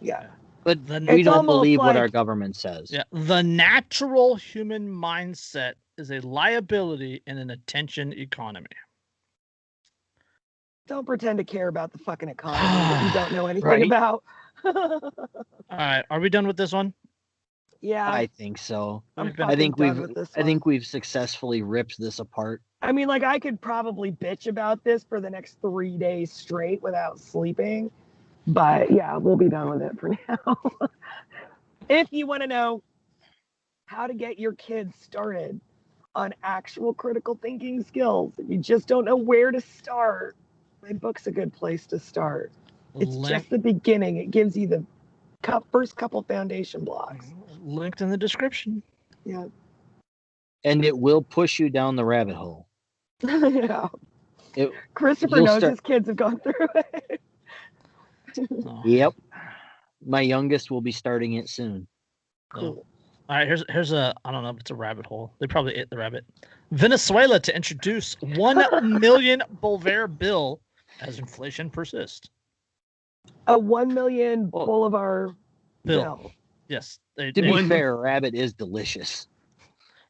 Yeah. 0.00 0.26
but 0.64 0.84
The- 0.86 1.00
we 1.00 1.22
don't 1.22 1.36
almost 1.38 1.56
believe 1.56 1.78
what 1.78 1.96
our 1.96 2.08
government 2.08 2.56
says 2.56 2.90
Yeah, 2.90 3.04
the 3.12 3.42
natural 3.42 4.36
human 4.36 4.88
mindset 4.88 5.74
is 5.98 6.10
a 6.10 6.20
liability 6.20 7.22
in 7.26 7.38
an 7.38 7.50
attention 7.50 8.12
economy. 8.12 8.66
Don't 10.86 11.04
pretend 11.06 11.38
to 11.38 11.44
care 11.44 11.68
about 11.68 11.92
the 11.92 11.98
fucking 11.98 12.28
economy 12.30 12.84
that 12.84 13.00
you 13.02 13.10
don't 13.10 13.32
know 13.32 13.46
anything 13.48 13.68
Right. 13.68 13.84
about. 13.84 14.24
All 14.64 15.12
right, 15.70 16.04
are 16.10 16.20
we 16.20 16.30
done 16.30 16.46
with 16.46 16.56
this 16.56 16.72
one? 16.72 16.94
yeah. 17.80 18.10
i 18.10 18.26
think 18.26 18.58
so 18.58 19.04
I'm 19.16 19.26
We've 19.26 19.36
think 19.58 19.76
done 19.76 19.96
we've 19.96 19.98
with 19.98 20.14
this 20.14 20.30
i 20.36 20.40
one. 20.40 20.46
think 20.46 20.66
we've 20.66 20.84
successfully 20.86 21.62
ripped 21.62 21.98
this 21.98 22.18
apart 22.18 22.60
I 22.82 22.92
mean, 22.92 23.08
like 23.08 23.24
I 23.24 23.38
could 23.40 23.60
probably 23.60 24.12
bitch 24.12 24.46
about 24.46 24.84
this 24.84 25.02
for 25.04 25.20
the 25.20 25.28
next 25.30 25.60
three 25.60 25.96
days 25.96 26.32
straight 26.32 26.80
without 26.80 27.18
sleeping. 27.18 27.90
But 28.46 28.92
yeah, 28.92 29.16
we'll 29.16 29.36
be 29.36 29.48
done 29.48 29.68
with 29.70 29.82
it 29.82 29.98
for 29.98 30.10
now. 30.28 30.56
if 31.88 32.06
you 32.12 32.26
want 32.26 32.42
to 32.42 32.46
know 32.46 32.82
how 33.86 34.06
to 34.06 34.14
get 34.14 34.38
your 34.38 34.52
kids 34.52 34.94
started 35.00 35.60
on 36.18 36.34
actual 36.42 36.92
critical 36.92 37.38
thinking 37.40 37.80
skills, 37.84 38.32
if 38.38 38.50
you 38.50 38.58
just 38.58 38.88
don't 38.88 39.04
know 39.04 39.14
where 39.14 39.52
to 39.52 39.60
start, 39.60 40.34
my 40.82 40.92
book's 40.92 41.28
a 41.28 41.30
good 41.30 41.52
place 41.52 41.86
to 41.86 41.98
start. 41.98 42.50
It's 42.96 43.14
Link- 43.14 43.28
just 43.28 43.50
the 43.50 43.58
beginning. 43.58 44.16
It 44.16 44.32
gives 44.32 44.56
you 44.56 44.66
the 44.66 44.84
cou- 45.44 45.62
first 45.70 45.94
couple 45.96 46.20
foundation 46.22 46.84
blocks. 46.84 47.26
linked 47.62 48.00
in 48.00 48.10
the 48.10 48.16
description. 48.16 48.82
Yeah. 49.24 49.46
and 50.64 50.84
it 50.84 50.96
will 50.98 51.22
push 51.22 51.58
you 51.60 51.68
down 51.70 51.94
the 51.96 52.04
rabbit 52.04 52.34
hole 52.34 52.66
yeah. 53.22 53.88
It- 54.56 54.72
Christopher 54.94 55.40
knows 55.42 55.58
start- 55.58 55.70
his 55.70 55.80
kids 55.80 56.08
have 56.08 56.16
gone 56.16 56.40
through 56.40 56.66
it. 56.74 57.20
Oh, 58.66 58.82
Yep. 58.84 59.14
My 60.04 60.20
youngest 60.20 60.70
will 60.70 60.80
be 60.80 60.92
starting 60.92 61.34
it 61.34 61.48
soon. 61.48 61.86
oh. 62.54 62.58
Cool. 62.60 62.86
All 63.28 63.36
right, 63.36 63.46
here's 63.46 63.62
here's 63.68 63.92
a 63.92 64.14
I 64.24 64.32
don't 64.32 64.42
know 64.42 64.50
if 64.50 64.58
it's 64.60 64.70
a 64.70 64.74
rabbit 64.74 65.04
hole. 65.04 65.32
They 65.38 65.46
probably 65.46 65.74
ate 65.76 65.90
the 65.90 65.98
rabbit. 65.98 66.24
Venezuela 66.70 67.38
to 67.40 67.54
introduce 67.54 68.14
one 68.36 68.64
million 69.00 69.42
Bolivar 69.60 70.06
bill 70.08 70.60
as 71.00 71.18
inflation 71.18 71.68
persists. 71.68 72.30
A 73.46 73.58
one 73.58 73.92
million 73.92 74.46
Bolivar 74.48 75.34
Bill. 75.84 76.02
bill. 76.02 76.32
Yes, 76.68 76.98
they. 77.16 77.30
To 77.32 77.42
they- 77.42 77.50
be 77.52 77.68
fair, 77.68 77.96
rabbit 77.96 78.34
is 78.34 78.54
delicious. 78.54 79.28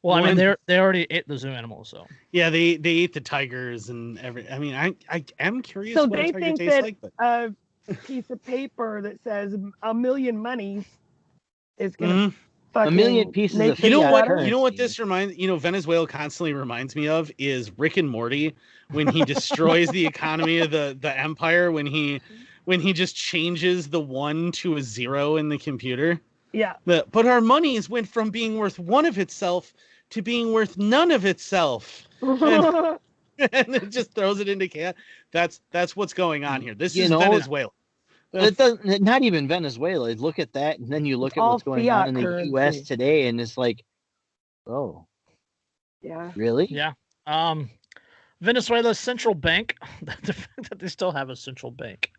well, 0.01 0.15
I 0.15 0.19
mean 0.19 0.27
one- 0.29 0.37
they 0.37 0.55
they 0.67 0.79
already 0.79 1.05
ate 1.09 1.27
the 1.27 1.37
zoo 1.37 1.49
animals, 1.49 1.89
so 1.89 2.05
Yeah, 2.31 2.49
they 2.49 2.77
they 2.77 2.91
ate 2.91 3.13
the 3.13 3.21
tigers 3.21 3.89
and 3.89 4.17
every. 4.19 4.49
I 4.49 4.59
mean, 4.59 4.75
I 4.75 4.95
I 5.09 5.25
am 5.39 5.61
curious 5.61 5.95
So 5.95 6.05
what 6.05 6.13
they 6.13 6.29
a 6.29 6.31
tiger 6.31 6.39
think 6.45 6.57
tastes 6.59 6.75
that- 6.75 6.83
like, 6.83 6.97
but 7.01 7.11
A 7.19 7.93
piece 8.05 8.29
of 8.29 8.41
paper 8.43 9.01
that 9.01 9.21
says 9.23 9.57
a 9.83 9.93
million 9.93 10.37
monies 10.37 10.85
is 11.77 11.95
gonna 11.97 12.13
Mhm. 12.29 12.33
Fucking 12.73 12.95
million 12.95 13.31
pieces 13.31 13.57
make 13.57 13.73
of 13.73 13.79
you 13.83 13.89
know 13.89 14.11
what? 14.11 14.25
better. 14.25 14.43
You 14.43 14.51
know 14.51 14.59
what 14.59 14.77
this 14.77 14.99
reminds? 14.99 15.37
You 15.37 15.47
know, 15.47 15.57
Venezuela 15.57 16.07
constantly 16.07 16.53
reminds 16.53 16.95
me 16.95 17.07
of 17.07 17.31
is 17.37 17.71
Rick 17.77 17.97
and 17.97 18.09
Morty 18.09 18.55
when 18.91 19.07
he 19.07 19.23
destroys 19.25 19.89
the 19.89 20.05
economy 20.05 20.59
of 20.59 20.71
the 20.71 20.97
the 20.99 21.17
empire 21.17 21.71
when 21.71 21.85
he 21.85 22.21
when 22.65 22.79
he 22.79 22.93
just 22.93 23.15
changes 23.15 23.89
the 23.89 23.99
one 23.99 24.51
to 24.53 24.77
a 24.77 24.81
zero 24.81 25.37
in 25.37 25.49
the 25.49 25.57
computer. 25.57 26.21
Yeah. 26.51 26.73
The, 26.85 27.05
but 27.11 27.25
our 27.25 27.41
monies 27.41 27.89
went 27.89 28.07
from 28.07 28.29
being 28.29 28.57
worth 28.57 28.79
one 28.79 29.05
of 29.05 29.17
itself 29.17 29.73
to 30.11 30.21
being 30.21 30.53
worth 30.53 30.77
none 30.77 31.11
of 31.11 31.25
itself. 31.25 32.07
and 32.21 32.99
it 33.39 33.89
just 33.89 34.13
throws 34.13 34.39
it 34.39 34.49
into 34.49 34.67
chaos. 34.67 34.95
That's 35.31 35.61
that's 35.71 35.95
what's 35.95 36.13
going 36.13 36.43
on 36.43 36.61
here. 36.61 36.73
This 36.73 36.95
You 36.95 37.05
is 37.05 37.09
know, 37.09 37.19
Venezuela. 37.19 37.71
It 38.33 38.57
doesn't, 38.57 39.01
not 39.01 39.23
even 39.23 39.47
Venezuela. 39.47 40.09
Look 40.11 40.37
at 40.39 40.53
that, 40.53 40.79
and 40.79 40.87
then 40.91 41.05
you 41.05 41.17
look 41.17 41.35
at 41.37 41.41
what's 41.41 41.63
going 41.63 41.89
on 41.89 42.09
in 42.09 42.13
the 42.13 42.21
currency. 42.21 42.49
U.S. 42.51 42.81
today, 42.81 43.27
and 43.27 43.41
it's 43.41 43.57
like, 43.57 43.83
oh, 44.67 45.05
yeah. 46.01 46.31
really? 46.35 46.67
yeah. 46.69 46.93
Um, 47.25 47.69
Venezuela's 48.41 48.99
central 48.99 49.33
bank, 49.33 49.75
the 50.23 50.33
fact 50.33 50.69
that 50.69 50.79
they 50.79 50.87
still 50.87 51.11
have 51.11 51.29
a 51.29 51.35
central 51.35 51.71
bank, 51.71 52.11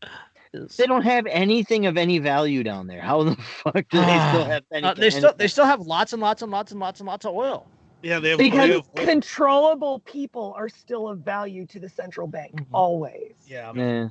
is 0.53 0.77
They 0.77 0.87
don't 0.87 1.03
have 1.03 1.27
anything 1.27 1.87
of 1.87 1.97
any 1.97 2.19
value 2.19 2.63
down 2.65 2.87
there. 2.89 3.01
How 3.01 3.23
the 3.23 3.37
fuck 3.63 3.75
do 3.91 3.99
they 3.99 4.29
still 4.31 4.45
have 4.47 4.65
any? 4.73 4.87
uh, 4.87 4.95
they 4.95 5.11
still 5.11 5.33
they 5.37 5.47
still 5.49 5.65
have 5.65 5.81
lots 5.81 6.13
and 6.13 6.21
lots 6.21 6.43
and 6.43 6.51
lots 6.51 6.73
and 6.73 6.81
lots 6.81 7.01
and 7.01 7.07
lots 7.07 7.25
of 7.25 7.35
oil. 7.35 7.67
Yeah, 8.03 8.19
they 8.19 8.31
have 8.31 8.39
they 8.39 8.51
Because 8.51 8.71
have- 8.71 8.95
controllable 9.07 10.01
people 10.01 10.55
are 10.57 10.69
still 10.69 11.09
of 11.09 11.21
value 11.21 11.67
to 11.67 11.79
the 11.79 11.89
central 11.89 12.27
bank, 12.27 12.53
Mhm. 12.57 12.67
always. 12.73 13.35
yeah. 13.47 13.73
Eh, 13.77 14.09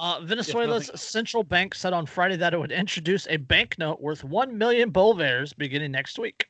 Uh, 0.00 0.18
Venezuela's 0.22 0.90
central 0.94 1.42
bank 1.42 1.74
said 1.74 1.92
on 1.92 2.06
Friday 2.06 2.34
that 2.34 2.54
it 2.54 2.58
would 2.58 2.72
introduce 2.72 3.26
a 3.28 3.36
banknote 3.36 4.00
worth 4.00 4.24
1 4.24 4.56
million 4.56 4.90
bolivars 4.90 5.54
beginning 5.54 5.92
next 5.92 6.18
week, 6.18 6.46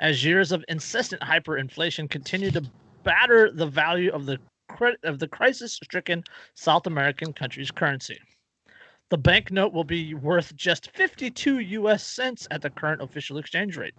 as 0.00 0.24
years 0.24 0.50
of 0.50 0.64
insistent 0.66 1.22
hyperinflation 1.22 2.10
continue 2.10 2.50
to 2.50 2.60
batter 3.04 3.52
the 3.52 3.66
value 3.66 4.10
of 4.10 4.26
the 4.26 4.36
credit 4.68 4.98
of 5.04 5.20
the 5.20 5.28
crisis-stricken 5.28 6.24
South 6.54 6.88
American 6.88 7.32
country's 7.32 7.70
currency. 7.70 8.18
The 9.10 9.16
banknote 9.18 9.72
will 9.72 9.84
be 9.84 10.12
worth 10.12 10.54
just 10.54 10.90
52 10.94 11.60
U.S. 11.60 12.06
cents 12.06 12.46
at 12.50 12.60
the 12.60 12.68
current 12.68 13.00
official 13.00 13.38
exchange 13.38 13.78
rate. 13.78 13.94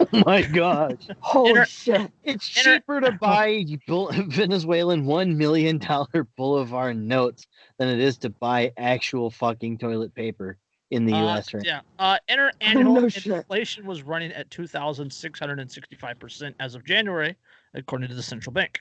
oh 0.00 0.08
my 0.26 0.42
gosh. 0.42 0.94
Holy 1.20 1.50
Inter- 1.50 1.64
shit. 1.66 2.10
It's 2.24 2.56
Inter- 2.58 2.78
cheaper 2.78 3.00
to 3.02 3.12
buy 3.20 3.64
Venezuelan 3.86 5.04
one 5.06 5.38
million 5.38 5.78
dollar 5.78 6.24
Boulevard 6.36 6.96
notes 6.96 7.46
than 7.78 7.88
it 7.88 8.00
is 8.00 8.18
to 8.18 8.30
buy 8.30 8.72
actual 8.76 9.30
fucking 9.30 9.78
toilet 9.78 10.12
paper 10.14 10.56
in 10.90 11.06
the 11.06 11.12
Uh, 11.12 11.22
U.S. 11.34 11.54
right 11.54 11.64
Yeah. 11.64 11.80
Uh, 12.00 12.16
interannual 12.28 13.02
No 13.02 13.08
shit. 13.08 13.26
inflation 13.26 13.86
was 13.86 14.02
running 14.02 14.32
at 14.32 14.50
2,665% 14.50 16.54
as 16.58 16.74
of 16.74 16.84
January, 16.84 17.36
according 17.74 18.08
to 18.08 18.14
the 18.14 18.22
central 18.24 18.52
bank. 18.52 18.80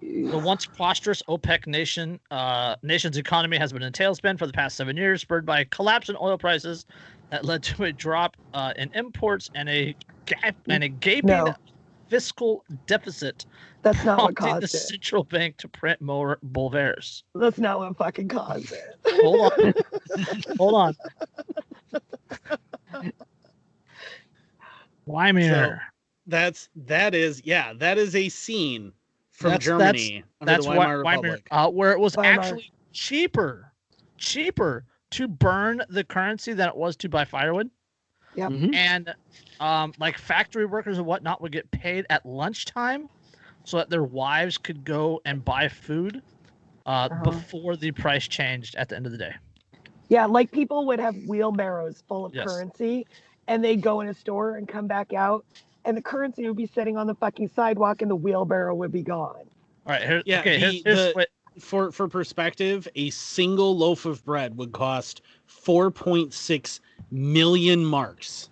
The 0.00 0.38
once 0.38 0.66
prosperous 0.66 1.22
OPEC 1.28 1.66
nation 1.66 2.20
uh, 2.30 2.76
nation's 2.82 3.16
economy 3.16 3.56
has 3.56 3.72
been 3.72 3.82
in 3.82 3.92
tailspin 3.92 4.38
for 4.38 4.46
the 4.46 4.52
past 4.52 4.76
seven 4.76 4.96
years, 4.96 5.22
spurred 5.22 5.46
by 5.46 5.60
a 5.60 5.64
collapse 5.66 6.08
in 6.08 6.16
oil 6.20 6.36
prices 6.36 6.84
that 7.30 7.44
led 7.44 7.62
to 7.64 7.84
a 7.84 7.92
drop 7.92 8.36
uh, 8.54 8.72
in 8.76 8.90
imports 8.94 9.50
and 9.54 9.68
a 9.68 9.96
gap 10.26 10.56
and 10.68 10.84
a 10.84 10.88
gaping 10.88 11.28
No. 11.28 11.54
fiscal 12.08 12.64
deficit, 12.86 13.46
That's 13.82 14.04
not 14.04 14.18
what 14.18 14.36
prompting 14.36 14.60
the 14.60 14.60
caused 14.68 14.74
it. 14.74 14.78
central 14.78 15.24
bank 15.24 15.56
to 15.58 15.68
print 15.68 16.00
more 16.00 16.38
bolivars. 16.52 17.22
That's 17.34 17.58
not 17.58 17.78
what 17.78 17.96
fucking 17.96 18.28
caused 18.28 18.72
it. 18.72 18.98
Hold 19.22 19.52
on, 19.52 19.74
hold 20.58 20.74
on. 20.74 20.96
Why, 25.04 25.30
Weimar. 25.32 25.80
That's 26.26 26.68
that 26.74 27.14
is 27.14 27.42
yeah, 27.44 27.72
that 27.74 27.98
is 27.98 28.14
a 28.16 28.28
scene 28.28 28.92
from 29.36 29.50
That's- 29.50 29.66
that's- 29.66 30.00
Germany 30.00 30.24
under 30.40 30.52
That's 30.52 30.64
the 30.64 30.70
why 30.70 30.76
Weimar 30.78 31.04
Weimar, 31.04 31.38
uh, 31.50 31.70
where 31.70 31.92
it 31.92 31.98
was 32.00 32.16
Weimar. 32.16 32.40
actually 32.40 32.72
cheaper, 32.92 33.70
cheaper 34.16 34.84
to 35.10 35.28
burn 35.28 35.82
the 35.90 36.04
currency 36.04 36.54
than 36.54 36.68
it 36.68 36.76
was 36.76 36.96
to 36.96 37.08
buy 37.08 37.24
firewood. 37.26 37.70
Yep. 38.34 38.50
Mhm. 38.50 38.74
And 38.74 39.14
um, 39.60 39.92
like 39.98 40.16
factory 40.18 40.64
workers 40.66 40.98
and 40.98 41.06
whatnot 41.06 41.40
would 41.42 41.52
get 41.52 41.70
paid 41.70 42.06
at 42.10 42.24
lunchtime, 42.26 43.08
so 43.64 43.76
that 43.78 43.90
their 43.90 44.04
wives 44.04 44.56
could 44.58 44.84
go 44.84 45.20
and 45.24 45.44
buy 45.44 45.68
food 45.68 46.22
uh, 46.86 47.08
Uh-huh. 47.10 47.24
before 47.24 47.76
the 47.76 47.90
price 47.90 48.28
changed 48.28 48.74
at 48.76 48.88
the 48.88 48.96
end 48.96 49.06
of 49.06 49.12
the 49.12 49.18
day. 49.18 49.34
Yeah, 50.08 50.24
like 50.26 50.50
people 50.52 50.86
would 50.86 51.00
have 51.00 51.16
wheelbarrows 51.26 52.02
full 52.06 52.24
of 52.24 52.34
Yes. 52.34 52.46
currency 52.46 53.06
and 53.48 53.62
they'd 53.64 53.82
go 53.82 54.00
in 54.02 54.08
a 54.08 54.14
store 54.14 54.54
and 54.56 54.68
come 54.68 54.86
back 54.86 55.12
out 55.12 55.44
and 55.86 55.96
the 55.96 56.02
currency 56.02 56.46
would 56.46 56.56
be 56.56 56.66
sitting 56.66 56.96
on 56.98 57.06
the 57.06 57.14
fucking 57.14 57.48
sidewalk 57.48 58.02
and 58.02 58.10
the 58.10 58.16
wheelbarrow 58.16 58.74
would 58.74 58.92
be 58.92 59.02
gone. 59.02 59.36
All 59.86 59.92
right, 59.92 60.02
here, 60.02 60.22
Yeah, 60.26 60.40
okay, 60.40 60.58
the- 60.58 60.66
here's 60.66 60.82
the- 60.82 61.12
what- 61.14 61.28
For 61.58 61.90
for 61.90 62.06
perspective, 62.06 62.86
a 62.96 63.08
single 63.08 63.74
loaf 63.78 64.04
of 64.04 64.22
bread 64.26 64.54
would 64.58 64.72
cost 64.72 65.22
4.6 65.46 66.80
million 67.10 67.82
marks 67.82 68.50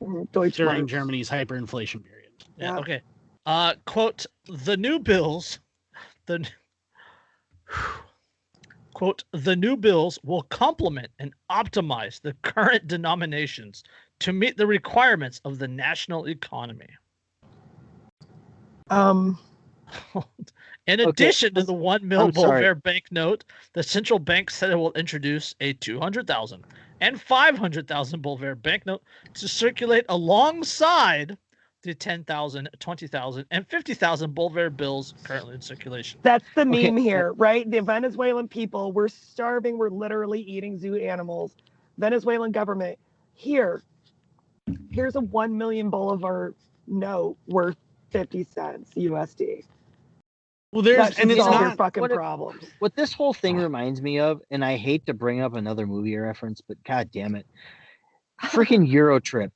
Mhm, 0.00 0.30
Deutsche 0.30 0.54
during 0.56 0.78
Mark. 0.82 0.88
Germany's 0.88 1.28
hyperinflation 1.28 2.04
period. 2.04 2.30
Yeah, 2.56 2.74
Yeah. 2.74 2.78
okay. 2.78 3.02
Uh, 3.44 3.74
quote: 3.86 4.24
The 4.46 4.76
new 4.76 5.00
bills, 5.00 5.58
the 6.26 6.48
quote, 8.94 9.24
the 9.32 9.56
new 9.56 9.76
bills 9.76 10.20
will 10.22 10.42
complement 10.42 11.08
and 11.18 11.34
optimize 11.50 12.20
the 12.20 12.34
current 12.42 12.86
denominations 12.86 13.82
to 14.24 14.32
meet 14.32 14.56
the 14.56 14.66
requirements 14.66 15.38
of 15.44 15.58
the 15.58 15.68
national 15.68 16.26
economy. 16.28 16.88
Um, 18.88 19.38
In 20.86 21.00
Okay, 21.00 21.10
addition 21.10 21.54
to 21.54 21.62
the 21.62 21.74
one 21.74 22.08
mil 22.08 22.24
I'm 22.24 22.32
sorry. 22.32 22.62
Bolivar 22.62 22.74
banknote, 22.74 23.44
the 23.74 23.82
central 23.82 24.18
bank 24.18 24.50
said 24.50 24.70
it 24.70 24.76
will 24.76 24.92
introduce 24.94 25.54
a 25.60 25.74
200,000 25.74 26.64
and 27.02 27.20
500,000 27.20 28.22
Bolivar 28.22 28.54
banknote 28.54 29.02
to 29.34 29.46
circulate 29.46 30.06
alongside 30.08 31.36
the 31.82 31.94
10,000, 31.94 32.70
20,000, 32.78 33.44
and 33.50 33.68
50,000 33.68 34.34
Bolivar 34.34 34.70
bills 34.70 35.12
currently 35.22 35.54
in 35.54 35.60
circulation. 35.60 36.22
that's 36.22 36.46
the 36.54 36.64
Okay, 36.70 36.88
meme 36.88 36.96
uh, 37.12 37.22
here, 37.22 37.34
right? 37.34 37.70
The 37.70 37.80
Venezuelan 37.82 38.48
people, 38.48 38.92
we're 38.92 39.08
starving, 39.08 39.76
we're 39.76 39.90
literally 39.90 40.40
eating 40.40 40.78
zoo 40.78 40.96
animals. 40.96 41.54
Venezuelan 41.98 42.52
government, 42.52 42.98
here, 43.34 43.82
here's 44.90 45.16
a 45.16 45.20
1 45.20 45.56
million 45.56 45.90
Bolivar 45.90 46.54
note 46.86 47.36
worth 47.46 47.76
50 48.10 48.44
cents 48.44 48.90
USD. 48.96 49.64
Well, 50.72 50.82
there's 50.82 51.18
and 51.18 51.30
it's 51.30 51.40
solve 51.40 51.54
your 51.60 51.68
not. 51.68 51.76
fucking 51.76 52.00
what 52.00 52.10
it- 52.10 52.16
problems. 52.16 52.64
What 52.80 52.96
this 52.96 53.12
whole 53.12 53.32
thing 53.32 53.56
reminds 53.58 54.02
me 54.02 54.18
of, 54.18 54.40
and 54.50 54.64
I 54.64 54.76
hate 54.76 55.06
to 55.06 55.14
bring 55.14 55.40
up 55.40 55.54
another 55.54 55.86
movie 55.86 56.16
reference, 56.16 56.60
but 56.60 56.82
god 56.84 57.10
damn 57.12 57.34
it. 57.34 57.46
Freaking 58.42 58.88
Euro 58.90 59.20
Trip. 59.20 59.52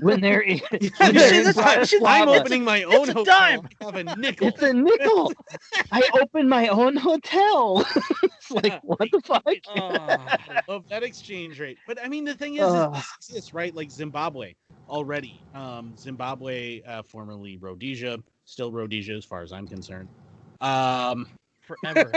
When 0.00 0.20
they're 0.20 0.40
in, 0.40 0.58
when 0.70 0.80
You 0.82 0.88
see, 1.20 1.38
in 1.38 1.44
this- 1.44 1.58
I'm 1.58 1.84
shit- 1.84 2.02
Bratislava. 2.02 2.40
opening 2.40 2.64
my 2.64 2.82
own 2.84 3.08
a 3.08 3.12
hotel. 3.12 3.24
dime. 3.24 3.68
I 3.80 3.84
have 3.84 3.94
a 3.96 4.04
nickel. 4.16 4.48
It's 4.48 4.62
a 4.62 4.72
nickel. 4.72 5.32
I 5.90 6.02
opened 6.20 6.48
my 6.48 6.68
own 6.68 6.96
hotel. 6.96 7.84
it's 8.22 8.50
like, 8.50 8.80
what 8.82 9.10
the 9.10 9.20
fuck? 9.24 9.42
I 9.46 10.62
love 10.68 10.88
that 10.88 11.02
exchange 11.02 11.60
rate. 11.60 11.78
But 11.86 11.98
I 12.02 12.08
mean, 12.08 12.24
the 12.24 12.34
thing 12.34 12.54
is, 12.56 12.66
is 12.66 12.74
Ugh. 12.74 12.94
this 12.94 13.08
exists, 13.18 13.54
right? 13.54 13.74
Like 13.74 13.90
Zimbabwe 13.90 14.54
already. 14.88 15.40
Um, 15.54 15.94
Zimbabwe, 15.96 16.82
uh, 16.82 17.02
formerly 17.02 17.56
Rhodesia, 17.56 18.18
still 18.44 18.72
Rhodesia 18.72 19.14
as 19.14 19.24
far 19.24 19.42
as 19.42 19.52
I'm 19.52 19.66
concerned. 19.66 20.08
Um, 20.60 21.26
Forever. 21.62 22.12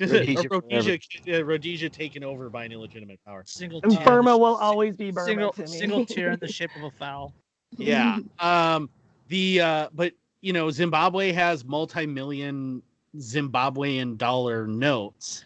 Rhodesia 0.00 0.48
Rhodesia, 0.50 0.98
uh, 1.28 1.44
Rhodesia 1.44 1.88
taken 1.88 2.24
over 2.24 2.50
by 2.50 2.64
an 2.64 2.72
illegitimate 2.72 3.20
power. 3.24 3.44
single 3.46 3.80
And 3.82 3.92
tier. 3.92 4.04
Burma 4.04 4.36
will 4.36 4.56
always 4.56 4.96
be 4.96 5.10
Burma 5.10 5.26
single, 5.26 5.52
to 5.52 5.62
me. 5.62 5.66
single 5.66 6.06
tier 6.06 6.32
in 6.32 6.40
the 6.40 6.48
shape 6.48 6.74
of 6.76 6.84
a 6.84 6.90
foul. 6.90 7.32
Yeah. 7.78 8.18
Um, 8.40 8.90
the 9.28 9.60
uh, 9.60 9.88
but 9.94 10.12
you 10.40 10.52
know, 10.52 10.70
Zimbabwe 10.70 11.32
has 11.32 11.64
multi-million 11.64 12.82
Zimbabwean 13.16 14.18
dollar 14.18 14.66
notes, 14.66 15.44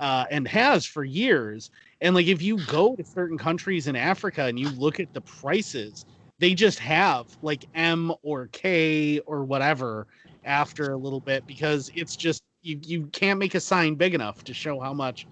uh, 0.00 0.24
and 0.30 0.46
has 0.48 0.84
for 0.84 1.04
years. 1.04 1.70
And 2.00 2.14
like, 2.14 2.26
if 2.26 2.42
you 2.42 2.58
go 2.66 2.94
to 2.96 3.04
certain 3.04 3.38
countries 3.38 3.86
in 3.86 3.96
Africa 3.96 4.44
and 4.44 4.58
you 4.58 4.68
look 4.70 5.00
at 5.00 5.12
the 5.14 5.22
prices, 5.22 6.04
they 6.38 6.52
just 6.52 6.78
have 6.80 7.26
like 7.40 7.64
M 7.74 8.12
or 8.22 8.48
K 8.48 9.20
or 9.20 9.44
whatever 9.44 10.06
after 10.44 10.92
a 10.92 10.96
little 10.96 11.20
bit 11.20 11.46
because 11.46 11.90
it's 11.94 12.14
just 12.16 12.42
you 12.66 12.80
you 12.82 13.06
can't 13.12 13.38
make 13.38 13.54
a 13.54 13.60
sign 13.60 13.94
big 13.94 14.14
enough 14.14 14.42
to 14.44 14.52
show 14.52 14.80
how 14.80 14.92
much 14.92 15.26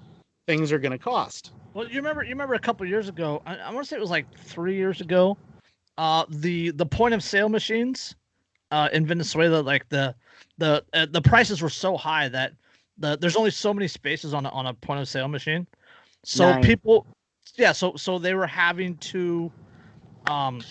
things 0.47 0.71
are 0.71 0.79
going 0.79 0.93
to 0.93 0.99
cost. 0.99 1.51
Well, 1.75 1.89
you 1.89 1.97
remember 1.97 2.23
you 2.23 2.31
remember 2.31 2.55
a 2.55 2.61
couple 2.61 2.87
years 2.87 3.09
ago. 3.09 3.43
I, 3.45 3.57
I 3.57 3.73
want 3.73 3.85
to 3.85 3.89
say 3.89 3.97
it 3.97 4.01
was 4.01 4.11
like 4.11 4.27
three 4.39 4.77
years 4.77 5.01
ago. 5.01 5.37
Uh, 5.99 6.25
the 6.29 6.71
the 6.71 6.87
point 6.87 7.15
of 7.15 7.23
sale 7.23 7.49
machines, 7.49 8.15
uh, 8.71 8.89
in 8.93 9.07
Venezuela, 9.07 9.61
like 9.61 9.89
the 9.89 10.15
the 10.59 10.85
uh, 10.93 11.07
the 11.11 11.21
prices 11.21 11.61
were 11.61 11.69
so 11.69 11.97
high 11.97 12.29
that 12.29 12.53
the 12.99 13.17
there's 13.21 13.37
only 13.37 13.51
so 13.51 13.75
many 13.75 13.89
spaces 13.89 14.33
on 14.35 14.47
a, 14.47 14.49
on 14.51 14.67
a 14.67 14.75
point 14.75 15.01
of 15.01 15.09
sale 15.09 15.29
machine. 15.29 15.67
So 16.25 16.51
Nine. 16.51 16.63
people, 16.63 17.07
yeah. 17.57 17.73
So 17.73 17.95
so 17.97 18.19
they 18.19 18.35
were 18.35 18.47
having 18.47 18.97
to, 18.99 19.51
um, 20.27 20.63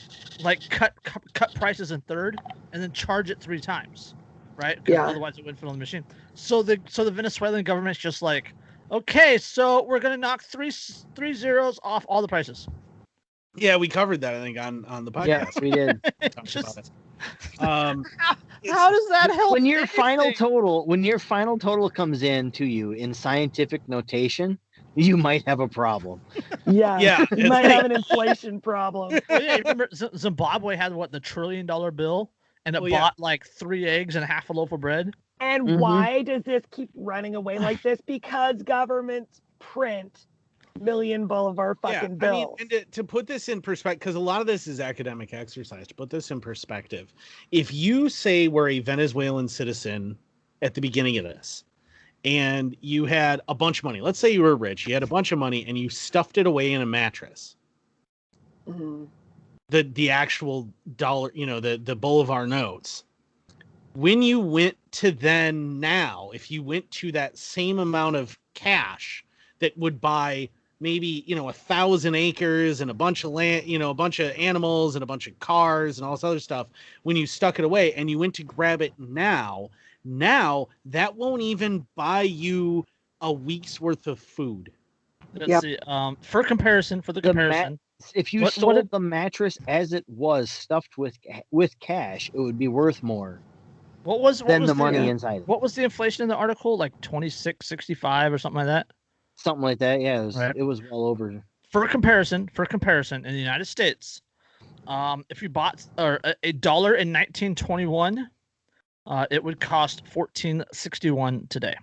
like 0.41 0.61
cut 0.69 0.93
cut, 1.03 1.21
cut 1.33 1.53
prices 1.55 1.91
in 1.91 2.01
third 2.01 2.39
and 2.71 2.81
then 2.81 2.91
charge 2.91 3.29
it 3.29 3.39
three 3.39 3.59
times, 3.59 4.15
right? 4.57 4.77
'Cause 4.77 4.93
Yeah. 4.93 5.05
Otherwise, 5.07 5.37
it 5.37 5.45
wouldn't 5.45 5.59
fit 5.59 5.67
on 5.67 5.73
the 5.73 5.79
machine. 5.79 6.03
So 6.35 6.61
the 6.63 6.79
so 6.89 7.03
the 7.03 7.11
Venezuelan 7.11 7.63
government's 7.63 7.99
just 7.99 8.21
like, 8.21 8.53
okay, 8.91 9.37
so 9.37 9.83
we're 9.83 9.99
gonna 9.99 10.17
knock 10.17 10.43
three 10.43 10.71
three 11.15 11.33
zeros 11.33 11.79
off 11.83 12.05
all 12.09 12.21
the 12.21 12.27
prices. 12.27 12.67
Yeah, 13.55 13.75
we 13.77 13.87
covered 13.87 14.21
that 14.21 14.33
I 14.33 14.41
think 14.41 14.57
on 14.59 14.85
on 14.85 15.05
the 15.05 15.11
podcast. 15.11 15.27
Yeah, 15.27 15.61
we 15.61 15.71
did. 15.71 16.03
talked 16.31 16.45
Just- 16.47 16.73
about 16.73 16.85
it. 16.85 16.91
Um, 17.61 18.03
How 18.71 18.89
does 18.91 19.07
that 19.09 19.29
help? 19.31 19.51
when 19.53 19.65
your 19.65 19.85
final 19.87 20.31
total 20.33 20.85
when 20.87 21.03
your 21.03 21.19
final 21.19 21.57
total 21.59 21.89
comes 21.89 22.23
in 22.23 22.51
to 22.51 22.65
you 22.65 22.91
in 22.91 23.13
scientific 23.13 23.87
notation, 23.89 24.57
you 24.95 25.17
might 25.17 25.45
have 25.47 25.59
a 25.59 25.67
problem. 25.67 26.21
Yeah. 26.65 26.97
yeah, 26.99 27.25
You 27.35 27.49
might 27.49 27.63
like- 27.63 27.71
have 27.71 27.85
an 27.85 27.91
inflation 27.91 28.59
problem. 28.61 29.19
Yeah, 29.29 29.57
remember 29.57 29.89
Z- 29.93 30.09
Zimbabwe 30.17 30.75
had 30.77 30.93
what 30.93 31.11
the 31.11 31.19
trillion 31.19 31.65
dollar 31.65 31.91
bill, 31.91 32.31
and 32.65 32.75
it 32.75 32.83
yeah. 32.83 32.99
bought 32.99 33.19
like 33.19 33.45
three 33.45 33.85
eggs 33.85 34.15
and 34.15 34.25
half 34.25 34.49
a 34.49 34.53
loaf 34.53 34.71
of 34.71 34.81
bread. 34.81 35.13
And 35.39 35.67
Mhm. 35.67 35.79
why 35.79 36.23
does 36.23 36.43
this 36.43 36.63
keep 36.71 36.89
running 36.95 37.35
away 37.35 37.59
like 37.59 37.81
this? 37.81 37.99
Because 38.05 38.63
governments 38.63 39.41
print 39.59 40.25
million 40.79 41.27
Bolivar 41.27 41.75
fucking 41.81 42.11
yeah, 42.11 42.15
bills. 42.15 42.55
I 42.59 42.63
mean, 42.63 42.69
and 42.71 42.91
to, 42.91 42.91
to 42.91 43.03
put 43.03 43.27
this 43.27 43.49
in 43.49 43.61
perspective, 43.61 43.99
because 43.99 44.15
a 44.15 44.19
lot 44.19 44.41
of 44.41 44.47
this 44.47 44.67
is 44.67 44.79
academic 44.79 45.33
exercise. 45.33 45.87
To 45.87 45.95
put 45.95 46.09
this 46.09 46.31
in 46.31 46.41
perspective, 46.41 47.13
if 47.51 47.73
you 47.73 48.09
say 48.09 48.47
we're 48.47 48.69
a 48.69 48.79
Venezuelan 48.79 49.47
citizen 49.47 50.17
at 50.61 50.73
the 50.73 50.81
beginning 50.81 51.17
of 51.17 51.25
this, 51.25 51.63
and 52.25 52.75
you 52.81 53.05
had 53.05 53.41
a 53.49 53.55
bunch 53.55 53.79
of 53.79 53.83
money, 53.83 54.01
let's 54.01 54.17
say 54.17 54.31
you 54.31 54.41
were 54.41 54.55
rich, 54.55 54.87
you 54.87 54.93
had 54.93 55.03
a 55.03 55.07
bunch 55.07 55.31
of 55.31 55.39
money, 55.39 55.65
and 55.67 55.77
you 55.77 55.89
stuffed 55.89 56.37
it 56.37 56.47
away 56.47 56.71
in 56.73 56.81
a 56.81 56.85
mattress, 56.85 57.55
Mhm. 58.67 59.07
The 59.73 59.81
the 59.81 60.11
actual 60.11 60.69
dollar, 60.97 61.31
you 61.33 61.47
know, 61.47 61.59
the 61.59 61.81
the 61.83 61.95
Bolivar 61.95 62.45
notes. 62.45 63.03
When 63.95 64.21
you 64.21 64.39
went 64.39 64.77
to 64.93 65.11
then 65.11 65.79
now, 65.79 66.29
if 66.33 66.51
you 66.51 66.61
went 66.61 66.89
to 66.91 67.11
that 67.13 67.37
same 67.39 67.79
amount 67.79 68.15
of 68.15 68.37
cash 68.53 69.25
that 69.59 69.75
would 69.77 69.99
buy 69.99 70.49
maybe 70.79 71.23
you 71.25 71.35
know 71.35 71.49
a 71.49 71.53
thousand 71.53 72.13
acres 72.13 72.81
and 72.81 72.91
a 72.91 72.93
bunch 72.93 73.23
of 73.23 73.31
land, 73.31 73.65
you 73.65 73.79
know, 73.79 73.89
a 73.89 73.95
bunch 73.95 74.19
of 74.19 74.31
animals 74.37 74.95
and 74.95 75.01
a 75.01 75.07
bunch 75.07 75.25
of 75.25 75.37
cars 75.39 75.97
and 75.97 76.05
all 76.05 76.13
this 76.13 76.23
other 76.23 76.39
stuff, 76.39 76.67
when 77.01 77.17
you 77.17 77.25
stuck 77.25 77.57
it 77.57 77.65
away 77.65 77.93
and 77.93 78.11
you 78.11 78.19
went 78.19 78.35
to 78.35 78.43
grab 78.43 78.83
it 78.83 78.93
now, 78.99 79.69
now 80.05 80.67
that 80.85 81.15
won't 81.15 81.41
even 81.41 81.83
buy 81.95 82.21
you 82.21 82.85
a 83.21 83.31
week's 83.31 83.81
worth 83.81 84.05
of 84.05 84.19
food. 84.19 84.71
Let's 85.33 85.47
Yep. 85.49 85.61
see. 85.61 85.77
Um, 85.87 86.15
for 86.21 86.43
comparison, 86.43 87.01
for 87.01 87.11
the 87.13 87.21
The 87.21 87.29
comparison, 87.29 87.79
If 88.15 88.33
you 88.33 88.41
What- 88.41 88.45
what 88.47 88.53
sold 88.53 88.75
did- 88.75 88.91
the 88.91 88.99
mattress 88.99 89.57
as 89.67 89.93
it 89.93 90.03
was 90.07 90.51
stuffed 90.51 90.97
with 90.97 91.17
with 91.51 91.77
cash, 91.79 92.29
it 92.33 92.39
would 92.39 92.57
be 92.57 92.67
worth 92.67 93.01
more 93.03 93.39
what 94.03 94.19
was 94.21 94.41
what 94.41 94.49
than 94.49 94.61
was 94.63 94.69
the 94.69 94.75
money 94.75 94.97
uh, 94.99 95.03
inside. 95.03 95.41
it. 95.41 95.47
What 95.47 95.61
was 95.61 95.75
the 95.75 95.83
inflation 95.83 96.23
in 96.23 96.29
the 96.29 96.35
article? 96.35 96.77
Like 96.77 96.99
twenty 97.01 97.29
six 97.29 97.67
sixty 97.67 97.93
five 97.93 98.33
or 98.33 98.37
something 98.37 98.57
like 98.57 98.67
that. 98.67 98.87
Something 99.35 99.63
like 99.63 99.79
that. 99.79 100.01
Yeah, 100.01 100.21
it 100.21 100.25
was, 100.25 100.37
Right. 100.37 100.55
it 100.55 100.63
was 100.63 100.81
well 100.83 101.05
over. 101.05 101.43
For 101.71 101.87
comparison, 101.87 102.49
for 102.53 102.65
comparison, 102.65 103.25
in 103.25 103.33
the 103.33 103.39
United 103.39 103.65
States, 103.65 104.21
um, 104.87 105.25
if 105.29 105.41
you 105.41 105.49
bought 105.49 105.83
or 105.97 106.19
a, 106.23 106.35
a 106.43 106.51
dollar 106.51 106.95
in 106.95 107.11
nineteen 107.11 107.55
twenty 107.55 107.85
one, 107.87 108.29
uh, 109.07 109.25
it 109.31 109.43
would 109.43 109.59
cost 109.59 110.05
fourteen 110.07 110.63
sixty 110.71 111.09
one 111.09 111.47
today. 111.47 111.75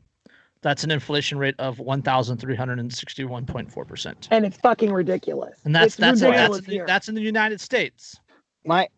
That's 0.63 0.85
an 0.85 0.91
inflation 0.91 1.39
rate 1.39 1.55
of 1.59 1.79
one 1.79 2.03
thousand 2.03 2.39
three 2.39 2.57
hundred 2.57 2.81
and 2.81 2.93
sixty 2.93 3.25
one 3.25 3.47
point 3.47 3.73
four 3.73 3.85
percent. 3.85 4.29
And 4.31 4.45
it's 4.45 4.59
fucking 4.59 4.93
ridiculous. 4.93 5.59
And 5.65 5.75
that's 5.75 5.87
it's 5.87 5.97
that's 5.97 6.23
ridiculous 6.23 6.61
that's, 6.61 6.73
here. 6.73 6.87
that's 6.87 7.09
in 7.09 7.15
the 7.15 7.23
United 7.23 7.61
States. 7.61 8.17
my 8.65 8.89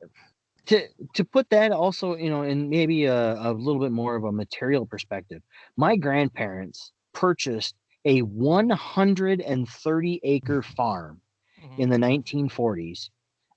to 0.66 0.86
to 1.14 1.24
put 1.24 1.48
that 1.50 1.72
also 1.72 2.16
you 2.16 2.30
know 2.30 2.42
in 2.42 2.68
maybe 2.68 3.04
a, 3.06 3.34
a 3.34 3.52
little 3.52 3.80
bit 3.80 3.92
more 3.92 4.16
of 4.16 4.24
a 4.24 4.32
material 4.32 4.86
perspective 4.86 5.42
my 5.76 5.96
grandparents 5.96 6.92
purchased 7.12 7.74
a 8.04 8.20
130 8.22 10.20
acre 10.22 10.62
farm 10.62 11.20
mm-hmm. 11.62 11.82
in 11.82 11.88
the 11.88 11.96
1940s 11.96 13.10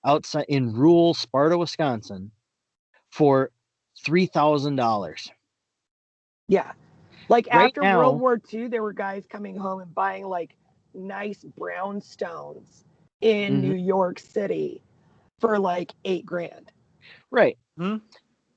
outside 0.06 0.45
in 0.49 0.73
rural 0.73 1.14
sparta 1.14 1.57
wisconsin 1.57 2.32
for 3.11 3.52
$3000 4.06 5.30
Yeah. 6.48 6.73
Like 7.30 7.47
Right 7.52 7.65
after 7.65 7.81
now- 7.81 7.97
World 7.99 8.19
War 8.19 8.41
II, 8.53 8.68
there 8.68 8.84
were 8.84 8.93
guys 8.93 9.26
coming 9.27 9.56
home 9.56 9.81
and 9.81 9.93
buying 9.93 10.26
like 10.26 10.56
nice 10.93 11.43
brownstones 11.60 12.84
in 13.22 13.57
Mhm. 13.57 13.61
New 13.61 13.73
York 13.76 14.19
City 14.19 14.81
for 15.39 15.60
like 15.60 15.93
eight 16.06 16.26
grand. 16.26 16.72
right 17.31 17.57
Hmm. 17.77 17.97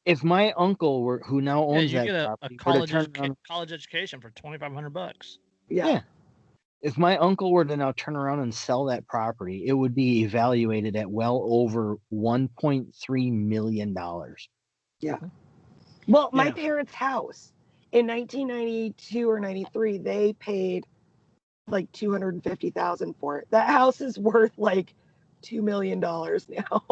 if 0.06 0.24
my 0.24 0.52
uncle 0.52 1.02
were 1.02 1.18
who 1.26 1.40
now 1.42 1.60
Yeah, 1.60 1.78
owns 1.78 1.92
you 1.92 1.98
that 1.98 2.06
get 2.06 2.14
a, 2.14 2.24
a 2.32 2.36
property 2.36 2.54
were 2.54 2.58
to 2.58 2.64
college 2.64 2.90
turn 2.90 3.04
educa- 3.06 3.20
around- 3.20 3.36
college 3.46 3.72
education 3.72 4.20
for 4.20 4.30
twenty 4.30 4.56
five 4.58 4.72
hundred 4.72 4.90
bucks. 4.90 5.38
Yeah. 5.68 5.86
Yeah. 5.88 6.00
if 6.80 6.96
my 6.96 7.16
uncle 7.18 7.50
were 7.50 7.64
to 7.64 7.76
now 7.76 7.90
turn 7.92 8.14
around 8.14 8.38
and 8.38 8.54
sell 8.54 8.84
that 8.84 9.04
property, 9.08 9.64
it 9.66 9.72
would 9.72 9.94
be 9.96 10.22
evaluated 10.22 10.94
at 10.94 11.10
well 11.10 11.42
over 11.44 11.96
1.3 12.12 13.30
million 13.32 13.92
dollars. 13.92 14.48
Yeah. 15.00 15.18
Well, 16.06 16.30
my 16.32 16.46
Yeah. 16.46 16.52
parents' 16.52 16.94
house 16.94 17.52
in 17.92 18.06
1992 18.06 19.30
or 19.30 19.40
93, 19.40 19.98
they 19.98 20.32
paid 20.34 20.86
like 21.66 21.90
250,000 21.92 23.14
for 23.20 23.38
it. 23.38 23.48
That 23.50 23.68
house 23.68 24.00
is 24.00 24.18
worth 24.18 24.52
like 24.58 24.94
two 25.42 25.62
million 25.62 26.00
dollars 26.00 26.48
now. 26.70 26.82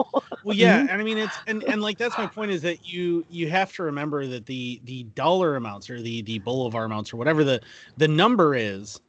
Well, 0.44 0.56
yeah, 0.56 0.78
mm-hmm. 0.78 0.88
and 0.88 1.00
I 1.00 1.04
mean 1.04 1.18
it's 1.18 1.36
and 1.46 1.64
and 1.64 1.82
like 1.82 1.98
that's 1.98 2.16
my 2.16 2.26
point 2.26 2.50
is 2.50 2.62
that 2.62 2.86
you 2.86 3.24
you 3.28 3.48
have 3.50 3.72
to 3.74 3.82
remember 3.82 4.26
that 4.26 4.46
the 4.46 4.80
the 4.84 5.04
dollar 5.14 5.56
amounts 5.56 5.90
or 5.90 6.00
the 6.00 6.22
the 6.22 6.38
boulevard 6.40 6.86
amounts 6.86 7.12
or 7.12 7.16
whatever 7.16 7.44
the 7.44 7.60
the 7.96 8.08
number 8.08 8.54
is, 8.54 9.00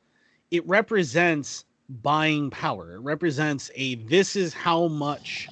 it 0.52 0.68
represents 0.68 1.66
buying 2.02 2.50
power. 2.50 2.96
It 2.96 3.00
represents 3.00 3.72
a 3.76 3.96
this 3.96 4.36
is 4.36 4.54
how 4.54 4.88
much 4.88 5.50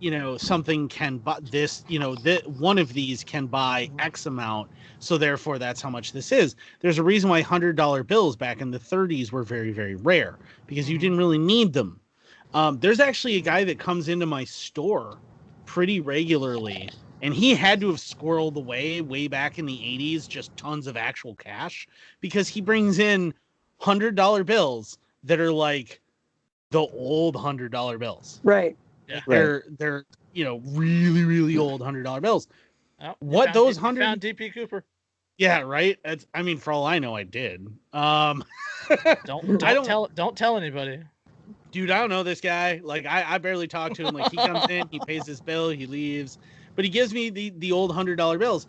you 0.00 0.10
know 0.10 0.36
something 0.36 0.88
can 0.88 1.18
buy 1.18 1.38
this 1.50 1.84
you 1.88 1.98
know 1.98 2.14
that 2.16 2.46
one 2.46 2.78
of 2.78 2.92
these 2.92 3.24
can 3.24 3.46
buy 3.46 3.90
x 3.98 4.26
amount 4.26 4.70
so 5.04 5.18
therefore 5.18 5.58
that's 5.58 5.80
how 5.80 5.90
much 5.90 6.12
this 6.12 6.32
is 6.32 6.56
there's 6.80 6.98
a 6.98 7.02
reason 7.02 7.28
why 7.28 7.40
hundred 7.40 7.76
dollar 7.76 8.02
bills 8.02 8.36
back 8.36 8.60
in 8.60 8.70
the 8.70 8.78
30s 8.78 9.30
were 9.30 9.42
very 9.42 9.70
very 9.70 9.94
rare 9.96 10.36
because 10.66 10.88
you 10.88 10.98
didn't 10.98 11.18
really 11.18 11.38
need 11.38 11.72
them 11.72 12.00
um, 12.54 12.78
there's 12.78 13.00
actually 13.00 13.34
a 13.34 13.40
guy 13.40 13.64
that 13.64 13.78
comes 13.78 14.08
into 14.08 14.26
my 14.26 14.44
store 14.44 15.18
pretty 15.66 16.00
regularly 16.00 16.88
and 17.22 17.34
he 17.34 17.54
had 17.54 17.80
to 17.80 17.88
have 17.88 17.96
squirreled 17.96 18.56
away 18.56 19.00
way 19.00 19.28
back 19.28 19.58
in 19.58 19.66
the 19.66 19.76
80s 19.76 20.28
just 20.28 20.56
tons 20.56 20.86
of 20.86 20.96
actual 20.96 21.34
cash 21.34 21.86
because 22.20 22.48
he 22.48 22.60
brings 22.60 22.98
in 22.98 23.34
hundred 23.78 24.14
dollar 24.14 24.44
bills 24.44 24.98
that 25.24 25.40
are 25.40 25.52
like 25.52 26.00
the 26.70 26.80
old 26.80 27.36
hundred 27.36 27.70
dollar 27.72 27.98
bills 27.98 28.40
right. 28.42 28.76
Yeah. 29.08 29.20
they're 29.28 29.64
they're 29.78 30.04
you 30.32 30.44
know 30.44 30.62
really 30.64 31.24
really 31.24 31.58
old 31.58 31.82
hundred 31.82 32.04
dollar 32.04 32.20
bills 32.22 32.48
Oh, 33.02 33.14
What 33.18 33.46
found- 33.46 33.56
those 33.56 33.76
100 33.76 34.00
found 34.00 34.20
DB 34.20 34.54
Cooper. 34.54 34.84
Yeah 35.38 35.60
right? 35.60 35.98
That's, 36.04 36.26
i 36.34 36.42
mean 36.42 36.58
for 36.58 36.72
all 36.72 36.86
i 36.86 36.98
know 36.98 37.14
i 37.14 37.22
did. 37.24 37.66
Um 37.92 38.44
Don't 39.24 39.46
don't, 39.46 39.58
don't- 39.58 39.84
tell 39.84 40.06
don't 40.14 40.36
tell 40.36 40.56
anybody. 40.56 41.00
dude 41.72 41.90
i 41.90 41.98
don't 41.98 42.10
know 42.10 42.22
this 42.22 42.40
guy. 42.40 42.80
Like 42.82 43.06
i, 43.06 43.34
I 43.34 43.38
barely 43.38 43.66
talk 43.66 43.94
to 43.94 44.06
him. 44.06 44.14
Like 44.14 44.30
he 44.30 44.36
comes 44.36 44.66
in 44.70 44.88
he 44.88 45.00
pays 45.06 45.26
his 45.26 45.40
bill 45.40 45.70
he 45.70 45.86
leaves 45.86 46.38
but 46.76 46.84
he 46.84 46.90
gives 46.90 47.12
me 47.14 47.30
the 47.30 47.50
the 47.58 47.72
old 47.72 47.92
hundred 47.94 48.16
dollar 48.16 48.38
bills. 48.38 48.66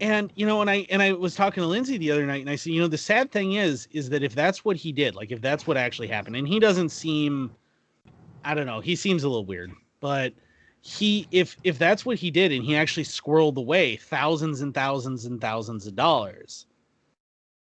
And 0.00 0.32
you 0.34 0.46
know 0.46 0.60
and 0.60 0.68
i 0.70 0.84
and 0.90 1.00
i 1.02 1.12
was 1.12 1.34
talking 1.36 1.62
to 1.62 1.66
lindsay 1.66 1.96
the 1.98 2.10
other 2.10 2.26
night 2.26 2.40
and 2.40 2.50
i 2.50 2.56
said 2.56 2.72
you 2.72 2.80
know 2.80 2.88
the 2.88 2.98
sad 2.98 3.30
thing 3.30 3.52
is 3.54 3.86
is 3.92 4.08
that 4.10 4.22
if 4.24 4.34
that's 4.34 4.64
what 4.64 4.76
he 4.76 4.90
did 4.90 5.14
like 5.14 5.30
if 5.30 5.40
that's 5.40 5.64
what 5.66 5.76
actually 5.76 6.08
happened 6.08 6.34
and 6.34 6.48
he 6.48 6.58
doesn't 6.58 6.88
seem 6.88 7.52
i 8.44 8.52
don't 8.54 8.66
know 8.66 8.80
he 8.80 8.96
seems 8.96 9.22
a 9.22 9.28
little 9.28 9.44
weird 9.46 9.70
but 10.00 10.32
he 10.82 11.26
if 11.30 11.56
if 11.62 11.78
that's 11.78 12.04
what 12.04 12.18
he 12.18 12.30
did 12.30 12.50
and 12.52 12.64
he 12.64 12.74
actually 12.74 13.04
squirreled 13.04 13.56
away 13.56 13.96
thousands 13.96 14.60
and 14.62 14.74
thousands 14.74 15.24
and 15.26 15.40
thousands 15.40 15.86
of 15.86 15.94
dollars 15.94 16.66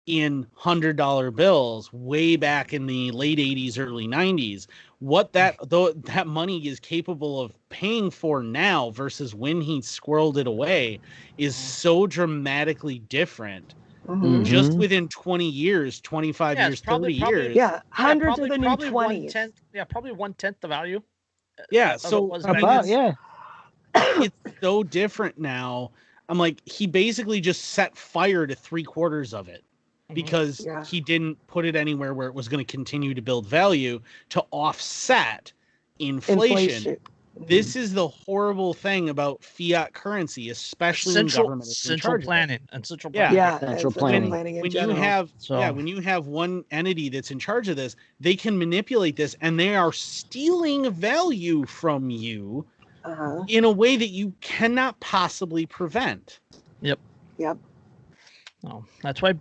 in 0.06 0.46
hundred 0.54 0.96
dollar 0.96 1.32
bills 1.32 1.92
way 1.92 2.36
back 2.36 2.74
in 2.74 2.86
the 2.86 3.10
late 3.12 3.40
80s 3.40 3.80
early 3.80 4.08
90s 4.08 4.68
what 5.00 5.34
that 5.34 5.56
though 5.70 5.92
that 5.94 6.28
money 6.28 6.66
is 6.68 6.80
capable 6.80 7.42
of 7.42 7.54
paying 7.70 8.12
for 8.12 8.44
now 8.44 8.92
versus 8.92 9.34
when 9.34 9.60
he 9.62 9.82
squirreled 9.82 10.38
it 10.38 10.46
away 10.48 11.00
is 11.40 11.56
so 11.56 12.06
dramatically 12.08 13.00
different 13.00 13.74
Mhm. 14.08 14.46
just 14.46 14.72
Mhm. 14.72 14.78
within 14.78 15.08
20 15.10 15.50
years 15.50 16.00
25 16.02 16.58
Yeah, 16.58 16.68
years 16.68 16.82
probably- 16.82 17.14
30 17.16 17.20
probably- 17.20 17.40
years 17.42 17.56
Yeah, 17.58 17.72
Yeah, 17.74 17.82
hundreds 17.90 18.26
probably, 18.38 18.44
of 18.46 18.50
the 18.52 18.58
new 18.60 18.64
probably 18.68 18.90
one 18.92 19.06
twenties. 19.08 19.34
tenth. 19.34 19.62
Yeah, 19.74 19.84
probably 19.84 20.12
one 20.14 20.34
tenth 20.36 20.62
the 20.62 20.68
value. 20.70 21.02
Yeah, 21.72 21.92
of 21.92 21.96
it 21.96 22.02
so 22.02 22.22
was 22.22 22.46
I 22.46 22.54
back 22.54 22.62
mean, 22.62 22.68
then. 22.68 23.16
About 23.16 23.18
yeah. 23.96 24.22
it's 24.24 24.62
so 24.62 24.84
different 24.84 25.38
now 25.40 25.92
i'm 26.30 26.38
like 26.38 26.62
he 26.66 26.86
basically 26.86 27.40
just 27.40 27.66
set 27.72 27.98
fire 27.98 28.46
to 28.46 28.54
three 28.54 28.84
quarters 28.84 29.34
of 29.34 29.48
it 29.48 29.64
Mhm. 30.12 30.16
because 30.16 30.66
Yeah. 30.66 30.84
he 30.86 31.02
didn't 31.02 31.36
put 31.48 31.66
it 31.66 31.76
anywhere 31.76 32.14
where 32.14 32.28
it 32.28 32.34
was 32.34 32.48
going 32.48 32.64
to 32.64 32.72
continue 32.72 33.14
to 33.14 33.22
build 33.22 33.46
value 33.46 34.02
to 34.30 34.42
offset 34.52 35.52
inflation. 36.00 36.70
Inflation. 36.70 36.98
This 37.46 37.76
is 37.76 37.94
the 37.94 38.08
horrible 38.08 38.74
thing 38.74 39.10
about 39.10 39.44
fiat 39.44 39.94
currency, 39.94 40.50
especially 40.50 41.16
when 41.16 41.30
central 41.30 41.46
government 41.46 41.68
is 41.68 41.78
central 41.78 42.14
charge 42.14 42.24
planning 42.24 42.60
and 42.72 42.86
central 42.86 43.12
Yeah. 43.14 43.30
planning. 43.30 43.36
Yeah, 43.38 43.52
Central 43.52 43.72
and 43.72 43.80
central 43.82 43.92
planning. 43.94 44.30
planning 44.30 44.62
When 44.62 44.72
you 44.72 44.90
have 44.90 45.34
So 45.38 45.60
yeah, 45.60 45.70
when 45.70 45.88
you 45.88 46.00
have 46.02 46.28
one 46.28 46.64
entity 46.72 47.10
that's 47.10 47.32
in 47.32 47.40
charge 47.40 47.70
of 47.70 47.76
this, 47.76 47.96
they 48.20 48.36
can 48.36 48.58
manipulate 48.58 49.16
this 49.16 49.36
and 49.42 49.60
they 49.60 49.76
are 49.76 49.94
stealing 49.94 50.92
value 50.92 51.66
from 51.66 52.10
you 52.10 52.66
uh-huh. 53.04 53.44
in 53.48 53.64
a 53.64 53.72
way 53.72 53.96
that 53.96 54.10
you 54.10 54.34
cannot 54.42 55.00
possibly 55.00 55.66
prevent. 55.66 56.40
Yep. 56.82 57.00
Yep. 57.38 57.58
Oh, 58.66 58.84
that's 59.02 59.22
why 59.22 59.34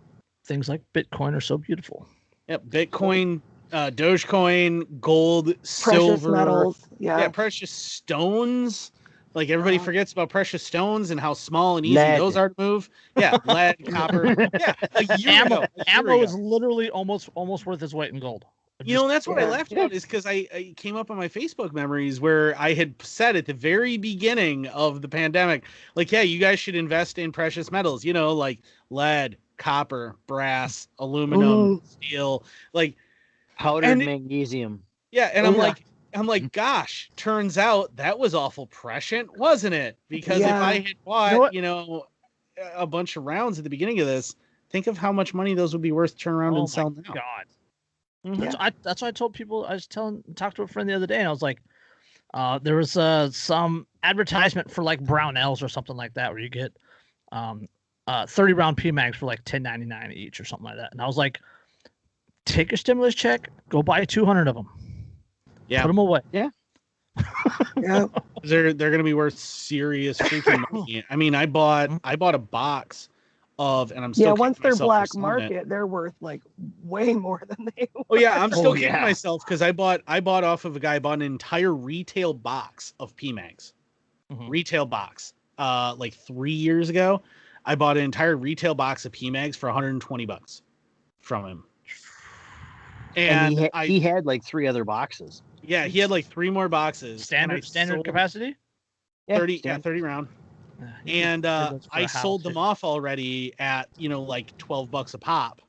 things 0.46 0.68
like 0.68 0.82
Bitcoin 0.94 1.34
are 1.34 1.40
so 1.40 1.58
beautiful. 1.58 2.06
Yep, 2.48 2.64
Bitcoin, 2.66 3.40
uh, 3.72 3.90
Dogecoin, 3.90 5.00
gold, 5.00 5.54
precious 5.78 6.26
silver, 6.26 6.30
metals. 6.30 6.88
yeah. 6.98 7.16
Yeah. 7.16 7.28
precious 7.28 7.70
stones. 7.70 8.92
Like 9.34 9.50
everybody 9.50 9.76
Uh-huh. 9.76 9.84
forgets 9.84 10.12
about 10.12 10.30
precious 10.30 10.62
stones 10.62 11.10
and 11.10 11.20
how 11.20 11.34
small 11.34 11.76
and 11.76 11.84
easy 11.86 12.10
Lead. 12.10 12.16
those 12.16 12.36
are 12.36 12.48
to 12.48 12.54
move. 12.58 12.88
Yeah, 13.14 13.36
lead, 13.44 13.76
copper. 13.86 14.32
Yeah, 14.56 14.74
a 14.94 15.04
year 15.04 15.32
Ammo, 15.32 15.44
ago, 15.44 15.68
a 15.76 15.90
ammo 15.90 16.22
ago. 16.22 16.22
is 16.22 16.34
literally 16.34 16.90
almost 16.90 17.28
almost 17.34 17.66
worth 17.66 17.82
its 17.82 17.94
weight 17.94 18.12
in 18.12 18.20
gold. 18.20 18.44
You 18.84 18.94
know, 18.94 19.08
that's 19.08 19.26
what 19.26 19.38
I 19.38 19.44
Yeah. 19.44 19.50
laughed 19.50 19.72
Yeah. 19.72 19.78
about 19.78 19.92
is 19.92 20.02
because 20.04 20.26
I, 20.26 20.46
I 20.54 20.74
came 20.76 20.96
up 20.96 21.10
on 21.10 21.16
my 21.16 21.28
Facebook 21.28 21.72
memories 21.72 22.20
where 22.20 22.54
I 22.58 22.74
had 22.74 22.94
said 23.02 23.36
at 23.36 23.46
the 23.46 23.52
very 23.54 23.96
beginning 23.96 24.66
of 24.68 25.02
the 25.02 25.08
pandemic, 25.08 25.64
like, 25.94 26.12
yeah, 26.12 26.22
you 26.22 26.38
guys 26.38 26.58
should 26.60 26.74
invest 26.76 27.18
in 27.18 27.32
precious 27.32 27.70
metals, 27.70 28.04
you 28.04 28.12
know, 28.12 28.32
like 28.32 28.60
lead, 28.90 29.38
copper, 29.56 30.16
brass, 30.26 30.88
aluminum, 30.98 31.72
steel. 31.82 32.44
Like, 32.72 32.96
powdered 33.58 33.88
And 33.88 34.02
it- 34.02 34.06
magnesium. 34.06 34.82
yeah, 35.10 35.30
and 35.34 35.46
I'm 35.46 35.54
yeah. 35.54 35.60
like, 35.62 35.84
I'm 36.14 36.26
like, 36.26 36.52
gosh, 36.52 37.10
turns 37.16 37.58
out 37.58 37.94
that 37.96 38.18
was 38.18 38.34
awful 38.34 38.66
prescient, 38.68 39.36
wasn't 39.36 39.74
it? 39.74 39.98
Because 40.08 40.40
if 40.40 40.46
I 40.50 40.74
had 40.80 41.04
bought, 41.04 41.38
what? 41.38 41.54
you 41.54 41.62
know, 41.62 42.06
a- 42.58 42.82
a 42.82 42.86
bunch 42.86 43.16
of 43.16 43.24
rounds 43.24 43.58
at 43.58 43.64
the 43.64 43.70
beginning 43.70 44.00
of 44.00 44.06
this, 44.06 44.34
think 44.70 44.86
of 44.86 44.96
how 44.96 45.12
much 45.12 45.34
money 45.34 45.54
those 45.54 45.72
would 45.74 45.82
be 45.82 45.92
worth 45.92 46.12
to 46.12 46.16
turn 46.18 46.34
around 46.34 46.54
Oh 46.54 46.60
and 46.60 46.62
my 46.64 46.66
sell 46.72 46.90
now. 46.90 47.02
God. 47.12 47.44
Mhm. 48.26 48.38
That's, 48.38 48.56
I, 48.58 48.72
that's 48.82 49.02
what 49.02 49.08
I 49.08 49.12
told 49.12 49.34
people. 49.34 49.64
I 49.66 49.74
was 49.74 49.86
telling, 49.86 50.22
talked 50.34 50.56
to 50.56 50.62
a 50.62 50.66
friend 50.66 50.88
the 50.88 50.94
other 50.94 51.06
day, 51.06 51.18
and 51.18 51.28
I 51.28 51.30
was 51.30 51.42
like, 51.42 51.60
uh, 52.34 52.58
there 52.58 52.76
was 52.76 52.96
uh, 52.96 53.30
some 53.30 53.86
advertisement 54.02 54.70
for 54.70 54.82
like 54.82 55.00
Brownells 55.00 55.62
or 55.62 55.68
something 55.68 55.96
like 55.96 56.14
that, 56.14 56.30
where 56.32 56.40
you 56.40 56.48
get 56.48 56.72
um, 57.32 57.68
uh, 58.08 58.26
30 58.26 58.52
round 58.54 58.76
PMags 58.78 59.14
for 59.16 59.26
like 59.26 59.44
10.99 59.44 60.12
each 60.14 60.40
or 60.40 60.44
something 60.44 60.64
like 60.64 60.76
that. 60.76 60.92
And 60.92 61.00
I 61.00 61.06
was 61.06 61.16
like, 61.16 61.38
take 62.46 62.72
a 62.72 62.76
stimulus 62.76 63.14
check, 63.14 63.50
go 63.68 63.82
buy 63.82 64.04
200 64.04 64.48
of 64.48 64.54
them, 64.54 64.68
Yeah. 65.68 65.82
put 65.82 65.88
them 65.88 65.98
away. 65.98 66.20
Yeah. 66.32 66.48
yeah. 67.76 68.06
they're 68.42 68.72
they're 68.74 68.90
gonna 68.90 69.02
be 69.02 69.14
worth 69.14 69.38
serious 69.38 70.18
freaking 70.18 70.62
money. 70.72 71.04
I 71.08 71.16
mean, 71.16 71.34
I 71.34 71.46
bought. 71.46 71.90
I 72.04 72.14
bought 72.16 72.34
a 72.34 72.38
box 72.38 73.08
of, 73.58 73.90
and 73.90 74.04
I'm 74.04 74.12
still 74.12 74.26
Yeah. 74.28 74.32
Once 74.34 74.58
they're 74.58 74.76
black 74.76 75.08
selling 75.08 75.24
it. 75.24 75.26
market, 75.40 75.68
they're 75.68 75.86
worth 75.86 76.14
like 76.20 76.42
way 76.84 77.14
more 77.14 77.42
than 77.48 77.68
they 77.76 77.88
were. 77.94 78.02
Oh 78.10 78.16
yeah, 78.16 78.42
I'm 78.42 78.50
still 78.52 78.68
Oh, 78.68 78.74
kicking 78.74 78.88
yeah. 78.90 79.00
myself 79.00 79.42
because 79.46 79.62
I 79.62 79.72
bought 79.72 80.02
I 80.06 80.20
bought 80.20 80.44
off 80.44 80.64
of 80.66 80.76
a 80.76 80.80
guy 80.80 80.96
I 80.96 80.98
bought 80.98 81.14
an 81.14 81.22
entire 81.22 81.74
retail 81.74 82.34
box 82.34 82.92
of 83.00 83.16
PMags, 83.16 83.72
Mhm. 84.30 84.48
retail 84.50 84.84
box. 84.86 85.32
Uh, 85.58 85.94
like 85.96 86.12
three 86.12 86.52
years 86.52 86.90
ago, 86.90 87.22
I 87.64 87.76
bought 87.76 87.96
an 87.96 88.02
entire 88.04 88.36
retail 88.36 88.74
box 88.74 89.06
of 89.06 89.12
PMags 89.12 89.56
for 89.56 89.68
120 89.70 90.26
bucks 90.26 90.60
from 91.20 91.46
him. 91.46 91.64
And, 93.16 93.28
And, 93.30 93.52
he, 93.54 93.62
ha- 93.64 93.70
I 93.72 93.86
he 93.86 94.00
had 94.00 94.26
like 94.26 94.44
three 94.44 94.66
other 94.66 94.84
boxes. 94.84 95.42
yeah, 95.62 95.86
he 95.86 95.98
had 95.98 96.10
like 96.10 96.26
three 96.26 96.50
more 96.50 96.68
boxes. 96.68 97.24
Standard 97.24 97.64
standard 97.64 98.04
capacity. 98.04 98.56
Yeah, 99.26 99.38
30 99.38 99.54
yeah, 99.54 99.58
stand- 99.58 99.82
30 99.84 100.02
round. 100.02 100.28
Yeah, 100.78 100.86
you 101.04 101.12
can 101.12 101.20
and 101.22 101.42
get 101.42 101.48
uh, 101.48 101.70
those 101.72 101.86
for 101.86 102.08
sold 102.08 102.40
house. 102.40 102.44
them 102.44 102.56
off 102.58 102.84
already 102.84 103.54
at 103.58 103.88
you 103.96 104.08
know 104.10 104.22
like 104.22 104.56
twelve 104.58 104.90
bucks 104.90 105.14
a 105.14 105.18
pop, 105.18 105.62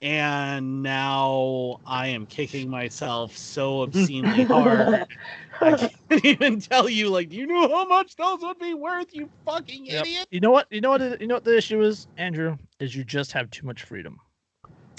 and 0.00 0.80
now 0.82 1.80
I 1.84 2.06
am 2.06 2.24
kicking 2.24 2.70
myself 2.70 3.36
so 3.36 3.82
obscenely 3.82 4.44
hard. 4.44 5.06
I 5.60 5.74
can't 5.74 6.24
even 6.24 6.60
tell 6.60 6.88
you. 6.88 7.08
Like, 7.08 7.30
do 7.30 7.36
you 7.36 7.48
know 7.48 7.68
how 7.68 7.84
much 7.88 8.14
those 8.14 8.40
would 8.42 8.60
be 8.60 8.74
worth? 8.74 9.12
You 9.12 9.28
fucking 9.44 9.86
Yep. 9.86 10.02
idiot! 10.06 10.28
You 10.30 10.38
know 10.38 10.52
what? 10.52 10.68
You 10.70 10.80
know 10.80 10.90
what? 10.90 11.20
You 11.20 11.26
know 11.26 11.34
what 11.34 11.44
the 11.44 11.56
issue 11.56 11.82
is, 11.82 12.06
Andrew? 12.16 12.56
Is 12.78 12.94
you 12.94 13.02
just 13.02 13.32
have 13.32 13.50
too 13.50 13.66
much 13.66 13.82
freedom. 13.82 14.20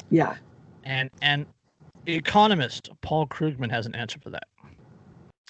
yeah. 0.09 0.35
And 0.83 1.09
and 1.21 1.45
economist 2.15 2.89
Paul 3.01 3.27
Krugman 3.27 3.69
has 3.71 3.85
an 3.85 3.95
answer 3.95 4.19
for 4.19 4.29
that. 4.31 4.47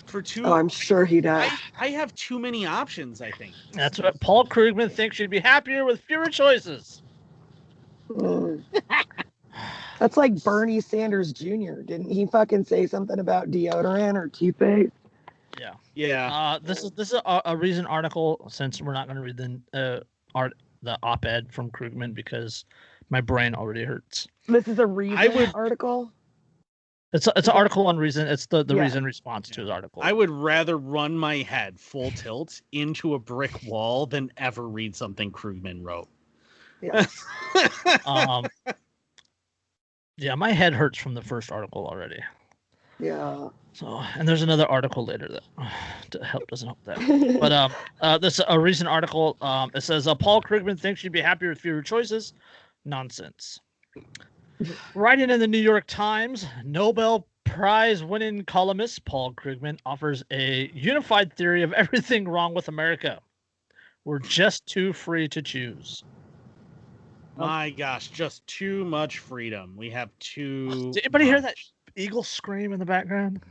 For 0.05 0.21
two, 0.21 0.43
Oh, 0.45 0.53
I'm 0.53 0.69
sure 0.69 1.05
he 1.05 1.21
does. 1.21 1.49
I, 1.77 1.85
I 1.85 1.89
have 1.89 2.13
too 2.15 2.39
many 2.39 2.65
options. 2.65 3.21
I 3.21 3.31
think. 3.31 3.53
That's 3.73 3.99
what 3.99 4.19
Paul 4.21 4.45
Krugman 4.45 4.91
thinks 4.91 5.19
you'd 5.19 5.29
be 5.29 5.39
happier 5.39 5.85
with 5.85 6.01
fewer 6.01 6.27
choices. 6.27 7.01
Mm. 8.09 8.63
That's 9.99 10.15
like 10.17 10.41
Bernie 10.43 10.79
Sanders 10.81 11.33
Jr. 11.33 11.81
Didn't 11.85 12.09
he 12.09 12.25
fucking 12.25 12.63
say 12.63 12.87
something 12.87 13.19
about 13.19 13.51
deodorant 13.51 14.15
or 14.15 14.29
toothpaste? 14.29 14.93
Yeah. 15.59 15.73
Yeah. 15.95 16.33
Uh, 16.33 16.59
this 16.63 16.83
is 16.83 16.91
this 16.91 17.11
is 17.11 17.19
a, 17.25 17.41
a 17.45 17.57
recent 17.57 17.87
article. 17.87 18.47
Since 18.49 18.81
we're 18.81 18.93
not 18.93 19.07
going 19.07 19.17
to 19.17 19.21
read 19.23 19.37
the 19.37 19.59
uh, 19.73 19.99
art 20.33 20.53
the 20.81 20.97
op-ed 21.03 21.51
from 21.51 21.69
Krugman 21.71 22.13
because 22.13 22.63
my 23.09 23.19
brain 23.19 23.53
already 23.53 23.83
hurts. 23.83 24.27
This 24.47 24.67
is 24.67 24.79
a 24.79 24.87
reason 24.87 25.35
would- 25.35 25.51
article. 25.53 26.11
It's 27.11 27.25
a, 27.25 27.33
it's 27.35 27.47
an 27.47 27.55
article 27.55 27.87
on 27.87 27.97
reason. 27.97 28.27
It's 28.27 28.45
the 28.45 28.63
the 28.63 28.75
Yeah. 28.75 28.83
reason 28.83 29.03
response 29.03 29.49
to 29.49 29.61
his 29.61 29.69
article. 29.69 30.01
I 30.03 30.13
would 30.13 30.29
rather 30.29 30.77
run 30.77 31.17
my 31.17 31.37
head 31.37 31.79
full 31.79 32.11
tilt 32.11 32.61
into 32.71 33.15
a 33.15 33.19
brick 33.19 33.51
wall 33.65 34.05
than 34.05 34.31
ever 34.37 34.67
read 34.67 34.95
something 34.95 35.31
Krugman 35.31 35.83
wrote. 35.83 36.07
Yeah. 36.81 37.05
um, 38.05 38.45
yeah, 40.17 40.35
my 40.35 40.51
head 40.51 40.73
hurts 40.73 40.97
from 40.97 41.13
the 41.13 41.21
first 41.21 41.51
article 41.51 41.87
already. 41.87 42.19
Yeah. 42.99 43.49
So, 43.73 44.01
and 44.15 44.27
there's 44.27 44.41
another 44.41 44.65
article 44.67 45.05
later 45.05 45.27
that 45.29 45.43
to 46.11 46.23
help 46.23 46.47
doesn't 46.47 46.67
help 46.67 46.83
that. 46.83 46.99
But 47.39 47.51
um, 47.51 47.71
uh, 48.01 48.17
this 48.17 48.39
a 48.47 48.59
recent 48.59 48.87
article. 48.87 49.37
Um, 49.41 49.71
it 49.73 49.81
says 49.81 50.07
uh, 50.07 50.15
Paul 50.15 50.41
Krugman 50.41 50.79
thinks 50.79 51.03
you'd 51.03 51.13
be 51.13 51.21
happier 51.21 51.49
with 51.49 51.59
fewer 51.59 51.81
choices. 51.81 52.33
Nonsense. 52.85 53.59
Writing 54.93 55.29
in 55.29 55.39
the 55.39 55.47
New 55.47 55.59
York 55.59 55.85
Times, 55.87 56.45
Nobel 56.65 57.27
Prize 57.45 58.03
winning 58.03 58.43
columnist 58.43 59.05
Paul 59.05 59.33
Krugman 59.33 59.79
offers 59.85 60.23
a 60.31 60.69
unified 60.73 61.33
theory 61.33 61.63
of 61.63 61.73
everything 61.73 62.27
wrong 62.27 62.53
with 62.53 62.67
America. 62.67 63.19
We're 64.05 64.19
just 64.19 64.65
too 64.65 64.93
free 64.93 65.27
to 65.29 65.41
choose. 65.41 66.03
My 67.37 67.69
gosh, 67.69 68.09
just 68.09 68.45
too 68.47 68.83
much 68.85 69.19
freedom. 69.19 69.73
We 69.77 69.89
have 69.91 70.09
too. 70.19 70.91
Did 70.91 71.05
anybody 71.05 71.25
hear 71.25 71.41
that 71.41 71.55
eagle 71.95 72.23
scream 72.23 72.73
in 72.73 72.79
the 72.79 72.85
background? 72.85 73.41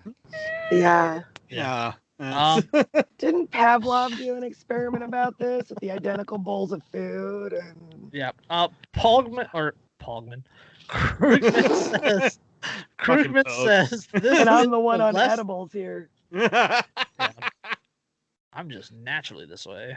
yeah. 0.70 1.22
Yeah. 1.48 1.94
Um, 2.20 2.68
Didn't 3.18 3.50
Pavlov 3.50 4.16
do 4.16 4.34
an 4.34 4.42
experiment 4.42 5.04
about 5.04 5.38
this 5.38 5.70
with 5.70 5.78
the 5.78 5.90
identical 5.90 6.36
bowls 6.36 6.72
of 6.72 6.82
food? 6.92 7.52
And 7.52 8.10
Yeah. 8.12 8.32
Uh, 8.50 8.68
Paulman 8.92 9.46
or 9.54 9.74
Paulman, 9.98 10.44
Krugman 10.88 12.00
says. 12.00 12.38
Krugman 12.98 13.48
says 13.64 14.06
this. 14.12 14.38
and 14.40 14.48
I'm 14.48 14.70
the 14.70 14.80
one 14.80 15.00
on 15.00 15.14
less- 15.14 15.32
edibles 15.32 15.72
here. 15.72 16.08
I'm 18.52 18.68
just 18.68 18.92
naturally 18.92 19.46
this 19.46 19.66
way. 19.66 19.96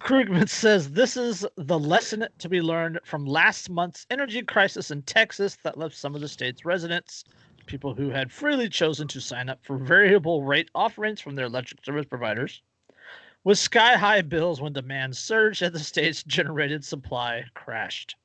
Krugman 0.00 0.48
says 0.48 0.90
this 0.92 1.16
is 1.18 1.44
the 1.56 1.78
lesson 1.78 2.26
to 2.38 2.48
be 2.48 2.62
learned 2.62 2.98
from 3.04 3.26
last 3.26 3.68
month's 3.68 4.06
energy 4.10 4.40
crisis 4.42 4.90
in 4.90 5.02
Texas 5.02 5.58
that 5.64 5.76
left 5.76 5.94
some 5.94 6.14
of 6.14 6.22
the 6.22 6.28
state's 6.28 6.64
residents, 6.64 7.24
people 7.66 7.94
who 7.94 8.08
had 8.08 8.32
freely 8.32 8.68
chosen 8.70 9.06
to 9.08 9.20
sign 9.20 9.50
up 9.50 9.58
for 9.62 9.76
variable 9.76 10.42
rate 10.44 10.70
offerings 10.74 11.20
from 11.20 11.34
their 11.34 11.46
electric 11.46 11.84
service 11.84 12.06
providers, 12.06 12.62
with 13.44 13.58
sky 13.58 13.96
high 13.96 14.22
bills 14.22 14.60
when 14.60 14.72
demand 14.72 15.14
surged 15.16 15.60
and 15.60 15.74
the 15.74 15.78
state's 15.78 16.22
generated 16.22 16.84
supply 16.84 17.44
crashed. 17.52 18.16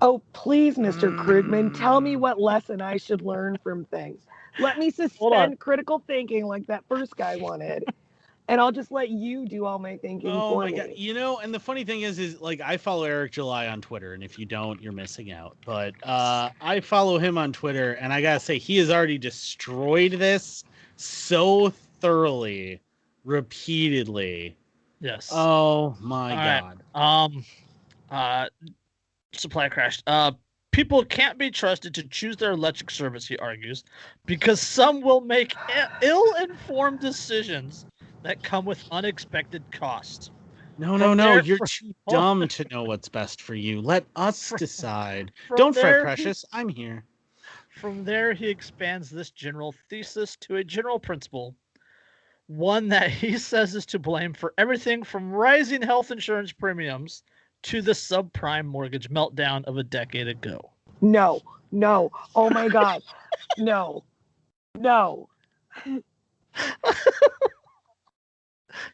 Oh, 0.00 0.22
please, 0.32 0.76
Mr. 0.76 1.12
Krugman, 1.12 1.70
tell 1.72 2.00
me 2.00 2.16
Mm. 2.16 2.20
what 2.20 2.40
lesson 2.40 2.80
I 2.80 2.96
should 2.98 3.22
learn 3.22 3.58
from 3.62 3.84
things. 3.86 4.22
Let 4.58 4.78
me 4.78 4.90
suspend 4.90 5.58
critical 5.60 6.02
thinking 6.06 6.46
like 6.46 6.66
that 6.66 6.84
first 6.88 7.16
guy 7.16 7.36
wanted. 7.36 7.84
and 8.48 8.60
I'll 8.60 8.72
just 8.72 8.92
let 8.92 9.10
you 9.10 9.46
do 9.46 9.64
all 9.64 9.78
my 9.78 9.96
thinking 9.96 10.30
Oh 10.30 10.48
for 10.48 10.62
my 10.62 10.70
me. 10.70 10.76
god! 10.76 10.90
You 10.94 11.14
know, 11.14 11.38
and 11.38 11.52
the 11.52 11.60
funny 11.60 11.84
thing 11.84 12.02
is, 12.02 12.18
is 12.18 12.40
like 12.40 12.60
I 12.60 12.76
follow 12.76 13.04
Eric 13.04 13.32
July 13.32 13.68
on 13.68 13.80
Twitter, 13.80 14.14
and 14.14 14.22
if 14.22 14.38
you 14.38 14.46
don't, 14.46 14.80
you're 14.80 14.92
missing 14.92 15.32
out. 15.32 15.56
But 15.64 15.94
uh, 16.04 16.50
I 16.60 16.80
follow 16.80 17.18
him 17.18 17.38
on 17.38 17.52
Twitter, 17.52 17.94
and 17.94 18.12
I 18.12 18.22
gotta 18.22 18.40
say, 18.40 18.58
he 18.58 18.76
has 18.78 18.90
already 18.90 19.18
destroyed 19.18 20.12
this 20.12 20.64
so 20.96 21.70
thoroughly, 22.00 22.80
repeatedly. 23.24 24.56
Yes. 25.00 25.28
Oh 25.32 25.96
my 26.00 26.36
All 26.36 26.44
right. 26.44 26.64
god! 26.64 26.82
Um, 26.94 27.44
uh, 28.10 28.46
supply 29.38 29.68
crashed. 29.68 30.02
Uh, 30.06 30.32
people 30.72 31.04
can't 31.04 31.38
be 31.38 31.50
trusted 31.50 31.94
to 31.94 32.02
choose 32.08 32.36
their 32.36 32.52
electric 32.52 32.90
service, 32.90 33.26
he 33.26 33.38
argues, 33.38 33.84
because 34.26 34.60
some 34.60 35.00
will 35.00 35.20
make 35.20 35.54
ill-informed 36.02 37.00
decisions 37.00 37.86
that 38.22 38.42
come 38.42 38.64
with 38.64 38.84
unexpected 38.90 39.62
costs. 39.72 40.30
No, 40.78 40.96
no, 40.96 41.14
no! 41.14 41.40
You're 41.40 41.58
too 41.66 41.94
dumb 42.08 42.46
to 42.48 42.66
know 42.70 42.84
what's 42.84 43.08
best 43.08 43.40
for 43.40 43.54
you. 43.54 43.80
Let 43.80 44.04
us 44.16 44.52
decide. 44.58 45.32
Don't 45.56 45.72
fret, 45.72 45.82
there, 45.82 45.98
he- 45.98 46.02
precious. 46.04 46.44
I'm 46.52 46.68
here. 46.68 47.04
From 47.70 48.04
there, 48.04 48.32
he 48.32 48.48
expands 48.48 49.10
this 49.10 49.30
general 49.30 49.74
thesis 49.88 50.36
to 50.36 50.56
a 50.56 50.64
general 50.64 50.98
principle, 50.98 51.54
one 52.46 52.88
that 52.88 53.10
he 53.10 53.38
says 53.38 53.74
is 53.74 53.86
to 53.86 53.98
blame 53.98 54.34
for 54.34 54.52
everything 54.58 55.02
from 55.02 55.32
rising 55.32 55.82
health 55.82 56.10
insurance 56.10 56.52
premiums 56.52 57.22
to 57.66 57.82
the 57.82 57.92
subprime 57.92 58.64
mortgage 58.64 59.10
meltdown 59.10 59.64
of 59.64 59.76
a 59.76 59.82
decade 59.82 60.28
ago. 60.28 60.70
No, 61.00 61.42
no. 61.72 62.12
Oh 62.36 62.48
my 62.50 62.68
God. 62.68 63.02
no, 63.58 64.04
no. 64.78 65.28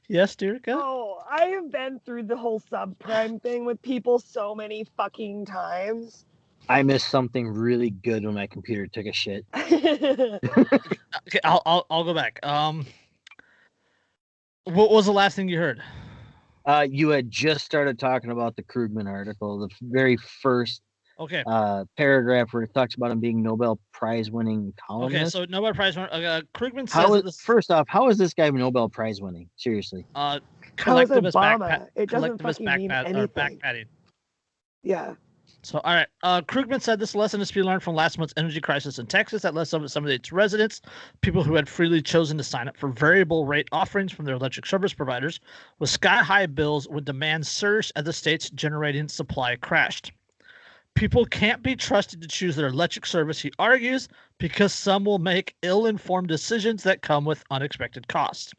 Yes, 0.09 0.35
Derica? 0.37 0.69
Oh, 0.75 1.23
I 1.31 1.47
have 1.47 1.71
been 1.71 2.01
through 2.05 2.25
the 2.25 2.37
whole 2.37 2.61
subprime 2.61 3.43
thing 3.43 3.67
with 3.67 3.81
people 3.83 4.19
so 4.19 4.55
many 4.55 4.85
fucking 4.97 5.45
times. 5.45 6.25
I 6.69 6.83
missed 6.83 7.09
something 7.09 7.49
really 7.49 7.91
good 7.91 8.25
when 8.25 8.35
my 8.35 8.47
computer 8.47 8.87
took 8.87 9.07
a 9.07 9.13
shit. 9.13 9.45
Okay, 11.29 11.39
I'll, 11.45 11.63
I'll 11.65 11.87
I'll 11.89 12.05
go 12.05 12.15
back. 12.15 12.45
Um, 12.45 12.85
what 14.65 14.91
was 14.91 15.07
the 15.07 15.13
last 15.13 15.37
thing 15.37 15.49
you 15.49 15.57
heard? 15.57 15.81
Uh, 16.65 16.87
you 16.89 17.09
had 17.09 17.31
just 17.31 17.65
started 17.65 17.99
talking 17.99 18.31
about 18.31 18.57
the 18.57 18.63
Krugman 18.63 19.09
article, 19.09 19.59
the 19.59 19.69
very 19.83 20.17
first 20.17 20.83
Okay, 21.21 21.45
uh, 21.47 21.85
paragraph 21.97 22.49
where 22.53 22.63
it 22.63 22.73
talks 22.75 22.95
about 22.95 23.11
him 23.11 23.21
being 23.21 23.43
Nobel 23.43 23.79
Prize 23.93 24.31
winning 24.31 24.73
columnist. 24.85 25.37
okay. 25.37 25.45
So 25.47 25.51
Nobel 25.51 25.73
Prize. 25.75 25.95
winner- 25.97 26.09
Uh, 26.11 26.41
Krugman 26.55 26.89
says 26.89 26.93
how 26.93 27.11
that 27.11 27.19
is, 27.19 27.23
this 27.25 27.41
first 27.41 27.71
off, 27.71 27.87
how 27.89 28.09
is 28.09 28.17
this 28.19 28.33
guy 28.35 28.49
Nobel 28.51 28.89
Prize 28.89 29.21
winning? 29.21 29.49
Seriously. 29.57 30.05
uh, 30.15 30.19
How 30.19 30.37
is 30.37 30.41
collectivist 31.09 31.37
Obama? 31.37 31.59
backpat, 31.69 31.89
It 31.95 32.09
doesn't 32.09 32.39
collectivist 32.39 32.61
fucking 32.65 32.81
mean 32.81 32.91
backpat, 32.91 33.05
or 33.05 33.07
anything. 33.19 33.59
backpatting. 33.61 33.85
Yeah. 34.83 35.15
So, 35.65 35.79
all 35.85 35.95
right. 35.95 36.09
Uh, 36.25 36.41
Krugman 36.41 36.83
said 36.83 36.99
this 36.99 37.15
lesson 37.15 37.41
is 37.41 37.49
to 37.49 37.55
be 37.55 37.63
learned 37.63 37.85
from 37.85 37.95
last 37.95 38.19
month's 38.19 38.35
energy 38.37 38.61
crisis 38.61 38.99
in 38.99 39.07
Texas 39.07 39.43
that 39.43 39.55
left 39.55 39.71
some, 39.71 39.87
some 39.87 40.05
of 40.05 40.11
its 40.11 40.33
residents, 40.33 40.83
people 41.21 41.45
who 41.45 41.55
had 41.55 41.69
freely 41.69 42.03
chosen 42.03 42.37
to 42.39 42.43
sign 42.43 42.67
up 42.67 42.77
for 42.77 42.89
variable 42.89 43.47
rate 43.47 43.69
offerings 43.71 44.11
from 44.11 44.25
their 44.25 44.35
electric 44.35 44.67
service 44.67 44.93
providers, 44.93 45.39
with 45.79 45.89
sky 45.89 46.17
high 46.17 46.47
bills 46.47 46.89
when 46.89 47.05
demand 47.05 47.47
surged 47.47 47.93
as 47.95 48.05
the 48.05 48.13
state's 48.13 48.51
generating 48.51 49.07
supply 49.07 49.55
crashed. 49.55 50.11
People 50.95 51.25
can't 51.25 51.63
be 51.63 51.77
trusted 51.77 52.21
to 52.21 52.29
choose 52.29 52.57
their 52.57 52.67
electric 52.67 53.07
service, 53.07 53.41
he 53.41 53.53
argues, 53.61 54.09
because 54.39 54.75
some 54.75 55.05
will 55.05 55.21
make 55.21 55.55
ill 55.63 55.87
informed 55.87 56.27
decisions 56.27 56.83
that 56.83 57.03
come 57.03 57.25
with 57.25 57.45
unexpected 57.53 58.09
costs. 58.09 58.53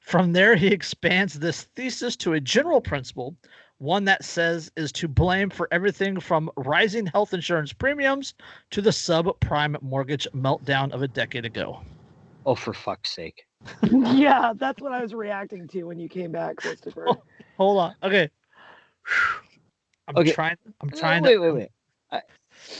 From 0.00 0.32
there, 0.32 0.56
he 0.56 0.68
expands 0.68 1.38
this 1.38 1.64
thesis 1.76 2.16
to 2.16 2.32
a 2.32 2.40
general 2.40 2.80
principle 2.80 3.36
one 3.78 4.04
that 4.04 4.24
says 4.24 4.70
is 4.76 4.92
to 4.92 5.08
blame 5.08 5.50
for 5.50 5.68
everything 5.70 6.18
from 6.20 6.50
rising 6.56 7.06
health 7.06 7.32
insurance 7.32 7.72
premiums 7.72 8.34
to 8.70 8.82
the 8.82 8.90
subprime 8.90 9.80
mortgage 9.82 10.26
meltdown 10.34 10.90
of 10.92 11.02
a 11.02 11.08
decade 11.08 11.44
ago. 11.44 11.80
Oh, 12.44 12.54
for 12.54 12.72
fuck's 12.74 13.14
sake. 13.14 13.44
yeah, 13.90 14.52
that's 14.56 14.80
what 14.80 14.92
I 14.92 15.02
was 15.02 15.14
reacting 15.14 15.68
to 15.68 15.84
when 15.84 15.98
you 15.98 16.08
came 16.08 16.32
back, 16.32 16.56
Christopher. 16.56 17.06
Hold 17.56 17.78
on. 17.78 17.94
Okay. 18.02 18.28
I'm 20.08 20.16
Okay. 20.16 20.32
trying 20.32 20.56
I'm 20.80 20.90
trying 20.90 21.22
wait, 21.22 21.34
to 21.34 21.38
wait, 21.38 21.52
wait. 21.52 21.68
Uh, 22.10 22.20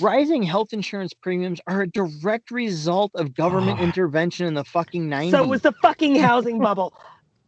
rising 0.01 0.43
health 0.43 0.73
insurance 0.73 1.13
premiums 1.13 1.61
are 1.67 1.83
a 1.83 1.87
direct 1.89 2.51
result 2.51 3.11
of 3.15 3.35
government 3.35 3.79
Oh. 3.79 3.83
intervention 3.85 4.47
in 4.47 4.55
the 4.55 4.65
fucking 4.65 5.09
90s. 5.09 5.31
so 5.31 5.43
it 5.43 5.49
was 5.49 5.63
the 5.63 5.73
fucking 5.83 6.17
housing 6.17 6.59
bubble. 6.59 6.93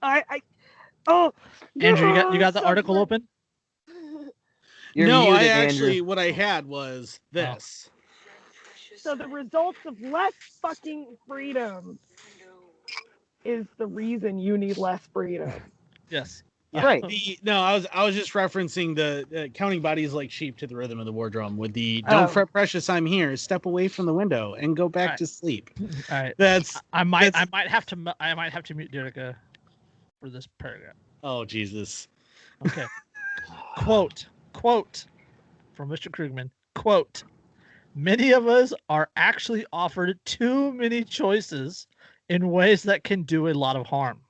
I, 0.03 0.23
I, 0.29 0.43
oh. 1.09 1.33
Andrew, 1.81 2.09
you 2.09 2.15
got 2.15 2.33
you 2.35 2.39
got 2.39 2.53
the 2.55 2.61
so 2.61 2.67
article 2.67 2.95
good. 2.95 3.01
open? 3.03 3.29
You're 4.95 5.09
no, 5.09 5.23
muted, 5.23 5.35
I 5.35 5.43
Andrew. 5.45 5.65
actually 5.65 6.01
what 6.01 6.19
I 6.19 6.31
had 6.31 6.67
was 6.67 7.21
this. 7.33 7.91
So 8.97 9.15
the 9.15 9.29
results 9.29 9.79
of 9.87 10.01
less 10.03 10.33
fucking 10.61 11.17
freedom 11.27 11.99
is 13.45 13.67
the 13.79 13.87
reason 13.87 14.39
you 14.39 14.59
need 14.59 14.79
less 14.79 15.01
freedom. 15.13 15.53
Yes. 16.11 16.43
Yeah, 16.73 16.85
Right. 16.85 17.07
The, 17.07 17.39
no, 17.45 17.61
I 17.61 17.73
was 17.73 17.87
I 17.93 18.05
was 18.05 18.17
just 18.17 18.33
referencing 18.33 18.97
the 18.97 19.45
uh, 19.45 19.47
counting 19.49 19.81
bodies 19.81 20.13
like 20.13 20.31
sheep 20.31 20.57
to 20.59 20.67
the 20.67 20.75
rhythm 20.75 20.99
of 20.99 21.07
the 21.07 21.13
war 21.13 21.31
drum 21.31 21.57
with 21.57 21.73
the 21.73 22.03
don't 22.03 22.25
Oh. 22.25 22.27
fret 22.33 22.51
precious 22.51 22.89
I'm 22.91 23.07
here 23.07 23.37
step 23.37 23.67
away 23.67 23.87
from 23.87 24.07
the 24.07 24.15
window 24.15 24.55
and 24.55 24.77
go 24.77 24.89
back 24.89 25.11
Right. 25.11 25.19
to 25.19 25.27
sleep. 25.29 25.71
All 25.79 25.89
right. 26.11 26.35
That's 26.37 26.81
I 26.93 27.05
might 27.05 27.37
I 27.37 27.47
might 27.53 27.69
have 27.69 27.87
to 27.87 28.15
I 28.19 28.35
might 28.35 28.53
have 28.53 28.65
to 28.65 28.75
mute 28.75 28.91
Derica 28.91 29.37
for 30.21 30.29
this 30.31 30.49
paragraph. 30.59 30.97
oh 31.23 31.45
Jesus. 31.45 32.09
Okay. 32.67 32.87
quote, 33.77 34.27
quote 34.53 35.07
from 35.73 35.89
Mr. 35.89 36.11
Krugman, 36.11 36.51
quote, 36.75 37.23
many 37.95 38.33
of 38.33 38.47
us 38.47 38.73
are 38.89 39.09
actually 39.17 39.65
offered 39.73 40.19
too 40.25 40.73
many 40.73 41.05
choices 41.05 41.87
in 42.29 42.51
ways 42.51 42.83
that 42.85 43.05
can 43.05 43.23
do 43.23 43.49
a 43.49 43.55
lot 43.55 43.77
of 43.77 43.87
harm. 43.87 44.21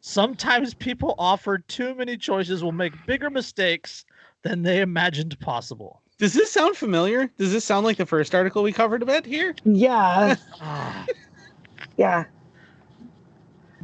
Sometimes 0.00 0.74
people 0.74 1.14
offered 1.18 1.66
too 1.68 1.94
many 1.94 2.16
choices 2.16 2.62
will 2.62 2.72
make 2.72 2.92
bigger 3.06 3.30
mistakes 3.30 4.04
than 4.42 4.62
they 4.62 4.80
imagined 4.80 5.38
possible. 5.38 6.02
Does 6.18 6.34
this 6.34 6.50
sound 6.50 6.76
familiar? 6.76 7.30
Does 7.38 7.52
this 7.52 7.64
sound 7.64 7.86
like 7.86 7.96
the 7.96 8.06
first 8.06 8.34
article 8.34 8.62
we 8.62 8.72
covered 8.72 9.02
a 9.02 9.06
bit 9.06 9.24
here? 9.24 9.54
Yeah, 9.64 10.34
Ah, 10.60 11.06
yeah. 11.96 12.24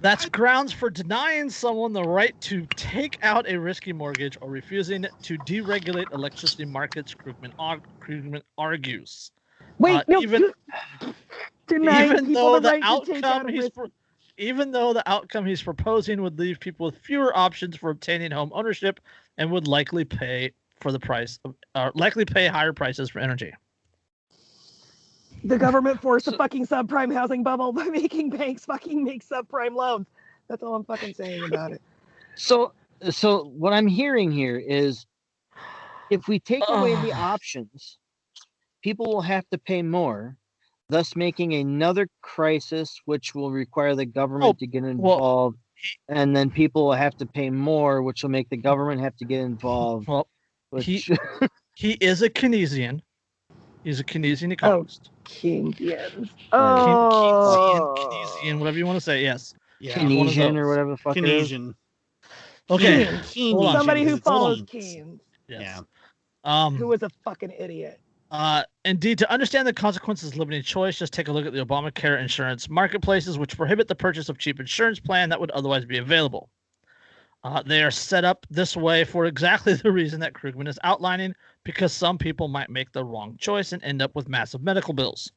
That's 0.00 0.26
grounds 0.26 0.72
for 0.72 0.90
denying 0.90 1.50
someone 1.50 1.92
the 1.92 2.04
right 2.04 2.38
to 2.42 2.66
take 2.76 3.18
out 3.22 3.48
a 3.48 3.58
risky 3.58 3.92
mortgage 3.92 4.36
or 4.40 4.50
refusing 4.50 5.04
to 5.22 5.38
deregulate 5.38 6.12
electricity 6.12 6.64
markets, 6.64 7.14
Krugman, 7.14 7.52
Krugman 8.00 8.42
argues. 8.56 9.32
Wait, 9.78 9.96
Uh, 9.96 10.04
no. 10.08 10.22
even- 10.22 10.52
denying 11.66 12.12
even 12.12 12.32
though 12.32 12.58
the 12.60 12.68
right 12.68 13.04
to 13.04 13.12
take 13.12 13.24
out 13.24 13.36
outcome 13.36 13.48
he's 13.48 13.70
pro- 13.70 13.92
even 14.38 14.70
though 14.70 14.92
the 14.92 15.06
outcome 15.08 15.44
he's 15.44 15.62
proposing 15.62 16.22
would 16.22 16.38
leave 16.38 16.58
people 16.60 16.86
with 16.86 16.96
fewer 16.98 17.36
options 17.36 17.76
for 17.76 17.90
obtaining 17.90 18.30
home 18.30 18.50
ownership 18.54 19.00
and 19.36 19.50
would 19.50 19.66
likely 19.68 20.04
pay 20.04 20.50
for 20.80 20.92
the 20.92 21.00
price 21.00 21.38
of 21.44 21.54
uh, 21.74 21.90
likely 21.94 22.24
pay 22.24 22.46
higher 22.46 22.72
prices 22.72 23.10
for 23.10 23.18
energy. 23.18 23.52
The 25.44 25.58
government 25.58 26.00
forced 26.02 26.26
a 26.28 26.32
So- 26.32 26.36
fucking 26.36 26.66
subprime 26.66 27.12
housing 27.12 27.42
bubble 27.42 27.72
by 27.72 27.84
making 27.88 28.30
banks 28.30 28.64
fucking 28.64 29.02
make 29.04 29.26
subprime 29.26 29.74
loans. 29.74 30.06
That's 30.48 30.62
all 30.62 30.74
I'm 30.74 30.84
fucking 30.84 31.14
saying 31.14 31.44
about 31.44 31.72
it. 31.72 31.82
So, 32.36 32.72
so 33.10 33.44
what 33.56 33.72
I'm 33.72 33.86
hearing 33.86 34.30
here 34.32 34.56
is, 34.58 35.04
if 36.10 36.26
we 36.26 36.38
take 36.40 36.62
away 36.68 36.94
the 37.02 37.12
options, 37.12 37.98
people 38.82 39.06
will 39.06 39.20
have 39.20 39.46
to 39.50 39.58
pay 39.58 39.82
more, 39.82 40.36
thus 40.88 41.14
making 41.14 41.52
another 41.52 42.08
crisis, 42.22 42.98
which 43.04 43.34
will 43.34 43.50
require 43.50 43.94
the 43.94 44.06
government 44.06 44.48
Oh, 44.48 44.52
to 44.58 44.66
get 44.66 44.82
well, 44.82 44.90
involved, 44.90 45.58
and 46.08 46.34
then 46.34 46.48
people 46.50 46.86
will 46.86 46.92
have 46.94 47.14
to 47.18 47.26
pay 47.26 47.50
more, 47.50 48.02
which 48.02 48.22
will 48.22 48.30
make 48.30 48.48
the 48.48 48.56
government 48.56 49.02
have 49.02 49.16
to 49.16 49.26
get 49.26 49.40
involved. 49.40 50.08
Well, 50.08 50.26
Which, 50.70 50.86
he- 50.86 51.04
He 51.76 51.92
is 51.92 52.22
a 52.22 52.30
Keynesian. 52.30 53.02
He's 53.88 54.00
a 54.00 54.04
Keynesian 54.04 54.48
Oh, 54.50 54.52
economist. 54.52 55.08
Keynesians. 55.24 55.78
Keyn- 55.78 56.28
Oh, 56.52 57.94
Keynesian, 57.96 58.12
Keynesian, 58.42 58.58
whatever 58.58 58.76
you 58.76 58.84
want 58.84 58.96
to 58.98 59.00
say. 59.00 59.22
Yes. 59.22 59.54
Yeah. 59.80 59.96
one 59.98 60.08
Keynesian 60.10 60.56
or 60.58 60.68
whatever 60.68 60.90
the 60.90 60.96
fuck 60.98 61.16
it 61.16 61.24
is. 61.24 61.50
Keynesian. 61.50 61.74
Okay. 62.68 63.06
Keynes. 63.06 63.32
Keynesian, 63.32 63.72
Somebody 63.72 64.04
who 64.04 64.18
follows 64.18 64.62
Keynes. 64.66 64.84
Keynes, 64.94 65.20
Yes. 65.48 65.62
Yeah. 65.62 65.80
Um. 66.44 66.76
who 66.76 66.86
was 66.88 67.02
a 67.02 67.08
fucking 67.24 67.50
idiot. 67.58 67.98
Uh, 68.30 68.62
indeed, 68.84 69.16
to 69.20 69.30
understand 69.32 69.66
the 69.66 69.72
consequences 69.72 70.32
of 70.32 70.36
limiting 70.36 70.62
choice, 70.62 70.98
just 70.98 71.14
take 71.14 71.28
a 71.28 71.32
look 71.32 71.46
at 71.46 71.54
the 71.54 71.64
Obamacare 71.64 72.20
insurance 72.20 72.68
marketplaces, 72.68 73.38
which 73.38 73.56
prohibit 73.56 73.88
the 73.88 73.94
purchase 73.94 74.28
of 74.28 74.36
cheap 74.36 74.60
insurance 74.60 75.00
plan 75.00 75.30
that 75.30 75.40
would 75.40 75.50
otherwise 75.52 75.86
be 75.86 75.96
available. 75.96 76.50
Uh, 77.44 77.62
they 77.62 77.82
are 77.84 77.90
set 77.90 78.24
up 78.24 78.44
this 78.50 78.76
way 78.76 79.04
for 79.04 79.26
exactly 79.26 79.72
the 79.84 79.92
reason 79.92 80.18
that 80.20 80.32
Krugman 80.32 80.66
is 80.68 80.78
outlining, 80.82 81.34
because 81.64 81.92
some 81.92 82.18
people 82.18 82.48
might 82.48 82.68
make 82.68 82.90
the 82.92 83.04
wrong 83.04 83.36
choice 83.38 83.72
and 83.72 83.82
end 83.84 84.02
up 84.02 84.14
with 84.16 84.28
massive 84.28 84.62
medical 84.62 84.92
bills. 84.92 85.30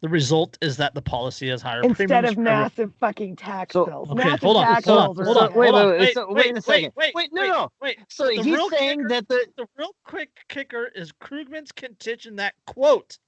The 0.00 0.08
result 0.08 0.56
is 0.62 0.76
that 0.76 0.94
the 0.94 1.02
policy 1.02 1.48
has 1.48 1.60
higher 1.60 1.82
Instead 1.82 2.08
premiums 2.08 2.28
of 2.28 2.34
for 2.36 2.40
every- 2.40 2.44
massive 2.44 2.92
fucking 3.00 3.34
tax 3.36 3.72
So- 3.72 3.86
bills. 3.86 4.08
Okay, 4.10 4.22
massive 4.24 4.40
hold 4.40 4.56
on, 4.58 4.66
tax 4.66 4.86
hold 4.86 4.98
on, 4.98 5.06
bills 5.16 5.18
are 5.18 5.24
hold 5.24 5.36
so- 5.36 5.42
on, 5.42 5.48
sad. 5.50 5.56
wait, 5.58 5.70
hold 5.70 5.82
on. 5.82 5.90
wait, 5.90 5.98
Wait, 6.00 6.14
so- 6.14 6.26
wait 6.28 6.34
wait, 6.46 6.56
a 6.56 6.62
second. 6.62 6.92
Wait, 6.96 7.14
Wait, 7.16 7.28
no, 7.32 7.42
wait, 7.42 7.48
no. 7.48 7.72
wait. 7.82 7.98
So 8.08 8.26
The 8.28 8.34
he's 8.34 8.46
real 8.46 8.70
saying 8.70 8.98
kicker- 8.98 9.08
that 9.08 9.28
the 9.28 9.46
the 9.56 9.66
real 9.76 9.94
quick 10.04 10.30
kicker 10.48 10.90
is 10.94 11.10
Krugman's 11.20 11.72
contention 11.72 12.36
that 12.36 12.54
quote 12.66 13.18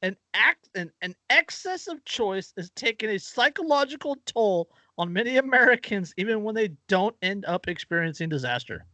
an 0.00 0.16
act 0.32 0.68
an, 0.74 0.90
an 1.02 1.14
excess 1.28 1.86
of 1.88 2.02
choice 2.06 2.54
is 2.56 2.70
taking 2.74 3.10
a 3.10 3.18
psychological 3.18 4.16
toll 4.24 4.70
on 4.98 5.12
many 5.12 5.36
Americans 5.38 6.14
even 6.16 6.42
when 6.44 6.54
they 6.54 6.68
don't 6.88 7.16
end 7.22 7.44
up 7.46 7.68
experiencing 7.68 8.28
disaster. 8.28 8.84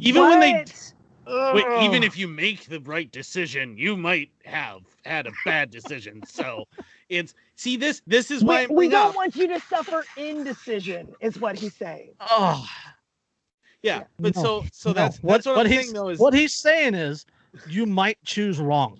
Even 0.00 0.22
when 0.22 0.40
they 0.40 0.52
What? 0.52 1.54
Wait, 1.54 1.64
even 1.82 2.02
if 2.02 2.16
you 2.16 2.26
make 2.26 2.64
the 2.66 2.80
right 2.80 3.10
decision, 3.12 3.76
you 3.76 3.96
might 3.96 4.30
have 4.44 4.80
had 5.04 5.26
a 5.26 5.32
bad 5.44 5.70
decision. 5.70 6.22
So 6.24 6.64
it's 7.08 7.34
see 7.56 7.76
this 7.76 8.02
this 8.06 8.30
is 8.30 8.42
why 8.44 8.66
we, 8.66 8.74
we 8.76 8.88
don't 8.88 9.08
up. 9.10 9.16
want 9.16 9.36
you 9.36 9.46
to 9.48 9.60
suffer 9.60 10.04
indecision, 10.16 11.14
is 11.20 11.38
what 11.38 11.58
he's 11.58 11.74
saying. 11.74 12.12
Oh, 12.30 12.66
Yeah, 13.82 14.04
but 14.18 14.34
No, 14.36 14.42
so 14.42 14.64
so 14.72 14.88
no. 14.90 14.94
that's 14.94 15.22
what, 15.22 15.32
that's 15.32 15.46
what, 15.46 15.56
what 15.56 15.66
I'm 15.66 15.72
he's 15.72 15.80
saying 15.82 15.92
though 15.94 16.08
is 16.08 16.18
what 16.18 16.34
he's 16.34 16.54
saying 16.54 16.94
is 16.94 17.26
you 17.68 17.86
might 17.86 18.18
choose 18.24 18.58
wrong. 18.58 18.98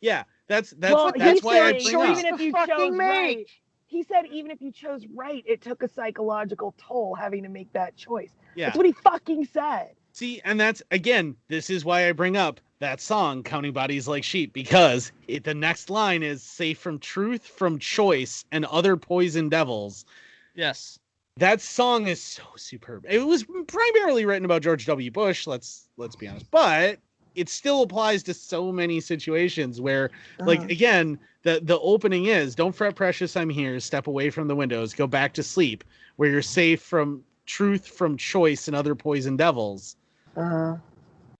yeah 0.00 0.24
that's 0.48 0.70
that's 0.78 0.94
well, 0.94 1.12
that's 1.16 1.42
he's 1.42 1.44
why 1.44 1.60
I 1.60 1.72
saying 1.72 1.84
bring 1.84 2.02
up. 2.02 2.18
even 2.18 2.34
if 2.34 2.40
you 2.40 2.52
chose 2.66 2.92
make. 2.92 3.08
right, 3.08 3.46
he 3.90 4.04
said 4.04 4.26
even 4.30 4.50
if 4.52 4.62
you 4.62 4.70
chose 4.72 5.04
right, 5.14 5.42
it 5.46 5.60
took 5.62 5.82
a 5.82 5.88
psychological 5.88 6.74
toll 6.78 7.14
having 7.14 7.42
to 7.42 7.48
make 7.48 7.72
that 7.72 7.96
choice. 7.96 8.30
Yeah, 8.54 8.66
That's 8.66 8.76
what 8.76 8.86
he 8.86 8.92
fucking 8.92 9.46
said. 9.46 9.90
see, 10.12 10.40
and 10.44 10.58
that's 10.60 10.82
again, 10.92 11.36
this 11.48 11.70
is 11.70 11.84
why 11.84 12.08
I 12.08 12.12
bring 12.12 12.36
up 12.36 12.60
that 12.78 13.00
song 13.00 13.42
"Counting 13.42 13.72
Bodies 13.72 14.06
Like 14.08 14.24
Sheep" 14.24 14.52
because 14.52 15.12
it, 15.28 15.44
the 15.44 15.54
next 15.54 15.90
line 15.90 16.22
is 16.22 16.42
"safe 16.42 16.78
from 16.78 16.98
truth, 17.00 17.44
from 17.46 17.78
choice, 17.78 18.44
and 18.52 18.64
other 18.66 18.96
poison 18.96 19.48
devils." 19.48 20.04
Yes. 20.54 20.98
that 21.36 21.60
song 21.60 22.06
is 22.06 22.22
so 22.22 22.42
superb. 22.56 23.06
It 23.08 23.26
was 23.26 23.44
primarily 23.66 24.24
written 24.24 24.44
about 24.44 24.62
George 24.62 24.86
W. 24.86 25.10
Bush. 25.10 25.46
Let's 25.46 25.88
let's 25.96 26.16
be 26.16 26.28
honest, 26.28 26.50
but 26.50 27.00
it 27.34 27.48
still 27.48 27.82
applies 27.82 28.22
to 28.24 28.34
so 28.34 28.70
many 28.72 29.00
situations 29.00 29.80
where, 29.80 30.10
like 30.40 30.60
Uh-huh. 30.60 30.68
again, 30.70 31.18
the 31.42 31.60
the 31.62 31.78
opening 31.80 32.26
is 32.26 32.54
"Don't 32.54 32.74
fret, 32.74 32.94
precious, 32.96 33.36
I'm 33.36 33.50
here. 33.50 33.78
Step 33.80 34.06
away 34.06 34.30
from 34.30 34.48
the 34.48 34.56
windows. 34.56 34.94
Go 34.94 35.06
back 35.06 35.32
to 35.34 35.42
sleep, 35.42 35.84
where 36.16 36.30
you're 36.30 36.42
safe 36.42 36.82
from 36.82 37.22
truth, 37.46 37.86
from 37.86 38.16
choice, 38.16 38.66
and 38.68 38.76
other 38.76 38.94
poison 38.94 39.36
devils." 39.36 39.96
Uh-huh. 40.36 40.76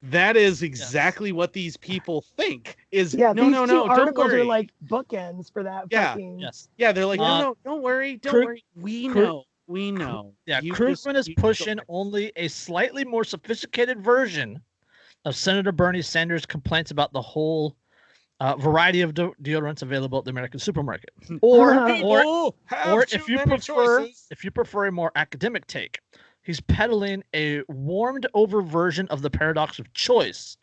That 0.03 0.35
is 0.37 0.63
exactly 0.63 1.31
what 1.31 1.53
these 1.53 1.77
people 1.77 2.23
think. 2.37 2.79
Is 2.91 3.13
Yeah, 3.13 3.35
no, 3.35 3.45
these 3.45 3.53
no, 3.53 3.67
two 3.67 3.73
no. 3.73 3.87
Don't 3.87 4.01
articles 4.01 4.27
worry. 4.29 4.41
are 4.41 4.45
like 4.45 4.71
bookends 4.87 5.53
for 5.53 5.63
that 5.63 5.85
Yeah, 5.91 6.13
fucking. 6.13 6.39
Yes. 6.41 6.69
yeah, 6.79 6.91
they're 6.93 7.05
like, 7.05 7.21
no, 7.21 7.25
Uh, 7.27 7.41
no, 7.43 7.57
don't 7.65 7.83
worry, 7.83 8.17
don't 8.17 8.33
Krug- 8.33 8.45
worry. 8.47 8.65
We 8.77 9.09
Krug- 9.09 9.25
know, 9.25 9.45
we 9.67 9.91
know. 9.93 10.33
Yeah, 10.47 10.61
You 10.63 10.73
Krugman 10.73 11.13
just- 11.15 11.29
is 11.29 11.35
pushing 11.37 11.79
only 11.89 12.33
a 12.37 12.49
slightly 12.49 13.05
more 13.05 13.25
sophisticated 13.25 14.01
version 14.03 14.63
of 15.25 15.37
Senator 15.37 15.73
Bernie 15.73 16.03
Sanders' 16.03 16.47
complaints 16.47 16.91
about 16.91 17.13
the 17.13 17.21
whole 17.21 17.77
uh, 18.41 18.57
variety 18.57 19.03
of 19.03 19.15
de- 19.15 19.31
deodorants 19.43 19.83
available 19.83 20.19
at 20.19 20.25
the 20.25 20.31
American 20.31 20.59
supermarket. 20.59 21.11
Or, 21.43 21.75
or, 22.03 22.53
or 22.87 23.03
if 23.13 23.29
you 23.29 23.39
prefer, 23.39 24.01
choices. 24.01 24.27
if 24.31 24.45
you 24.45 24.51
prefer 24.51 24.87
a 24.87 24.93
more 24.93 25.13
academic 25.15 25.67
take, 25.67 26.01
he's 26.43 26.61
peddling 26.61 27.23
a 27.35 27.63
warmed 27.69 28.27
over 28.35 28.63
version 28.63 29.07
of 29.09 29.23
the 29.23 29.31
paradox 29.31 29.79
of 29.79 29.93
choice, 29.93 30.57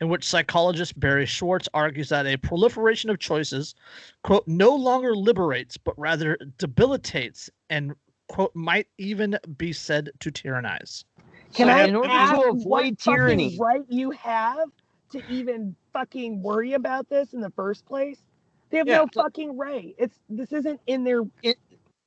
in 0.00 0.08
which 0.08 0.24
psychologist 0.24 0.98
Barry 0.98 1.26
Schwartz 1.26 1.68
argues 1.74 2.08
that 2.08 2.26
a 2.26 2.36
proliferation 2.36 3.10
of 3.10 3.18
choices, 3.18 3.74
quote, 4.22 4.46
no 4.46 4.74
longer 4.74 5.14
liberates, 5.14 5.76
but 5.76 5.98
rather 5.98 6.38
debilitates 6.58 7.50
and, 7.70 7.94
quote, 8.28 8.54
might 8.54 8.86
even 8.98 9.38
be 9.56 9.72
said 9.72 10.10
to 10.20 10.30
tyrannize. 10.30 11.04
Can 11.54 11.68
So 11.68 11.72
I 11.72 11.84
in 11.84 11.96
order 11.96 12.08
to 12.08 12.48
avoid 12.50 12.64
what 12.64 12.98
tyranny- 12.98 13.56
right 13.60 13.82
you 13.88 14.10
have 14.12 14.68
to 15.12 15.22
even 15.30 15.74
fucking 15.92 16.42
worry 16.42 16.72
about 16.74 17.08
this 17.08 17.32
in 17.32 17.40
the 17.40 17.50
first 17.50 17.86
place? 17.86 18.18
They 18.70 18.78
have 18.78 18.88
Yeah. 18.88 18.98
no 18.98 19.06
fucking 19.14 19.56
right. 19.56 19.94
It's 19.98 20.18
this 20.28 20.52
isn't 20.52 20.80
in 20.86 21.04
their 21.04 21.20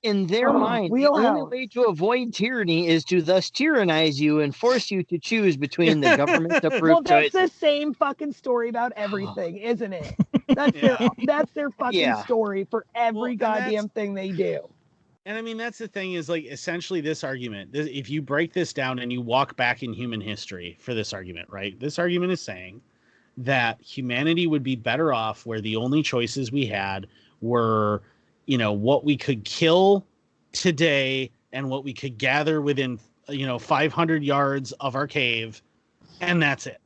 in 0.03 0.27
their 0.27 0.49
Oh, 0.49 0.59
mind, 0.59 0.93
the 0.95 1.07
only 1.07 1.21
wheelhouse. 1.21 1.49
way 1.49 1.65
to 1.67 1.83
avoid 1.85 2.31
tyranny 2.31 2.87
is 2.87 3.03
to 3.05 3.19
thus 3.21 3.49
tyrannize 3.49 4.21
you 4.21 4.41
and 4.41 4.55
force 4.55 4.91
you 4.91 5.01
to 5.03 5.17
choose 5.17 5.57
between 5.57 6.01
the 6.01 6.15
government's 6.15 6.59
government 6.59 6.63
well. 6.63 6.73
approved 6.99 7.07
That's 7.07 7.31
choices. 7.31 7.51
the 7.51 7.57
same 7.57 7.93
fucking 7.95 8.31
story 8.33 8.69
about 8.69 8.91
everything, 8.95 9.57
isn't 9.57 9.93
it? 9.93 10.15
That's 10.49 10.77
Yeah. 10.77 10.97
their 10.97 11.09
that's 11.25 11.51
their 11.53 11.71
fucking 11.71 11.99
Yeah. 11.99 12.21
story 12.23 12.65
for 12.69 12.85
every 12.95 13.31
and 13.31 13.39
that's- 13.39 13.63
goddamn 13.71 13.89
thing 13.89 14.13
they 14.13 14.29
do. 14.31 14.69
And 15.27 15.37
I 15.37 15.41
mean, 15.41 15.57
that's 15.57 15.77
the 15.77 15.89
thing 15.89 16.13
is 16.13 16.29
like 16.29 16.45
essentially 16.45 17.01
this 17.01 17.21
argument. 17.21 17.73
This, 17.73 17.89
if 17.91 18.09
you 18.09 18.21
break 18.21 18.53
this 18.53 18.71
down 18.71 18.99
and 18.99 19.11
you 19.11 19.19
walk 19.19 19.57
back 19.57 19.83
in 19.83 19.91
human 19.91 20.21
history 20.21 20.77
for 20.79 20.93
this 20.93 21.11
argument, 21.11 21.49
right? 21.49 21.77
This 21.81 21.99
argument 21.99 22.31
is 22.31 22.41
saying 22.41 22.79
that 23.35 23.81
humanity 23.81 24.47
would 24.47 24.63
be 24.63 24.77
better 24.77 25.13
off 25.13 25.45
where 25.45 25.59
the 25.59 25.75
only 25.75 26.01
choices 26.01 26.49
we 26.49 26.65
had 26.65 27.07
were, 27.41 28.01
you 28.45 28.57
know, 28.57 28.71
what 28.71 29.03
we 29.03 29.17
could 29.17 29.43
kill 29.43 30.05
today 30.53 31.29
and 31.51 31.69
what 31.69 31.83
we 31.83 31.93
could 31.93 32.17
gather 32.17 32.61
within, 32.61 32.97
you 33.27 33.45
know, 33.45 33.59
500 33.59 34.23
yards 34.23 34.71
of 34.79 34.95
our 34.95 35.07
cave, 35.07 35.61
and 36.21 36.41
that's 36.41 36.67
it. 36.67 36.79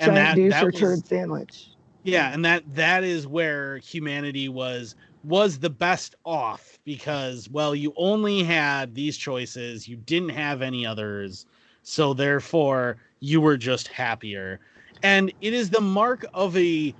And 0.00 0.16
Giant 0.16 0.16
that, 0.16 0.34
douche 0.34 0.52
that 0.52 0.64
or 0.64 0.70
was, 0.72 0.80
turd 0.80 1.06
sandwich. 1.06 1.68
yeah, 2.02 2.32
and 2.32 2.44
that 2.44 2.64
that 2.74 3.04
is 3.04 3.28
where 3.28 3.78
humanity 3.78 4.48
was 4.48 4.96
was 5.24 5.58
the 5.58 5.70
best 5.70 6.14
off 6.24 6.78
because 6.84 7.48
well, 7.50 7.74
you 7.74 7.92
only 7.96 8.42
had 8.42 8.94
these 8.94 9.16
choices, 9.16 9.88
you 9.88 9.96
didn't 9.96 10.28
have 10.30 10.62
any 10.62 10.84
others, 10.84 11.46
so 11.82 12.12
therefore 12.14 12.96
you 13.20 13.40
were 13.40 13.56
just 13.56 13.88
happier. 13.88 14.60
And 15.02 15.32
it 15.40 15.52
is 15.52 15.70
the 15.70 15.80
mark 15.80 16.24
of 16.34 16.56
a 16.56 16.94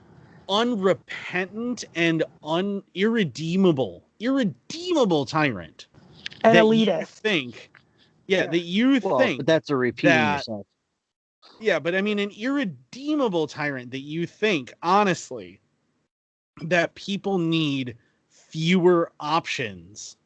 unrepentant 0.48 1.84
and 1.94 2.22
un 2.42 2.82
irredeemable, 2.94 4.05
irredeemable 4.20 5.24
tyrant 5.26 5.86
And 6.42 6.56
that 6.56 6.64
you 6.76 6.86
elitist. 6.86 7.09
think, 7.09 7.70
yeah, 8.26 8.44
Yeah. 8.44 8.46
that 8.48 8.59
you 8.59 9.01
Well, 9.01 9.18
think 9.18 9.38
but 9.38 9.46
that's 9.46 9.70
a 9.70 9.76
repeating 9.76 10.10
that- 10.10 10.36
yourself. 10.38 10.66
Yeah, 11.60 11.78
but 11.78 11.94
I 11.94 12.02
mean, 12.02 12.18
an 12.18 12.30
irredeemable 12.30 13.46
tyrant 13.46 13.90
that 13.92 14.01
you 14.01 14.26
think, 14.26 14.74
honestly, 14.82 15.60
that 16.62 16.94
people 16.94 17.38
need 17.38 17.96
fewer 18.55 19.10
options 19.18 20.16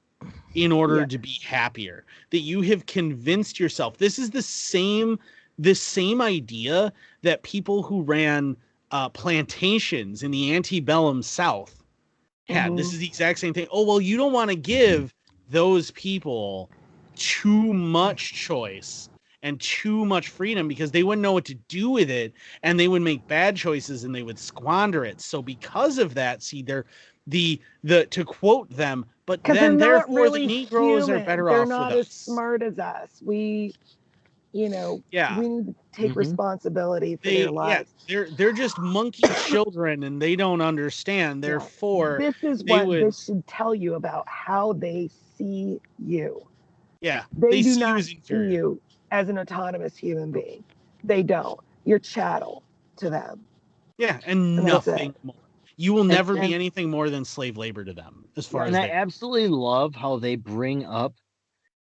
in 0.55 0.73
order 0.73 1.05
Yeah. 1.05 1.07
to 1.07 1.19
be 1.19 1.41
happier. 1.45 2.05
That 2.31 2.41
you 2.41 2.63
have 2.63 2.87
convinced 2.87 3.61
yourself. 3.61 3.99
This 3.99 4.19
is 4.19 4.31
the 4.31 4.43
same, 4.43 5.19
the 5.59 5.75
same 5.75 6.21
idea 6.23 6.93
that 7.23 7.43
people 7.43 7.83
who 7.83 8.03
ran 8.03 8.57
uh, 8.91 9.09
plantations 9.11 10.23
in 10.23 10.31
the 10.31 10.55
antebellum 10.55 11.23
South 11.23 11.85
had. 12.47 12.77
This 12.77 12.93
Mhm. 12.93 12.95
is 12.95 13.01
the 13.01 13.07
exact 13.07 13.39
same 13.39 13.55
thing. 13.55 13.69
Oh 13.71 13.85
well, 13.85 14.01
you 14.01 14.17
don't 14.17 14.33
want 14.33 14.51
to 14.51 14.57
give 14.57 15.15
those 15.49 15.91
people 15.93 16.71
too 17.17 17.73
much 17.73 18.35
choice 18.35 19.09
and 19.43 19.61
too 19.61 20.05
much 20.05 20.29
freedom 20.29 20.69
because 20.69 20.91
they 20.91 21.03
wouldn't 21.03 21.23
know 21.23 21.33
what 21.33 21.45
to 21.47 21.55
do 21.55 21.91
with 21.91 22.11
it 22.11 22.35
and 22.63 22.79
they 22.79 22.89
would 22.89 23.03
make 23.03 23.27
bad 23.29 23.57
choices 23.57 24.05
and 24.05 24.15
they 24.15 24.23
would 24.23 24.39
squander 24.39 25.05
it 25.05 25.21
so 25.21 25.43
because 25.43 25.99
of 25.99 26.15
that 26.15 26.43
see 26.43 26.63
they're 26.63 26.87
the 27.29 27.61
the 27.85 28.07
to 28.07 28.25
quote 28.25 28.69
them 28.71 29.05
but 29.27 29.43
Because 29.43 29.59
they're 29.59 29.69
then 29.71 29.77
not 29.79 29.87
therefore 29.87 30.15
really 30.25 30.47
the 30.47 30.47
negroes 30.65 31.05
human. 31.05 31.23
are 31.23 31.27
better 31.27 31.49
they're 31.51 31.63
off 31.63 31.69
not 31.69 31.89
with 31.91 31.99
as 31.99 32.07
us 32.07 32.13
smart 32.13 32.63
as 32.63 32.79
us. 32.79 33.11
We, 33.25 33.75
you 34.53 34.69
know, 34.71 35.03
yeah 35.11 35.39
we 35.39 35.49
need 35.49 35.67
to 35.67 35.75
take 35.93 36.13
Mhm. 36.13 36.17
responsibility 36.17 37.17
for 37.17 37.25
they 37.25 37.43
their 37.43 37.53
yeah 37.53 37.83
they're 38.09 38.31
they're 38.31 38.53
just 38.53 38.79
monkey 38.79 39.25
children 39.47 40.03
and 40.05 40.21
they 40.23 40.35
don't 40.37 40.61
understand 40.63 41.45
therefore 41.45 42.19
this 42.19 42.35
is 42.43 42.65
what 42.65 42.87
would- 42.87 43.03
this 43.05 43.25
should 43.25 43.47
tell 43.47 43.75
you 43.75 43.95
about 43.95 44.25
how 44.27 44.73
they 44.73 45.11
see 45.37 45.81
you. 45.99 46.43
yeah 47.03 47.25
They, 47.37 47.63
do 47.63 47.75
see 47.75 47.81
not 47.81 47.99
as 47.99 48.07
see 48.07 48.17
you 48.35 48.81
as 49.11 49.29
an 49.29 49.39
autonomous 49.39 49.97
human 49.97 50.33
being. 50.33 50.65
They 51.05 51.23
don't. 51.23 51.61
You're 51.85 51.99
chattel 52.01 52.63
to 52.97 53.11
them. 53.11 53.45
yeah 53.99 54.19
and 54.25 54.59
And 54.59 54.67
nothing 54.67 55.15
more 55.23 55.35
you 55.79 55.95
will 55.95 56.05
never 56.05 56.35
and- 56.37 56.43
be 56.43 56.55
anything 56.55 56.91
more 56.91 57.09
than 57.09 57.25
slave 57.25 57.57
labor 57.57 57.85
to 57.85 57.95
them 57.95 58.27
as 58.37 58.47
far 58.47 58.65
and 58.67 58.77
as 58.77 58.85
I 58.85 58.91
absolutely 58.91 59.49
love 59.49 59.95
how 59.95 60.19
they 60.19 60.37
bring 60.37 60.85
up 60.85 61.15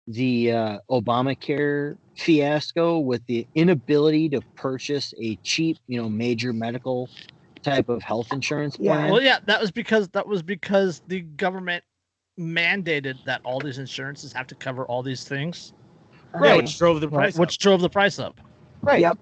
the 0.07 0.51
uh, 0.51 0.77
Obamacare 0.91 1.97
fiasco 2.15 2.99
with 2.99 3.25
the 3.25 3.47
inability 3.55 4.29
to 4.29 4.41
purchase 4.55 5.13
a 5.19 5.35
cheap, 5.37 5.77
you 5.87 5.99
know, 5.99 6.07
major 6.07 6.53
medical 6.53 7.09
type 7.63 7.89
of 7.89 8.03
health 8.03 8.31
insurance 8.31 8.77
plan 8.77 8.85
Yeah. 8.85 8.95
plan. 8.97 9.11
Well, 9.11 9.21
yeah, 9.23 9.39
that 9.47 9.59
was 9.59 9.71
because 9.71 10.07
that 10.09 10.27
was 10.27 10.43
because 10.43 11.01
the 11.07 11.21
government 11.21 11.83
mandated 12.39 13.15
that 13.25 13.41
all 13.43 13.59
these 13.59 13.79
insurances 13.79 14.31
have 14.33 14.45
to 14.47 14.55
cover 14.55 14.85
all 14.85 15.01
these 15.01 15.23
things, 15.23 15.73
yeah, 16.35 16.39
Right. 16.41 16.57
which 16.57 16.77
drove 16.77 17.01
the 17.01 17.07
price 17.07 17.35
up. 17.35 17.39
which 17.39 17.57
drove 17.57 17.81
the 17.81 17.89
price 17.89 18.19
up. 18.19 18.39
right. 18.81 18.99
Yep. 18.99 19.17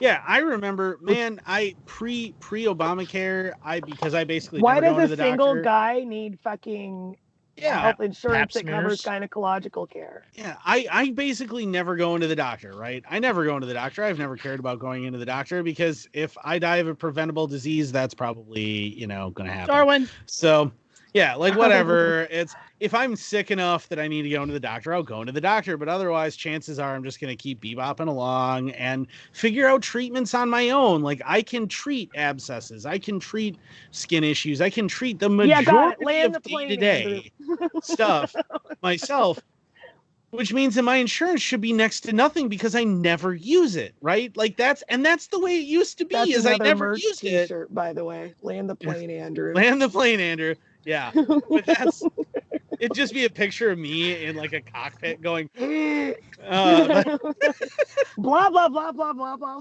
Yeah, 0.00 0.20
I 0.26 0.38
remember, 0.38 0.98
man. 1.00 1.40
I 1.46 1.76
pre 1.86 2.34
pre 2.40 2.64
Obamacare. 2.64 3.52
I 3.62 3.80
because 3.80 4.14
I 4.14 4.24
basically 4.24 4.60
Why 4.60 4.80
never 4.80 4.80
does 4.80 4.96
to 4.96 5.02
a 5.02 5.08
the 5.08 5.16
single 5.16 5.46
doctor. 5.54 5.62
guy 5.62 6.04
need 6.04 6.38
fucking 6.40 7.16
Yeah, 7.56 7.80
health 7.80 8.00
insurance 8.00 8.52
pap 8.52 8.64
that 8.64 8.66
covers 8.66 9.02
gynecological 9.02 9.88
care? 9.90 10.24
yeah. 10.34 10.56
I 10.64 10.86
I 10.90 11.10
basically 11.10 11.66
never 11.66 11.96
go 11.96 12.14
into 12.14 12.26
the 12.26 12.36
doctor. 12.36 12.76
Right. 12.76 13.04
I 13.08 13.18
never 13.20 13.44
go 13.44 13.54
into 13.54 13.66
the 13.66 13.74
doctor. 13.74 14.02
I've 14.02 14.18
never 14.18 14.36
cared 14.36 14.60
about 14.60 14.78
going 14.80 15.04
into 15.04 15.18
the 15.18 15.26
doctor 15.26 15.62
because 15.62 16.08
if 16.12 16.36
I 16.44 16.58
die 16.58 16.76
of 16.78 16.88
a 16.88 16.94
preventable 16.94 17.46
disease, 17.46 17.92
that's 17.92 18.14
probably 18.14 18.62
you 18.98 19.06
know 19.06 19.30
going 19.30 19.46
to 19.48 19.52
happen. 19.54 19.66
Darwin, 19.74 20.10
So 20.26 20.72
yeah, 21.14 21.34
like 21.36 21.54
whatever. 21.56 22.26
it's 22.30 22.56
if 22.84 22.92
I'm 22.92 23.16
sick 23.16 23.50
enough 23.50 23.88
that 23.88 23.98
I 23.98 24.06
need 24.06 24.22
to 24.22 24.28
go 24.28 24.42
into 24.42 24.52
the 24.52 24.60
doctor, 24.60 24.92
I'll 24.92 25.02
go 25.02 25.20
into 25.22 25.32
the 25.32 25.40
doctor. 25.40 25.78
But 25.78 25.88
otherwise, 25.88 26.36
chances 26.36 26.78
are 26.78 26.94
I'm 26.94 27.02
just 27.02 27.18
gonna 27.18 27.34
keep 27.34 27.62
bebopping 27.62 28.08
along 28.08 28.72
and 28.72 29.06
figure 29.32 29.66
out 29.66 29.80
treatments 29.80 30.34
on 30.34 30.50
my 30.50 30.68
own. 30.68 31.00
Like 31.00 31.22
I 31.24 31.40
can 31.40 31.66
treat 31.66 32.10
abscesses, 32.14 32.84
I 32.84 32.98
can 32.98 33.18
treat 33.18 33.56
skin 33.90 34.22
issues, 34.22 34.60
I 34.60 34.68
can 34.68 34.86
treat 34.86 35.18
the 35.18 35.30
Yeah, 35.30 35.60
majority. 35.60 36.04
Land 36.04 36.36
of 36.36 36.42
the 36.42 36.50
plane, 36.50 36.68
day 36.68 36.76
to 36.76 36.82
day 36.82 37.32
stuff 37.80 38.36
myself. 38.82 39.42
Which 40.32 40.52
means 40.52 40.74
that 40.74 40.82
my 40.82 40.96
insurance 40.96 41.40
should 41.40 41.60
be 41.60 41.72
next 41.72 42.00
to 42.02 42.12
nothing 42.12 42.48
because 42.48 42.74
I 42.74 42.82
never 42.82 43.34
use 43.34 43.76
it, 43.76 43.94
right? 44.02 44.36
Like 44.36 44.56
that's 44.56 44.82
and 44.88 45.06
that's 45.06 45.28
the 45.28 45.38
way 45.38 45.56
it 45.58 45.64
used 45.64 45.96
to 45.98 46.04
be. 46.04 46.14
That's 46.16 46.32
is 46.32 46.44
I 46.44 46.56
never 46.58 46.96
used 46.96 47.24
it. 47.24 47.50
by 47.70 47.92
the 47.92 48.04
way. 48.04 48.34
Land 48.42 48.68
the 48.68 48.74
plane, 48.74 49.10
Andrew. 49.10 49.54
Land 49.54 49.80
the 49.80 49.88
plane, 49.88 50.18
Andrew. 50.20 50.56
Yeah. 50.84 51.10
but 51.48 51.66
that's 51.66 52.02
it'd 52.78 52.94
just 52.94 53.12
be 53.12 53.24
a 53.24 53.30
picture 53.30 53.70
of 53.70 53.78
me 53.78 54.24
in 54.24 54.36
like 54.36 54.52
a 54.52 54.60
cockpit 54.60 55.20
going 55.20 55.48
uh, 56.46 57.18
blah 58.18 58.50
blah 58.50 58.68
blah 58.68 58.92
blah 58.92 59.12
blah 59.12 59.36
blah. 59.36 59.60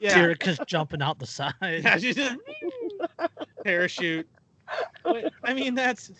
yeah, 0.00 0.14
Jerica's 0.14 0.58
jumping 0.66 1.02
out 1.02 1.18
the 1.18 1.26
side. 1.26 1.54
yeah 1.62 1.96
she's 1.98 2.16
just 2.16 2.36
parachute 3.64 4.28
but, 5.02 5.32
i 5.44 5.54
mean 5.54 5.74
that's 5.74 6.10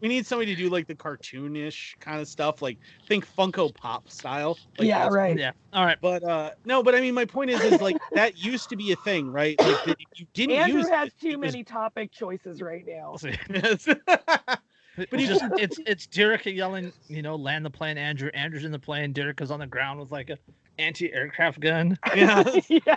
we 0.00 0.08
need 0.08 0.26
somebody 0.26 0.54
to 0.54 0.60
do 0.62 0.68
like 0.68 0.86
the 0.86 0.94
cartoonish 0.94 1.98
kind 2.00 2.20
of 2.20 2.28
stuff 2.28 2.60
like 2.62 2.78
think 3.06 3.26
funko 3.36 3.74
pop 3.74 4.10
style 4.10 4.58
like 4.78 4.88
yeah, 4.88 4.98
that's- 4.98 5.12
right. 5.14 5.38
Yeah. 5.38 5.52
All 5.72 5.84
right. 5.84 5.98
but 6.00 6.22
uh 6.22 6.50
no 6.64 6.82
but 6.82 6.94
i 6.94 7.00
mean 7.00 7.14
my 7.14 7.24
point 7.24 7.50
is 7.50 7.60
is 7.62 7.80
like 7.80 7.96
that 8.12 8.36
used 8.38 8.68
to 8.70 8.76
be 8.76 8.92
a 8.92 8.96
thing 8.96 9.30
right 9.30 9.58
like 9.60 9.84
that 9.84 9.96
you 10.14 10.26
didn't 10.34 10.56
Andrew 10.56 10.80
use 10.80 10.88
has 10.88 11.08
it, 11.08 11.14
too 11.20 11.28
it 11.30 11.40
was- 11.40 11.52
many 11.52 11.64
topic 11.64 12.12
choices 12.12 12.62
right 12.62 12.84
now. 12.86 13.16
But 13.48 14.60
But 15.10 15.20
he 15.20 15.26
just 15.26 15.44
it's 15.58 15.78
it's 15.86 16.06
Derica 16.06 16.54
yelling, 16.54 16.90
you 17.06 17.20
know, 17.20 17.36
land 17.36 17.66
the 17.66 17.70
plane, 17.70 17.98
Andrew. 17.98 18.30
Andrew's 18.32 18.64
in 18.64 18.72
the 18.72 18.78
plane. 18.78 19.12
Derica's 19.12 19.50
on 19.50 19.60
the 19.60 19.66
ground 19.66 20.00
with 20.00 20.10
like 20.10 20.30
a 20.30 20.38
anti-aircraft 20.78 21.60
gun, 21.60 21.98
yeah 22.14 22.42
yeah. 22.68 22.96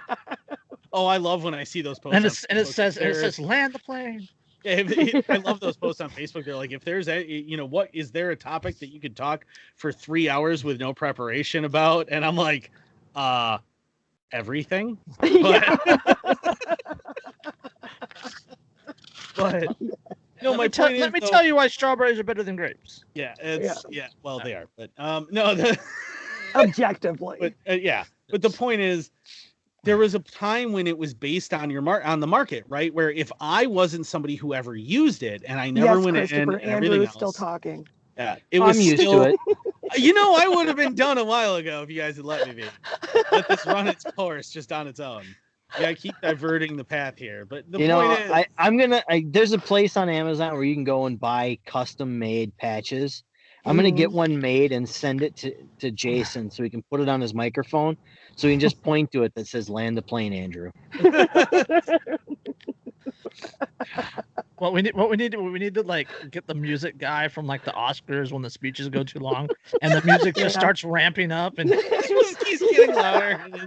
oh 0.91 1.05
i 1.05 1.15
love 1.15 1.45
when 1.45 1.53
i 1.53 1.63
see 1.63 1.81
those 1.81 1.97
posts 1.97 2.15
and 2.15 2.26
it's 2.26 2.43
and 2.45 2.59
it 2.59 2.67
says 2.67 2.97
and 2.97 3.09
it 3.09 3.15
says 3.15 3.39
land 3.39 3.73
the 3.73 3.80
plane. 3.80 4.27
Yeah, 4.64 5.22
I 5.30 5.38
love 5.38 5.60
those 5.60 5.77
posts 5.77 6.02
on 6.02 6.10
Facebook. 6.10 6.45
They're 6.45 6.56
like, 6.56 6.72
if 6.72 6.84
there's 6.84 7.07
a, 7.07 7.26
you 7.26 7.57
know, 7.57 7.65
what 7.65 7.90
is 7.94 8.11
there 8.11 8.31
a 8.31 8.36
topic 8.36 8.80
that 8.80 8.88
you 8.88 8.99
could 8.99 9.15
talk 9.15 9.45
for 9.76 9.91
three 9.91 10.30
hours 10.30 10.64
with 10.64 10.80
no 10.80 10.94
preparation 10.94 11.65
about? 11.65 12.07
And 12.11 12.26
I'm 12.26 12.36
like, 12.36 12.72
uh, 13.15 13.60
everything. 14.31 14.98
yeah. 15.23 15.77
But 19.36 19.80
no, 20.41 20.52
let 20.52 20.57
my 20.57 20.64
me, 20.64 20.69
tell, 20.69 20.88
point 20.88 20.95
is, 20.95 21.02
let 21.02 21.14
me 21.14 21.19
though- 21.22 21.27
tell 21.27 21.45
you 21.45 21.56
why 21.56 21.68
strawberries 21.68 22.19
are 22.19 22.23
better 22.23 22.44
than 22.44 22.56
grapes. 22.56 23.06
Yeah, 23.14 23.36
it's 23.40 23.86
yeah. 23.90 24.07
Well, 24.23 24.41
they 24.44 24.53
are, 24.53 24.68
but 24.77 24.90
um, 24.98 25.27
no, 25.31 25.56
the, 25.56 25.77
Objectively. 26.56 27.38
but 27.40 27.53
uh, 27.69 27.73
yeah, 27.76 28.03
but 28.30 28.41
the 28.41 28.49
point 28.49 28.81
is, 28.81 29.11
there 29.84 29.97
was 29.97 30.15
a 30.15 30.19
time 30.19 30.72
when 30.72 30.88
it 30.88 30.97
was 30.97 31.14
based 31.14 31.53
on 31.53 31.69
your 31.69 31.81
mar- 31.81 32.03
on 32.03 32.19
the 32.19 32.27
market, 32.27 32.65
right? 32.68 32.93
Where 32.93 33.11
if 33.11 33.31
I 33.39 33.65
wasn't 33.65 34.06
somebody 34.06 34.35
who 34.35 34.53
ever 34.53 34.76
used 34.76 35.23
it, 35.23 35.43
and 35.47 35.60
I 35.60 35.69
never 35.69 35.95
yes, 35.95 36.06
went 36.06 36.18
in 36.18 36.27
Christopher. 36.27 36.41
and 36.41 36.51
everything 36.61 36.73
Andrew 36.73 37.01
is 37.01 37.07
else, 37.07 37.15
still 37.15 37.31
talking. 37.31 37.88
yeah, 38.18 38.35
it 38.51 38.61
I'm 38.61 38.80
used 38.80 39.01
still, 39.01 39.23
to 39.23 39.30
it. 39.30 39.39
You 39.97 40.14
know, 40.14 40.35
I 40.35 40.47
would 40.47 40.68
have 40.68 40.76
been 40.76 40.93
done 40.93 41.18
a 41.18 41.23
while 41.23 41.56
ago 41.56 41.81
if 41.81 41.89
you 41.89 41.99
guys 41.99 42.15
had 42.18 42.23
let 42.23 42.47
me 42.47 42.53
be. 42.53 42.64
Let 43.31 43.47
this 43.47 43.65
run 43.65 43.88
its 43.88 44.03
course 44.15 44.51
just 44.51 44.72
on 44.72 44.85
its 44.85 44.99
own. 44.99 45.23
Yeah, 45.80 45.89
I 45.89 45.93
keep 45.95 46.15
diverting 46.22 46.77
the 46.77 46.84
path 46.84 47.18
here, 47.18 47.45
but 47.45 47.69
the 47.72 47.80
you 47.80 47.88
know, 47.88 48.01
point 48.01 48.19
is, 48.19 48.31
I, 48.31 48.45
I'm 48.57 48.77
gonna. 48.77 49.03
I, 49.10 49.26
there's 49.27 49.51
a 49.51 49.57
place 49.60 49.97
on 49.97 50.10
Amazon 50.10 50.53
where 50.53 50.64
you 50.64 50.76
can 50.76 50.84
go 50.84 51.06
and 51.06 51.19
buy 51.19 51.57
custom 51.65 52.19
made 52.19 52.56
patches. 52.57 53.23
I'm 53.65 53.76
gonna 53.76 53.91
get 53.91 54.10
mm-hmm. 54.10 54.18
one 54.18 54.39
made 54.39 54.72
and 54.72 54.88
send 54.88 55.22
it 55.22 55.35
to, 55.38 55.53
to 55.80 55.91
Jason 55.91 56.49
so 56.49 56.64
he 56.64 56.69
can 56.69 56.84
put 56.84 57.01
it 57.01 57.10
on 57.10 57.22
his 57.22 57.34
microphone, 57.34 57.97
so 58.40 58.48
he 58.48 58.53
can 58.53 58.60
just 58.61 58.82
point 58.82 59.11
to 59.11 59.24
it 59.24 59.36
that 59.36 59.48
says 59.48 59.70
"Land 59.70 59.98
the 59.98 60.02
plane, 60.02 60.32
Andrew." 60.32 60.72
What 64.57 64.74
we 64.74 64.82
need, 64.82 64.94
what 64.94 65.10
we 65.10 65.16
need, 65.16 65.32
to, 65.32 65.41
we 65.41 65.57
need 65.57 65.74
to 65.76 65.84
like 65.84 66.10
get 66.32 66.45
the 66.45 66.53
music 66.53 66.98
guy 66.98 67.30
from 67.30 67.48
like 67.48 67.64
the 67.64 67.72
Oscars 67.72 68.34
when 68.34 68.41
the 68.41 68.49
speeches 68.49 68.90
go 68.90 69.06
too 69.06 69.20
long, 69.20 69.48
and 69.82 69.94
the 69.94 70.02
music 70.06 70.36
just 70.36 70.53
starts 70.53 70.84
ramping 70.84 71.32
up, 71.32 71.60
and 71.60 71.70
it 71.72 72.07
just 72.10 72.40
keeps 72.41 72.60
getting 72.60 72.94
louder. 72.94 73.40
Okay, 73.45 73.61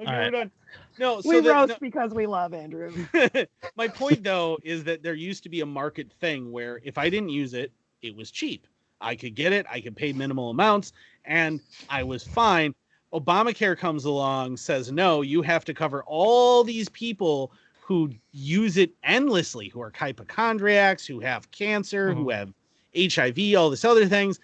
All 0.00 0.04
right. 0.04 0.24
we're 0.26 0.30
done. 0.30 0.50
No, 0.98 1.22
so 1.22 1.30
we 1.30 1.40
the- 1.40 1.50
roast 1.50 1.80
because 1.80 2.12
we 2.12 2.26
love 2.26 2.52
Andrew. 2.52 2.92
my 3.76 3.88
point 3.88 4.22
though 4.22 4.58
is 4.62 4.84
that 4.84 5.02
there 5.02 5.14
used 5.14 5.42
to 5.44 5.48
be 5.48 5.62
a 5.62 5.66
market 5.66 6.12
thing 6.20 6.52
where 6.52 6.78
if 6.84 6.98
I 6.98 7.08
didn't 7.08 7.30
use 7.30 7.54
it, 7.54 7.72
it 8.02 8.14
was 8.14 8.30
cheap. 8.30 8.66
I 9.00 9.16
could 9.16 9.34
get 9.34 9.54
it, 9.54 9.64
I 9.70 9.80
could 9.80 9.96
pay 9.96 10.12
minimal 10.12 10.50
amounts, 10.50 10.92
and 11.24 11.60
I 11.88 12.02
was 12.02 12.22
fine. 12.22 12.74
Obamacare 13.12 13.76
comes 13.76 14.04
along, 14.04 14.56
says 14.56 14.92
no, 14.92 15.22
you 15.22 15.42
have 15.42 15.64
to 15.64 15.74
cover 15.74 16.02
all 16.06 16.62
these 16.62 16.88
people 16.90 17.52
who 17.80 18.10
use 18.32 18.76
it 18.76 18.92
endlessly, 19.02 19.68
who 19.68 19.80
are 19.80 19.90
hypochondriacs, 19.94 21.06
who 21.06 21.20
have 21.20 21.50
cancer, 21.50 22.12
who 22.12 22.26
mm-hmm. 22.26 22.52
have 22.96 23.34
HIV, 23.34 23.56
all 23.56 23.70
this 23.70 23.84
other 23.84 24.06
things. 24.06 24.38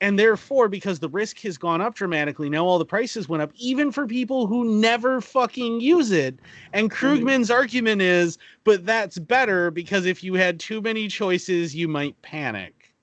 And 0.00 0.18
therefore, 0.18 0.68
because 0.68 1.00
the 1.00 1.08
risk 1.08 1.40
has 1.40 1.58
gone 1.58 1.80
up 1.80 1.94
dramatically, 1.94 2.48
now 2.48 2.64
all 2.64 2.78
the 2.78 2.84
prices 2.84 3.28
went 3.28 3.42
up, 3.42 3.50
even 3.56 3.90
for 3.90 4.06
people 4.06 4.46
who 4.46 4.78
never 4.78 5.20
fucking 5.20 5.80
use 5.80 6.12
it. 6.12 6.38
And 6.74 6.90
Krugman's 6.90 7.50
argument 7.50 8.02
is, 8.02 8.38
but 8.62 8.84
that's 8.86 9.18
better 9.18 9.70
because 9.70 10.04
if 10.04 10.22
you 10.22 10.34
had 10.34 10.60
too 10.60 10.80
many 10.82 11.08
choices, 11.08 11.74
you 11.74 11.88
might 11.88 12.20
panic. 12.22 12.94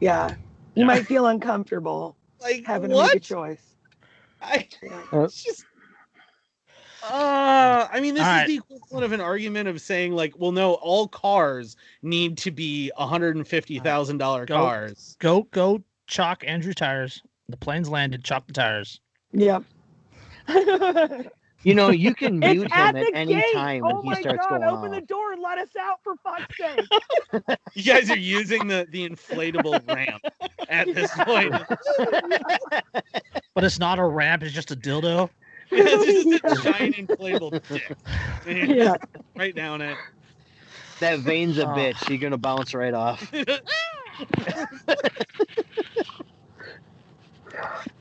Yeah. 0.00 0.30
You 0.74 0.80
Yeah. 0.82 0.86
might 0.86 1.06
feel 1.06 1.26
uncomfortable 1.26 2.16
Like 2.40 2.64
having 2.64 2.90
to 2.90 2.96
make 2.96 3.14
a 3.14 3.20
choice. 3.20 3.75
I, 4.46 4.68
it's 5.12 5.44
just. 5.44 5.64
Uh, 7.02 7.86
I 7.92 8.00
mean, 8.00 8.14
this 8.14 8.24
All 8.24 8.30
is 8.30 8.36
right. 8.36 8.46
the 8.48 8.56
equivalent 8.56 9.04
of 9.04 9.12
an 9.12 9.20
argument 9.20 9.68
of 9.68 9.80
saying, 9.80 10.12
like, 10.12 10.34
well, 10.38 10.50
no, 10.50 10.74
all 10.74 11.06
cars 11.06 11.76
need 12.02 12.36
to 12.38 12.50
be 12.50 12.90
hundred 12.96 13.36
and 13.36 13.46
fifty 13.46 13.78
thousand 13.78 14.18
dollar 14.18 14.44
cars. 14.46 15.16
Go 15.20 15.42
go 15.52 15.82
chalk 16.06 16.42
Andrew 16.46 16.72
tires. 16.72 17.22
The 17.48 17.56
plane's 17.56 17.88
landed. 17.88 18.24
Chalk 18.24 18.46
the 18.46 18.52
tires. 18.52 19.00
Yep. 19.32 19.62
You 21.66 21.74
know, 21.74 21.88
you 22.04 22.14
can 22.14 22.38
mute 22.38 22.70
him 22.72 22.72
at 22.72 22.94
the 22.94 23.10
any 23.12 23.34
gate. 23.34 23.52
time 23.52 23.82
when 23.82 23.96
oh 23.96 24.02
he 24.02 24.08
my 24.10 24.20
starts 24.20 24.46
god! 24.46 24.60
going 24.60 24.62
Open 24.62 24.92
the 24.92 25.00
door 25.00 25.32
and 25.32 25.42
let 25.42 25.58
us 25.58 25.70
out 25.78 25.98
for 26.04 26.14
fuck's 26.22 26.56
sake. 26.60 26.86
You 27.74 27.82
guys 27.82 28.08
are 28.08 28.16
using 28.16 28.68
the 28.68 28.86
the 28.90 29.08
inflatable 29.08 29.82
ramp 29.92 30.22
at 30.68 30.86
this 30.94 31.10
point. 31.12 31.54
But 33.54 33.64
it's 33.64 33.78
not 33.78 33.98
a 33.98 34.04
ramp. 34.04 34.42
It's 34.42 34.52
just 34.54 34.70
a 34.70 34.76
dildo. 34.76 35.30
it's 35.70 36.42
just 36.42 36.44
a 36.44 36.70
giant 36.70 36.94
inflatable 36.96 37.60
dick. 37.68 37.96
yeah. 38.46 38.94
right 39.34 39.54
down 39.54 39.80
it. 39.80 39.96
That 41.00 41.20
vein's 41.20 41.56
a 41.58 41.64
Oh. 41.66 41.68
bitch. 41.68 42.06
You're 42.08 42.18
gonna 42.18 42.36
bounce 42.38 42.74
right 42.74 42.92
off. 42.94 43.32
It 43.32 43.48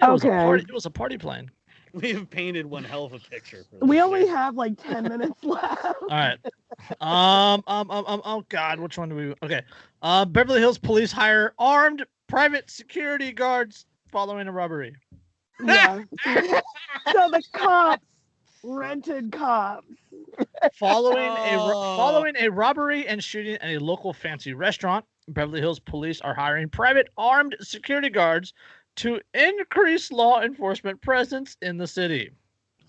was 0.02 0.24
a 0.26 0.28
Okay. 0.28 0.30
party. 0.30 0.66
It 0.68 0.74
was 0.74 0.86
a 0.86 0.92
party 0.92 1.18
plane. 1.18 1.50
We 1.96 2.14
have 2.14 2.30
painted 2.30 2.66
one 2.66 2.84
hell 2.84 3.06
of 3.06 3.14
a 3.14 3.20
picture. 3.20 3.66
For 3.70 3.86
We 3.86 4.02
only 4.02 4.22
shit. 4.22 4.30
have 4.30 4.56
like 4.56 4.82
10 4.82 5.04
minutes 5.10 5.44
left. 5.44 5.84
All 5.86 6.08
right. 6.10 6.38
Um, 7.02 7.64
um, 7.68 7.90
um, 7.92 8.06
um, 8.08 8.22
oh 8.26 8.46
God, 8.50 8.80
which 8.80 8.98
one 8.98 9.10
do 9.10 9.16
we? 9.16 9.34
Okay. 9.44 9.62
Uh, 10.02 10.26
Beverly 10.26 10.60
Hills 10.60 10.78
police 10.78 11.12
hire 11.12 11.54
armed 11.58 12.06
private 12.28 12.70
security 12.70 13.32
guards 13.32 13.86
following 14.12 14.48
a 14.48 14.52
robbery. 14.52 14.96
Yeah. 15.64 16.02
so 16.26 17.30
the 17.32 17.42
cops 17.54 18.04
rented 18.64 19.32
cops. 19.32 19.86
Following 20.74 21.18
a 21.32 21.56
ro- 21.58 21.72
Oh. 21.76 21.98
following 21.98 22.36
a 22.38 22.50
robbery 22.50 23.08
and 23.08 23.24
shooting 23.24 23.56
at 23.56 23.70
a 23.70 23.78
local 23.80 24.12
fancy 24.12 24.54
restaurant, 24.54 25.06
Beverly 25.30 25.60
Hills 25.62 25.80
police 25.80 26.20
are 26.22 26.34
hiring 26.34 26.68
private 26.70 27.08
armed 27.18 27.56
security 27.62 28.10
guards 28.10 28.54
to 28.98 29.20
increase 29.34 30.12
law 30.12 30.42
enforcement 30.42 31.02
presence 31.02 31.58
in 31.62 31.78
the 31.78 31.88
city. 31.88 32.32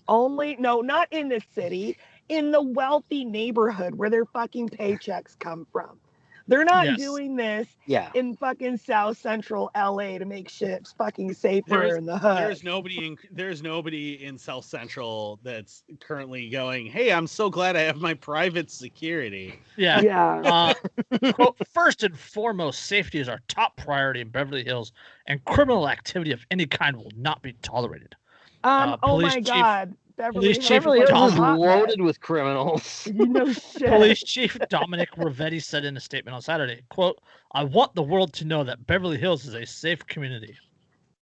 Only, 0.07 0.55
no, 0.57 0.81
not 0.81 1.07
in 1.11 1.29
the 1.29 1.41
city, 1.53 1.97
in 2.29 2.51
the 2.51 2.61
wealthy 2.61 3.25
neighborhood 3.25 3.95
where 3.95 4.09
their 4.09 4.25
fucking 4.25 4.69
paychecks 4.69 5.37
come 5.37 5.67
from. 5.71 5.99
They're 6.47 6.63
not 6.63 6.85
Yes. 6.85 6.97
doing 6.97 7.35
this 7.35 7.67
Yeah. 7.87 8.09
in 8.13 8.35
fucking 8.35 8.77
South 8.77 9.17
Central 9.17 9.69
LA 9.75 10.17
to 10.17 10.25
make 10.25 10.47
ships 10.49 10.93
fucking 10.97 11.33
safer 11.33 11.69
There's- 11.69 11.97
in 11.97 12.05
the 12.05 12.17
hood. 12.17 12.37
There's 12.37 12.63
nobody 12.63 13.05
in 13.05 13.17
there's 13.31 13.61
nobody 13.61 14.23
in 14.23 14.37
South 14.37 14.63
Central 14.65 15.39
that's 15.43 15.83
currently 15.99 16.49
going, 16.49 16.85
Hey, 16.87 17.11
I'm 17.11 17.27
so 17.27 17.49
glad 17.49 17.75
I 17.75 17.81
have 17.81 17.97
my 17.97 18.13
private 18.13 18.71
security. 18.71 19.59
Yeah. 19.75 19.99
yeah. 20.01 20.73
Uh, 21.21 21.31
quote, 21.33 21.57
first 21.73 22.03
and 22.03 22.17
foremost, 22.17 22.83
safety 22.83 23.19
is 23.19 23.27
our 23.29 23.41
top 23.47 23.75
priority 23.77 24.21
in 24.21 24.29
Beverly 24.29 24.63
Hills, 24.63 24.93
and 25.27 25.43
criminal 25.45 25.89
activity 25.89 26.31
of 26.31 26.45
any 26.51 26.65
kind 26.65 26.95
will 26.95 27.11
not 27.17 27.41
be 27.41 27.53
tolerated. 27.61 28.15
Um, 28.63 28.93
uh, 28.93 28.97
oh 29.03 29.19
my 29.21 29.35
chief- 29.35 29.45
God. 29.45 29.93
Beverly 30.17 30.39
police 30.53 30.57
Hills 30.57 30.67
chief 30.67 30.77
is 30.77 30.83
Beverly 30.83 30.99
like 30.99 31.09
a 31.09 31.15
Hills 31.15 31.33
is 31.33 31.37
hotbed. 31.39 31.59
loaded 31.59 32.01
with 32.01 32.19
criminals. 32.19 33.07
You 33.13 33.25
know 33.27 33.51
shit. 33.53 33.87
Police 33.89 34.23
Chief 34.23 34.57
Dominick 34.69 35.11
Rivetti 35.11 35.61
said 35.63 35.85
in 35.85 35.95
a 35.95 35.99
statement 35.99 36.33
on 36.35 36.41
Saturday, 36.41 36.81
quote, 36.89 37.21
I 37.53 37.63
want 37.63 37.93
the 37.95 38.03
world 38.03 38.33
to 38.33 38.45
know 38.45 38.63
that 38.63 38.85
Beverly 38.87 39.17
Hills 39.17 39.45
is 39.45 39.53
a 39.53 39.65
safe 39.65 40.05
community. 40.07 40.55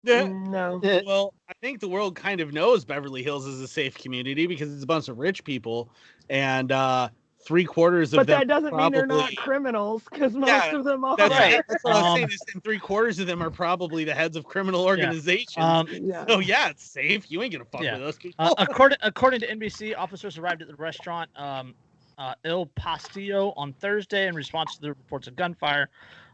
No. 0.04 0.80
Uh, 0.84 1.02
Well, 1.06 1.34
I 1.50 1.54
think 1.62 1.82
the 1.82 1.90
world 1.90 2.16
kind 2.16 2.40
of 2.40 2.54
knows 2.54 2.86
Beverly 2.86 3.24
Hills 3.24 3.46
is 3.46 3.60
a 3.62 3.68
safe 3.68 3.98
community 3.98 4.48
because 4.48 4.74
it's 4.74 4.84
a 4.84 4.88
bunch 4.88 5.10
of 5.10 5.18
rich 5.18 5.44
people 5.44 5.90
and 6.30 6.72
uh 6.72 7.10
three 7.48 7.64
quarters 7.64 8.12
of 8.12 8.18
But 8.18 8.28
them 8.28 8.40
that 8.42 8.48
doesn't 8.50 8.76
mean 8.76 8.92
they're 8.92 9.08
not 9.08 9.34
criminals 9.38 10.04
because 10.12 10.34
most 10.34 10.50
Yeah, 10.50 10.76
of 10.76 10.84
them 10.84 11.06
are. 11.06 11.16
That's, 11.16 11.32
Right. 11.32 11.64
that's 11.68 11.84
what 11.84 11.94
I 11.94 11.98
was 12.00 12.06
Um, 12.08 12.16
saying. 12.18 12.30
Is 12.32 12.46
and 12.54 12.64
three 12.64 12.78
quarters 12.78 13.20
of 13.20 13.28
them 13.28 13.42
are 13.42 13.50
probably 13.50 14.04
the 14.04 14.14
heads 14.14 14.36
of 14.36 14.44
criminal 14.44 14.84
organizations. 14.84 15.56
Um, 15.58 15.88
Yeah. 15.90 16.26
oh 16.28 16.40
yeah, 16.40 16.70
it's 16.70 16.84
safe. 16.84 17.32
You 17.32 17.42
ain't 17.42 17.54
gonna 17.54 17.64
fuck 17.66 17.84
Yeah. 17.84 17.94
with 17.94 18.04
us. 18.04 18.18
people. 18.18 18.46
uh, 18.46 18.54
according, 18.58 18.98
according 19.02 19.40
to 19.40 19.48
NBC, 19.48 19.96
officers 19.98 20.38
arrived 20.38 20.62
at 20.62 20.68
the 20.68 20.76
restaurant 20.76 21.30
um, 21.40 21.74
uh, 22.18 22.34
Il 22.44 22.68
Pastillo 22.78 23.54
on 23.56 23.74
Thursday 23.74 24.28
in 24.28 24.36
response 24.36 24.76
to 24.76 24.82
the 24.82 24.90
reports 24.90 25.28
of 25.28 25.36
gunfire. 25.38 25.90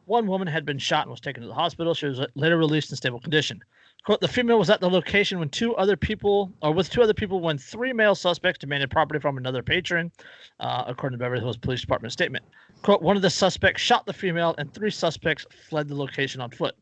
One 0.06 0.26
woman 0.26 0.48
had 0.48 0.66
been 0.66 0.80
shot 0.80 1.04
and 1.04 1.12
was 1.12 1.22
taken 1.22 1.42
to 1.44 1.48
the 1.48 1.54
hospital. 1.54 1.94
She 1.94 2.08
was 2.08 2.20
later 2.36 2.58
released 2.58 2.90
in 2.92 2.98
stable 2.98 3.20
condition. 3.20 3.62
Quote, 4.06 4.20
the 4.20 4.28
female 4.28 4.60
was 4.60 4.70
at 4.70 4.82
the 4.82 4.90
location 4.90 5.40
when 5.40 5.48
two 5.48 5.74
other 5.78 5.96
people, 5.96 6.52
or 6.62 6.74
with 6.74 6.90
two 6.90 7.02
other 7.02 7.14
people, 7.14 7.40
when 7.40 7.58
three 7.58 7.94
male 7.94 8.16
suspects 8.16 8.60
demanded 8.60 8.92
property 8.92 9.18
from 9.18 9.38
another 9.38 9.64
patron, 9.64 10.12
uh, 10.60 10.84
according 10.88 11.18
to 11.18 11.24
Beverly 11.24 11.40
Hills 11.40 11.56
Police 11.56 11.80
Department 11.80 12.12
statement. 12.12 12.44
Quote, 12.82 13.02
one 13.02 13.16
of 13.16 13.22
the 13.22 13.30
suspects 13.30 13.82
shot 13.82 14.06
the 14.06 14.12
female 14.12 14.56
and 14.58 14.74
three 14.74 14.92
suspects 14.92 15.46
fled 15.70 15.88
the 15.88 15.96
location 15.96 16.42
on 16.42 16.52
foot. 16.52 16.76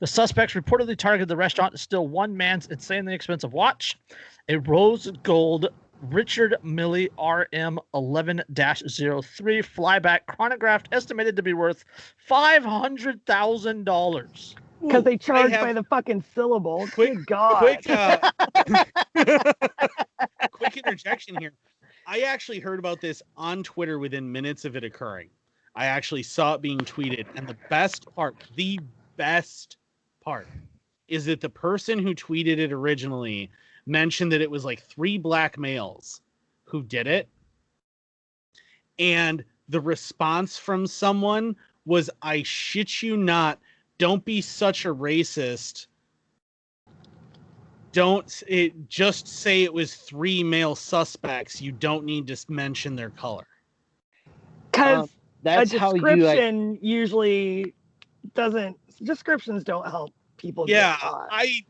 The 0.00 0.06
suspects 0.06 0.52
reportedly 0.52 0.98
targeted 0.98 1.28
the 1.28 1.36
restaurant 1.36 1.72
to 1.72 1.78
steal 1.78 2.08
one 2.08 2.36
man's 2.36 2.66
insanely 2.66 3.14
expensive 3.14 3.54
watch, 3.54 3.98
a 4.50 4.58
rose 4.58 5.10
gold 5.22 5.70
Richard 6.02 6.56
Mille 6.62 7.08
RM 7.18 7.78
11 7.94 8.42
03 8.54 9.62
flyback 9.62 10.26
chronograph 10.26 10.82
estimated 10.92 11.36
to 11.36 11.42
be 11.42 11.54
worth 11.54 11.86
$500,000. 12.28 14.54
Because 14.80 15.04
they 15.04 15.16
charge 15.16 15.50
have- 15.52 15.62
by 15.62 15.72
the 15.72 15.82
fucking 15.84 16.22
syllable. 16.34 16.86
Quick- 16.92 17.14
Good 17.14 17.26
God. 17.26 17.58
quick 17.58 17.90
uh, 17.90 18.30
quick 20.50 20.76
interjection 20.76 21.36
here 21.38 21.52
i 22.06 22.20
actually 22.20 22.58
heard 22.60 22.78
about 22.78 23.00
this 23.00 23.22
on 23.36 23.62
twitter 23.62 23.98
within 23.98 24.30
minutes 24.30 24.64
of 24.64 24.76
it 24.76 24.84
occurring 24.84 25.28
i 25.74 25.86
actually 25.86 26.22
saw 26.22 26.54
it 26.54 26.62
being 26.62 26.78
tweeted 26.80 27.26
and 27.34 27.46
the 27.46 27.56
best 27.70 28.06
part 28.14 28.36
the 28.56 28.78
best 29.16 29.76
part 30.24 30.46
is 31.08 31.24
that 31.26 31.40
the 31.40 31.48
person 31.48 31.98
who 31.98 32.14
tweeted 32.14 32.58
it 32.58 32.72
originally 32.72 33.50
mentioned 33.86 34.32
that 34.32 34.40
it 34.40 34.50
was 34.50 34.64
like 34.64 34.82
three 34.82 35.18
black 35.18 35.58
males 35.58 36.20
who 36.64 36.82
did 36.82 37.06
it 37.06 37.28
and 38.98 39.44
the 39.68 39.80
response 39.80 40.56
from 40.58 40.86
someone 40.86 41.54
was 41.84 42.08
i 42.22 42.42
shit 42.42 43.02
you 43.02 43.16
not 43.16 43.58
don't 43.98 44.24
be 44.24 44.40
such 44.40 44.84
a 44.84 44.94
racist 44.94 45.86
don't 47.92 48.42
it 48.46 48.88
just 48.88 49.26
say 49.26 49.62
it 49.62 49.72
was 49.72 49.94
three 49.94 50.42
male 50.44 50.74
suspects 50.74 51.60
you 51.62 51.72
don't 51.72 52.04
need 52.04 52.26
to 52.26 52.36
mention 52.48 52.94
their 52.94 53.10
color 53.10 53.46
Because 54.70 55.04
Um, 55.04 55.08
That's 55.42 55.72
a 55.72 55.78
how 55.78 55.94
you. 55.94 56.00
Like, 56.00 56.36
description 56.36 56.78
usually 56.82 57.74
doesn't, 58.34 58.76
descriptions 59.02 59.64
don't 59.64 59.86
help 59.88 60.12
people. 60.36 60.68
yeah 60.68 60.96
caught. 60.96 61.28
i 61.30 61.60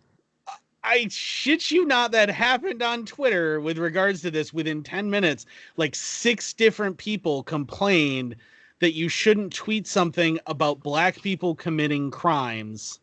i 0.82 1.06
shit 1.10 1.70
you 1.70 1.84
not 1.84 2.10
that 2.12 2.28
happened 2.28 2.82
on 2.82 3.04
twitter 3.04 3.60
with 3.60 3.78
regards 3.78 4.22
to 4.22 4.30
this 4.30 4.52
within 4.52 4.82
10 4.82 5.08
minutes 5.10 5.46
like 5.76 5.94
six 5.94 6.52
different 6.52 6.96
people 6.96 7.42
complained 7.42 8.34
that 8.80 8.92
you 8.94 9.08
shouldn't 9.08 9.52
tweet 9.52 9.86
something 9.86 10.38
about 10.46 10.80
black 10.80 11.20
people 11.22 11.54
committing 11.54 12.10
crimes 12.10 13.00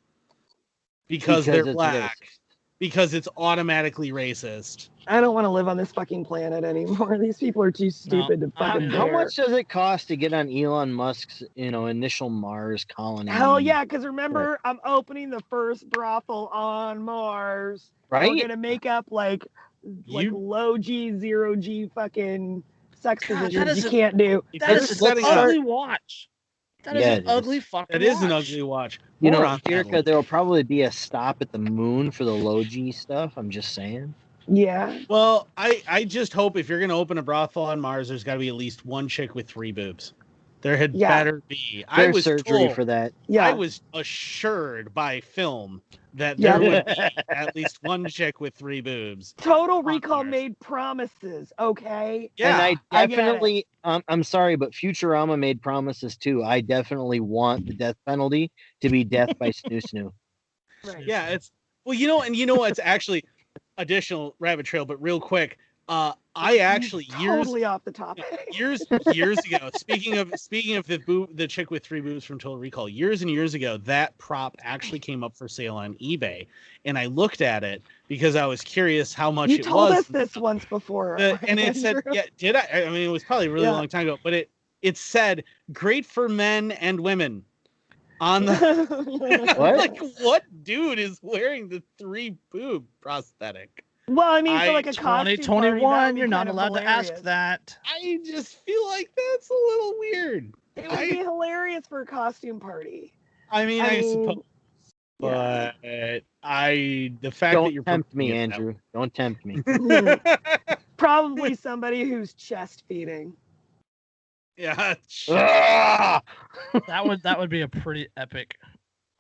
because, 1.08 1.45
Because 1.45 1.66
they're 1.66 1.74
black 1.74 2.18
racist. 2.20 2.40
because 2.80 3.14
it's 3.14 3.28
automatically 3.38 4.12
racist 4.12 4.90
I 5.08 5.20
don't 5.20 5.34
want 5.34 5.45
to 5.45 5.50
live 5.50 5.68
on 5.68 5.78
this 5.78 5.91
fucking 5.91 6.24
planet 6.26 6.64
anymore. 6.64 7.18
These 7.22 7.38
people 7.38 7.62
are 7.62 7.72
too 7.72 7.90
stupid 7.90 8.40
to 8.41 8.52
I 8.58 8.72
fucking 8.74 8.90
don't 8.90 9.10
How 9.10 9.12
much 9.12 9.36
does 9.36 9.52
it 9.52 9.68
cost 9.68 10.08
to 10.10 10.16
get 10.16 10.34
on 10.34 10.50
Elon 10.50 10.94
Musk's, 10.94 11.44
you 11.56 11.72
know, 11.72 11.88
initial 11.88 12.30
Mars 12.30 12.86
colony? 12.86 13.30
Hell 13.32 13.60
yeah! 13.60 13.84
Because 13.84 14.06
remember, 14.06 14.60
I'm 14.64 14.80
opening 14.86 15.30
the 15.30 15.41
first 15.50 15.90
brothel 15.90 16.48
on 16.54 17.02
Mars. 17.02 17.91
Right. 18.10 18.30
We're 18.32 18.41
gonna 18.41 18.56
make 18.58 18.86
up 18.86 19.06
like 19.12 19.45
like 20.08 20.26
You- 20.26 20.38
low 20.38 20.78
G, 20.78 21.18
zero 21.18 21.56
G 21.56 21.90
fucking 21.94 22.64
sex 23.03 23.27
God, 23.27 23.51
positions 23.51 23.84
you 23.84 23.88
a- 23.89 23.91
can't 23.91 24.17
do. 24.17 24.43
That 24.59 24.69
You're 24.69 24.77
is 24.80 24.91
an 24.91 24.97
setting 24.97 25.25
up- 25.25 25.38
ugly 25.38 25.59
watch. 25.59 26.30
That 26.84 26.95
is 26.97 27.01
Yeah, 27.05 27.11
an 27.13 27.17
it 27.19 27.23
is. 27.25 27.30
ugly 27.31 27.59
fucking 27.59 27.88
that 27.91 28.01
is 28.01 28.21
an 28.21 28.30
watch. 28.31 28.49
ugly 28.49 28.61
watch 28.63 28.99
You 29.21 29.31
More 29.31 29.41
know, 29.41 29.47
on 29.47 29.61
that 29.63 29.71
Erica, 29.71 29.89
one. 29.91 30.03
there 30.05 30.15
will 30.15 30.23
probably 30.23 30.63
be 30.63 30.81
a 30.81 30.91
stop 30.91 31.38
at 31.41 31.51
the 31.51 31.57
moon 31.59 32.11
for 32.11 32.25
the 32.25 32.34
low 32.34 32.63
G 32.63 32.91
stuff. 32.91 33.34
I'm 33.38 33.49
just 33.49 33.73
saying. 33.73 34.13
Yeah. 34.47 34.99
Well, 35.07 35.47
I 35.55 35.81
I 35.88 36.03
just 36.03 36.34
hope 36.34 36.57
if 36.57 36.67
you're 36.67 36.80
gonna 36.81 36.97
open 36.97 37.17
a 37.17 37.21
brothel 37.21 37.63
on 37.63 37.80
Mars, 37.80 38.09
there's 38.09 38.23
got 38.25 38.34
to 38.34 38.39
be 38.39 38.49
at 38.49 38.55
least 38.55 38.85
one 38.85 39.07
chick 39.07 39.35
with 39.35 39.47
three 39.47 39.71
boobs. 39.71 40.13
There 40.64 40.77
had 40.77 40.95
Yeah. 40.95 41.10
better 41.10 41.41
be. 41.48 41.84
I 41.88 42.03
There's 42.03 42.15
was 42.15 42.23
surgery 42.23 42.57
told, 42.60 42.73
for 42.73 42.85
that. 42.85 43.14
Yeah. 43.27 43.45
I 43.48 43.53
was 43.53 43.81
assured 43.94 44.94
by 44.94 45.19
film 45.19 45.81
that 46.14 46.40
Yeah. 46.40 46.57
there 46.57 46.69
would 46.69 46.85
be 46.85 46.94
at 47.30 47.56
least 47.56 47.80
one 47.84 48.07
chick 48.07 48.40
with 48.40 48.56
three 48.56 48.80
boobs. 48.81 49.34
Total 49.34 49.84
Recall 49.84 50.23
there. 50.23 50.31
made 50.31 50.60
promises, 50.60 51.52
okay? 51.60 52.31
Yeah, 52.38 52.53
and 52.53 52.61
I 52.61 52.69
definitely. 52.69 52.85
I 52.91 53.06
get 53.07 53.15
definitely, 53.18 53.68
um, 53.84 54.03
I'm 54.07 54.23
sorry, 54.23 54.56
but 54.56 54.72
Futurama 54.72 55.38
made 55.38 55.61
promises 55.61 56.15
too. 56.15 56.44
I 56.44 56.61
definitely 56.61 57.19
want 57.19 57.68
the 57.68 57.73
death 57.73 57.98
penalty 58.07 58.49
to 58.81 58.90
be 58.90 59.03
death 59.03 59.38
by 59.38 59.49
snu 59.52 59.81
snu. 59.84 60.11
Right. 60.85 61.06
yeah. 61.06 61.27
It's 61.27 61.52
well, 61.85 61.94
you 61.94 62.07
know, 62.07 62.22
and 62.22 62.35
you 62.35 62.45
know 62.45 62.56
what's 62.56 62.80
actually 62.81 63.23
additional 63.77 64.35
rabbit 64.40 64.65
trail, 64.65 64.85
but 64.85 65.02
real 65.02 65.19
quick, 65.19 65.57
uh, 65.90 66.14
I 66.35 66.57
actually 66.57 67.05
years 67.05 67.45
totally 67.45 67.64
off 67.64 67.84
the 67.84 67.91
topic. 67.91 68.26
years 68.51 68.85
years 69.11 69.43
ago 69.45 69.69
speaking 69.73 70.18
of 70.18 70.38
speaking 70.39 70.76
of 70.76 70.85
the 70.88 70.97
boob 70.99 71.35
the 71.35 71.47
chick 71.47 71.69
with 71.72 71.84
three 71.85 72.01
boobs 72.01 72.23
from 72.26 72.39
total 72.39 72.57
recall 72.57 72.88
years 72.89 73.22
and 73.22 73.30
years 73.30 73.53
ago 73.53 73.77
that 73.77 74.18
prop 74.18 74.55
actually 74.61 74.99
came 74.99 75.23
up 75.23 75.35
for 75.35 75.47
sale 75.47 75.76
on 75.76 75.93
ebay 75.95 76.47
and 76.85 76.97
i 76.97 77.05
looked 77.05 77.41
at 77.41 77.64
it 77.64 77.81
because 78.07 78.35
i 78.35 78.45
was 78.45 78.61
curious 78.61 79.14
how 79.14 79.30
much 79.31 79.49
you 79.49 79.55
it 79.57 79.64
told 79.64 79.89
was 79.89 79.99
us 79.99 80.07
this 80.07 80.35
once 80.35 80.65
before. 80.65 81.15
The- 81.18 81.39
and 81.47 81.60
it 81.60 81.76
said 81.76 82.01
yeah 82.11 82.23
did 82.38 82.55
i 82.55 82.68
i 82.85 82.89
mean 82.89 83.07
it 83.07 83.11
was 83.11 83.23
probably 83.23 83.47
a 83.47 83.51
really 83.51 83.65
Yeah. 83.65 83.72
long 83.73 83.88
time 83.88 84.07
ago 84.07 84.19
but 84.23 84.34
it 84.34 84.49
it 84.81 84.97
said 84.97 85.43
great 85.72 86.05
for 86.05 86.27
men 86.30 86.72
and 86.72 86.99
women 86.99 87.43
on 88.19 88.45
the 88.45 88.53
What? 89.57 89.77
like 89.77 89.97
what 90.22 90.43
dude 90.64 90.99
is 90.99 91.19
wearing 91.22 91.69
the 91.69 91.81
three 91.97 92.38
boob 92.51 92.85
prosthetic 93.01 93.84
well, 94.09 94.31
I 94.31 94.41
mean, 94.41 94.55
I- 94.55 94.67
for 94.67 94.73
like 94.73 94.85
a 94.88 94.93
costume 94.93 95.03
party, 95.05 95.38
2021, 95.38 96.17
you're 96.17 96.27
not 96.27 96.47
kind 96.47 96.49
of 96.49 96.55
allowed 96.55 96.73
to 96.80 96.84
ask 96.84 97.15
that. 97.23 97.77
i 97.85 98.19
just 98.25 98.57
feel 98.65 98.85
like 98.88 99.09
that's 99.15 99.49
a 99.49 99.53
little 99.53 99.93
weird 99.99 100.53
It 100.75 100.89
would 100.89 100.99
I- 100.99 101.09
be 101.09 101.17
hilarious 101.17 101.88
for 101.88 102.01
a 102.01 102.05
costume 102.05 102.59
party. 102.59 103.13
i 103.51 103.65
mean 103.65 103.81
I 103.81 103.88
i, 103.88 104.01
mean, 104.01 104.11
suppose 104.11 104.43
yeah. 105.19 105.71
but 105.81 106.23
I 106.43 107.13
the 107.21 107.31
fact 107.31 107.53
that 107.53 107.61
Don't 107.61 107.73
you're 107.73 107.84
tempt 107.84 108.13
me, 108.13 108.30
promoting 108.30 108.41
it 108.41 108.49
that 108.49 108.55
Andrew. 108.59 108.75
Don't 108.93 109.13
tempt 109.13 109.45
me. 109.45 109.63
Probably 110.97 111.55
somebody 111.67 112.03
who's 112.03 112.34
chest 112.34 112.84
feeding. 112.89 113.34
yeah, 114.57 114.95
Ah! 115.30 116.21
That 116.88 117.05
would 117.05 117.21
that 117.23 117.39
would 117.39 117.49
be 117.49 117.61
a 117.61 117.67
pretty 117.69 118.07
epic 118.17 118.57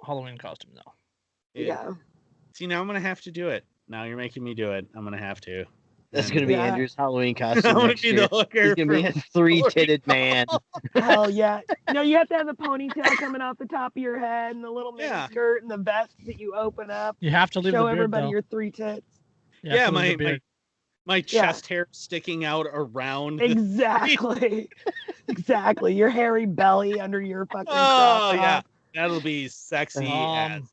Halloween 0.05 0.37
costume 0.37 0.71
though. 0.75 0.91
Yeah. 1.53 1.91
See, 2.53 2.67
now 2.67 2.81
I'm 2.81 2.87
gonna 2.87 2.99
have 2.99 3.21
to 3.21 3.31
do 3.31 3.47
it. 3.49 3.63
Now 3.93 4.05
you're 4.05 4.17
making 4.17 4.43
me 4.43 4.55
do 4.55 4.71
it. 4.71 4.87
I'm 4.95 5.03
gonna 5.03 5.19
have 5.19 5.39
to. 5.41 5.65
That's 6.11 6.27
And- 6.29 6.33
gonna 6.35 6.47
be 6.47 6.53
Yeah. 6.53 6.63
Andrew's 6.65 6.95
Halloween 6.95 7.35
I'm 7.41 7.53
costume 7.61 7.73
gonna 7.75 7.87
next 7.89 8.01
be 8.01 8.07
year. 8.07 8.21
the 8.21 8.27
hooker. 8.27 8.63
He's 8.63 8.73
gonna 8.73 8.91
be 8.91 9.05
a 9.05 9.11
three-titted 9.11 10.07
man. 10.07 10.47
Hell 10.95 11.29
yeah. 11.29 11.61
No, 11.91 12.01
you 12.01 12.17
have 12.17 12.27
to 12.29 12.33
have 12.33 12.47
the 12.47 12.55
ponytail 12.55 13.03
coming 13.17 13.41
off 13.41 13.59
the 13.59 13.67
top 13.67 13.95
of 13.95 14.01
your 14.01 14.17
head 14.17 14.55
and 14.55 14.63
the 14.63 14.69
little 14.71 14.93
mini 14.93 15.09
Yeah. 15.09 15.27
skirt 15.27 15.61
and 15.61 15.69
the 15.69 15.77
vest 15.77 16.15
that 16.25 16.39
you 16.39 16.55
open 16.55 16.89
up. 16.89 17.17
You 17.19 17.29
have 17.29 17.51
to 17.51 17.59
leave 17.59 17.73
Show 17.73 17.83
the 17.83 17.89
beard 17.89 17.97
everybody 17.99 18.25
though. 18.25 18.31
your 18.31 18.41
three 18.41 18.71
tits. 18.71 19.05
You 19.61 19.73
yeah, 19.75 19.91
to 19.91 19.91
leave 19.91 19.93
my, 19.93 20.09
my 20.09 20.15
beard. 20.15 20.41
my 21.05 21.15
Yeah. 21.17 21.21
chest 21.21 21.67
hair 21.67 21.87
sticking 21.91 22.45
out 22.45 22.65
around. 22.73 23.43
Exactly. 23.43 24.69
exactly. 25.27 25.93
Your 25.93 26.09
hairy 26.09 26.47
belly 26.47 26.99
under 26.99 27.21
your 27.21 27.45
fucking 27.45 27.67
oh 27.69 28.31
yeah, 28.33 28.41
top. 28.55 28.65
that'll 28.95 29.21
be 29.21 29.47
sexy 29.49 30.07
Um, 30.07 30.51
as. 30.51 30.72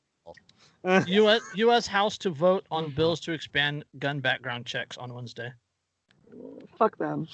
U.S. 0.84 1.42
U.S. 1.54 1.86
House 1.86 2.16
to 2.18 2.30
vote 2.30 2.64
on 2.70 2.90
bills 2.90 3.20
to 3.20 3.32
expand 3.32 3.84
gun 3.98 4.20
background 4.20 4.66
checks 4.66 4.96
on 4.96 5.12
Wednesday. 5.12 5.52
Fuck 6.78 6.96
them. 6.98 7.26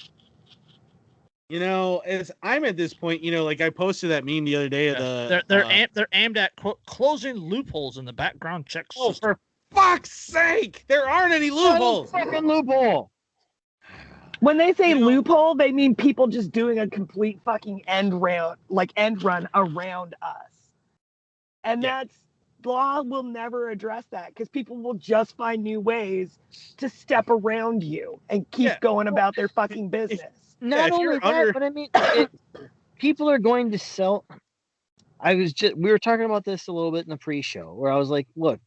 You 1.49 1.61
know, 1.61 1.99
as 1.99 2.29
I'm 2.43 2.65
at 2.65 2.75
this 2.75 2.93
point, 2.93 3.23
you 3.23 3.31
know, 3.31 3.45
like 3.45 3.61
I 3.61 3.69
posted 3.69 4.11
that 4.11 4.25
meme 4.25 4.43
the 4.43 4.55
other 4.57 4.67
day 4.69 4.89
of 4.89 4.97
Yeah. 4.97 5.03
the. 5.03 5.27
they're 5.29 5.43
they're 5.47 5.65
uh, 5.65 5.69
aim, 5.69 5.87
they're 5.93 6.07
aimed 6.11 6.37
at 6.37 6.53
quote, 6.57 6.79
closing 6.85 7.35
loopholes 7.37 7.97
in 7.97 8.03
the 8.05 8.11
background 8.13 8.65
checks. 8.65 8.95
oh, 8.99 9.09
system. 9.11 9.35
for 9.35 9.39
fuck's 9.73 10.11
sake! 10.11 10.83
There 10.89 11.07
aren't 11.07 11.33
any 11.33 11.49
loopholes. 11.49 12.11
Fucking 12.11 12.45
loophole. 12.45 13.11
When 14.41 14.57
they 14.57 14.73
say 14.73 14.89
You 14.89 14.99
know- 14.99 15.05
loophole, 15.07 15.55
they 15.55 15.71
mean 15.71 15.95
people 15.95 16.27
just 16.27 16.51
doing 16.51 16.79
a 16.79 16.87
complete 16.89 17.39
fucking 17.45 17.81
end 17.87 18.21
round, 18.21 18.57
like 18.67 18.91
end 18.97 19.23
run 19.23 19.47
around 19.55 20.15
us. 20.21 20.51
And 21.63 21.81
Yeah. 21.81 22.03
that's 22.03 22.15
law 22.67 23.01
will 23.01 23.23
never 23.23 23.69
address 23.69 24.05
that 24.11 24.27
because 24.29 24.49
people 24.49 24.77
will 24.77 24.93
just 24.93 25.35
find 25.37 25.63
new 25.63 25.79
ways 25.79 26.37
to 26.77 26.89
step 26.89 27.29
around 27.29 27.83
you 27.83 28.19
and 28.29 28.49
keep 28.51 28.65
Yeah. 28.67 28.79
going 28.81 29.07
about 29.07 29.35
their 29.35 29.47
fucking 29.47 29.89
business. 29.89 30.55
Not 30.59 30.87
if 30.89 30.93
only 30.93 31.19
that, 31.19 31.23
under- 31.23 31.53
but 31.53 31.63
I 31.63 31.69
mean, 31.69 31.89
it, 31.95 32.29
people 32.99 33.29
are 33.29 33.39
going 33.39 33.71
to 33.71 33.79
sell. 33.79 34.25
I 35.19 35.35
was 35.35 35.53
just 35.53 35.75
we 35.77 35.89
were 35.89 35.99
talking 35.99 36.25
about 36.25 36.45
this 36.45 36.67
a 36.67 36.71
little 36.71 36.91
bit 36.91 37.05
in 37.05 37.09
the 37.09 37.17
pre-show 37.17 37.73
where 37.73 37.91
I 37.91 37.95
was 37.97 38.09
like, 38.09 38.27
look, 38.35 38.59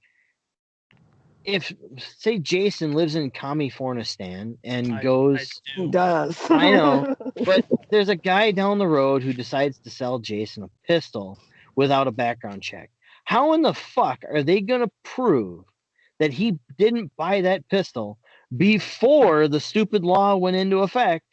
if 1.44 1.72
say 1.98 2.38
Jason 2.38 2.92
lives 2.92 3.14
in 3.16 3.30
Kamifornistan 3.30 4.56
and 4.64 4.92
I- 4.94 4.98
I 4.98 5.02
goes, 5.02 5.60
do. 5.76 5.90
Does? 5.90 6.38
I 6.50 6.70
know. 6.70 7.14
but 7.44 7.64
there's 7.90 8.08
a 8.08 8.16
guy 8.16 8.50
down 8.50 8.78
the 8.78 8.86
road 8.86 9.22
who 9.22 9.32
decides 9.32 9.78
to 9.80 9.90
sell 9.90 10.18
Jason 10.18 10.62
a 10.64 10.70
pistol 10.86 11.38
without 11.76 12.06
a 12.08 12.12
background 12.12 12.62
check. 12.62 12.90
How 13.30 13.52
in 13.52 13.62
the 13.62 13.72
fuck 13.74 14.24
are 14.28 14.42
they 14.42 14.60
going 14.60 14.80
to 14.80 14.90
prove 15.04 15.62
that 16.18 16.32
he 16.32 16.58
didn't 16.78 17.12
buy 17.16 17.40
that 17.42 17.68
pistol 17.68 18.18
before 18.56 19.46
the 19.46 19.60
stupid 19.60 20.02
law 20.02 20.34
went 20.34 20.56
into 20.56 20.78
effect 20.80 21.26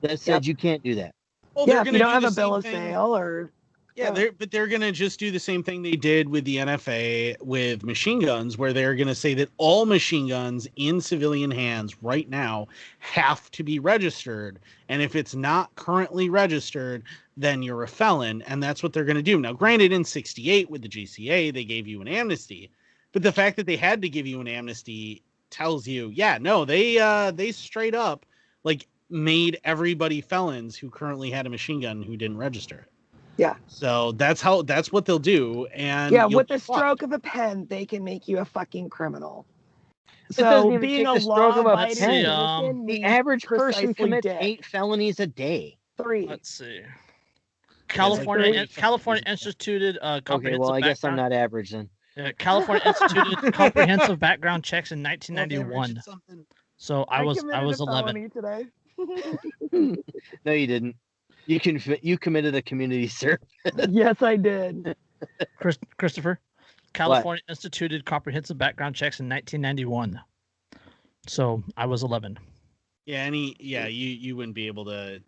that 0.00 0.18
said 0.18 0.44
Yep. 0.44 0.48
you 0.48 0.56
can't 0.56 0.82
do 0.82 0.96
that? 0.96 1.14
Well, 1.54 1.68
yeah, 1.68 1.74
they're 1.74 1.82
if 1.82 1.86
you 1.86 1.92
gonna 1.92 1.98
don't 2.12 2.20
do 2.20 2.26
have 2.26 2.34
the 2.34 2.40
a 2.42 2.44
bill 2.44 2.50
same 2.50 2.58
of 2.58 2.64
thing- 2.64 2.92
sale 2.92 3.16
or 3.16 3.52
Yeah, 3.94 4.04
Yeah. 4.06 4.10
they're 4.10 4.32
but 4.32 4.50
they're 4.50 4.66
gonna 4.66 4.90
just 4.92 5.18
do 5.20 5.30
the 5.30 5.38
same 5.38 5.62
thing 5.62 5.82
they 5.82 5.92
did 5.92 6.28
with 6.28 6.44
the 6.44 6.56
NFA 6.58 7.36
with 7.40 7.84
machine 7.84 8.18
guns, 8.20 8.58
where 8.58 8.72
they're 8.72 8.94
gonna 8.96 9.14
say 9.14 9.34
that 9.34 9.48
all 9.58 9.86
machine 9.86 10.26
guns 10.28 10.66
in 10.74 11.00
civilian 11.00 11.50
hands 11.52 12.00
right 12.02 12.28
now 12.28 12.66
have 12.98 13.48
to 13.52 13.62
be 13.62 13.78
registered, 13.78 14.58
and 14.88 15.02
if 15.02 15.14
it's 15.16 15.34
not 15.36 15.72
currently 15.76 16.30
registered, 16.30 17.02
then 17.38 17.62
you're 17.62 17.84
a 17.84 17.88
felon, 17.88 18.42
and 18.42 18.62
that's 18.62 18.82
what 18.82 18.92
they're 18.92 19.04
gonna 19.04 19.22
do. 19.22 19.38
Now, 19.40 19.52
granted, 19.52 19.92
in 19.92 20.04
'68 20.04 20.68
with 20.68 20.82
the 20.82 20.88
GCA, 20.88 21.52
they 21.52 21.64
gave 21.64 21.86
you 21.86 22.00
an 22.02 22.08
amnesty, 22.08 22.70
but 23.12 23.22
the 23.22 23.32
fact 23.32 23.56
that 23.56 23.66
they 23.66 23.76
had 23.76 24.02
to 24.02 24.08
give 24.08 24.26
you 24.26 24.40
an 24.40 24.48
amnesty 24.48 25.22
tells 25.50 25.86
you, 25.86 26.10
yeah, 26.10 26.38
no, 26.40 26.64
they 26.64 26.98
uh 26.98 27.30
they 27.30 27.52
straight 27.52 27.94
up 27.94 28.26
like 28.64 28.86
made 29.08 29.58
everybody 29.64 30.20
felons 30.20 30.76
who 30.76 30.90
currently 30.90 31.30
had 31.30 31.46
a 31.46 31.50
machine 31.50 31.80
gun 31.80 32.02
who 32.02 32.16
didn't 32.16 32.36
register. 32.36 32.86
Yeah. 33.38 33.54
So 33.68 34.12
that's 34.12 34.40
how 34.42 34.62
that's 34.62 34.90
what 34.92 35.04
they'll 35.06 35.18
do. 35.18 35.66
And 35.66 36.12
yeah, 36.12 36.26
with 36.26 36.48
the 36.48 36.54
be 36.54 36.60
fucked. 36.60 36.78
stroke 36.78 37.02
of 37.02 37.12
a 37.12 37.18
pen, 37.20 37.66
they 37.70 37.86
can 37.86 38.02
make 38.04 38.26
you 38.28 38.38
a 38.38 38.44
fucking 38.44 38.90
criminal. 38.90 39.46
doesn't 40.30 40.72
So 40.72 40.78
being 40.78 41.06
a 41.06 41.14
the 41.14 41.20
stroke 41.20 41.56
of 41.56 41.66
a 41.66 41.76
pen. 41.76 41.94
citizen 41.94 42.26
Um, 42.26 42.86
The 42.86 43.04
average 43.04 43.44
person 43.44 43.94
precisely 43.94 43.94
commits 43.94 44.22
dick. 44.26 44.38
eight 44.40 44.64
felonies 44.64 45.20
a 45.20 45.26
day. 45.26 45.78
three. 45.96 46.26
Let's 46.26 46.50
see. 46.50 46.82
California 47.88 48.66
three. 48.66 48.80
California 48.80 49.22
instituted 49.26 49.98
uh, 50.02 50.06
Okay, 50.16 50.20
comprehensive 50.24 50.60
well, 50.60 50.72
I 50.72 50.80
guess 50.80 51.02
I'm 51.04 51.16
background- 51.16 51.32
not 51.32 51.38
average 51.38 51.70
then. 51.70 51.88
Yeah, 52.16 52.32
California 52.32 52.82
instituted 52.86 53.52
comprehensive 53.54 54.18
background 54.18 54.64
checks 54.64 54.90
in 54.92 55.02
1991. 55.02 56.02
arranged. 56.28 56.46
So 56.76 57.04
I 57.08 57.22
was 57.22 57.44
I 57.52 57.62
was 57.62 57.80
11. 57.80 58.30
today. 58.30 58.66
No, 60.44 60.52
you 60.52 60.66
didn't. 60.66 60.96
You 61.46 61.60
can 61.60 61.80
you 62.02 62.18
committed 62.18 62.54
a 62.54 62.62
community 62.62 63.06
service. 63.08 63.48
yes, 63.88 64.20
I 64.22 64.36
did. 64.36 64.96
Chris, 65.60 65.78
Christopher, 65.96 66.40
California 66.92 67.42
instituted 67.48 68.04
comprehensive 68.04 68.58
background 68.58 68.94
checks 68.94 69.20
in 69.20 69.28
1991. 69.28 70.20
So 71.26 71.62
I 71.76 71.86
was 71.86 72.02
11. 72.02 72.38
Yeah, 73.06 73.18
any 73.22 73.56
yeah, 73.60 73.86
you 73.86 74.08
you 74.08 74.36
wouldn't 74.36 74.54
be 74.54 74.66
able 74.66 74.84
to 74.86 75.22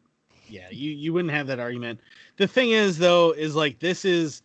yeah, 0.51 0.69
you 0.71 0.91
you 0.91 1.13
wouldn't 1.13 1.33
have 1.33 1.47
that 1.49 1.59
argument. 1.61 2.01
The 2.37 2.47
thing 2.47 2.71
is 2.71 2.99
though 2.99 3.33
is 3.33 3.55
like 3.55 3.79
this 3.79 4.05
is 4.05 4.43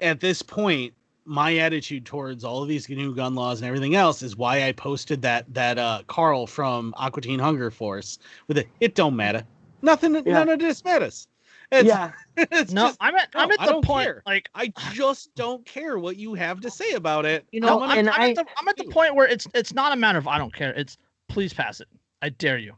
at 0.00 0.20
this 0.20 0.42
point 0.42 0.94
my 1.24 1.56
attitude 1.58 2.04
towards 2.04 2.42
all 2.42 2.62
of 2.62 2.68
these 2.68 2.88
new 2.88 3.14
gun 3.14 3.34
laws 3.36 3.60
and 3.60 3.68
everything 3.68 3.94
else 3.94 4.22
is 4.22 4.36
why 4.36 4.64
I 4.66 4.72
posted 4.72 5.22
that 5.22 5.52
that 5.54 5.78
uh 5.78 6.02
Carl 6.08 6.46
from 6.46 6.92
Aqua 6.96 7.22
Teen 7.22 7.38
Hunger 7.38 7.70
Force 7.70 8.18
with 8.48 8.58
it 8.58 8.68
it 8.80 8.94
don't 8.94 9.14
matter. 9.16 9.44
Nothing 9.82 10.14
Yeah. 10.14 10.32
none 10.32 10.48
of 10.48 10.58
this 10.58 10.84
matters. 10.84 11.28
It's, 11.70 11.86
yeah, 11.88 12.12
it's 12.36 12.72
No, 12.72 12.86
just 12.88 12.98
I'm 13.00 13.14
at 13.16 13.28
I'm 13.34 13.50
at 13.50 13.58
the 13.66 13.80
point 13.80 14.06
care. 14.06 14.22
like 14.26 14.48
I 14.54 14.72
just 14.92 15.34
don't 15.36 15.64
care 15.64 15.98
what 15.98 16.16
you 16.16 16.34
have 16.34 16.60
to 16.60 16.70
say 16.70 16.92
about 16.92 17.24
it. 17.24 17.46
You 17.52 17.60
know, 17.60 17.80
I'm 17.80 17.90
I'm, 17.90 17.98
and 17.98 18.10
I'm 18.10 18.20
I- 18.20 18.28
at 18.30 18.34
the, 18.36 18.44
I'm 18.58 18.68
at 18.68 18.76
the 18.76 18.84
point 18.84 19.14
where 19.14 19.26
it's 19.28 19.46
it's 19.54 19.72
not 19.72 19.92
a 19.92 19.96
matter 19.96 20.18
of 20.18 20.26
I 20.28 20.38
don't 20.38 20.52
care. 20.54 20.72
It's 20.74 20.98
please 21.28 21.52
pass 21.54 21.80
it. 21.80 21.88
I 22.20 22.28
dare 22.30 22.58
you. 22.58 22.74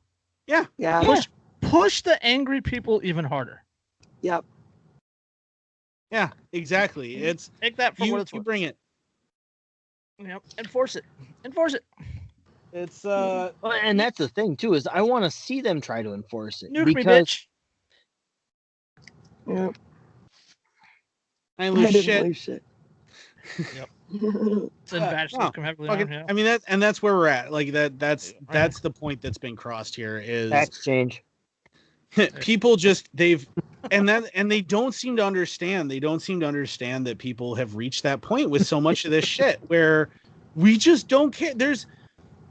yeah, 0.46 0.66
Push 1.02 1.26
push 1.70 2.00
the 2.02 2.22
angry 2.24 2.60
people 2.60 3.00
even 3.04 3.24
harder. 3.24 3.62
yep. 4.22 4.44
Yeah, 6.10 6.30
exactly. 6.52 7.16
It's 7.16 7.50
Take 7.60 7.76
that 7.76 7.96
for 7.96 8.04
you, 8.04 8.12
what 8.12 8.20
it's 8.22 8.32
you 8.32 8.38
worth. 8.38 8.44
bring 8.44 8.62
it. 8.62 8.76
Yep. 10.20 10.42
Enforce 10.58 10.94
it. 10.94 11.04
Enforce 11.44 11.74
it. 11.74 11.84
It's 12.72 13.04
uh 13.04 13.50
Well, 13.62 13.72
and 13.82 13.98
that's 13.98 14.18
the 14.18 14.28
thing 14.28 14.56
too 14.56 14.74
is 14.74 14.86
I 14.86 15.00
want 15.02 15.24
to 15.24 15.30
see 15.30 15.60
them 15.60 15.80
try 15.80 16.02
to 16.02 16.12
enforce 16.14 16.62
it 16.62 16.72
Nuke 16.72 16.86
me, 16.86 16.94
because 16.94 17.26
bitch. 17.26 17.46
Yeah. 19.48 19.70
I 21.58 21.66
I 21.66 21.68
lose 21.70 21.86
didn't 21.90 22.02
shit. 22.04 22.22
lose 22.24 22.36
shit. 22.36 22.62
Yep. 23.58 23.68
Yep. 23.76 23.88
It's 24.84 24.92
in 24.92 25.02
Uh, 25.02 25.10
bachelors 25.10 25.50
no, 25.56 25.86
Fucking- 25.86 26.12
Yeah. 26.12 26.24
I 26.28 26.32
mean 26.32 26.44
that, 26.44 26.62
and 26.68 26.80
that's 26.80 27.02
where 27.02 27.14
we're 27.16 27.26
at. 27.28 27.50
Like 27.50 27.72
that. 27.72 27.98
That's 27.98 28.32
Right. 28.34 28.52
that's 28.52 28.78
the 28.80 28.90
point 28.90 29.20
that's 29.22 29.38
been 29.38 29.56
crossed 29.56 29.96
here. 29.96 30.18
Is 30.24 30.50
Tax 30.50 30.84
change. 30.84 31.24
people 32.40 32.76
just 32.76 33.08
they've 33.14 33.46
and 33.90 34.08
that 34.08 34.24
and 34.34 34.50
they 34.50 34.60
don't 34.60 34.94
seem 34.94 35.16
to 35.16 35.24
understand 35.24 35.90
they 35.90 36.00
don't 36.00 36.20
seem 36.20 36.40
to 36.40 36.46
understand 36.46 37.06
that 37.06 37.18
people 37.18 37.54
have 37.54 37.76
reached 37.76 38.02
that 38.02 38.20
point 38.20 38.50
with 38.50 38.66
so 38.66 38.80
much 38.80 39.04
of 39.04 39.10
this 39.10 39.24
shit 39.24 39.60
where 39.66 40.08
we 40.54 40.76
just 40.76 41.08
don't 41.08 41.32
care 41.32 41.54
there's 41.54 41.86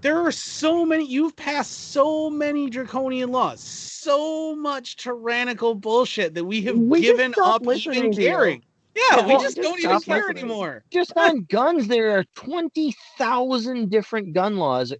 there 0.01 0.19
are 0.19 0.31
so 0.31 0.85
many 0.85 1.05
you've 1.05 1.35
passed 1.35 1.91
so 1.91 2.29
many 2.29 2.69
draconian 2.69 3.31
laws 3.31 3.61
so 3.61 4.55
much 4.55 4.97
tyrannical 4.97 5.73
bullshit 5.73 6.33
that 6.33 6.43
we 6.43 6.61
have 6.61 6.77
We 6.77 7.01
given 7.01 7.33
up 7.41 7.63
even 7.65 8.13
caring 8.13 8.63
yeah, 8.95 9.17
Yeah, 9.17 9.25
we 9.25 9.33
well, 9.33 9.41
just 9.41 9.55
just 9.55 9.67
don't 9.67 9.79
even 9.79 9.99
care 10.01 10.17
listening. 10.17 10.37
anymore 10.37 10.83
Just 10.91 11.13
on 11.15 11.45
guns, 11.49 11.87
there 11.87 12.17
are 12.17 12.25
20,000 12.35 13.89
different 13.89 14.33
gun 14.33 14.57
laws 14.57 14.93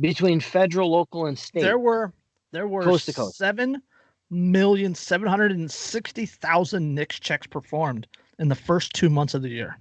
between 0.00 0.40
federal, 0.40 0.90
local, 0.90 1.26
and 1.26 1.38
state. 1.38 1.62
There 1.62 1.78
were 1.78 2.12
there 2.52 2.68
were 2.68 2.82
Coast 2.82 3.06
to 3.06 3.12
coast. 3.12 3.36
seven 3.36 3.82
million 4.34 4.94
seven 4.94 5.28
hundred 5.28 5.52
and 5.52 5.70
sixty 5.70 6.26
thousand 6.26 6.94
NICS 6.94 7.20
checks 7.20 7.46
performed 7.46 8.06
in 8.38 8.48
the 8.48 8.54
first 8.54 8.92
two 8.92 9.08
months 9.08 9.34
of 9.34 9.42
the 9.42 9.48
year. 9.48 9.78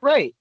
right. 0.00 0.34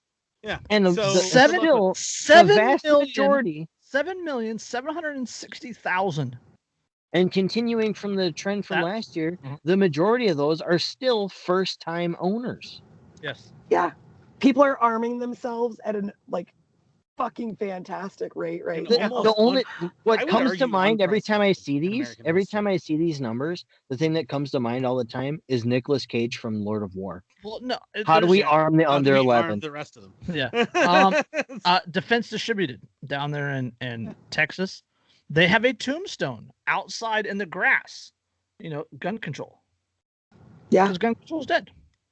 Yeah, 0.44 0.60
And 0.70 0.86
the, 0.86 0.94
so- 0.94 1.14
the, 1.14 1.20
Seven- 1.20 1.60
still, 1.60 1.90
the 1.94 1.96
Seven 2.00 2.56
vast 2.56 2.84
million 2.86 3.08
majority, 3.08 3.68
seven 3.82 4.24
million 4.24 4.60
seven 4.60 4.94
hundred 4.94 5.18
and 5.18 5.28
sixty 5.28 5.74
thousand. 5.74 6.38
and 7.14 7.32
continuing 7.32 7.94
from 7.94 8.16
the 8.16 8.32
trend 8.32 8.66
from 8.66 8.82
That- 8.82 8.86
last 8.86 9.16
year, 9.16 9.40
Mhm. 9.44 9.58
the 9.64 9.76
majority 9.78 10.28
of 10.28 10.38
those 10.38 10.62
are 10.62 10.78
still 10.78 11.28
first 11.30 11.80
time 11.82 12.16
owners. 12.20 12.82
Yes. 13.24 13.52
Yeah. 13.72 13.92
People 14.40 14.62
are 14.62 14.78
arming 14.78 15.18
themselves 15.18 15.80
at 15.84 15.96
an 15.96 16.12
like 16.30 16.54
fucking 17.18 17.56
fantastic 17.56 18.35
rate 18.35 18.64
right 18.64 18.88
The, 18.88 18.98
now. 18.99 19.10
the 19.23 19.34
only 19.35 19.64
what 20.03 20.19
would 20.22 20.30
comes 20.30 20.57
to 20.60 20.68
mind 20.68 21.02
every 21.02 21.19
time 21.19 21.41
I 21.41 21.52
see 21.52 21.80
these, 21.80 21.94
American 22.10 22.27
every 22.27 22.45
time 22.45 22.68
I 22.68 22.77
see 22.77 22.95
these 22.95 23.19
numbers, 23.19 23.65
the 23.89 23.98
thing 23.98 24.14
that 24.14 24.30
comes 24.30 24.52
to 24.52 24.60
mind 24.60 24.85
all 24.85 24.95
the 24.95 25.03
time 25.06 25.41
is 25.48 25.65
Nicolas 25.65 26.06
Cage 26.06 26.38
from 26.38 26.64
Lord 26.64 26.84
of 26.84 26.95
War. 26.95 27.23
Well, 27.44 27.60
no. 27.61 27.77
How 28.06 28.19
do 28.19 28.27
there's- 28.27 28.31
we 28.31 28.44
arm 28.44 28.77
the 28.77 28.85
under 28.85 29.15
11? 29.15 29.60
the 29.60 29.72
rest 29.72 29.98
of 29.98 30.03
them 30.03 30.14
Yeah. 30.27 30.49
Um, 30.76 31.15
uh, 31.65 31.80
Defense 31.91 32.30
Distributed 32.30 32.81
down 33.06 33.31
there 33.31 33.49
in, 33.49 33.73
in 33.81 34.15
Texas, 34.30 34.84
they 35.30 35.48
have 35.48 35.65
a 35.65 35.73
tombstone 35.73 36.52
outside 36.68 37.26
in 37.26 37.38
the 37.38 37.45
grass. 37.45 38.11
You 38.60 38.69
know, 38.69 38.85
gun 38.99 39.18
control. 39.18 39.61
Yeah. 40.69 40.84
Because 40.85 40.98
gun 40.98 41.15
control's 41.15 41.45
dead. 41.45 41.69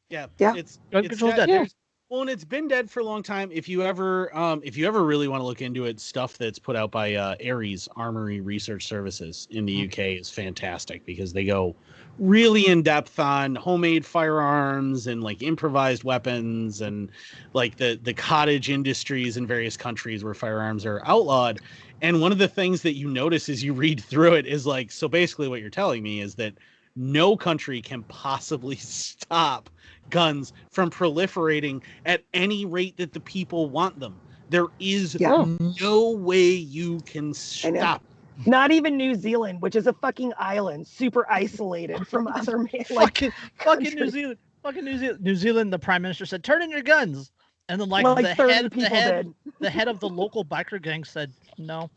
Yeah, 0.09 0.27
Yeah. 0.37 0.53
It's, 0.55 0.79
Gun 0.91 1.03
it's 1.05 1.09
control's 1.09 1.33
dead. 1.35 1.47
dead. 1.47 1.49
Yeah. 1.49 1.55
There's- 1.57 1.75
Well, 2.09 2.21
and 2.21 2.29
it's 2.29 2.45
been 2.45 2.67
dead 2.67 2.91
for 2.91 2.99
a 2.99 3.03
long 3.03 3.23
time. 3.23 3.51
If 3.51 3.67
you 3.67 3.81
ever, 3.81 4.35
um, 4.37 4.61
if 4.63 4.77
you 4.77 4.85
ever 4.85 5.03
really 5.03 5.27
want 5.27 5.41
to 5.41 5.45
look 5.45 5.61
into 5.61 5.85
it, 5.85 5.99
stuff 5.99 6.37
that's 6.37 6.59
put 6.59 6.75
out 6.75 6.91
by 6.91 7.15
uh, 7.15 7.35
Ares 7.43 7.87
Armament 7.95 8.45
Research 8.45 8.85
Services 8.85 9.47
in 9.49 9.65
the 9.65 9.73
Mhm. 9.73 9.85
UK 9.85 10.15
is 10.15 10.29
fantastic 10.29 11.03
because 11.03 11.33
they 11.33 11.45
go 11.45 11.75
really 12.19 12.67
in 12.67 12.83
depth 12.83 13.17
on 13.17 13.55
homemade 13.55 14.05
firearms 14.05 15.07
and 15.07 15.23
like 15.23 15.41
improvised 15.41 16.03
weapons 16.03 16.79
and 16.79 17.11
like 17.53 17.77
the 17.77 17.99
the 17.99 18.13
cottage 18.13 18.69
industries 18.69 19.35
in 19.35 19.47
various 19.47 19.75
countries 19.75 20.23
where 20.23 20.35
firearms 20.35 20.85
are 20.85 21.01
outlawed. 21.05 21.59
And 22.01 22.21
one 22.21 22.31
of 22.31 22.37
the 22.37 22.47
things 22.47 22.83
that 22.83 22.93
you 22.93 23.09
notice 23.09 23.49
as 23.49 23.63
you 23.63 23.73
read 23.85 23.99
through 24.03 24.35
it 24.35 24.45
is 24.45 24.67
like, 24.67 24.91
so 24.91 25.07
basically, 25.07 25.47
what 25.47 25.59
you're 25.59 25.71
telling 25.71 26.03
me 26.03 26.21
is 26.21 26.35
that 26.35 26.53
no 26.95 27.35
country 27.35 27.81
can 27.81 28.03
possibly 28.03 28.75
stop 28.77 29.69
guns 30.09 30.53
from 30.71 30.89
proliferating 30.89 31.81
at 32.05 32.23
any 32.33 32.65
rate 32.65 32.95
that 32.97 33.13
the 33.13 33.19
people 33.19 33.69
want 33.69 33.99
them. 33.99 34.19
There 34.49 34.67
is 34.79 35.15
Yeah. 35.19 35.33
Oh. 35.33 35.57
no 35.81 36.11
way 36.11 36.49
you 36.49 36.99
can 37.01 37.33
I 37.63 37.69
know. 37.71 37.79
stop. 37.79 38.03
Not 38.45 38.71
even 38.71 38.97
New 38.97 39.15
Zealand, 39.15 39.61
which 39.61 39.75
is 39.75 39.87
a 39.87 39.93
fucking 39.93 40.33
island, 40.37 40.85
super 40.87 41.25
isolated 41.31 42.05
from 42.07 42.27
other 42.35 42.57
man, 42.59 42.69
like 42.91 43.17
fucking 43.17 43.31
fucking 43.59 43.95
New. 43.95 44.09
Zealand. 44.09 44.37
Fucking 44.61 44.83
New 44.85 44.97
Zealand. 44.97 45.21
New 45.23 45.35
Zealand, 45.35 45.71
the 45.73 45.79
prime 45.79 46.01
minister 46.01 46.25
said, 46.25 46.43
turn 46.43 46.61
in 46.61 46.69
your 46.69 46.81
guns. 46.81 47.31
And 47.69 47.81
then 47.81 47.89
like, 47.89 48.03
like, 48.05 48.23
the 48.23 48.33
head 48.35 48.69
the 48.71 48.87
head 48.89 49.25
did. 49.25 49.53
the 49.59 49.69
head 49.71 49.87
of 49.87 49.99
the 49.99 50.07
local 50.09 50.45
biker 50.45 50.79
gang 50.81 51.03
said, 51.03 51.31
No. 51.57 51.89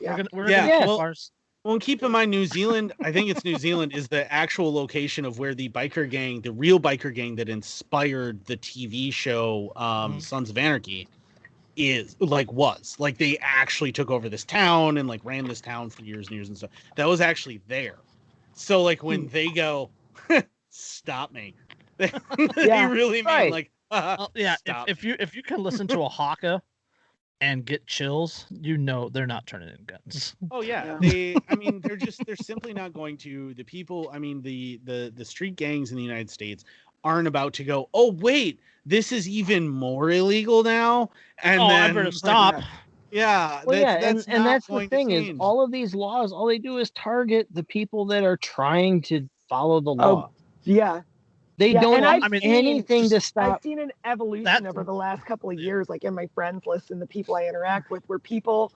Yeah. 0.00 0.10
We're 0.12 0.16
gonna 0.16 0.28
we're 0.32 0.50
Yeah, 0.50 0.66
gonna 0.66 0.78
keep 0.78 0.86
well- 0.88 0.98
ours." 0.98 1.30
Well, 1.64 1.74
and 1.74 1.82
keep 1.82 2.02
in 2.02 2.10
mind, 2.10 2.30
New 2.30 2.46
Zealand, 2.46 2.94
I 3.02 3.12
think 3.12 3.28
it's 3.30 3.44
New 3.44 3.56
Zealand, 3.56 3.92
is 3.92 4.08
the 4.08 4.30
actual 4.32 4.72
location 4.72 5.26
of 5.26 5.38
where 5.38 5.54
the 5.54 5.68
biker 5.68 6.08
gang, 6.08 6.40
the 6.40 6.52
real 6.52 6.80
biker 6.80 7.14
gang 7.14 7.34
that 7.36 7.50
inspired 7.50 8.46
the 8.46 8.56
TV 8.56 9.10
show 9.10 9.70
um, 9.76 10.18
Mhm. 10.18 10.20
Sons 10.20 10.48
of 10.48 10.56
Anarchy, 10.56 11.10
is 11.76 12.16
like 12.20 12.52
was. 12.52 12.96
Like 12.98 13.18
they 13.18 13.38
actually 13.40 13.92
took 13.92 14.10
over 14.10 14.28
this 14.28 14.44
town 14.44 14.98
and 14.98 15.08
like 15.08 15.24
ran 15.24 15.46
this 15.48 15.60
town 15.62 15.90
for 15.90 16.02
years 16.02 16.28
and 16.28 16.36
years 16.36 16.48
and 16.48 16.58
stuff. 16.58 16.70
That 16.96 17.06
was 17.08 17.20
actually 17.20 17.62
there. 17.68 17.98
So, 18.54 18.82
like, 18.82 19.02
when 19.02 19.28
they 19.28 19.50
go, 19.52 19.92
stop 20.70 21.32
me, 21.32 21.56
they 21.98 22.10
Yeah, 22.60 22.86
really 22.86 23.22
mean 23.22 23.48
right. 23.48 23.48
like, 23.48 23.72
Oh, 24.18 24.28
yeah, 24.34 24.56
if, 24.66 24.78
if 24.86 25.04
you 25.04 25.16
if 25.20 25.34
you 25.34 25.42
can 25.42 25.62
listen 25.62 25.88
to 25.88 26.02
a 26.02 26.08
haka 26.08 26.62
and 27.40 27.64
get 27.64 27.86
chills, 27.86 28.46
you 28.50 28.76
know 28.76 29.08
they're 29.08 29.26
not 29.26 29.46
turning 29.46 29.68
in 29.70 29.84
guns. 29.86 30.34
Mm-hmm. 30.44 30.46
Oh 30.50 30.62
yeah, 30.62 30.84
Yeah. 30.84 30.98
they. 31.00 31.36
I 31.48 31.54
mean, 31.54 31.80
they're 31.84 31.96
just 31.96 32.24
they're 32.26 32.36
simply 32.36 32.72
not 32.72 32.92
going 32.92 33.16
to. 33.18 33.54
The 33.54 33.64
people. 33.64 34.10
I 34.12 34.18
mean, 34.18 34.42
the 34.42 34.80
the 34.84 35.12
the 35.14 35.24
street 35.24 35.56
gangs 35.56 35.90
in 35.90 35.96
the 35.96 36.02
United 36.02 36.30
States 36.30 36.64
aren't 37.02 37.28
about 37.28 37.54
to 37.54 37.64
go. 37.64 37.88
Oh 37.94 38.12
wait, 38.12 38.60
this 38.84 39.12
is 39.12 39.28
even 39.28 39.68
more 39.68 40.10
illegal 40.10 40.62
now. 40.62 41.10
And 41.42 41.60
oh, 41.60 41.68
then 41.68 41.82
I 41.82 41.88
better 41.88 42.04
like, 42.04 42.14
stop. 42.14 42.54
Yeah, 43.10 43.62
Well, 43.64 43.80
that's, 43.80 43.80
yeah, 43.80 44.12
that's 44.12 44.26
and, 44.26 44.36
and 44.36 44.46
that's 44.46 44.66
the 44.68 44.86
thing 44.86 45.10
is 45.10 45.36
all 45.40 45.64
of 45.64 45.72
these 45.72 45.96
laws, 45.96 46.32
all 46.32 46.46
they 46.46 46.58
do 46.58 46.78
is 46.78 46.90
target 46.92 47.48
the 47.50 47.64
people 47.64 48.04
that 48.06 48.22
are 48.22 48.36
trying 48.36 49.02
to 49.02 49.28
follow 49.48 49.80
the 49.80 49.90
Oh, 49.90 49.94
law. 49.94 50.30
Yeah. 50.62 51.00
They 51.60 51.72
yeah, 51.72 51.80
don't 51.82 52.02
I've 52.04 52.22
I 52.24 52.28
mean, 52.28 52.40
anything 52.42 53.08
to 53.10 53.20
I've 53.36 53.62
seen 53.62 53.78
an 53.78 53.92
evolution 54.06 54.44
That- 54.44 54.66
over 54.66 54.82
the 54.82 54.94
last 54.94 55.26
couple 55.26 55.50
of 55.50 55.58
years, 55.60 55.90
like 55.90 56.04
in 56.04 56.14
my 56.14 56.26
friends 56.34 56.66
list 56.66 56.90
and 56.90 57.00
the 57.00 57.06
people 57.06 57.36
I 57.36 57.44
interact 57.44 57.90
with, 57.90 58.02
where 58.06 58.18
people 58.18 58.72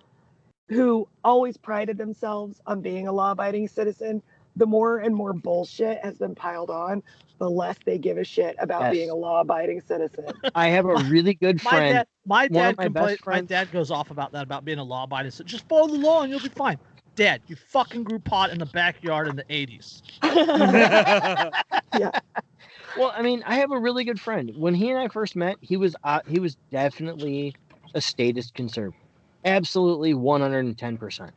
who 0.69 1.09
always 1.25 1.57
prided 1.57 1.97
themselves 1.97 2.61
on 2.67 2.83
being 2.83 3.09
a 3.09 3.13
law 3.13 3.31
abiding 3.33 3.69
citizen, 3.69 4.23
the 4.57 4.67
more 4.67 4.99
and 4.99 5.17
more 5.17 5.33
bullshit 5.33 5.99
has 6.05 6.19
been 6.19 6.35
piled 6.35 6.69
on, 6.69 7.03
the 7.39 7.49
less 7.51 7.77
they 7.87 7.97
give 7.97 8.19
a 8.19 8.25
shit 8.25 8.55
about 8.59 8.83
Yes. 8.83 8.93
being 8.93 9.11
a 9.11 9.15
law 9.15 9.41
abiding 9.41 9.81
citizen. 9.81 10.27
I 10.55 10.69
have 10.69 10.85
a 10.85 10.95
really 11.05 11.35
good 11.35 11.61
friend. 11.63 11.95
dad, 11.95 12.07
my 12.27 12.49
dad, 12.49 12.77
my 12.77 12.89
best 12.89 13.17
complain, 13.23 13.43
my 13.45 13.47
dad 13.47 13.73
goes 13.73 13.91
off 13.91 14.11
about 14.11 14.31
that 14.33 14.43
about 14.43 14.65
being 14.67 14.79
a 14.79 14.85
law 14.85 15.05
abiding. 15.05 15.31
citizen. 15.31 15.47
just 15.47 15.69
follow 15.69 15.89
the 15.89 15.95
law 15.99 16.21
and 16.23 16.31
you'll 16.31 16.41
be 16.41 16.49
fine. 16.51 16.79
Dad, 17.17 17.41
you 17.47 17.57
fucking 17.57 18.03
grew 18.05 18.19
pot 18.19 18.51
in 18.51 18.59
the 18.59 18.67
backyard 18.67 19.29
in 19.29 19.37
the 19.37 19.45
'80s. 19.45 20.03
Well, 22.99 23.13
I 23.15 23.23
mean, 23.23 23.43
I 23.47 23.57
have 23.57 23.73
a 23.73 23.79
really 23.79 24.05
good 24.05 24.21
friend. 24.21 24.53
When 24.57 24.75
he 24.75 24.91
and 24.91 24.99
I 24.99 25.09
first 25.09 25.37
met, 25.37 25.57
he 25.61 25.77
was 25.77 25.97
uh, 26.05 26.21
he 26.27 26.39
was 26.39 26.57
definitely 26.71 27.55
a 27.95 28.01
statist 28.01 28.55
conservative, 28.55 28.99
absolutely 29.45 30.15
one 30.15 30.41
hundred 30.41 30.65
and 30.65 30.79
ten 30.79 30.97
percent. 30.97 31.33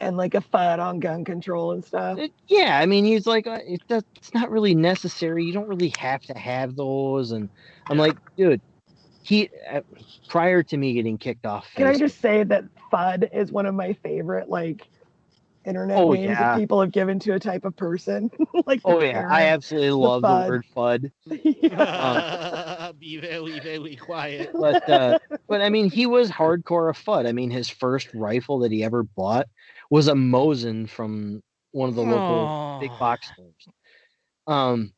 and 0.00 0.16
like 0.16 0.34
a 0.34 0.40
fud 0.40 0.78
on 0.78 0.98
gun 0.98 1.24
control 1.24 1.72
and 1.72 1.84
stuff. 1.84 2.18
Yeah, 2.48 2.78
I 2.78 2.86
mean, 2.86 3.04
he's 3.04 3.26
like, 3.26 3.46
uh, 3.46 3.58
it, 3.66 3.82
it's 3.88 4.34
not 4.34 4.50
really 4.50 4.74
necessary. 4.74 5.44
You 5.44 5.52
don't 5.52 5.68
really 5.68 5.92
have 5.98 6.22
to 6.22 6.34
have 6.36 6.74
those. 6.76 7.32
And 7.32 7.48
I'm 7.88 7.98
like, 7.98 8.16
dude, 8.36 8.60
he 9.22 9.50
uh, 9.70 9.80
prior 10.28 10.62
to 10.64 10.76
me 10.76 10.94
getting 10.94 11.18
kicked 11.18 11.46
off. 11.46 11.68
Can 11.74 11.86
I 11.86 11.94
just 11.94 12.20
say 12.20 12.42
that 12.44 12.64
FUD 12.90 13.28
is 13.32 13.52
one 13.52 13.66
of 13.66 13.74
my 13.74 13.92
favorite 14.02 14.48
like 14.48 14.88
internet 15.70 15.96
Oh, 15.96 16.12
names 16.12 16.40
yeah. 16.40 16.54
that 16.54 16.58
people 16.58 16.80
have 16.82 16.92
given 16.92 17.18
to 17.20 17.34
a 17.34 17.40
type 17.40 17.64
of 17.64 17.76
person? 17.76 18.30
like 18.66 18.84
Oh 18.84 19.00
yeah, 19.02 19.24
I 19.28 19.44
parent. 19.44 19.54
absolutely 19.54 19.90
love 19.90 20.26
the 20.26 20.28
FUD. 20.28 20.48
word 20.48 20.64
FUD. 20.74 21.12
Yeah. 21.62 22.92
Be 22.98 23.16
very, 23.18 23.60
very 23.60 23.96
quiet. 23.96 24.50
But 24.58 24.88
uh, 24.88 25.18
but 25.48 25.60
I 25.62 25.70
mean, 25.70 25.90
he 25.90 26.06
was 26.06 26.30
hardcore 26.30 26.90
a 26.90 26.94
FUD. 26.94 27.26
I 27.26 27.32
mean, 27.32 27.50
his 27.50 27.68
first 27.70 28.12
rifle 28.14 28.60
that 28.60 28.72
he 28.72 28.84
ever 28.84 29.02
bought 29.04 29.48
was 29.90 30.08
a 30.08 30.14
Mosin 30.14 30.88
from 30.88 31.42
one 31.72 31.88
of 31.88 31.94
the 31.94 32.04
local 32.04 32.52
big 32.78 32.90
Oh. 32.90 32.98
box 32.98 33.28
stores. 33.28 33.68
Um, 34.46 34.92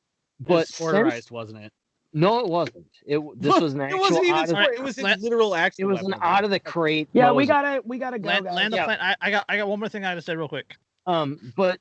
It 0.47 0.49
but 0.49 0.55
was 0.55 0.69
since, 0.69 0.81
motorized, 0.81 1.31
wasn't 1.31 1.59
it? 1.65 1.73
No, 2.13 2.41
it 2.41 2.47
wasn't. 2.49 2.87
It 3.07 3.21
this 3.41 3.61
was 3.61 3.75
an 3.75 3.81
It 3.83 3.99
wasn't 3.99 4.25
even. 4.25 4.37
out 4.37 4.49
of, 4.51 4.59
it 4.75 4.83
was 4.83 4.99
a 4.99 5.17
literal 5.19 5.55
actual. 5.55 5.83
it 5.85 5.93
was 5.93 6.03
an 6.03 6.15
out 6.21 6.45
of 6.45 6.51
the 6.51 6.61
crate. 6.61 7.09
yeah, 7.13 7.33
we 7.33 7.47
gotta 7.47 7.83
we 7.85 7.99
gotta 7.99 8.19
go. 8.19 8.29
Land, 8.29 8.45
land 8.47 8.73
the 8.73 8.77
Yeah. 8.79 8.85
plane. 8.85 8.99
I, 9.01 9.17
I 9.21 9.31
got 9.31 9.45
I 9.49 9.57
got 9.57 9.69
one 9.69 9.79
more 9.81 9.89
thing 9.89 10.05
I 10.05 10.11
got 10.13 10.15
to 10.17 10.23
say 10.23 10.37
real 10.37 10.49
quick. 10.49 10.75
Um, 11.07 11.53
but 11.57 11.79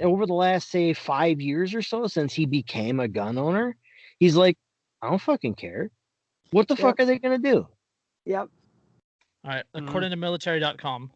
over 0.00 0.26
the 0.26 0.34
last 0.34 0.70
say 0.70 0.92
five 0.92 1.40
years 1.40 1.74
or 1.74 1.82
so, 1.82 2.06
since 2.06 2.34
he 2.34 2.46
became 2.46 3.00
a 3.00 3.08
gun 3.08 3.38
owner, 3.38 3.76
he's 4.18 4.36
like, 4.36 4.56
I 5.00 5.08
don't 5.10 5.20
fucking 5.20 5.54
care. 5.54 5.90
What 6.50 6.68
the 6.68 6.74
Yep. 6.74 6.80
fuck 6.82 7.00
are 7.00 7.04
they 7.04 7.18
gonna 7.18 7.38
do? 7.38 7.66
Yep. 8.26 8.48
All 9.44 9.50
right. 9.50 9.64
Mhm. 9.74 9.88
According 9.88 10.10
to 10.10 10.16
military.com, 10.16 11.10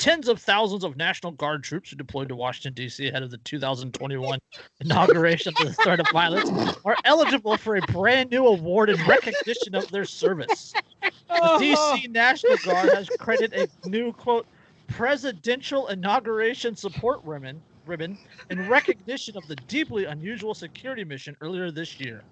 tens 0.00 0.28
of 0.28 0.40
thousands 0.40 0.82
of 0.82 0.96
National 0.96 1.30
Guard 1.32 1.62
troops 1.62 1.90
who 1.90 1.96
deployed 1.96 2.28
to 2.30 2.34
Washington, 2.34 2.72
D.C. 2.72 3.06
ahead 3.08 3.22
of 3.22 3.30
the 3.30 3.36
2021 3.38 4.38
inauguration 4.80 5.52
of 5.56 5.66
the 5.66 5.74
startup 5.74 6.10
violence 6.10 6.50
are 6.84 6.96
eligible 7.04 7.56
for 7.58 7.76
a 7.76 7.82
brand 7.82 8.30
new 8.30 8.46
award 8.46 8.88
in 8.88 8.96
recognition 9.06 9.74
of 9.74 9.88
their 9.90 10.06
service. 10.06 10.72
The 11.02 11.10
DC 11.28 12.10
National 12.10 12.56
Guard 12.64 12.92
has 12.94 13.08
credited 13.18 13.70
a 13.84 13.88
new 13.88 14.12
quote 14.12 14.46
presidential 14.88 15.86
inauguration 15.88 16.74
support 16.74 17.20
ribbon 17.22 17.60
ribbon 17.86 18.18
in 18.50 18.68
recognition 18.68 19.36
of 19.36 19.46
the 19.48 19.56
deeply 19.68 20.06
unusual 20.06 20.54
security 20.54 21.04
mission 21.04 21.36
earlier 21.40 21.70
this 21.70 22.00
year. 22.00 22.22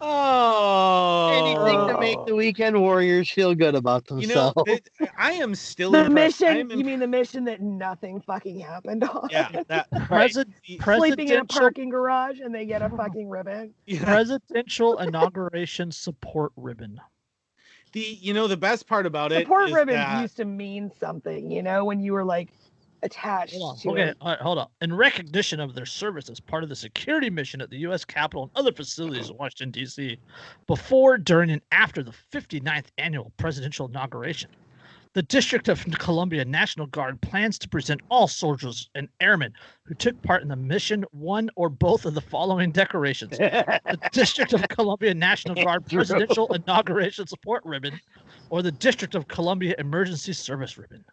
Oh, 0.00 1.30
Anything 1.34 1.88
to 1.88 2.00
make 2.00 2.24
the 2.26 2.32
oh. 2.32 2.36
weekend 2.36 2.80
warriors 2.80 3.30
feel 3.30 3.54
good 3.54 3.74
about 3.74 4.04
you 4.10 4.26
know, 4.28 4.52
themselves. 4.54 4.62
it- 4.66 4.88
I 5.16 5.32
am 5.32 5.54
still 5.54 5.90
The 5.92 6.04
impressed. 6.06 6.40
Mission, 6.40 6.70
am 6.70 6.78
you 6.78 6.84
mean 6.84 7.00
the 7.00 7.06
mission 7.06 7.44
that 7.44 7.60
nothing 7.60 8.20
fucking 8.20 8.58
happened 8.60 9.04
on? 9.04 9.28
yeah, 9.30 9.62
that 9.68 9.90
Presi- 9.94 10.46
the- 10.66 10.78
Sleeping 10.96 11.28
in 11.28 11.40
a 11.40 11.44
parking 11.44 11.88
garage 11.90 12.40
and 12.40 12.54
they 12.54 12.66
get 12.66 12.82
a 12.82 12.88
fucking 12.90 13.28
ribbon. 13.28 13.74
yeah, 13.86 14.04
presidential 14.04 14.98
inauguration 14.98 15.90
support 15.90 16.52
ribbon. 16.56 17.00
the 17.92 18.00
you 18.00 18.34
know 18.34 18.46
the 18.46 18.56
best 18.56 18.86
part 18.86 19.06
about 19.06 19.32
it 19.32 19.42
Support 19.42 19.68
is 19.70 19.74
ribbons 19.74 19.96
that- 19.96 20.20
used 20.22 20.36
to 20.36 20.44
mean 20.44 20.90
something, 21.00 21.50
you 21.50 21.62
know, 21.62 21.84
when 21.84 22.00
you 22.00 22.12
were 22.12 22.24
like 22.24 22.48
attached 23.02 23.54
Hold 23.54 23.72
on. 23.72 23.78
to 23.78 23.90
Okay, 23.90 24.02
it. 24.10 24.16
all 24.20 24.30
right, 24.30 24.40
hold 24.40 24.58
on. 24.58 24.68
In 24.80 24.94
recognition 24.94 25.60
of 25.60 25.74
their 25.74 25.86
service 25.86 26.28
as 26.28 26.40
part 26.40 26.62
of 26.62 26.68
the 26.68 26.76
security 26.76 27.30
mission 27.30 27.60
at 27.60 27.70
the 27.70 27.78
U.S. 27.78 28.04
Capitol 28.04 28.44
and 28.44 28.50
other 28.56 28.72
facilities 28.72 29.30
in 29.30 29.36
Washington, 29.36 29.70
D.C., 29.70 30.18
before, 30.66 31.18
during, 31.18 31.50
and 31.50 31.62
after 31.72 32.02
the 32.02 32.12
59th 32.32 32.86
annual 32.98 33.32
presidential 33.36 33.86
inauguration, 33.88 34.50
the 35.14 35.22
District 35.22 35.68
of 35.68 35.84
Columbia 35.98 36.44
National 36.44 36.86
Guard 36.86 37.20
plans 37.22 37.58
to 37.60 37.68
present 37.68 38.00
all 38.10 38.28
soldiers 38.28 38.90
and 38.94 39.08
airmen 39.20 39.52
who 39.84 39.94
took 39.94 40.20
part 40.22 40.42
in 40.42 40.48
the 40.48 40.54
mission 40.56 41.04
one 41.12 41.48
or 41.56 41.68
both 41.70 42.04
of 42.04 42.14
the 42.14 42.20
following 42.20 42.70
decorations 42.70 43.36
the 43.38 43.98
District 44.12 44.52
of 44.52 44.68
Columbia 44.68 45.14
National 45.14 45.54
Guard 45.54 45.86
Presidential 45.86 46.52
Inauguration 46.52 47.26
Support 47.26 47.64
Ribbon 47.64 47.98
or 48.50 48.60
the 48.62 48.70
District 48.70 49.14
of 49.14 49.26
Columbia 49.28 49.74
Emergency 49.78 50.32
Service 50.34 50.76
Ribbon. 50.76 51.04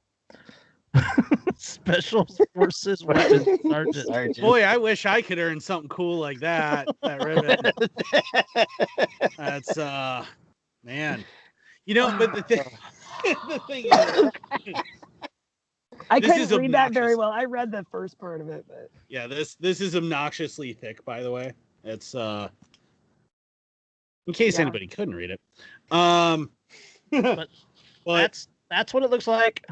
Special 1.57 2.27
Forces 2.53 3.03
Weapons 3.05 3.47
Sergeant. 3.69 4.07
Sergeant. 4.07 4.41
Boy, 4.41 4.63
I 4.63 4.77
wish 4.77 5.05
I 5.05 5.21
could 5.21 5.39
earn 5.39 5.59
something 5.59 5.89
cool 5.89 6.19
like 6.19 6.39
that. 6.39 6.87
That 7.01 7.21
ribbon. 7.21 7.71
That's 9.37 9.77
uh, 9.77 10.25
man. 10.83 11.25
You 11.85 11.95
know, 11.95 12.15
but 12.17 12.33
the 12.33 12.41
thing, 12.41 12.63
the 13.47 13.59
thing 13.67 13.85
is, 13.85 14.83
I 16.09 16.19
This 16.19 16.31
couldn't 16.31 16.41
is 16.41 16.57
read 16.57 16.73
that 16.73 16.93
very 16.93 17.15
well. 17.15 17.31
I 17.31 17.45
read 17.45 17.71
the 17.71 17.85
first 17.91 18.17
part 18.19 18.41
of 18.41 18.49
it, 18.49 18.65
but 18.67 18.89
yeah, 19.07 19.27
this 19.27 19.55
this 19.55 19.81
is 19.81 19.95
obnoxiously 19.95 20.73
thick. 20.73 21.03
By 21.05 21.21
the 21.21 21.31
way, 21.31 21.53
it's 21.83 22.15
uh, 22.15 22.49
in 24.27 24.33
case 24.33 24.55
Yeah. 24.55 24.63
anybody 24.63 24.87
couldn't 24.87 25.15
read 25.15 25.31
it. 25.31 25.39
Um, 25.91 26.51
But 27.11 27.49
but 28.05 28.17
That's 28.17 28.47
that's 28.69 28.93
what 28.93 29.03
it 29.03 29.09
looks 29.09 29.27
like. 29.27 29.63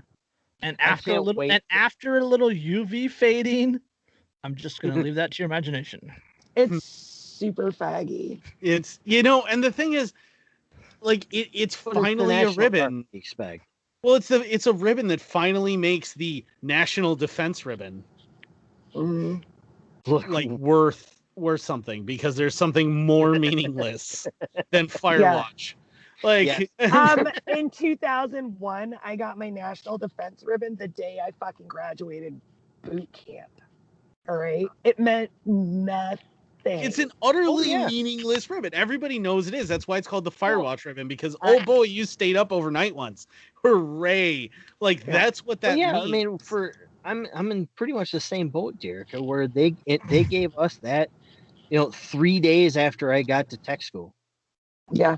And 0.64 0.78
after 0.80 1.12
a 1.12 1.22
little 1.22 1.40
wait 1.40 1.52
and 1.52 1.62
after 1.70 2.18
a 2.18 2.24
little 2.24 2.52
UV 2.52 3.12
fading, 3.12 3.80
I'm 4.44 4.56
just 4.56 4.82
gonna 4.82 5.02
leave 5.02 5.16
that 5.16 5.32
to 5.32 5.44
your 5.44 5.46
imagination. 5.46 6.12
it's 6.56 6.84
super 6.84 7.72
faggy. 7.72 8.40
it's 8.62 9.00
you 9.04 9.24
know, 9.24 9.44
and 9.44 9.64
the 9.64 9.72
thing 9.72 9.94
is, 9.94 10.14
like 11.02 11.26
it, 11.34 11.50
it's 11.54 11.76
What 11.86 11.96
finally 11.96 12.42
a 12.42 12.50
ribbon. 12.52 13.06
Expect. 13.14 13.66
Well, 14.04 14.16
it's 14.16 14.32
a 14.32 14.42
it's 14.54 14.68
a 14.68 14.74
ribbon 14.74 15.08
that 15.08 15.22
finally 15.22 15.76
makes 15.78 16.14
the 16.14 16.46
national 16.62 17.16
defense 17.16 17.66
ribbon 17.66 18.04
Mhm. 18.96 19.44
Like 20.28 20.48
worth 20.50 21.22
worth 21.36 21.62
something 21.62 22.06
because 22.06 22.36
there's 22.36 22.56
something 22.56 23.06
more 23.06 23.38
meaningless 23.38 24.28
than 24.72 24.88
Firewatch. 24.88 25.76
Like 26.24 26.72
um, 26.92 27.28
in 27.48 27.70
2001, 27.70 29.00
I 29.04 29.16
got 29.16 29.38
my 29.38 29.50
national 29.50 29.98
defense 29.98 30.44
ribbon 30.46 30.76
the 30.76 30.88
day 30.88 31.20
I 31.26 31.32
fucking 31.40 31.68
graduated 31.68 32.40
boot 32.82 33.12
camp. 33.12 33.52
All 34.30 34.38
right, 34.38 34.68
it 34.86 34.98
meant 35.00 35.30
nothing. 35.46 36.20
it's 36.66 36.98
an 36.98 37.12
utterly 37.22 37.72
yeah. 37.72 37.88
meaningless 37.88 38.50
ribbon. 38.50 38.74
Everybody 38.74 39.20
knows 39.20 39.48
it 39.48 39.54
is. 39.54 39.68
That's 39.68 39.86
why 39.86 39.98
it's 39.98 40.08
called 40.08 40.24
the 40.24 40.32
Firewatch 40.32 40.86
ribbon 40.86 41.10
because 41.10 41.36
oh 41.42 41.62
boy, 41.64 41.84
you 41.84 42.06
stayed 42.06 42.38
up 42.38 42.54
overnight 42.54 42.96
once. 42.96 43.28
Hooray! 43.64 44.50
Like 44.80 45.06
Yeah. 45.06 45.12
that's 45.12 45.46
what 45.46 45.60
that 45.62 45.72
Well, 45.72 45.78
yeah, 45.78 45.92
means. 45.94 46.06
I 46.06 46.12
mean, 46.12 46.38
for 46.38 46.74
I'm 47.04 47.28
I'm 47.36 47.52
in 47.52 47.68
pretty 47.76 47.94
much 47.94 48.12
the 48.12 48.20
same 48.22 48.48
boat, 48.50 48.80
Jericho, 48.80 49.22
where 49.22 49.48
they 49.48 49.76
it, 49.86 50.02
they 50.08 50.24
gave 50.30 50.58
us 50.58 50.78
that, 50.84 51.10
you 51.70 51.78
know, 51.78 51.92
three 51.92 52.40
days 52.40 52.78
after 52.78 53.12
I 53.12 53.24
got 53.24 53.50
to 53.50 53.58
tech 53.58 53.82
school. 53.82 54.14
yeah. 54.92 55.18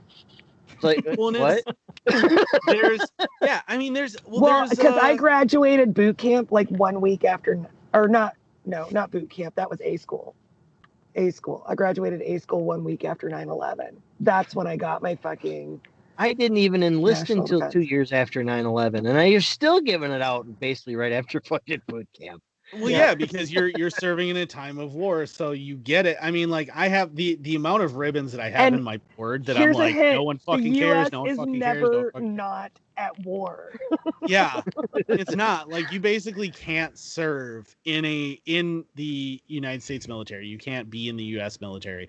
It's 0.75 0.83
like 0.83 1.05
Well, 1.17 1.31
what? 1.31 1.63
there's 2.67 3.01
yeah, 3.41 3.61
I 3.67 3.77
mean 3.77 3.93
there's 3.93 4.15
well, 4.25 4.41
Well, 4.41 4.59
there's, 4.65 4.71
because 4.71 4.97
I 4.97 5.13
uh, 5.13 5.15
graduated 5.15 5.93
boot 5.93 6.17
camp 6.17 6.51
like 6.51 6.69
one 6.69 7.01
week 7.01 7.23
after, 7.23 7.65
or 7.93 8.07
not, 8.07 8.35
no, 8.65 8.87
not 8.91 9.11
boot 9.11 9.29
camp. 9.29 9.55
That 9.55 9.69
was 9.69 9.79
A 9.81 9.97
school. 9.97 10.35
A 11.15 11.31
school. 11.31 11.63
I 11.67 11.75
graduated 11.75 12.21
A 12.21 12.39
school 12.39 12.63
one 12.63 12.83
week 12.83 13.05
after 13.05 13.29
9 13.29 13.47
11. 13.49 14.01
That's 14.19 14.53
when 14.53 14.67
I 14.67 14.75
got 14.75 15.01
my 15.01 15.15
fucking. 15.15 15.81
I 16.17 16.33
didn't 16.33 16.57
even 16.57 16.83
enlist 16.83 17.29
until 17.29 17.59
defense. 17.59 17.73
two 17.73 17.81
years 17.81 18.13
after 18.13 18.41
9-11, 18.41 18.99
and 18.99 19.17
I 19.17 19.25
you're 19.25 19.41
still 19.41 19.81
giving 19.81 20.11
it 20.11 20.21
out 20.21 20.59
basically 20.59 20.95
right 20.95 21.11
after 21.11 21.41
fucking 21.45 21.81
boot 21.87 22.07
camp. 22.19 22.41
Well, 22.79 22.89
Yeah. 22.89 22.97
yeah. 22.97 23.15
because 23.15 23.51
you're 23.51 23.69
you're 23.77 23.89
serving 23.89 24.29
in 24.29 24.37
a 24.37 24.45
time 24.45 24.77
of 24.77 24.93
war, 24.93 25.25
so 25.25 25.51
you 25.51 25.75
get 25.77 26.05
it. 26.05 26.17
I 26.21 26.31
mean, 26.31 26.49
like 26.49 26.69
I 26.73 26.87
have 26.87 27.15
the 27.15 27.35
the 27.41 27.55
amount 27.55 27.83
of 27.83 27.95
ribbons 27.95 28.31
that 28.31 28.41
I 28.41 28.49
have 28.49 28.67
And 28.67 28.75
in 28.75 28.83
my 28.83 28.99
board 29.17 29.45
that 29.45 29.57
I'm 29.57 29.71
like, 29.73 29.95
no 29.95 30.23
one 30.23 30.37
fucking 30.37 30.73
cares. 30.73 31.11
No 31.11 31.21
one 31.21 31.29
is 31.29 31.37
fucking 31.37 31.59
cares. 31.59 31.81
No 31.81 32.09
fucking... 32.11 32.35
not 32.35 32.71
at 32.97 33.17
war. 33.25 33.73
Yeah, 34.27 34.61
it's 34.95 35.35
not 35.35 35.69
like 35.69 35.91
you 35.91 35.99
basically 35.99 36.49
can't 36.49 36.97
serve 36.97 37.75
in 37.85 38.05
a 38.05 38.39
in 38.45 38.85
the 38.95 39.41
United 39.47 39.83
States 39.83 40.07
military. 40.07 40.47
You 40.47 40.57
can't 40.57 40.89
be 40.89 41.09
in 41.09 41.17
the 41.17 41.23
U.S. 41.23 41.61
military 41.61 42.07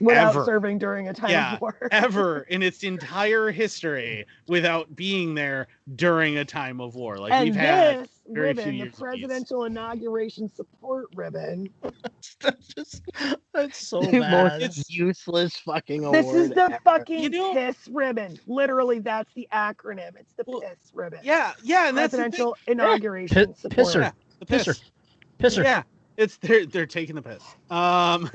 without 0.00 0.30
Ever. 0.34 0.44
serving 0.44 0.78
during 0.78 1.08
a 1.08 1.14
time 1.14 1.30
Yeah, 1.30 1.54
of 1.54 1.60
war. 1.60 1.76
ever 1.92 2.40
in 2.48 2.62
its 2.62 2.82
entire 2.82 3.50
history 3.50 4.24
without 4.48 4.94
being 4.96 5.34
there 5.34 5.68
during 5.96 6.38
a 6.38 6.44
time 6.44 6.80
of 6.80 6.94
war. 6.94 7.18
Like 7.18 7.32
and 7.32 7.44
we've 7.44 7.54
had. 7.54 8.00
this 8.00 8.08
very 8.28 8.54
few 8.54 8.62
ribbon, 8.62 8.64
the 8.70 8.76
years 8.84 8.92
of 8.94 9.00
presidential 9.00 9.64
inauguration 9.64 10.48
support 10.54 11.06
ribbon, 11.16 11.68
that's 12.40 12.68
just 12.74 13.02
that's 13.52 13.86
so 13.86 14.00
The 14.02 14.20
bad. 14.20 14.60
most 14.60 14.90
useless 14.90 15.56
fucking 15.56 16.04
award. 16.04 16.24
this 16.24 16.32
is 16.34 16.48
the 16.50 16.62
ever. 16.62 16.78
fucking 16.84 17.22
You 17.24 17.28
know- 17.30 17.52
piss 17.54 17.76
ribbon. 17.90 18.38
Literally, 18.46 19.00
that's 19.00 19.32
the 19.34 19.48
acronym. 19.52 20.16
It's 20.18 20.32
the 20.34 20.44
Well, 20.46 20.60
piss 20.60 20.78
ribbon. 20.94 21.18
Yeah, 21.22 21.52
yeah, 21.62 21.88
and 21.88 21.98
that's 21.98 22.12
the 22.12 22.18
presidential 22.18 22.56
inauguration 22.68 23.48
Pi- 23.48 23.52
support. 23.54 23.86
pisser. 23.88 24.00
Yeah, 24.00 24.10
the 24.38 24.46
piss. 24.46 24.66
Pisser. 24.66 24.80
Pisser. 25.40 25.64
Yeah, 25.64 25.82
it's 26.16 26.36
they're 26.38 26.66
they're 26.66 26.86
taking 26.86 27.14
the 27.14 27.22
piss. 27.22 27.42
Um, 27.70 28.30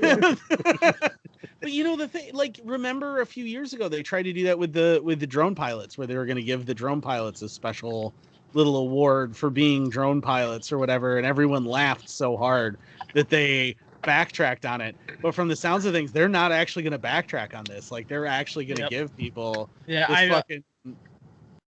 but 1.60 1.72
you 1.72 1.84
know 1.84 1.96
the 1.96 2.08
thing, 2.08 2.34
like 2.34 2.60
remember 2.64 3.20
a 3.20 3.26
few 3.26 3.44
years 3.44 3.72
ago 3.72 3.88
they 3.88 4.02
tried 4.02 4.22
to 4.22 4.32
do 4.32 4.44
that 4.44 4.58
with 4.58 4.72
the 4.72 5.00
with 5.02 5.20
the 5.20 5.26
drone 5.26 5.54
pilots, 5.54 5.96
where 5.98 6.06
they 6.06 6.16
were 6.16 6.26
going 6.26 6.36
to 6.36 6.42
give 6.42 6.66
the 6.66 6.74
drone 6.74 7.00
pilots 7.00 7.42
a 7.42 7.48
special 7.48 8.14
little 8.54 8.76
award 8.76 9.36
for 9.36 9.50
being 9.50 9.88
drone 9.88 10.20
pilots 10.20 10.72
or 10.72 10.78
whatever, 10.78 11.18
and 11.18 11.26
everyone 11.26 11.64
laughed 11.64 12.08
so 12.08 12.36
hard 12.36 12.76
that 13.14 13.28
they 13.28 13.76
backtracked 14.02 14.64
on 14.64 14.80
it. 14.80 14.96
But 15.20 15.34
from 15.34 15.48
the 15.48 15.56
sounds 15.56 15.84
of 15.84 15.92
things, 15.92 16.12
they're 16.12 16.28
not 16.28 16.52
actually 16.52 16.82
going 16.84 16.92
to 16.92 16.98
backtrack 16.98 17.54
on 17.54 17.64
this. 17.64 17.90
Like 17.90 18.08
they're 18.08 18.26
actually 18.26 18.64
going 18.64 18.76
to 18.76 18.82
Yep. 18.82 18.90
give 18.90 19.16
people 19.16 19.68
Yeah, 19.86 20.06
this 20.08 20.16
I 20.16 20.28
uh, 20.28 20.34
fucking 20.36 20.64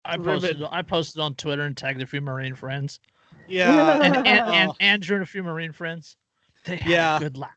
I 0.06 0.18
ribbon. 0.18 0.42
posted 0.42 0.64
I 0.72 0.82
posted 0.82 1.22
on 1.22 1.36
Twitter 1.36 1.64
and 1.64 1.76
tagged 1.76 2.02
a 2.02 2.06
few 2.06 2.22
Marine 2.22 2.56
friends. 2.56 3.00
Yeah. 3.48 4.02
And 4.02 4.16
and, 4.16 4.28
and. 4.28 4.72
Andrew 4.80 5.16
and 5.18 5.24
a 5.24 5.26
few 5.28 5.44
Marine 5.44 5.72
friends. 5.72 6.18
They 6.66 6.78
had 6.78 6.90
Yeah. 6.92 7.18
a 7.18 7.20
good 7.20 7.38
laugh. 7.38 7.52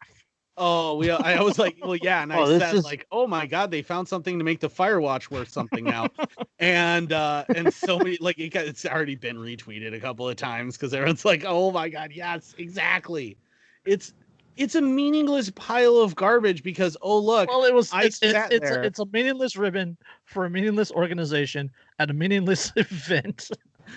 Oh, 0.61 0.97
we. 0.97 1.09
I 1.09 1.41
was 1.41 1.57
like, 1.57 1.77
well, 1.81 1.95
yeah, 1.95 2.21
and 2.23 2.33
I 2.33 2.39
Oh, 2.39 2.47
this 2.49 2.61
said 2.61 2.75
is- 2.75 2.85
like, 2.85 3.07
oh 3.13 3.29
my 3.29 3.47
god, 3.47 3.71
they 3.71 3.81
found 3.81 4.09
something 4.09 4.39
to 4.39 4.45
make 4.45 4.59
the 4.59 4.69
Firewatch 4.69 5.31
worth 5.31 5.49
something 5.49 5.85
now, 5.85 6.09
and 6.59 7.13
uh 7.13 7.45
and 7.55 7.73
so 7.73 7.97
many 7.99 8.19
like 8.21 8.39
it 8.41 8.49
got, 8.49 8.65
it's 8.65 8.85
already 8.85 9.15
been 9.15 9.37
retweeted 9.37 9.95
a 9.95 10.01
couple 10.01 10.29
of 10.29 10.35
times 10.35 10.77
because 10.77 10.93
everyone's 10.93 11.25
like, 11.25 11.45
oh 11.47 11.71
my 11.71 11.89
god, 11.89 12.11
yes, 12.13 12.57
exactly. 12.59 13.37
It's 13.85 14.13
it's 14.57 14.75
a 14.75 14.81
meaningless 14.81 15.51
pile 15.51 15.99
of 15.99 16.17
garbage 16.17 16.65
because 16.65 16.97
oh 17.03 17.19
look, 17.21 17.49
Well, 17.49 17.63
it 17.65 17.73
was 17.73 17.93
I 17.93 18.03
it's, 18.03 18.21
it's, 18.21 18.33
sat 18.33 18.53
it's, 18.53 18.69
there. 18.69 18.83
a, 18.83 18.85
it's 18.87 18.99
a 18.99 19.07
meaningless 19.07 19.57
ribbon 19.57 19.97
for 20.25 20.45
a 20.47 20.51
meaningless 20.51 20.91
organization 20.91 21.71
at 22.01 22.11
a 22.11 22.13
meaningless 22.13 22.73
event 22.77 23.49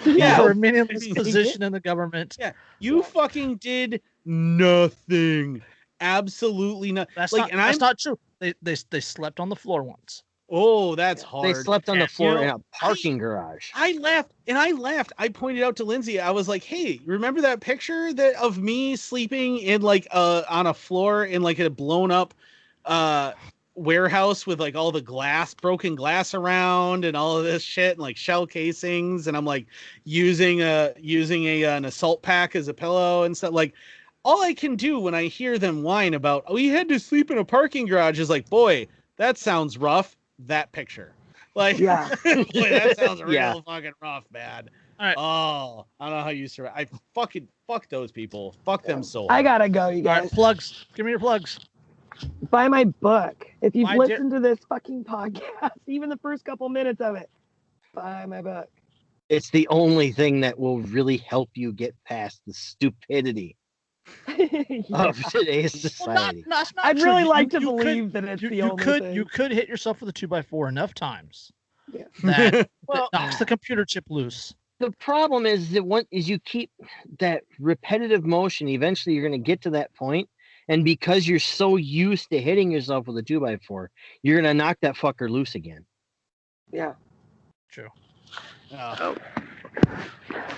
Yeah. 0.05 0.37
for 0.37 0.51
a 0.51 0.55
meaningless 0.55 1.07
position 1.09 1.63
in 1.63 1.71
the 1.71 1.79
government. 1.79 2.37
Yeah. 2.39 2.53
you 2.79 3.03
fucking 3.03 3.57
did 3.57 4.01
nothing, 4.25 5.61
absolutely 5.99 6.91
not. 6.91 7.09
That's 7.15 7.33
Like, 7.33 7.41
not 7.41 7.51
and 7.51 7.59
that's 7.59 7.75
I'm- 7.81 7.87
not 7.87 7.99
true. 7.99 8.17
They, 8.39 8.53
they 8.61 8.75
they 8.89 8.99
slept 8.99 9.39
on 9.39 9.49
the 9.49 9.55
floor 9.55 9.83
once. 9.83 10.23
Oh, 10.53 10.95
that's 10.95 11.21
hard. 11.23 11.45
They 11.45 11.53
slept 11.53 11.87
on 11.87 11.99
the 11.99 12.07
floor 12.07 12.33
you 12.33 12.39
in 12.41 12.49
a 12.49 12.59
parking 12.73 13.17
garage. 13.19 13.69
I 13.73 13.93
laughed 13.93 14.33
and 14.47 14.57
I 14.57 14.71
laughed. 14.71 15.13
I 15.17 15.29
pointed 15.29 15.63
out 15.63 15.75
to 15.77 15.83
Lindsay, 15.85 16.19
I 16.19 16.31
was 16.31 16.49
like, 16.49 16.63
"Hey, 16.63 16.99
remember 17.05 17.39
that 17.41 17.61
picture 17.61 18.11
that 18.13 18.35
of 18.35 18.57
me 18.57 18.95
sleeping 18.97 19.59
in 19.59 19.81
like 19.81 20.07
uh 20.11 20.41
on 20.49 20.67
a 20.67 20.73
floor 20.73 21.23
in 21.25 21.41
like 21.41 21.59
a 21.59 21.69
blown 21.69 22.11
up 22.11 22.33
uh 22.85 23.31
warehouse 23.75 24.45
with 24.45 24.59
like 24.59 24.75
all 24.75 24.91
the 24.91 25.01
glass, 25.01 25.53
broken 25.53 25.95
glass 25.95 26.33
around 26.33 27.05
and 27.05 27.15
all 27.15 27.37
of 27.37 27.43
this 27.43 27.63
shit 27.63 27.93
and 27.93 27.99
like 28.01 28.17
shell 28.17 28.45
casings 28.45 29.27
and 29.27 29.37
I'm 29.37 29.45
like 29.45 29.65
using 30.03 30.61
a 30.61 30.93
using 30.99 31.45
a 31.45 31.63
an 31.63 31.85
assault 31.85 32.21
pack 32.21 32.55
as 32.55 32.67
a 32.67 32.73
pillow 32.73 33.23
and 33.23 33.35
stuff 33.35 33.53
like 33.53 33.73
all 34.23 34.43
I 34.43 34.53
can 34.53 34.75
do 34.75 34.99
when 34.99 35.15
I 35.15 35.23
hear 35.23 35.57
them 35.57 35.81
whine 35.81 36.13
about, 36.13 36.43
"Oh, 36.47 36.55
you 36.57 36.71
had 36.71 36.87
to 36.89 36.99
sleep 36.99 37.31
in 37.31 37.39
a 37.39 37.45
parking 37.45 37.87
garage," 37.87 38.19
is 38.19 38.29
like, 38.29 38.47
"Boy, 38.49 38.85
that 39.17 39.37
sounds 39.39 39.77
rough." 39.79 40.15
That 40.39 40.71
picture. 40.71 41.13
Like 41.55 41.79
Yeah. 41.79 42.07
Boy, 42.23 42.69
that 42.69 42.97
sounds 42.97 43.21
real 43.23 43.33
Yeah. 43.33 43.53
fucking 43.65 43.91
rough, 44.01 44.25
man. 44.31 44.69
All 44.99 45.05
right. 45.07 45.15
Oh, 45.17 45.85
I 45.99 46.07
don't 46.07 46.17
know 46.19 46.23
how 46.23 46.29
you 46.29 46.47
survive. 46.47 46.71
I 46.75 46.87
fucking 47.13 47.45
fuck 47.67 47.89
those 47.89 48.09
people. 48.09 48.55
Fuck 48.63 48.83
them 48.85 49.03
so. 49.03 49.27
I 49.29 49.41
gotta 49.43 49.67
go, 49.67 49.89
you 49.89 50.01
guys. 50.01 50.21
right, 50.21 50.31
plugs. 50.31 50.85
Give 50.95 51.05
me 51.05 51.11
your 51.11 51.19
plugs. 51.19 51.59
Buy 52.49 52.67
my 52.67 52.85
book. 52.85 53.47
If 53.61 53.75
you've 53.75 53.85
My 53.85 53.93
dear- 53.93 54.17
listened 54.17 54.31
to 54.31 54.39
this 54.39 54.59
fucking 54.69 55.03
podcast, 55.05 55.71
even 55.87 56.09
the 56.09 56.17
first 56.17 56.43
couple 56.45 56.67
minutes 56.69 57.01
of 57.01 57.15
it, 57.15 57.29
buy 57.93 58.25
my 58.25 58.41
book. 58.41 58.69
It's 59.29 59.49
the 59.49 59.67
only 59.69 60.11
thing 60.11 60.41
that 60.41 60.59
will 60.59 60.79
really 60.81 61.17
help 61.17 61.49
you 61.53 61.71
get 61.71 61.95
past 62.05 62.41
the 62.45 62.53
stupidity 62.53 63.55
Yeah. 64.27 64.81
of 64.91 65.23
today's 65.31 65.73
Well, 66.05 66.15
not, 66.15 66.31
society. 66.31 66.43
not, 66.47 66.71
not 66.75 66.85
I'd 66.85 66.97
true. 66.97 67.05
really 67.05 67.21
You- 67.23 67.29
like 67.29 67.49
to 67.51 67.61
you 67.61 67.67
could- 67.67 67.77
believe 67.77 68.11
that 68.13 68.23
it's 68.25 68.41
you, 68.41 68.49
the 68.49 68.55
you 68.57 68.63
only 68.63 68.83
could 68.83 69.01
thing. 69.03 69.13
you 69.15 69.25
could 69.25 69.51
hit 69.51 69.67
yourself 69.69 70.01
with 70.01 70.09
a 70.09 70.13
two 70.13 70.27
by 70.27 70.41
four 70.41 70.67
enough 70.67 70.93
times 70.93 71.51
Yeah. 71.93 72.03
that 72.23 72.69
Well- 72.87 73.09
that 73.13 73.21
knocks 73.21 73.39
the 73.39 73.45
computer 73.45 73.85
chip 73.85 74.05
loose. 74.09 74.53
the 74.79 74.91
problem 74.99 75.45
is 75.45 75.69
that 75.71 75.83
one 75.85 76.05
is 76.11 76.27
you 76.27 76.39
keep 76.39 76.71
that 77.19 77.43
repetitive 77.59 78.25
motion 78.25 78.67
eventually 78.67 79.15
you're 79.15 79.27
going 79.27 79.39
to 79.41 79.45
get 79.45 79.61
to 79.61 79.69
that 79.69 79.93
point 79.93 80.27
and 80.67 80.83
because 80.83 81.27
you're 81.27 81.39
so 81.39 81.75
used 81.75 82.29
to 82.29 82.41
hitting 82.41 82.71
yourself 82.71 83.07
with 83.07 83.17
a 83.17 83.23
2 83.23 83.39
by 83.39 83.57
4 83.57 83.89
you're 84.23 84.41
going 84.41 84.45
to 84.45 84.53
knock 84.53 84.77
that 84.81 84.95
fucker 84.95 85.29
loose 85.29 85.55
again 85.55 85.85
Yeah. 86.71 86.93
True. 87.69 87.87
Uh, 88.73 89.15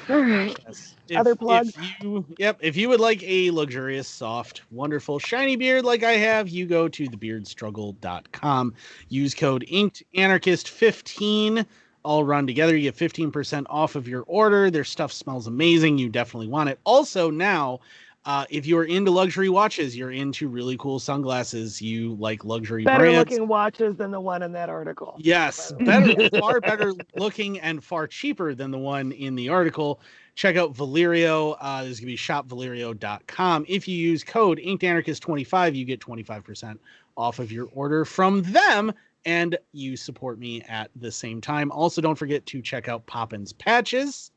All 0.09 0.19
right. 0.19 0.57
yes. 0.67 0.95
Other 1.15 1.35
plugs? 1.35 1.69
If 1.69 2.01
you, 2.01 2.25
yep. 2.37 2.57
If 2.61 2.75
you 2.75 2.89
would 2.89 2.99
like 2.99 3.21
a 3.23 3.51
luxurious, 3.51 4.07
soft, 4.07 4.63
wonderful, 4.71 5.19
shiny 5.19 5.55
beard 5.55 5.85
like 5.85 6.03
I 6.03 6.13
have, 6.13 6.49
you 6.49 6.65
go 6.65 6.87
to 6.87 7.07
thebeardstruggle.com. 7.07 8.73
Use 9.09 9.33
code 9.35 9.65
Inked 9.67 10.03
Anarchist 10.15 10.69
15 10.69 11.65
all 12.03 12.23
run 12.23 12.45
together. 12.45 12.75
You 12.75 12.91
get 12.91 12.97
15% 12.97 13.65
off 13.69 13.95
of 13.95 14.07
your 14.07 14.23
order. 14.27 14.69
Their 14.69 14.83
stuff 14.83 15.11
smells 15.11 15.47
amazing. 15.47 15.97
You 15.97 16.09
definitely 16.09 16.47
want 16.47 16.69
it. 16.69 16.79
Also, 16.83 17.29
now, 17.29 17.79
uh, 18.25 18.45
if 18.49 18.65
you're 18.65 18.85
into 18.85 19.11
luxury 19.11 19.49
watches, 19.49 19.97
you're 19.97 20.11
into 20.11 20.47
really 20.47 20.77
cool 20.77 20.97
sunglasses, 20.97 21.81
you 21.81 22.15
like 22.15 22.45
luxury 22.45 22.83
Better 22.85 22.99
brands. 22.99 23.31
looking 23.31 23.47
watches 23.47 23.97
than 23.97 24.11
the 24.11 24.19
one 24.19 24.41
in 24.41 24.53
that 24.53 24.69
article. 24.69 25.15
Yes, 25.17 25.73
better, 25.79 26.29
far 26.39 26.61
better 26.61 26.93
looking 27.15 27.59
and 27.59 27.83
far 27.83 28.07
cheaper 28.07 28.55
than 28.55 28.71
the 28.71 28.77
one 28.77 29.11
in 29.11 29.35
the 29.35 29.49
article. 29.49 29.99
Check 30.35 30.55
out 30.55 30.73
Valerio. 30.73 31.51
Uh, 31.53 31.83
this 31.83 31.91
is 31.91 31.99
going 31.99 32.07
to 32.07 32.13
be 32.13 32.17
shopvalerio.com. 32.17 33.65
If 33.67 33.87
you 33.87 33.97
use 33.97 34.23
code 34.23 34.57
InkedAnarchist25, 34.57 35.75
you 35.75 35.83
get 35.83 35.99
25% 35.99 36.79
off 37.17 37.39
of 37.39 37.51
your 37.51 37.67
order 37.73 38.05
from 38.05 38.41
them 38.43 38.93
and 39.25 39.57
you 39.73 39.95
support 39.97 40.39
me 40.39 40.61
at 40.63 40.89
the 40.95 41.11
same 41.11 41.41
time. 41.41 41.71
Also, 41.71 42.01
don't 42.01 42.15
forget 42.15 42.45
to 42.47 42.61
check 42.61 42.87
out 42.87 43.05
Poppins 43.05 43.53
Patches 43.53 44.31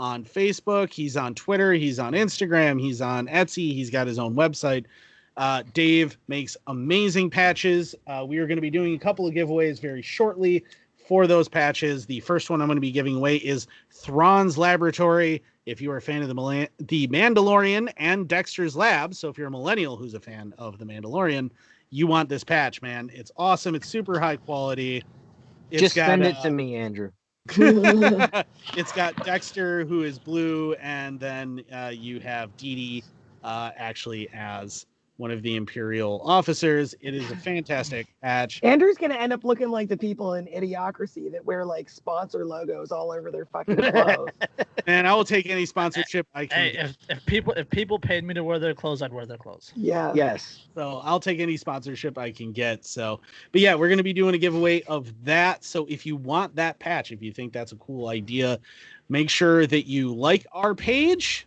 on 0.00 0.24
Facebook. 0.24 0.92
He's 0.92 1.14
on 1.14 1.34
Twitter. 1.34 1.74
He's 1.74 1.98
on 1.98 2.14
Instagram. 2.14 2.80
He's 2.80 3.02
on 3.02 3.28
Etsy. 3.28 3.74
He's 3.74 3.90
got 3.90 4.06
his 4.06 4.18
own 4.18 4.34
website. 4.34 4.86
Uh, 5.36 5.62
Dave 5.74 6.16
makes 6.26 6.56
amazing 6.66 7.28
patches. 7.28 7.94
Uh, 8.06 8.24
we 8.26 8.38
are 8.38 8.46
going 8.46 8.56
to 8.56 8.62
be 8.62 8.70
doing 8.70 8.94
a 8.94 8.98
couple 8.98 9.26
of 9.26 9.34
giveaways 9.34 9.78
very 9.78 10.00
shortly 10.00 10.64
for 11.06 11.26
those 11.26 11.48
patches. 11.48 12.06
The 12.06 12.20
first 12.20 12.48
one 12.48 12.62
I'm 12.62 12.66
going 12.66 12.78
to 12.78 12.80
be 12.80 12.90
giving 12.90 13.14
away 13.14 13.36
is 13.36 13.66
Thrawn's 13.90 14.56
Laboratory. 14.56 15.42
If 15.66 15.82
you 15.82 15.90
are 15.92 15.98
a 15.98 16.02
fan 16.02 16.22
of 16.22 16.28
the 16.28 16.34
Mala- 16.34 16.68
the 16.78 17.06
Mandalorian 17.08 17.92
and 17.98 18.26
Dexter's 18.26 18.74
Lab, 18.74 19.14
so 19.14 19.28
if 19.28 19.36
you're 19.36 19.48
a 19.48 19.50
millennial 19.50 19.96
who's 19.96 20.14
a 20.14 20.20
fan 20.20 20.54
of 20.56 20.78
the 20.78 20.86
Mandalorian, 20.86 21.50
you 21.90 22.06
want 22.06 22.30
this 22.30 22.42
patch, 22.42 22.80
man. 22.80 23.10
It's 23.12 23.30
awesome. 23.36 23.74
It's 23.74 23.86
super 23.86 24.18
high 24.18 24.36
quality. 24.36 25.04
It's 25.70 25.82
just 25.82 25.94
got, 25.94 26.06
send 26.06 26.24
it 26.24 26.36
uh, 26.36 26.42
to 26.44 26.50
me 26.50 26.74
andrew 26.74 27.10
it's 28.74 28.92
got 28.92 29.22
Dexter, 29.22 29.84
who 29.84 30.02
is 30.02 30.18
blue, 30.18 30.74
and 30.74 31.18
then 31.18 31.64
uh, 31.72 31.90
you 31.94 32.20
have 32.20 32.56
Dee 32.56 32.74
Dee 32.74 33.04
uh, 33.42 33.70
actually 33.76 34.28
as 34.32 34.86
one 35.20 35.30
of 35.30 35.42
the 35.42 35.54
Imperial 35.54 36.22
officers. 36.24 36.94
It 37.02 37.14
is 37.14 37.30
a 37.30 37.36
fantastic 37.36 38.06
patch. 38.22 38.58
Andrew's 38.62 38.96
gonna 38.96 39.14
end 39.14 39.34
up 39.34 39.44
looking 39.44 39.68
like 39.68 39.88
the 39.88 39.96
people 39.96 40.34
in 40.34 40.46
Idiocracy 40.46 41.30
that 41.30 41.44
wear 41.44 41.64
like 41.64 41.90
sponsor 41.90 42.46
logos 42.46 42.90
all 42.90 43.12
over 43.12 43.30
their 43.30 43.44
fucking 43.44 43.76
clothes. 43.92 44.30
And 44.86 45.06
I 45.06 45.14
will 45.14 45.24
take 45.24 45.46
any 45.46 45.66
sponsorship 45.66 46.26
I 46.34 46.46
can. 46.46 46.58
Hey, 46.58 46.78
if, 46.78 46.96
if 47.10 47.26
people 47.26 47.52
if 47.52 47.68
people 47.68 47.98
paid 47.98 48.24
me 48.24 48.32
to 48.32 48.42
wear 48.42 48.58
their 48.58 48.74
clothes, 48.74 49.02
I'd 49.02 49.12
wear 49.12 49.26
their 49.26 49.36
clothes. 49.36 49.72
yeah. 49.76 50.12
yes 50.14 50.66
So 50.74 51.02
I'll 51.04 51.20
take 51.20 51.38
any 51.38 51.58
sponsorship 51.58 52.16
I 52.16 52.30
can 52.32 52.52
get. 52.52 52.86
So, 52.86 53.20
but 53.52 53.60
yeah, 53.60 53.74
we're 53.74 53.88
going 53.88 53.98
to 53.98 54.04
be 54.04 54.14
doing 54.14 54.34
a 54.34 54.38
giveaway 54.38 54.82
of 54.84 55.12
that. 55.24 55.64
So 55.64 55.86
if 55.90 56.06
you 56.06 56.16
want 56.16 56.56
that 56.56 56.78
patch, 56.78 57.12
if 57.12 57.22
you 57.22 57.30
think 57.30 57.52
that's 57.52 57.72
a 57.72 57.76
cool 57.76 58.08
idea, 58.08 58.58
make 59.10 59.28
sure 59.28 59.66
that 59.66 59.86
you 59.86 60.14
like 60.14 60.46
our 60.52 60.74
page 60.74 61.46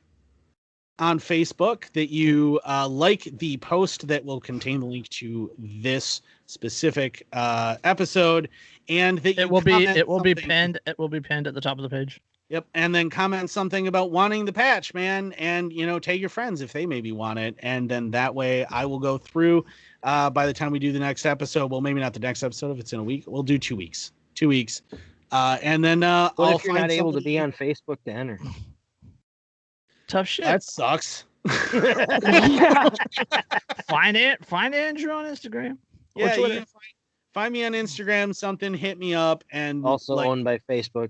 on 1.00 1.20
Facebook, 1.20 1.92
that 1.94 2.12
you 2.12 2.60
uh, 2.68 2.88
like 2.88 3.24
the 3.40 3.58
post 3.58 4.08
that 4.08 4.24
will 4.24 4.40
contain 4.40 4.80
the 4.80 4.86
link 4.86 5.10
to 5.10 5.52
this 5.58 6.22
specific 6.46 7.26
uh, 7.34 7.78
episode, 7.84 8.50
and 8.90 9.18
that 9.20 9.38
you 9.38 9.44
It 9.44 9.50
will 9.50 9.62
be 9.62 9.86
it 9.86 10.08
will 10.08 10.20
be 10.20 10.36
pinned 10.36 10.80
it 10.86 10.98
will 11.00 11.10
be 11.10 11.20
pinned 11.20 11.48
at 11.48 11.54
the 11.54 11.62
top 11.62 11.78
of 11.78 11.84
the 11.84 11.90
page. 11.90 12.22
Yep, 12.50 12.68
and 12.76 12.94
then 12.94 13.10
comment 13.10 13.50
something 13.50 13.88
about 13.88 14.12
wanting 14.12 14.46
the 14.46 14.54
patch, 14.54 14.94
man, 14.94 15.32
and 15.34 15.74
you 15.74 15.88
know, 15.88 15.98
tag 15.98 16.20
your 16.20 16.30
friends 16.30 16.62
if 16.62 16.72
they 16.72 16.86
maybe 16.86 17.12
want 17.12 17.40
it, 17.40 17.56
and 17.60 17.90
then 17.90 18.12
that 18.12 18.36
way 18.36 18.66
I 18.66 18.86
will 18.86 19.00
go 19.00 19.18
through. 19.18 19.66
Uh, 20.04 20.30
by 20.30 20.46
the 20.46 20.54
time 20.54 20.72
we 20.72 20.80
do 20.80 20.92
the 20.92 21.00
next 21.00 21.26
episode, 21.26 21.72
well, 21.72 21.82
maybe 21.82 22.02
not 22.02 22.14
the 22.14 22.20
next 22.20 22.44
episode 22.44 22.72
if 22.72 22.80
it's 22.80 22.94
in 22.94 23.00
a 23.00 23.04
week. 23.04 23.24
We'll 23.26 23.42
do 23.44 23.58
two 23.58 23.76
weeks, 23.76 24.12
two 24.36 24.50
weeks, 24.50 24.84
uh, 25.32 25.58
and 25.64 25.84
then 25.84 26.04
uh, 26.04 26.30
what 26.36 26.50
I'll 26.50 26.58
if 26.58 26.66
you're 26.66 26.76
find 26.76 26.90
not 26.90 26.92
able 26.92 27.14
to 27.14 27.22
be 27.22 27.40
on 27.40 27.52
facebook 27.52 27.98
to 28.06 28.12
enter 28.12 28.38
Tough 30.08 30.28
shit. 30.28 30.46
That 30.46 30.64
sucks. 30.64 31.26
find 33.90 34.16
it 34.16 34.46
find 34.46 34.74
Andrew 34.74 35.12
on 35.12 35.26
Instagram. 35.26 35.78
Yeah, 36.16 36.36
you 36.36 36.48
find, 36.48 36.66
find 37.34 37.54
me 37.54 37.66
on 37.66 37.74
Instagram. 37.74 38.34
Something 38.34 38.74
hit 38.74 38.98
me 38.98 39.14
up, 39.14 39.44
and 39.52 39.86
also 39.86 40.16
like, 40.16 40.28
owned 40.28 40.46
by 40.46 40.60
facebook 40.70 41.10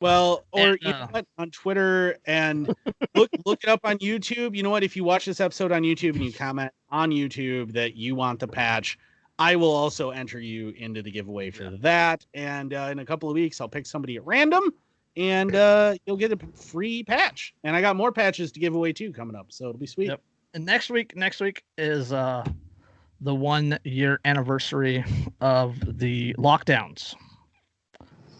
Well, 0.00 0.44
or 0.50 0.70
And, 0.70 0.78
you 0.80 0.90
uh, 0.90 0.98
know 0.98 1.06
what, 1.10 1.26
on 1.38 1.50
Twitter 1.50 2.16
and 2.26 2.74
look 3.14 3.30
look 3.46 3.62
it 3.62 3.68
up 3.68 3.80
on 3.84 3.98
YouTube. 3.98 4.56
You 4.56 4.64
know 4.64 4.70
what? 4.70 4.82
If 4.82 4.96
you 4.96 5.04
watch 5.04 5.26
this 5.26 5.40
episode 5.40 5.70
on 5.70 5.82
YouTube 5.82 6.14
and 6.14 6.24
you 6.24 6.32
comment 6.32 6.72
on 6.90 7.10
YouTube 7.10 7.72
that 7.74 7.94
you 7.94 8.16
want 8.16 8.40
the 8.40 8.48
patch, 8.48 8.98
I 9.38 9.54
will 9.54 9.70
also 9.70 10.10
enter 10.10 10.40
you 10.40 10.70
into 10.70 11.02
the 11.02 11.10
giveaway 11.10 11.50
for 11.50 11.70
that. 11.70 12.26
And 12.34 12.74
uh, 12.74 12.88
in 12.90 12.98
a 12.98 13.04
couple 13.04 13.28
of 13.28 13.34
weeks, 13.34 13.60
I'll 13.60 13.68
pick 13.68 13.86
somebody 13.86 14.16
at 14.16 14.26
random, 14.26 14.72
and 15.18 15.54
uh, 15.54 15.94
you'll 16.06 16.16
get 16.16 16.32
a 16.32 16.38
free 16.54 17.02
patch. 17.02 17.52
And 17.64 17.76
I 17.76 17.80
got 17.82 17.96
more 17.96 18.12
patches 18.12 18.52
to 18.52 18.60
give 18.60 18.74
away 18.74 18.92
too 18.92 19.12
coming 19.12 19.36
up, 19.36 19.46
so 19.50 19.68
it'll 19.68 19.78
be 19.78 19.86
sweet. 19.86 20.08
Yep. 20.08 20.20
And 20.54 20.64
next 20.64 20.88
week 20.88 21.14
next 21.14 21.40
week 21.40 21.62
is 21.76 22.12
uh 22.12 22.42
the 23.20 23.34
one 23.34 23.78
year 23.84 24.20
anniversary 24.24 25.04
of 25.40 25.76
the 25.98 26.34
lockdowns. 26.38 27.14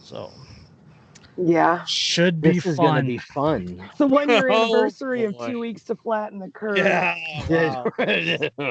So 0.01 0.31
Yeah. 1.37 1.83
should 1.83 2.41
be 2.41 2.53
this 2.53 2.65
is 2.65 2.77
gonna 2.77 3.01
fun. 3.01 3.05
be 3.05 3.17
fun 3.19 3.81
It's 3.89 3.97
the 3.99 4.07
one 4.07 4.29
year 4.29 4.49
Oh, 4.51 4.63
anniversary 4.63 5.25
of 5.25 5.37
two 5.37 5.59
weeks 5.59 5.83
to 5.85 5.95
flatten 5.95 6.39
the 6.39 6.49
curve. 6.49 6.77
Yeah. 6.77 7.15
wow. 7.49 7.91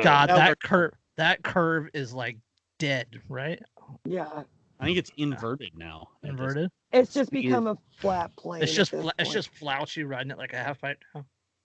God, 0.02 0.28
That 0.30 0.36
that 0.36 0.60
curve 0.62 0.94
that 1.16 1.42
curve 1.42 1.88
is 1.94 2.12
like 2.14 2.38
dead, 2.78 3.20
right? 3.28 3.60
Yeah. 4.04 4.42
I 4.80 4.84
think 4.84 4.98
it's 4.98 5.10
inverted 5.16 5.70
now. 5.76 6.08
Inverted. 6.22 6.70
It's 6.92 7.12
just 7.12 7.30
become 7.30 7.66
a 7.66 7.76
flat 7.98 8.34
plane. 8.36 8.62
It's 8.62 8.72
just 8.74 8.92
this 8.92 9.02
fla- 9.02 9.12
it's 9.18 9.30
just 9.30 9.50
Fauci 9.54 10.08
riding 10.08 10.30
it 10.30 10.38
like 10.38 10.52
a 10.52 10.56
half 10.56 10.80
pipe 10.80 10.98
now. 11.14 11.24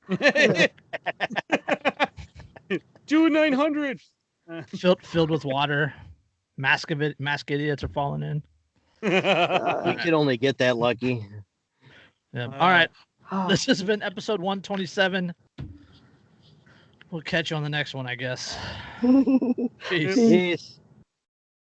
Do 3.06 3.26
a 3.26 3.30
900. 3.30 4.00
Filled 4.68 5.02
filled 5.04 5.30
with 5.30 5.46
water. 5.46 5.94
Mask 6.58 6.92
of 6.92 7.02
it 7.02 7.18
mask 7.20 7.50
idiots 7.52 7.84
are 7.84 7.88
falling 7.90 8.24
in. 8.24 8.44
you 9.04 9.18
Uh, 9.18 9.94
could 10.04 10.14
only 10.14 10.38
get 10.38 10.58
that 10.58 10.78
lucky 10.78 11.26
Yeah. 12.34 12.48
Uh, 12.48 12.52
All 12.60 12.70
right. 12.70 12.90
oh, 13.32 13.48
This 13.50 13.66
has 13.68 13.82
been 13.84 14.02
episode 14.02 14.40
127. 14.42 15.34
We'll 17.12 17.22
catch 17.22 17.52
you 17.52 17.58
on 17.58 17.64
the 17.64 17.70
next 17.70 17.94
one, 17.94 18.08
I 18.08 18.16
guess. 18.16 18.58
Peace. 19.02 19.70
Peace. 19.88 20.16
Peace. 20.16 20.80